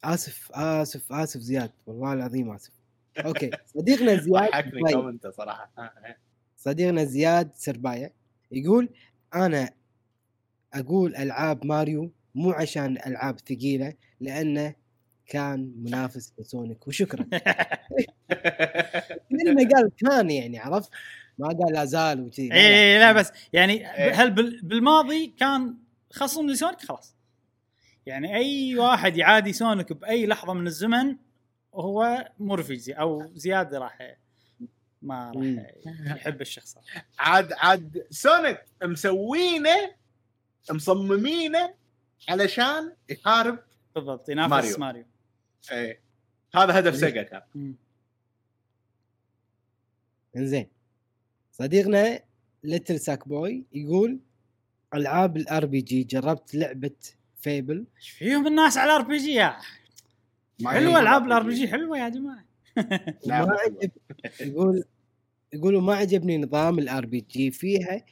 آسف 0.03 0.51
آسف 0.51 1.11
آسف 1.13 1.39
زياد 1.39 1.71
والله 1.87 2.13
العظيم 2.13 2.51
آسف. 2.51 2.71
okay 3.17 3.51
صديقنا 3.75 4.15
زياد 4.15 4.49
ضحكني. 4.51 4.93
comment 4.93 5.27
صراحة. 5.27 5.71
آه، 5.77 6.15
صديقنا 6.57 7.03
زياد 7.03 7.51
سرباية 7.55 8.13
يقول 8.51 8.89
أنا 9.35 9.69
أقول 10.73 11.15
ألعاب 11.15 11.65
ماريو 11.65 12.11
مو 12.35 12.51
عشان 12.51 12.97
ألعاب 13.07 13.39
ثقيلة 13.39 13.93
لأنه 14.19 14.75
كان 15.27 15.73
منافس 15.77 16.33
لسونيك 16.39 16.87
وشكرا. 16.87 17.25
لأنه 19.31 19.69
قال 19.75 19.91
كان 19.97 20.31
يعني 20.31 20.59
عرفت؟ 20.59 20.89
ما 21.37 21.47
قال 21.47 21.73
لا 21.73 21.85
زال 21.85 22.21
وشي 22.21 22.47
لا، 22.47 22.55
اي 22.55 22.61
لا. 22.61 22.67
إيه، 22.67 22.99
لا 22.99 23.11
بس 23.11 23.31
يعني 23.53 23.73
إيه. 23.95 24.11
هل 24.23 24.31
بال- 24.31 24.59
بالماضي 24.63 25.27
كان 25.39 25.77
خصم 26.13 26.47
لسونيك؟ 26.49 26.81
خلاص. 26.81 27.15
يعني 28.05 28.35
أي 28.35 28.79
واحد 28.79 29.17
يعادي 29.17 29.53
سونيك 29.53 29.93
بأي 29.93 30.25
لحظة 30.25 30.53
من 30.53 30.67
الزمن 30.67 31.17
هو 31.73 32.31
مرفج 32.39 32.75
زي 32.77 32.93
أو 32.93 33.31
زياد 33.35 33.75
راح 33.75 34.17
ما. 35.01 35.31
راح 35.87 36.15
يحب 36.15 36.41
الشخص 36.41 36.77
هذا. 36.77 37.05
عاد 37.19 37.53
عاد 37.53 38.07
سونيك 38.09 38.65
مسوينه 38.83 39.95
مصممينه 40.71 41.73
علشان 42.29 42.95
يحارب 43.09 43.59
بالضبط 43.95 44.29
ينافس 44.29 44.51
ماريو. 44.51 44.77
ماريو. 44.77 45.05
إيه 45.71 46.01
هذا 46.55 46.79
هدف. 46.79 46.95
سيجا 46.95 47.23
كان. 47.23 47.75
انزين 50.37 50.67
صديقنا 51.51 52.19
Little 52.63 52.99
Sackboy 52.99 53.65
يقول 53.73 54.19
ألعاب 54.93 55.37
ال 55.37 55.65
RPG 55.65 56.03
جربت 56.03 56.55
لعبة 56.55 56.95
Fable 57.41 57.85
إيش 57.97 58.09
فيهم 58.09 58.47
الناس 58.47 58.77
على 58.77 58.91
ال 58.91 59.07
RPG 59.07 59.31
يا 59.33 59.57
حلوة 60.65 60.99
العاب 60.99 61.25
ال 61.25 61.43
RPG 61.43 61.67
حلوة 61.67 61.99
يا 61.99 62.09
جماعة 62.09 62.45
ما. 63.27 63.57
عجب 63.59 63.91
يقول 64.41 64.83
يقولوا 65.53 65.81
ما 65.81 65.95
عجبني 65.95 66.37
نظام 66.37 66.79
ال 66.79 67.05
RPG 67.05 67.51
فيها 67.51 68.05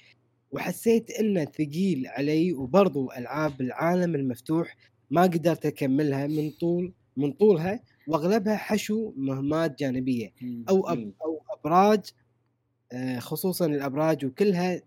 وحسيت 0.51 1.11
إنه 1.11 1.45
ثقيل 1.45 2.07
علي 2.07 2.53
وبرضو 2.53 3.11
ألعاب 3.11 3.61
العالم 3.61 4.15
المفتوح 4.15 4.75
ما 5.11 5.21
قدرت 5.21 5.65
أكملها 5.65 6.27
من 6.27 6.51
طول 6.51 6.93
من 7.17 7.31
طولها 7.31 7.79
وأغلبها 8.07 8.57
حشو 8.57 9.13
مهمات 9.17 9.79
جانبية 9.79 10.33
أو 10.69 10.89
أب. 10.89 11.13
أو 11.25 11.43
أبراج 11.59 12.11
آه، 12.91 13.19
خصوصا 13.19 13.65
الأبراج 13.65 14.25
وكلها 14.25 14.81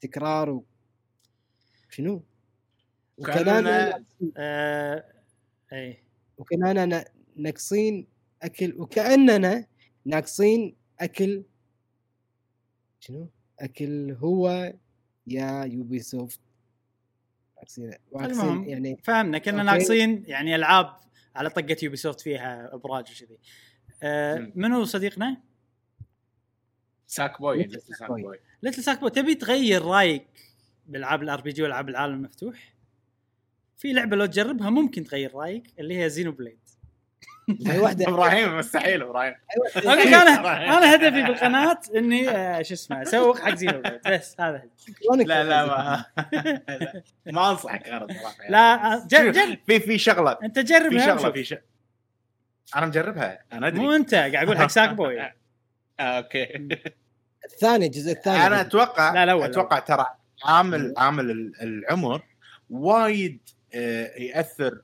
تكرار 0.00 0.50
و... 0.50 0.64
شنو؟ 1.90 2.22
وكمان 3.18 3.66
آه 4.36 5.04
أي 5.72 5.98
ناقصين 7.36 8.06
أكل 8.42 8.74
وكأننا 8.80 9.66
ناقصين 10.04 10.76
أكل 11.00 11.42
شنو؟ 13.00 13.28
أكل 13.60 14.12
هو 14.12 14.72
يا 15.26 15.64
يوبي 15.64 15.98
سوفت 16.00 16.40
ناقصين 17.56 17.90
المهم. 18.14 18.68
يعني 18.68 18.96
فهمنا 19.04 19.38
كنا. 19.38 19.62
ناقصين 19.62 20.24
يعني 20.26 20.54
ألعاب 20.54 20.96
على 21.36 21.50
طقة 21.50 21.76
يوبي 21.82 21.96
سوفت 21.96 22.20
فيها 22.20 22.74
أبراج 22.74 23.22
وكذي 23.24 23.38
آه. 24.02 24.52
منو 24.54 24.84
صديقنا؟ 24.84 25.36
ساك 27.06 27.40
بوي 27.40 27.64
Sack 27.64 27.78
ساك. 27.78 28.08
بوي 28.08 28.38
ليتل 28.62 28.82
ساك 28.82 29.00
بو 29.00 29.08
تبي 29.08 29.34
تغير 29.34 29.82
رأيك 29.82 30.26
بالالعاب 30.86 31.22
ال 31.22 31.40
RPG 31.40 31.62
والعاب 31.62 31.88
العالم 31.88 32.14
المفتوح 32.14 32.74
في 33.78 33.92
لعبة 33.92 34.16
لو 34.16 34.26
تجربها 34.26 34.70
ممكن 34.70 35.04
تغير 35.04 35.34
رأيك 35.34 35.72
اللي 35.78 36.02
هي 36.04 36.08
Xenoblade. 36.10 36.58
هاي 37.66 37.78
واحدة. 37.78 38.08
إبراهيم 38.08 38.58
مستحيل 38.58 39.02
إبراهيم. 39.02 39.34
أنا 39.76 40.78
أنا 40.78 40.94
هدفي 40.94 41.22
بالقناه 41.22 41.78
إني 41.96 42.28
آه 42.30 42.62
شو 42.62 42.74
اسمه 42.74 43.02
أسوق 43.02 43.38
حق 43.38 43.54
Xenoblade. 43.54 44.00
بس 44.06 44.40
هذا 44.40 44.62
لا 45.26 45.44
لا 45.44 45.66
ما 45.66 46.04
ما 47.32 47.50
أنصحك 47.50 47.88
غير 47.88 48.06
صراحة. 48.08 48.36
لا 48.48 48.92
آه، 48.94 49.06
جرب 49.06 49.32
جرب 49.32 49.58
في 49.66 49.80
في 49.80 49.98
شغلة. 49.98 50.38
أنت 50.42 50.58
في 50.58 50.64
جربها 50.64 51.16
شغلة. 51.18 51.32
في 51.32 51.44
شغله 51.44 51.62
أنا 52.76 52.86
مجربها 52.86 53.38
أنا 53.52 53.66
أدري. 53.66 53.80
مو 53.80 53.92
أنت 53.92 54.14
قاعد 54.14 54.34
أقول 54.34 54.58
حق 54.58 54.66
Sackboy. 54.66 55.20
آه، 55.22 55.32
okay. 56.00 56.68
الثاني 57.44 57.86
الجزء 57.86 58.12
الثاني. 58.12 58.46
أنا 58.46 58.60
أتوقع 58.60 59.24
لا، 59.24 59.44
أتوقع 59.44 59.78
ترى 59.78 60.06
عامل 60.44 60.94
عامل 60.96 61.30
ال- 61.30 61.62
العمر 61.62 62.22
وايد 62.70 63.40
يأثر 64.18 64.82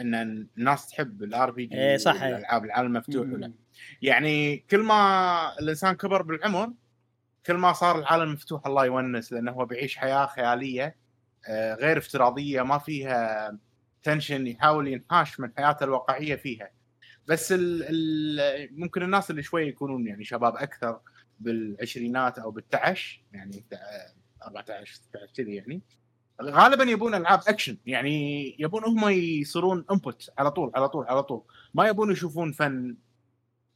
إن 0.00 0.14
الناس 0.14 0.88
تحب 0.88 1.22
ال 1.22 1.50
RPG 1.50 1.98
صح،. 1.98 2.22
الالعاب 2.22 2.64
العالم 2.64 2.86
المفتوح 2.96 3.26
مم. 3.26 3.32
ولا 3.32 3.52
يعني 4.02 4.56
كل 4.56 4.82
ما 4.82 5.58
الإنسان 5.60 5.94
كبر 5.94 6.22
بالعمر 6.22 6.72
كل 7.46 7.54
ما 7.54 7.72
صار 7.72 7.98
العالم 7.98 8.32
مفتوح 8.32 8.66
الله 8.66 8.84
يونس 8.86 9.32
لأنه 9.32 9.52
هو 9.52 9.66
بيعيش 9.66 9.96
حياة 9.96 10.26
خيالية 10.26 10.96
آه، 11.48 11.74
غير 11.74 11.98
افتراضية 11.98 12.62
ما 12.62 12.78
فيها 12.78 13.58
tension 14.02 14.46
يحاول 14.46 14.88
ينحاش 14.88 15.40
من 15.40 15.52
حياته 15.56 15.84
الواقعية 15.84 16.36
فيها 16.36 16.70
بس 17.26 17.52
ال 17.52 17.82
ال 17.88 18.80
ممكن 18.80 19.02
الناس 19.02 19.30
اللي 19.30 19.42
شوي 19.42 19.68
يكونون 19.68 20.06
يعني 20.06 20.24
شباب 20.24 20.56
أكثر 20.56 21.00
بالعشرينات 21.40 22.38
أو 22.38 22.50
بالتعش 22.50 23.22
يعني 23.32 23.64
تع- 23.70 23.78
14 24.46 24.94
16 24.94 25.32
كذي 25.36 25.54
يعني 25.54 25.82
غالبا 26.42 26.84
يبون 26.84 27.14
ألعاب 27.14 27.40
أكشن. 27.48 27.76
يعني 27.86 28.56
يبون 28.58 28.84
هم 28.84 29.08
يصيرون 29.08 29.84
انبوت 29.90 30.30
على 30.38 30.50
طول 30.50 30.72
على 30.74 30.88
طول 30.88 31.06
على 31.06 31.22
طول. 31.22 31.42
ما 31.74 31.88
يبون 31.88 32.12
يشوفون 32.12 32.52
فن 32.52 32.96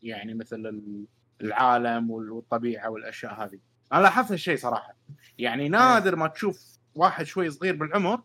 يعني 0.02 0.34
مثل 0.34 0.56
ال- 0.66 1.04
العالم 1.40 2.10
والطبيعة 2.10 2.90
والأشياء 2.90 3.44
هذه. 3.44 3.58
أنا 3.92 4.02
لاحظت 4.02 4.32
هالشيء 4.32 4.56
صراحة. 4.56 4.96
يعني 5.38 5.68
نادر 5.68 6.16
ما 6.16 6.26
تشوف 6.26 6.78
واحد 6.94 7.24
شوي 7.24 7.50
صغير 7.50 7.76
بالعمر 7.76 8.22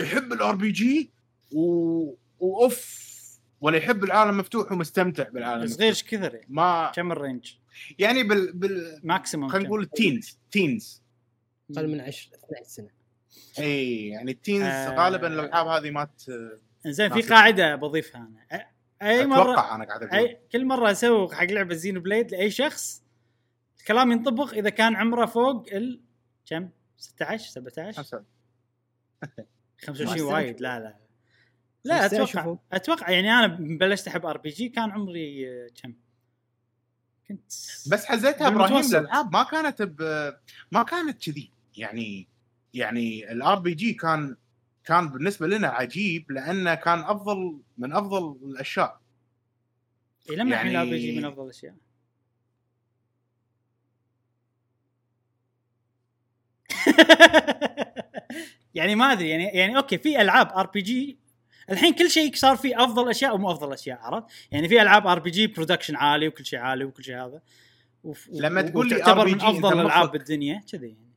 يحب 0.00 0.32
ال 0.32 0.54
RPG 0.54 1.10
و... 1.52 2.14
وأوف 2.40 3.10
ولا 3.60 3.76
يحب 3.76 4.04
العالم 4.04 4.38
مفتوح 4.38 4.72
ومستمتع 4.72 5.28
بالعالم 5.28 5.66
صغير. 5.66 5.88
إيش 5.88 6.04
كثر 6.04 6.34
يعني؟ 6.34 6.46
ما 6.48 6.92
كم 6.94 7.12
ال 7.12 7.18
range؟ 7.18 7.54
يعني 7.98 8.22
بال 8.22 8.52
بال 8.52 9.00
maximum 9.04 9.48
خلينا 9.48 9.66
نقول 9.68 9.82
ال 9.82 9.91
teens 9.91 10.38
teens 10.50 11.02
أقل 11.76 11.88
من 11.88 12.00
10 12.00 12.30
12 12.44 12.64
سنة. 12.64 12.99
إي 13.58 14.08
يعني 14.08 14.30
ال 14.30 14.35
teens 14.35 14.62
آه. 14.62 14.94
غالبا 14.94 15.26
الألعاب 15.26 15.66
هذه 15.66 15.90
ما 15.90 16.04
ت... 16.04 16.30
زين 16.86 17.12
في. 17.12 17.22
قاعدة 17.22 17.76
بضيفها 17.76 18.28
أنا 18.52 18.66
أي 19.02 19.26
مره 19.26 19.42
أتوقع 19.42 19.74
أنا 19.74 19.84
قاعد 19.84 20.02
أقول 20.02 20.14
أي 20.14 20.40
كل 20.52 20.64
مرة 20.64 20.90
اسوق 20.90 21.34
حق 21.34 21.44
لعبة 21.44 21.74
Xenoblade 21.74 22.30
لأي 22.30 22.50
شخص 22.50 23.02
الكلام 23.78 24.12
ينطبق 24.12 24.54
إذا 24.54 24.70
كان 24.70 24.96
عمره 24.96 25.26
فوق 25.26 25.66
ال 25.72 26.00
كم 26.46 26.68
16 26.96 27.50
17 27.50 27.92
خمسة. 27.92 28.24
25 29.86 30.26
ما 30.26 30.34
وايد 30.34 30.60
لا 30.60 30.80
لا 30.80 30.96
لا 31.84 32.08
15 32.08 32.40
أتوقع. 32.40 32.56
أتوقع 32.72 33.10
يعني 33.10 33.32
أنا 33.32 33.46
بلشت 33.60 34.08
أحب 34.08 34.26
RPG 34.26 34.68
كان 34.68 34.90
عمري 34.90 35.50
آه، 35.50 35.68
كم؟ 35.82 35.94
كنت 37.28 37.52
بس 37.92 38.04
حزتها 38.04 38.48
إبراهيم. 38.48 38.76
الالعاب 38.76 39.32
ما 39.32 39.42
كانت 39.42 39.82
ب... 39.82 40.02
ما 40.72 40.82
كانت 40.82 41.24
كذي 41.24 41.52
يعني 41.76 42.28
يعني 42.74 43.32
ال 43.32 43.58
RPG 43.58 43.92
كان 43.92 44.36
كان 44.84 45.08
بالنسبة 45.08 45.46
لنا 45.46 45.68
عجيب 45.68 46.32
لأنه 46.32 46.74
كان 46.74 46.98
أفضل 46.98 47.60
من 47.78 47.92
أفضل 47.92 48.36
الأشياء. 48.42 49.00
إيه، 50.30 50.36
لما 50.36 50.50
يعني- 50.50 50.70
ال 50.70 50.84
RPG 50.84 51.18
من 51.18 51.24
أفضل 51.24 51.44
الأشياء. 51.44 51.74
يعني 58.74 58.94
ما 58.94 59.12
أدري 59.12 59.28
يعني 59.28 59.44
يعني 59.44 59.76
أوكي 59.76 59.98
في 59.98 60.20
ألعاب 60.20 60.52
RPG 60.52 61.18
الحين 61.70 61.94
كل 61.94 62.10
شيء 62.10 62.34
صار 62.34 62.56
فيه 62.56 62.84
أفضل 62.84 63.10
أشياء 63.10 63.34
ومو 63.34 63.52
أفضل 63.52 63.72
أشياء 63.72 63.98
عرفت؟ 63.98 64.26
يعني 64.50 64.68
في 64.68 64.82
ألعاب 64.82 65.06
RPG 65.06 65.46
production 65.46 65.96
عالي 65.96 66.28
وكل 66.28 66.46
شيء 66.46 66.58
عالي 66.58 66.84
وكل 66.84 67.04
شيء 67.04 67.16
هذا. 67.16 67.42
وف... 68.04 68.28
لما 68.32 68.62
تقول 68.62 68.88
لي 68.88 68.96
وتعتبر 68.96 69.28
RPG 69.28 69.34
من 69.34 69.40
أفضل 69.40 69.72
الالعاب 69.72 70.12
بالدنيا 70.12 70.62
كذي 70.72 70.86
يعني. 70.86 71.09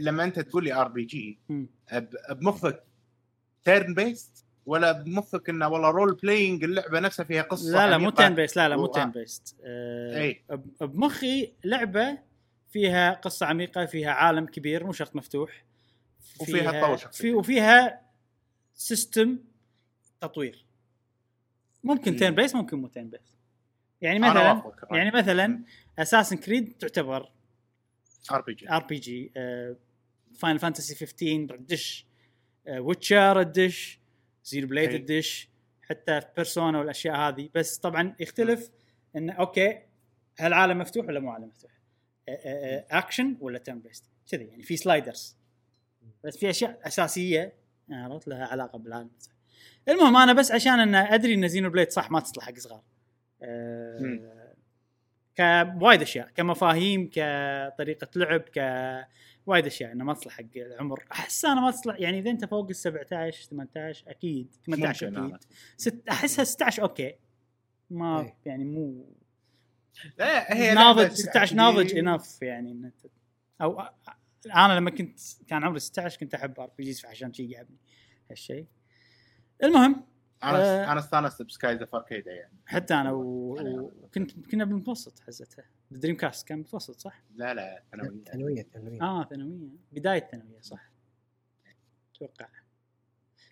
لما 0.00 0.24
انت 0.24 0.40
تقول 0.40 0.64
لي 0.64 0.72
RPG. 0.72 1.38
بمخك 2.30 2.82
turn 3.64 3.94
based 3.94 4.44
ولا 4.66 4.92
بمخك 4.92 5.48
انه 5.48 5.68
والله 5.68 5.90
role 5.90 6.14
playing 6.14 6.64
اللعبة 6.64 7.00
نفسها 7.00 7.24
فيها 7.24 7.42
قصة 7.42 7.72
لا 7.72 7.90
لا 7.90 7.98
مو؟ 7.98 8.10
turn 8.10 8.34
based 8.34 8.56
لا 8.56 8.68
لا 8.68 8.76
مو 8.76 8.86
turn 8.86 9.10
based 9.10 9.56
آه 9.64 10.40
بمخي 10.80 11.52
لعبة 11.64 12.18
فيها 12.70 13.12
قصة 13.12 13.46
عميقة 13.46 13.86
فيها 13.86 14.10
عالم 14.10 14.46
كبير 14.46 14.86
مو 14.86 14.92
شرط 14.92 15.16
مفتوح 15.16 15.64
وفيها 16.40 16.72
تطور. 16.96 16.96
في 16.96 17.32
وفيها 17.34 18.00
system 18.74 19.38
تطوير 20.20 20.64
ممكن 21.84 22.12
مم. 22.12 22.18
turn 22.18 22.34
based 22.34 22.56
ممكن 22.56 22.76
مو 22.78 22.88
turn 22.88 23.10
based 23.10 23.24
يعني 24.00 24.18
مثلا. 24.18 24.62
يعني 24.90 25.10
مثلا 25.10 25.62
Assassin's 25.98 26.36
Creed 26.36 26.72
تعتبر 26.78 27.30
ار 28.32 28.40
بي 28.40 28.54
جي 28.54 28.70
ار 28.70 28.82
بي 28.86 28.98
جي 28.98 29.32
فاينل 30.34 30.58
فانتسي 30.58 30.94
15 30.94 31.56
تدش 31.56 32.06
Witcher 32.68 33.42
تدش 33.42 34.00
Xenoblade. 34.44 35.04
تدش 35.04 35.48
حتى 35.82 36.20
في 36.20 36.26
Persona 36.36 36.78
والأشياء 36.78 37.16
هذه. 37.16 37.50
بس 37.54 37.78
طبعا 37.78 38.16
يختلف 38.20 38.70
انه 39.16 39.32
أوكي 39.32 39.78
هل 40.38 40.52
عالم 40.52 40.78
مفتوح 40.78 41.06
ولا 41.06 41.20
مو 41.20 41.30
عالم 41.30 41.48
مفتوح؟ 41.48 41.70
آه، 42.28 42.32
آه، 42.32 42.76
آه، 42.76 42.98
اكشن 42.98 43.36
ولا 43.40 43.58
turn 43.58 43.78
based 43.78 44.04
كذي 44.30 44.44
يعني 44.44 44.62
في 44.62 44.76
sliders 44.76 45.36
بس 46.24 46.36
في 46.36 46.50
أشياء 46.50 46.80
أساسية 46.86 47.52
عرفت؟ 47.90 48.28
لها 48.28 48.46
علاقة 48.46 48.78
بالعالم. 48.78 49.10
المهم 49.88 50.16
أنا 50.16 50.32
بس 50.32 50.52
عشان 50.52 50.80
أن 50.80 50.94
أدري 50.94 51.34
إن 51.34 51.48
Xenoblade 51.48 51.90
صح 51.90 52.10
ما 52.10 52.20
تصلح 52.20 52.44
حق 52.44 52.54
صغار. 52.58 52.82
آه، 53.42 54.00
مم. 54.00 54.39
كوايد 55.78 56.02
أشياء 56.02 56.28
كمفاهيم 56.34 57.10
كطريقة 57.12 58.08
لعب 58.16 58.40
ك 58.40 58.58
وايد 59.46 59.66
أشياء 59.66 59.92
إنه 59.92 60.04
ما 60.04 60.14
تصلح 60.14 60.32
حق 60.32 60.44
العمر. 60.56 61.04
أحس 61.12 61.44
أنا 61.44 61.60
ما 61.60 61.70
تصلح 61.70 61.96
يعني 61.98 62.18
إذا 62.18 62.30
أنت 62.30 62.44
فوق 62.44 62.68
ال 62.68 62.76
17 62.76 63.42
18 63.48 64.10
أكيد 64.10 64.54
18 64.66 65.06
ممكن 65.10 65.18
أكيد. 65.18 65.30
أنا. 65.30 65.38
ست 65.76 66.08
احسها 66.08 66.44
16 66.44 66.82
أوكي. 66.82 67.14
ما 67.90 68.20
إيه. 68.20 68.36
يعني 68.46 68.64
مو 68.64 69.14
لا 70.18 70.56
هي 70.56 70.74
ناضج 70.74 71.02
تقعد 71.04 71.12
16 71.12 71.46
تجي- 71.46 71.56
ناضج 71.56 71.96
enough 71.98 72.42
يعني 72.42 72.70
انت 72.72 72.94
أو 73.62 73.80
أنا 74.54 74.72
لما 74.72 74.90
كنت 74.90 75.18
كان 75.48 75.64
عمري 75.64 75.78
16 75.80 76.20
كنت 76.20 76.34
أحب 76.34 76.60
RPGs 76.60 77.00
فعشان 77.00 77.32
شي 77.32 77.50
يعبني 77.50 77.76
هالشيء 78.30 78.66
المهم 79.64 80.04
آه. 80.42 80.50
أنا 80.50 80.92
أنا 80.92 81.00
استانست 81.00 81.42
ب 81.42 81.47
Skies 81.47 81.74
of 81.76 81.88
Arcadia 81.94 82.32
يعني. 82.32 82.52
حتى 82.66 82.94
أنا 82.94 83.12
و- 83.12 83.90
وكنت 84.02 84.50
كنا 84.50 84.64
بالمتوسط 84.64 85.18
حزتها. 85.20 85.64
ال 85.92 86.16
Dreamcast 86.16 86.48
كان 86.48 86.58
متوسط 86.58 86.98
صح؟ 86.98 87.22
لا 87.34 87.54
لا 87.54 87.82
ثانوية. 87.92 88.24
ثانوية 88.24 88.62
ثانوية. 88.74 89.02
آه 89.02 89.24
ثانوية. 89.24 89.68
بداية 89.92 90.28
ثانوية 90.32 90.60
صح. 90.60 90.90
أتوقع. 92.14 92.48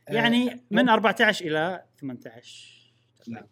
آه، 0.08 0.12
يعني 0.12 0.60
من 0.70 0.88
14 0.88 1.44
إلى 1.46 1.84
18 2.00 2.92
نعم. 3.28 3.46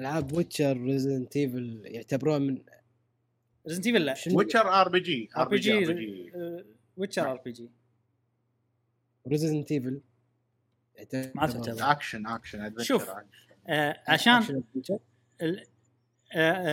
ألعاب 0.00 0.32
Witcher 0.32 0.76
Resident 0.76 1.36
Evil 1.36 1.82
يعتبرون 1.84 2.42
من 2.42 2.62
Resident 3.68 3.86
Evil 3.86 4.04
لا؟ 4.04 4.14
Witcher 4.32 4.80
آر 4.80 4.88
بي 4.88 5.00
جي 5.00 5.28
آر 5.36 5.48
بي 5.48 5.56
جي 5.58 6.32
Witcher 6.96 7.30
RPG. 7.30 7.70
Resident 9.28 9.72
Evil 9.72 10.00
ما 11.34 11.46
تعتبر. 11.46 11.90
action 11.90 12.26
action 12.26 12.60
adventure 12.60 12.84
شوف. 12.84 13.10
آه 13.66 14.02
عشان 14.08 14.62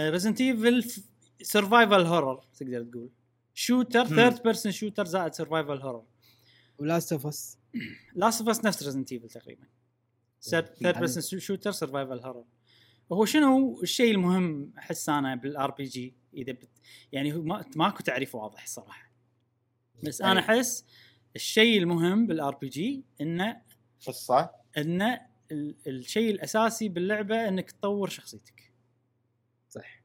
Resident 0.09 0.41
Evil 0.41 0.91
survival 1.41 2.05
horror 2.05 2.43
تقدر 2.57 2.83
تقول. 2.83 3.09
shooter. 3.53 4.05
Third 4.05 4.43
person 4.43 4.71
shooter 4.71 5.05
زائد 5.05 5.33
survival 5.33 5.81
horror 5.81 6.03
و 6.77 6.84
Last 6.84 7.13
of 7.13 7.27
Us 7.27 7.57
Last 8.15 8.39
of 8.41 8.49
Us 8.49 8.65
نفس 8.65 8.83
Resident 8.83 9.11
Evil 9.11 9.29
تقريبا. 9.29 9.67
Third 10.41 10.75
person 10.81 11.39
shooter 11.39 11.71
survival 11.71 12.19
horror 12.19 12.45
هو 13.11 13.25
شنو 13.25 13.81
الشيء 13.81 14.11
المهم 14.11 14.73
أحس 14.77 15.09
أنا 15.09 15.35
بال 15.35 15.71
RPG 15.71 16.13
إذا 16.33 16.51
بت 16.51 16.69
يعني 17.11 17.33
ما 17.33 17.65
ماكو 17.75 18.03
تعريف 18.03 18.35
واضح 18.35 18.63
الصراحه 18.63 19.11
بس 20.03 20.21
أنا. 20.21 20.39
أحس 20.39 20.85
الشيء 21.35 21.79
المهم 21.79 22.27
بال 22.27 22.55
RPG 22.55 23.03
إنه 23.21 23.61
قصه 24.07 24.49
إن 24.77 25.01
ال- 25.51 25.75
الشيء 25.87 26.31
الأساسي 26.31 26.89
باللعبة 26.89 27.47
إنك 27.47 27.71
تطور 27.71 28.09
شخصيتك. 28.09 28.73
صح. 29.69 30.01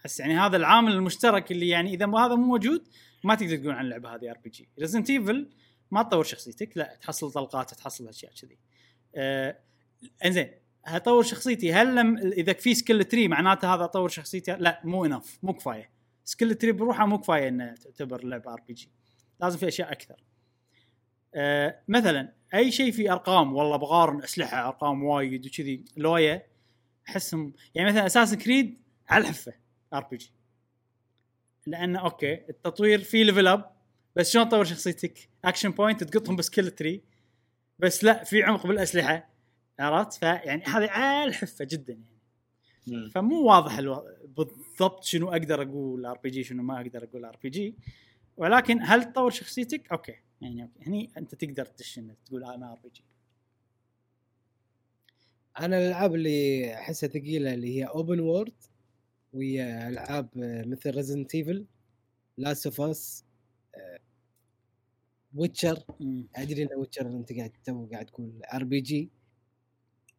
احس 0.00 0.20
يعني 0.20 0.38
هذا 0.38 0.56
العامل 0.56 0.92
المشترك 0.92 1.52
اللي 1.52 1.68
يعني 1.68 1.94
إذا 1.94 2.06
هذا 2.06 2.34
مو 2.34 2.46
موجود 2.46 2.88
ما 3.24 3.34
تقدر 3.34 3.56
تقول 3.56 3.70
عن 3.70 3.84
اللعبة 3.84 4.14
هذه 4.14 4.30
RPG 4.30 4.68
Resident 4.78 5.10
Evil 5.10 5.50
ما 5.90 6.02
تطور 6.02 6.24
شخصيتك 6.24 6.76
لا 6.76 6.98
تحصل 7.00 7.32
طلقات 7.32 7.74
تحصل 7.74 8.08
أشياء 8.08 8.32
كذي. 8.32 8.58
آه 9.14 9.58
إنزين 10.24 10.50
هطور 10.86 11.22
شخصيتي؟ 11.22 11.72
هل 11.72 11.94
لم 11.94 12.16
إذا 12.18 12.52
في 12.52 12.74
skill 12.74 13.04
tree 13.04 13.28
معناته 13.28 13.74
هذا 13.74 13.84
أطور 13.84 14.08
شخصيتي؟ 14.08 14.52
لا 14.52 14.80
مو 14.84 15.04
enough 15.04 15.38
مو 15.42 15.52
كفاية. 15.52 15.90
skill 16.24 16.54
tree 16.54 16.72
بروحها 16.72 17.06
مو 17.06 17.18
كفاية 17.18 17.48
انها 17.48 17.74
تعتبر 17.74 18.24
لعبة 18.24 18.52
RPG 18.52 18.90
لازم 19.40 19.58
في 19.58 19.68
أشياء 19.68 19.92
أكثر. 19.92 20.24
آه 21.34 21.80
مثلا 21.88 22.32
أي 22.54 22.72
شيء 22.72 22.92
في 22.92 23.12
أرقام 23.12 23.56
والله 23.56 23.76
بقارن 23.76 24.22
أسلحة 24.22 24.68
أرقام 24.68 25.04
وايد 25.04 25.46
وكذي 25.46 25.84
لويا 25.96 26.42
أحسهم 27.08 27.52
يعني 27.74 27.88
مثلا 27.88 28.06
Assassin's 28.06 28.34
Creed 28.34 28.78
على 29.08 29.22
الحفة 29.22 29.52
RPG 29.94 30.32
لأنه 31.66 31.98
أوكي 31.98 32.34
التطوير 32.34 32.98
في 32.98 33.24
level 33.24 33.46
up 33.46 33.70
بس 34.16 34.32
شلون 34.32 34.48
تطور 34.48 34.64
شخصيتك؟ 34.64 35.28
action 35.44 35.70
point 35.70 36.04
تقطهم 36.04 36.36
ب 36.36 36.42
skill 36.42 36.70
tree 36.70 37.02
بس 37.78 38.04
لا 38.04 38.24
في 38.24 38.42
عمق 38.42 38.66
بالأسلحة 38.66 39.28
عرفت؟ 39.78 40.12
فيعني 40.12 40.64
هذه 40.64 40.90
على 40.90 41.28
الحفة 41.28 41.64
جدا 41.70 41.92
يعني 41.92 42.18
مم. 42.86 43.08
فمو 43.08 43.42
واضح 43.42 43.78
ألو... 43.78 44.04
بالضبط 44.36 45.04
شنو 45.04 45.30
أقدر 45.30 45.62
أقول 45.62 46.06
RPG 46.06 46.44
شنو 46.44 46.62
ما 46.62 46.80
أقدر 46.80 47.04
أقول 47.04 47.24
RPG 47.24 47.74
ولكن 48.36 48.78
هل 48.82 49.04
تطور 49.04 49.30
شخصيتك؟ 49.30 49.92
أوكي 49.92 50.14
يعني 50.40 50.62
أوكي. 50.62 50.84
هني 50.86 51.10
أنت 51.16 51.34
تقدر 51.34 51.66
تدش 51.66 51.98
إنك 51.98 52.16
تقول 52.26 52.44
أنا 52.44 52.72
RPG 52.72 53.04
أنا 55.60 55.78
الألعاب 55.78 56.14
اللي 56.14 56.74
أحسها 56.74 57.08
ثقيلة 57.08 57.54
اللي 57.54 57.76
هي 57.78 57.84
open 57.84 58.20
world 58.20 58.52
وهي 59.32 59.88
ألعاب 59.88 60.28
مثل 60.66 60.90
Resident 60.90 61.34
Evil 61.34 61.66
Last 62.36 62.66
of 62.66 62.80
Us 62.80 63.24
Witcher 65.34 65.84
أدري 66.36 66.62
إن 66.62 66.68
Witcher 66.76 67.06
أنت 67.06 67.32
قاعد 67.32 67.52
تو 67.64 67.86
قاعد 67.92 68.06
تقول 68.06 68.42
RPG 68.54 69.10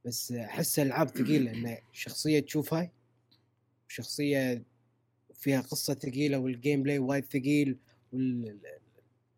بس 0.06 0.32
احس 0.32 0.80
ألعاب 0.80 1.08
ثقيلة. 1.08 1.52
إن 1.52 1.78
شخصية 1.94 2.40
تشوفها 2.40 2.92
شخصية 3.88 4.64
فيها 5.34 5.62
قصة 5.62 5.94
ثقيلة 5.94 6.38
وال 6.40 6.55
game 6.55 6.84
play 6.84 7.00
وايد 7.00 7.26
ثقيل 7.26 7.78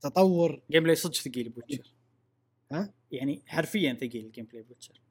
والتطور 0.03 0.61
gameplay 0.71 0.95
صدق 0.95 1.13
ثقيل 1.15 1.49
ب 1.49 1.55
Witcher 1.55 1.93
ها؟ 2.71 2.93
يعني 3.11 3.41
حرفيا 3.47 3.93
ثقيل 3.93 4.25
ال 4.25 4.45
gameplay 4.45 4.63
ب 4.63 4.68
Witcher. 4.68 5.01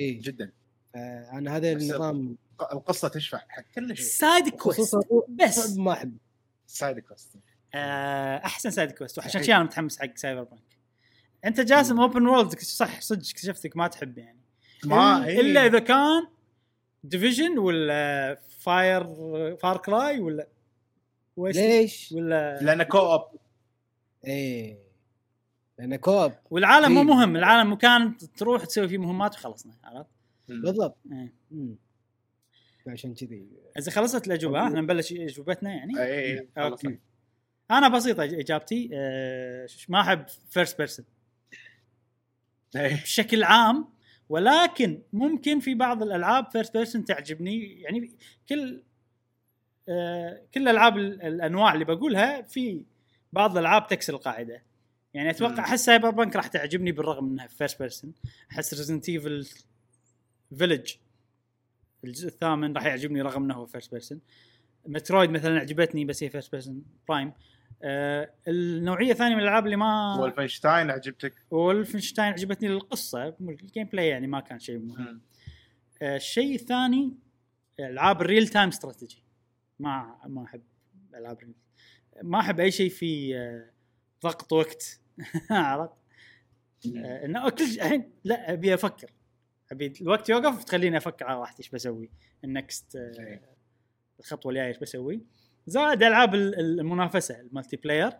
اي 0.00 0.12
جدا. 0.12 0.52
أنا 1.32 1.56
هذا 1.56 1.72
النظام 1.72 2.36
القصة 2.72 3.08
تشفع 3.08 3.38
حق 3.48 3.62
كل 3.74 3.96
شيء 3.96 4.06
side 4.06 4.48
quest 4.48 4.96
بس. 5.28 5.76
ما 5.76 5.92
أحب. 5.92 6.16
side 6.66 6.98
quest 6.98 7.36
آه، 7.74 8.36
أحسن 8.36 8.70
side 8.70 8.90
quest 8.90 9.18
وعشان 9.18 9.32
صحيح. 9.32 9.46
شي 9.46 9.54
أنا 9.54 9.62
متحمس 9.64 9.98
حق 9.98 10.16
Cyberpunk 10.16 10.78
أنت 11.44 11.60
جاسم 11.60 12.00
open 12.00 12.26
world 12.26 12.58
صح 12.58 13.00
صدق 13.00 13.18
اكتشفتك 13.30 13.76
ما 13.76 13.88
تحب 13.88 14.18
يعني. 14.18 14.40
ما 14.84 15.24
إلا- 15.24 15.28
إلا 15.28 15.66
إذا 15.66 15.78
كان 15.78 16.26
Division 17.04 17.58
ولا 17.58 18.34
فاير 18.58 19.04
Far 19.56 19.76
Cry 19.76 20.20
ولا 20.20 20.48
ويست 21.36 21.58
ليش؟ 21.58 22.12
ولا 22.12 22.58
لأن 22.62 22.82
co-op 22.82 23.22
إيه. 24.26 24.78
لأن 25.78 25.96
co-op. 25.96 26.32
والعالم 26.50 26.92
مو 26.94 27.02
مهم 27.02 27.36
العالم 27.36 27.72
مكان 27.72 28.16
تروح 28.36 28.64
تسوي 28.64 28.88
فيه 28.88 28.98
مهمات 28.98 29.34
وخلصنا 29.34 29.74
عرفت؟ 29.84 30.10
بالضبط. 30.48 30.96
إيه. 31.12 31.32
عشان 32.86 33.14
كذي. 33.14 33.46
إذا 33.78 33.90
خلصت 33.90 34.26
الأجوبة 34.26 34.66
إحنا 34.66 34.80
نبلش 34.80 35.12
أجوبتنا 35.12 35.70
يعني؟ 35.74 36.02
اي 36.02 36.48
okay. 36.58 36.98
أنا 37.70 37.88
بسيطة 37.88 38.24
إجابتي 38.24 38.90
أه 38.94 39.66
ما 39.88 40.00
أحب 40.00 40.26
first 40.50 40.78
person 40.78 41.04
بشكل 42.74 43.42
عام 43.42 43.88
ولكن 44.28 45.02
ممكن 45.12 45.60
في 45.60 45.74
بعض 45.74 46.02
الألعاب 46.02 46.50
first 46.50 46.76
person 46.76 47.04
تعجبني. 47.04 47.80
يعني 47.80 48.10
كل 48.48 48.82
آه 49.88 50.42
كل 50.54 50.62
الالعاب 50.62 50.96
ال- 50.98 51.22
الأنواع 51.22 51.74
اللي 51.74 51.84
بقولها 51.84 52.42
في 52.42 52.84
بعض 53.32 53.52
الألعاب 53.52 53.86
تكسر 53.86 54.14
القاعدة. 54.14 54.62
يعني. 55.14 55.30
أتوقع 55.30 55.64
أحس 55.64 55.84
سايبر 55.84 56.10
بانك 56.10 56.36
راح 56.36 56.46
تعجبني 56.46 56.92
بالرغم 56.92 57.26
إنها 57.26 57.46
first 57.46 57.78
person 57.78 58.12
أحس 58.52 58.74
ريزنت 58.74 59.08
ايفل 59.08 59.48
فيلج 60.58 60.94
الجزء 62.04 62.28
الثامن 62.28 62.72
راح 62.72 62.86
يعجبني 62.86 63.22
رغم 63.22 63.44
إنه 63.44 63.54
هو 63.54 63.66
first 63.66 63.90
person 63.90 64.20
مترويد 64.86 65.30
مثلا 65.30 65.60
عجبتني 65.60 66.04
بس 66.04 66.22
هي 66.22 66.30
first 66.30 66.52
person 66.52 66.84
برايم 67.08 67.32
آه 67.82 68.30
النوعية 68.48 69.12
الثانية 69.12 69.34
من 69.34 69.40
الألعاب 69.40 69.64
اللي 69.64 69.76
ما 69.76 70.16
وولفنشتاين 70.20 70.90
عجبتك؟ 70.90 71.34
وولفنشتاين 71.50 72.32
عجبتني 72.32 72.68
للقصه 72.68 73.36
ال 73.40 73.86
gameplay 73.86 74.08
يعني 74.08 74.26
ما 74.26 74.40
كان 74.40 74.58
شيء 74.58 74.78
مهم. 74.78 75.20
آه، 76.02 76.16
الشيء 76.16 76.54
الثاني 76.54 77.14
ألعاب 77.80 78.20
ال 78.20 78.26
real 78.26 78.48
time 78.48 78.68
strategy 78.68 79.22
ما 79.78 80.16
ما 80.26 80.44
أحب 80.44 80.62
ألعاب 81.14 81.38
ال 81.38 81.41
real 81.41 81.54
ما 82.22 82.40
أحب 82.40 82.60
أي 82.60 82.70
شيء 82.70 82.90
في 82.90 83.36
آه، 83.38 83.70
ضغط 84.22 84.52
وقت. 84.52 85.00
عرفت؟ 85.50 85.92
آه، 86.96 87.24
إنه 87.24 87.48
كل 87.50 87.64
الحين 87.64 88.12
لا 88.24 88.52
أبي 88.52 88.74
أفكر. 88.74 89.10
أبي 89.72 89.92
الوقت 90.00 90.28
يوقف 90.28 90.64
تخليني 90.64 90.96
أفكر 90.96 91.24
على 91.26 91.40
راحتي 91.40 91.58
إيش 91.62 91.70
بسوي. 91.70 92.10
ال 92.44 92.54
next 92.54 92.96
إيه. 92.96 93.42
الخطوة 94.20 94.52
الجاية 94.52 94.66
إيش 94.68 94.78
بسوي. 94.78 95.20
زائد 95.66 96.02
ألعاب 96.02 96.34
ال- 96.34 96.58
المنافسة 96.80 97.40
ال 97.40 97.76
multiplayer 97.76 98.12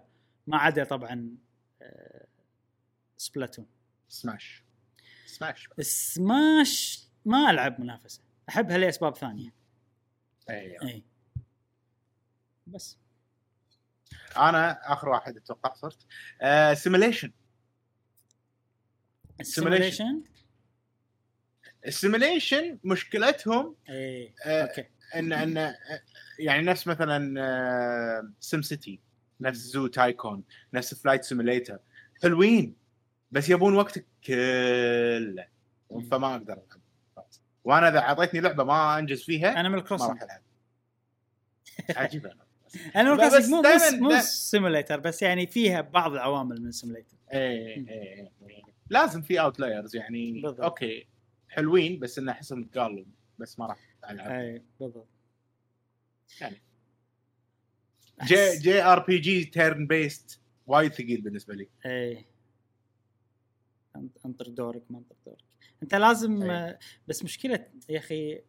ما 0.46 0.56
عدا 0.58 0.84
طبعا 0.84 1.36
آه، 1.82 2.26
سبلاتون. 3.16 3.66
سماش. 4.08 4.64
سماش. 5.26 5.68
سماش 5.80 7.04
ما 7.24 7.50
ألعب 7.50 7.80
منافسة. 7.80 8.22
أحبها 8.48 8.78
لأسباب 8.78 9.16
ثانية. 9.16 9.54
اي 10.50 10.76
اي 10.82 11.02
بس. 12.66 12.98
أنا 14.36 14.92
آخر 14.92 15.08
واحد 15.08 15.36
أتوقع 15.36 15.74
صرت. 15.74 16.06
آه 16.42 16.74
simulation 16.74 17.32
ال 19.40 19.48
simulation 19.48 20.22
ال 21.86 21.95
simulation 21.95 22.78
مشكلتهم 22.84 23.76
اي 23.88 24.34
آه، 24.46 24.62
okay. 24.62 24.84
إن 25.14 25.32
إن 25.32 25.58
آه، 25.58 25.74
يعني 26.38 26.62
نفس 26.62 26.86
مثلا 26.86 28.32
سيم 28.40 28.62
سيتي 28.62 29.00
نفس 29.40 29.58
زو 29.58 29.86
تايكون 29.86 30.44
نفس 30.74 30.94
Flight 30.94 31.24
Simulator 31.24 31.78
حلوين 32.22 32.76
بس 33.30 33.48
يبون 33.48 33.74
وقتك 33.74 34.06
كله. 34.26 35.46
فما 36.10 36.36
أقدر 36.36 36.52
ألعب. 36.52 36.80
وأنا 37.64 37.88
إذا 37.88 37.98
أعطيتني 37.98 38.40
لعبة 38.40 38.64
ما 38.64 38.98
أنجز 38.98 39.22
فيها 39.22 39.60
أنا 39.60 39.68
من 39.68 39.78
ألعب. 39.78 40.42
عجيبة. 41.96 42.34
أنا 42.96 43.08
لا، 43.08 43.14
الكروسنج 43.14 43.64
بس 43.66 43.92
مو 43.92 44.08
مو, 44.08 44.14
مو 44.14 44.20
simulator 44.20 45.00
بس 45.00 45.22
يعني 45.22 45.46
فيها 45.46 45.80
بعض 45.80 46.12
العوامل 46.12 46.62
من 46.62 46.68
ال 46.68 46.73
simulator 46.73 47.16
إيه 47.32 47.76
إيه 47.88 48.32
إيه. 48.48 48.62
لازم 48.90 49.22
في 49.22 49.40
outliers 49.40 49.96
يعني 49.96 50.40
بالضبط. 50.40 50.60
okay 50.60 51.06
حلوين 51.48 51.98
بس 51.98 52.18
انه 52.18 52.32
أحسهم 52.32 52.70
قالوا 52.74 53.04
بس 53.38 53.58
ما 53.58 53.66
راح 53.66 53.78
ألعب. 54.10 54.30
اي 54.30 54.62
بالضبط. 54.80 55.08
يعني. 56.40 56.62
J 58.24 58.58
JRPG 58.58 59.44
turn 59.44 59.86
based 59.86 60.40
وايد 60.66 60.92
ثقيل 60.92 61.20
بالنسبة 61.20 61.54
لي. 61.54 61.68
اي 61.86 62.24
أنطر 64.26 64.48
دورك 64.48 64.82
ما 64.90 64.98
أنطر 64.98 65.16
دورك. 65.26 65.44
أنت 65.82 65.94
لازم 65.94 66.50
أي. 66.50 66.78
بس 67.08 67.24
مشكلة 67.24 67.66
يا 67.88 67.98
أخي 67.98 68.42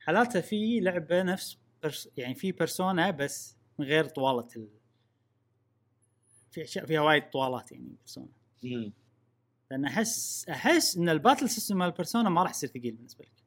حالاتها 0.00 0.40
في 0.40 0.80
لعبة 0.80 1.22
نفس 1.22 1.58
برس 1.82 2.08
يعني 2.16 2.34
في 2.34 2.52
بيرسونا 2.52 3.10
بس 3.10 3.56
من 3.78 3.86
غير 3.86 4.04
طوالة 4.04 4.48
ال... 4.56 4.68
في 6.50 6.62
اشياء 6.62 6.86
فيها 6.86 7.00
وايد 7.00 7.30
طوالات 7.30 7.72
يعني 7.72 7.84
بيرسونا. 7.98 8.28
لأن 9.70 9.84
احس 9.84 10.46
أحس 10.48 10.96
إن 10.96 11.08
ال 11.08 11.14
battle 11.14 11.48
system 11.48 11.78
مال 11.78 11.90
بيرسونا 11.90 12.28
ما 12.30 12.42
راح 12.42 12.50
يصير 12.50 12.68
ثقيل 12.68 12.92
بالنسبة 12.92 13.24
لك. 13.24 13.44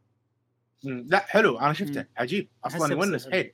لا 0.84 1.20
حلو 1.20 1.60
أنا 1.60 1.74
شفته 1.74 2.02
مم. 2.02 2.08
عجيب 2.18 2.50
أصلا 2.64 2.94
يونس 2.94 3.30
حيل. 3.30 3.54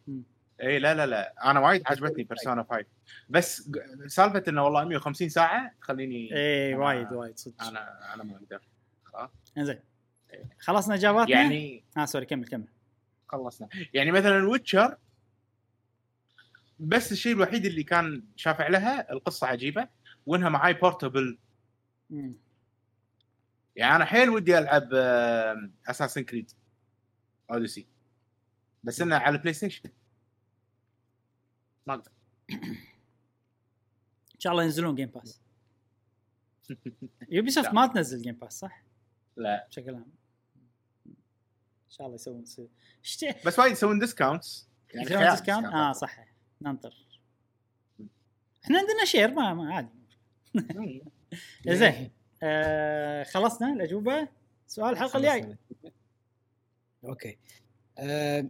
اي 0.62 0.80
لا 0.80 0.94
لا 0.94 1.06
لا 1.06 1.52
أنا 1.52 1.60
وايد 1.60 1.84
عجبتني 1.86 2.24
بيرسونا 2.24 2.64
5 2.64 2.86
بس 3.30 3.70
سالفة 4.08 4.44
إنه 4.48 4.64
والله 4.64 4.84
150 4.84 5.30
ساعة 5.30 5.74
تخليني 5.82 6.36
اي 6.36 6.76
وايد 6.76 7.12
وايد 7.14 7.38
صدق. 7.40 7.64
أنا 7.64 8.14
أنا 8.14 8.24
ما 8.24 8.36
أقدر. 8.36 8.62
خلاص. 9.04 9.30
إنزين. 9.58 9.80
خلصنا 10.60 10.95
اجاباتنا 10.95 11.36
يعني 11.36 11.84
آه 11.98 12.06
sorry 12.06 12.26
كمل 12.26 12.48
كمل. 12.48 12.68
خلصنا. 13.28 13.70
يعني 13.94 14.12
مثلا 14.12 14.50
ويتشر 14.50 14.98
بس 16.80 17.12
الشيء 17.12 17.34
الوحيد 17.34 17.66
اللي 17.66 17.84
كان 17.84 18.24
شافع 18.36 18.68
لها 18.68 19.12
القصة 19.12 19.48
عجيبة 19.48 19.90
وإنها 20.26 20.50
معاي 20.50 20.74
portable. 20.74 21.40
يعني 23.76 23.95
أنا 23.95 24.06
حيل 24.06 24.30
ودي 24.30 24.58
ألعب 24.58 24.94
اساسن 25.88 26.22
كريد 26.24 26.52
اوديسي 27.52 27.88
بس 28.84 29.02
انه 29.02 29.16
على 29.16 29.36
البلاي 29.36 29.54
ستيشن 29.54 29.90
ما 31.88 31.94
أقدر. 31.94 32.12
إن 34.36 34.40
شاء 34.40 34.52
الله 34.52 34.64
ينزلون 34.64 34.95
جيم 34.95 35.10
باس 35.10 35.41
يوبي 37.30 37.50
سوفت. 37.50 37.74
ما 37.74 37.88
تنزل 37.88 38.22
جيم 38.22 38.36
باس 38.36 38.60
صح؟ 38.60 38.84
لا. 39.36 39.68
بشكل 39.70 39.95
عام. 39.95 40.12
إن 41.08 41.90
شاء 41.90 42.08
الله 42.08 42.16
يسوون 42.16 42.44
بس 43.45 43.60
وايد 43.60 43.72
يسوون 43.72 44.00
discounts 43.99 44.70
يعني 44.94 45.06
يسوون 45.06 45.30
discount. 45.30 45.65
آه 45.66 45.91
صح 45.91 46.32
ننطر. 46.64 46.94
إحنا 48.64 48.77
عندنا 48.80 49.06
share 49.06 49.32
ما, 49.31 49.53
ما 49.53 49.73
عادي. 49.73 49.90
مم. 50.56 51.02
زين. 51.68 52.11
آه 52.44 53.23
خلصنا 53.23 53.73
الأجوبة. 53.73 54.27
سؤال 54.68 54.94
الحلقة 54.94 55.18
الجاي. 55.18 55.57
okay. 57.06 57.38
آه 57.98 58.49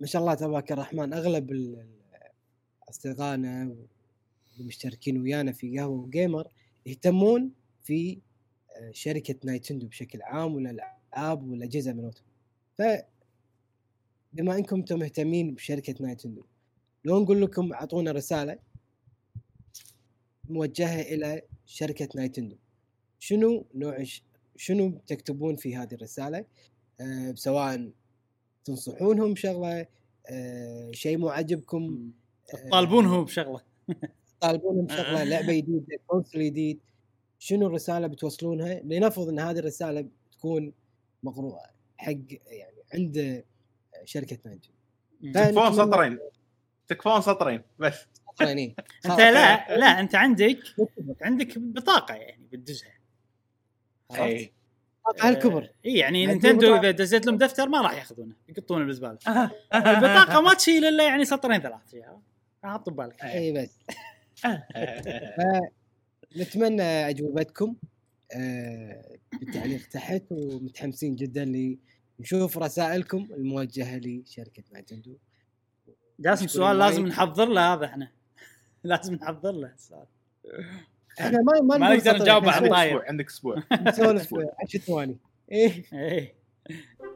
ما 0.00 0.06
شاء 0.06 0.22
الله 0.22 0.34
تبارك 0.34 0.72
الرحمن. 0.72 1.12
أغلب 1.12 1.76
أصدقائنا 2.88 3.76
المشتركين 4.60 5.20
ويانا 5.20 5.52
في 5.52 5.78
قهوة 5.78 6.10
جيمر 6.10 6.48
يهتمون 6.86 7.52
في 7.82 8.18
آه، 8.76 8.90
شركة 8.92 9.34
نايتندو 9.44 9.86
بشكل 9.86 10.22
عام 10.22 10.54
والالعاب 10.54 11.50
والاجهزه 11.50 11.92
مالتهم 11.92 12.26
ف 12.78 12.82
بما 14.32 14.56
إنكم 14.56 14.76
أنتم 14.76 14.98
مهتمين 14.98 15.54
بشركة 15.54 15.94
نايتندو 16.00 16.44
لو 17.04 17.22
نقول 17.22 17.42
لكم 17.42 17.72
أعطونا 17.72 18.12
رسالة 18.12 18.58
موجهة 20.48 21.00
إلى 21.00 21.42
شركة 21.66 22.08
نايتندو. 22.14 22.56
شنو 23.18 23.66
نوع 23.74 23.96
الش- 23.96 24.22
شنو 24.56 24.98
تكتبون 25.06 25.56
في 25.56 25.76
هذه 25.76 25.94
الرسالة؟ 25.94 26.44
آه، 27.00 27.32
سواء 27.34 27.90
تنصحونهم 28.64 29.32
بشغلة 29.34 29.86
آه، 30.30 30.90
شيء 30.92 31.18
مو 31.18 31.28
عاجبكم 31.28 32.10
آه، 32.54 32.68
طالبونه 32.70 33.24
بشغلة. 33.24 33.60
طالبونهم 34.40 34.86
بشغلة 34.86 35.24
لعبة 35.24 35.52
جديدة 35.52 35.96
console 36.06 36.44
جديد. 36.44 36.80
شنو 37.38 37.66
الرسالة 37.66 38.06
بتوصلونها؟ 38.06 38.80
لنفرض 38.84 39.28
إن 39.28 39.38
هذه 39.38 39.58
الرسالة 39.58 40.00
بتكون 40.30 40.72
مقروءة 41.22 41.70
حق 41.96 42.12
يعني 42.46 42.76
عند 42.94 43.44
شركة 44.04 44.38
نايتندو. 44.46 44.68
مم. 45.20 45.32
ف- 45.32 45.36
تكفون 45.38 45.72
نتمنى- 45.72 45.76
سطرين 45.76 46.18
تكفون 46.88 47.20
سطرين 47.20 47.62
بس. 47.78 48.06
يعني 48.40 48.74
انت 49.06 49.20
لا 49.20 49.76
لا 49.78 50.00
انت 50.00 50.14
عندك 50.14 50.58
عندك 51.22 51.58
بطاقة 51.58 52.14
يعني 52.14 52.46
بتدزها 52.52 52.92
عرفت؟ 54.10 54.22
اي 54.22 54.52
على 55.20 55.36
الكبر. 55.36 55.70
اي 55.86 55.94
يعني 55.94 56.26
نينتندو. 56.26 56.76
إذا 56.76 56.90
دزيت 56.90 57.26
لهم 57.26 57.38
دفتر 57.38 57.68
ما 57.68 57.80
راح 57.80 57.92
ياخذونه 57.92 58.34
يقطونه 58.48 58.84
بالزبالة. 58.84 59.18
البطاقة 59.74 60.40
ما 60.40 60.54
تشيل 60.54 60.84
إلا 60.84 61.04
يعني 61.04 61.24
سطرين 61.24 61.60
ثلاث 61.60 61.90
فيها 61.90 62.20
حط 62.64 62.90
ببالك. 62.90 63.22
إي 63.24 63.52
بس. 63.52 63.78
نتمنى 66.36 66.82
أجوبتكم. 66.82 67.76
آه، 68.36 69.18
بالتعليق 69.40 69.86
تحت 69.88 70.22
ومتحمسين 70.30 71.16
جدا 71.16 71.44
لنشوف 72.18 72.58
رسائلكم 72.58 73.28
الموجهة 73.30 73.96
لشركة 73.98 74.62
نايتندو 74.72 75.16
جاسم 76.18 76.46
سؤال 76.46 76.78
لازم. 76.78 77.06
نحضر 77.06 77.48
له 77.48 77.74
هذا 77.74 77.84
إحنا. 77.86 78.08
لازم 78.84 79.14
نحضر 79.14 79.52
له. 79.52 79.72
السؤال 79.74 80.06
إحنا 81.20 81.38
ما 81.42 81.76
ما 81.78 81.94
نقدر 81.94 82.14
نجاوب 82.14 82.44
إحنا. 82.44 82.52
على 82.52 82.66
عندك 82.66 82.70
طاير. 82.70 82.96
أسبوع. 82.96 83.08
عندك 83.08 83.26
أسبوع. 83.26 83.56
نسولف 83.88 84.34
10 84.62 84.78
ثواني. 84.80 85.16
إيه. 85.52 85.84
إيه. 85.92 86.34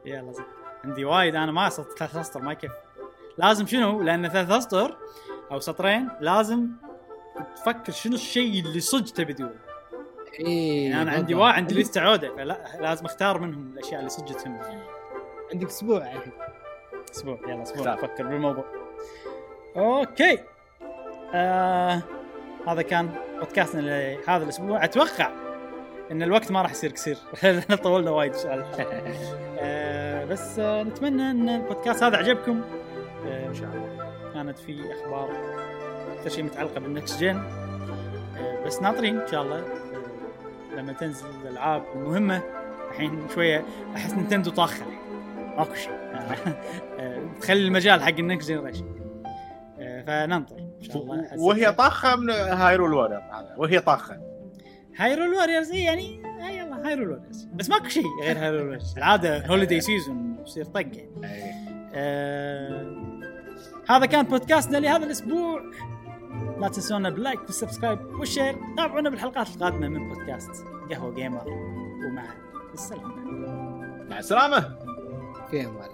يلا 0.05 0.33
عندي 0.83 1.05
وايد. 1.05 1.35
أنا 1.35 1.51
ما 1.51 1.69
صرت 1.69 1.97
ثلاث 1.99 2.15
أسطر 2.15 2.41
ما 2.41 2.51
يكفي. 2.51 2.73
لازم 3.37 3.67
شنو؟ 3.67 4.01
لأن 4.01 4.27
ثلاث 4.29 4.51
أسطر 4.51 4.97
أو 5.51 5.59
سطرين 5.59 6.09
لازم 6.21 6.67
تفكر 7.55 7.91
شنو 7.91 8.13
الشيء 8.15 8.63
اللي 8.65 8.79
صدق 8.79 9.13
تبي 9.13 9.33
تقوله. 9.33 9.55
إيه 10.39 10.89
يعني 10.89 11.01
أنا 11.01 11.11
عندي. 11.11 11.33
واحد 11.35 11.55
عندي 11.57 11.75
لستة 11.75 12.01
عودة 12.01 12.35
فلا 12.35 12.77
لازم 12.79 13.05
أختار 13.05 13.39
منهم 13.39 13.73
الأشياء 13.73 13.99
اللي 13.99 14.09
صدق 14.09 14.37
تهمني 14.37 14.81
عندك 15.53 15.67
أسبوع. 15.67 16.07
يا 16.07 16.17
أخي 16.17 16.31
أسبوع. 17.15 17.39
يلا 17.47 17.63
أسبوع. 17.63 17.93
أفكر 17.93 18.27
بالموضوع. 18.27 18.78
أوكي. 19.77 20.39
آه 21.33 22.01
هذا 22.67 22.81
كان 22.81 23.09
بودكاستنا 23.39 23.81
لهذا 23.81 24.43
الأسبوع. 24.43 24.83
أتوقع 24.83 25.31
إن 26.11 26.23
الوقت 26.23 26.51
ما 26.51 26.61
راح 26.61 26.71
يصير 26.71 26.91
قصير 26.91 27.17
لأن 27.43 27.61
طولنا 27.83 28.11
وايد 28.11 28.33
سؤال. 28.33 28.65
آه 29.59 30.25
بس 30.25 30.59
آه 30.59 30.83
نتمنى 30.83 31.31
إن 31.31 31.49
البودكاست 31.49 32.03
هذا 32.03 32.17
عجبكم. 32.17 32.61
آه 33.27 33.47
إن 33.47 33.53
شاء 33.53 33.69
الله. 33.69 34.09
كانت 34.33 34.59
في 34.59 34.79
أخبار 34.91 35.29
أكثر 36.17 36.29
شيء 36.29 36.43
متعلقة 36.43 36.79
بال 36.79 36.93
next 36.93 37.21
gen 37.21 37.37
آه 38.37 38.65
بس 38.65 38.81
ناطرين 38.81 39.19
إن 39.19 39.27
شاء 39.27 39.41
الله. 39.41 39.59
آه 39.59 40.75
لما 40.75 40.93
تنزل 40.93 41.27
الألعاب 41.43 41.83
المهمة 41.95 42.41
الحين 42.91 43.27
شوية 43.35 43.65
أحس 43.95 44.13
نينتندو 44.13 44.51
طاخة. 44.51 44.85
ماكو 45.57 45.73
شيء. 45.73 45.91
آه، 46.99 47.19
تخلي 47.41 47.67
المجال 47.67 48.01
حق 48.03 48.17
ال 48.19 48.25
next 48.25 48.51
generation 48.51 48.85
فننطر 50.07 50.57
إن 50.57 50.81
شاء 50.81 50.97
الله. 50.97 51.39
وهي 51.39 51.71
طاخة 51.71 52.15
من 52.15 52.29
هايرول 52.29 52.93
واريور 52.93 53.21
وهي 53.57 53.79
طاخة. 53.79 54.21
هايرول 54.97 55.33
واريورز 55.33 55.71
إيه 55.71 55.85
يعني 55.85 56.21
آه 56.25 56.49
يلا 56.49 56.87
هايرول 56.87 57.09
واريورز 57.09 57.47
بس 57.53 57.69
ماكو 57.69 57.87
شيء 57.87 58.05
غير 58.23 58.37
هايرول 58.37 58.59
واريورز 58.59 58.97
العادة 58.97 59.47
holiday 59.47 59.81
season 59.81 60.37
يصير 60.43 60.65
طق 60.65 60.81
يعني. 60.81 61.09
إيه. 61.23 61.53
آه 61.93 62.99
هذا 63.89 64.05
كان 64.05 64.25
بودكاستنا 64.25 64.77
لهذا 64.77 65.05
الأسبوع. 65.05 65.61
لا 66.59 66.67
تنسونا 66.67 67.09
بال 67.09 67.19
like 67.19 67.39
وال 67.39 67.50
subscribe 67.50 67.99
وال 68.05 68.17
share. 68.17 68.55
تابعونا 68.77 69.09
بالحلقات 69.09 69.47
القادمة 69.47 69.87
من 69.87 70.09
بودكاست 70.09 70.65
قهوة 70.91 71.13
جيمر. 71.13 71.47
ومع 71.47 72.23
السلامة. 72.73 73.15
مع 74.09 74.19
السلامة. 74.19 74.75
في 75.51 75.65
أمان. 75.65 75.89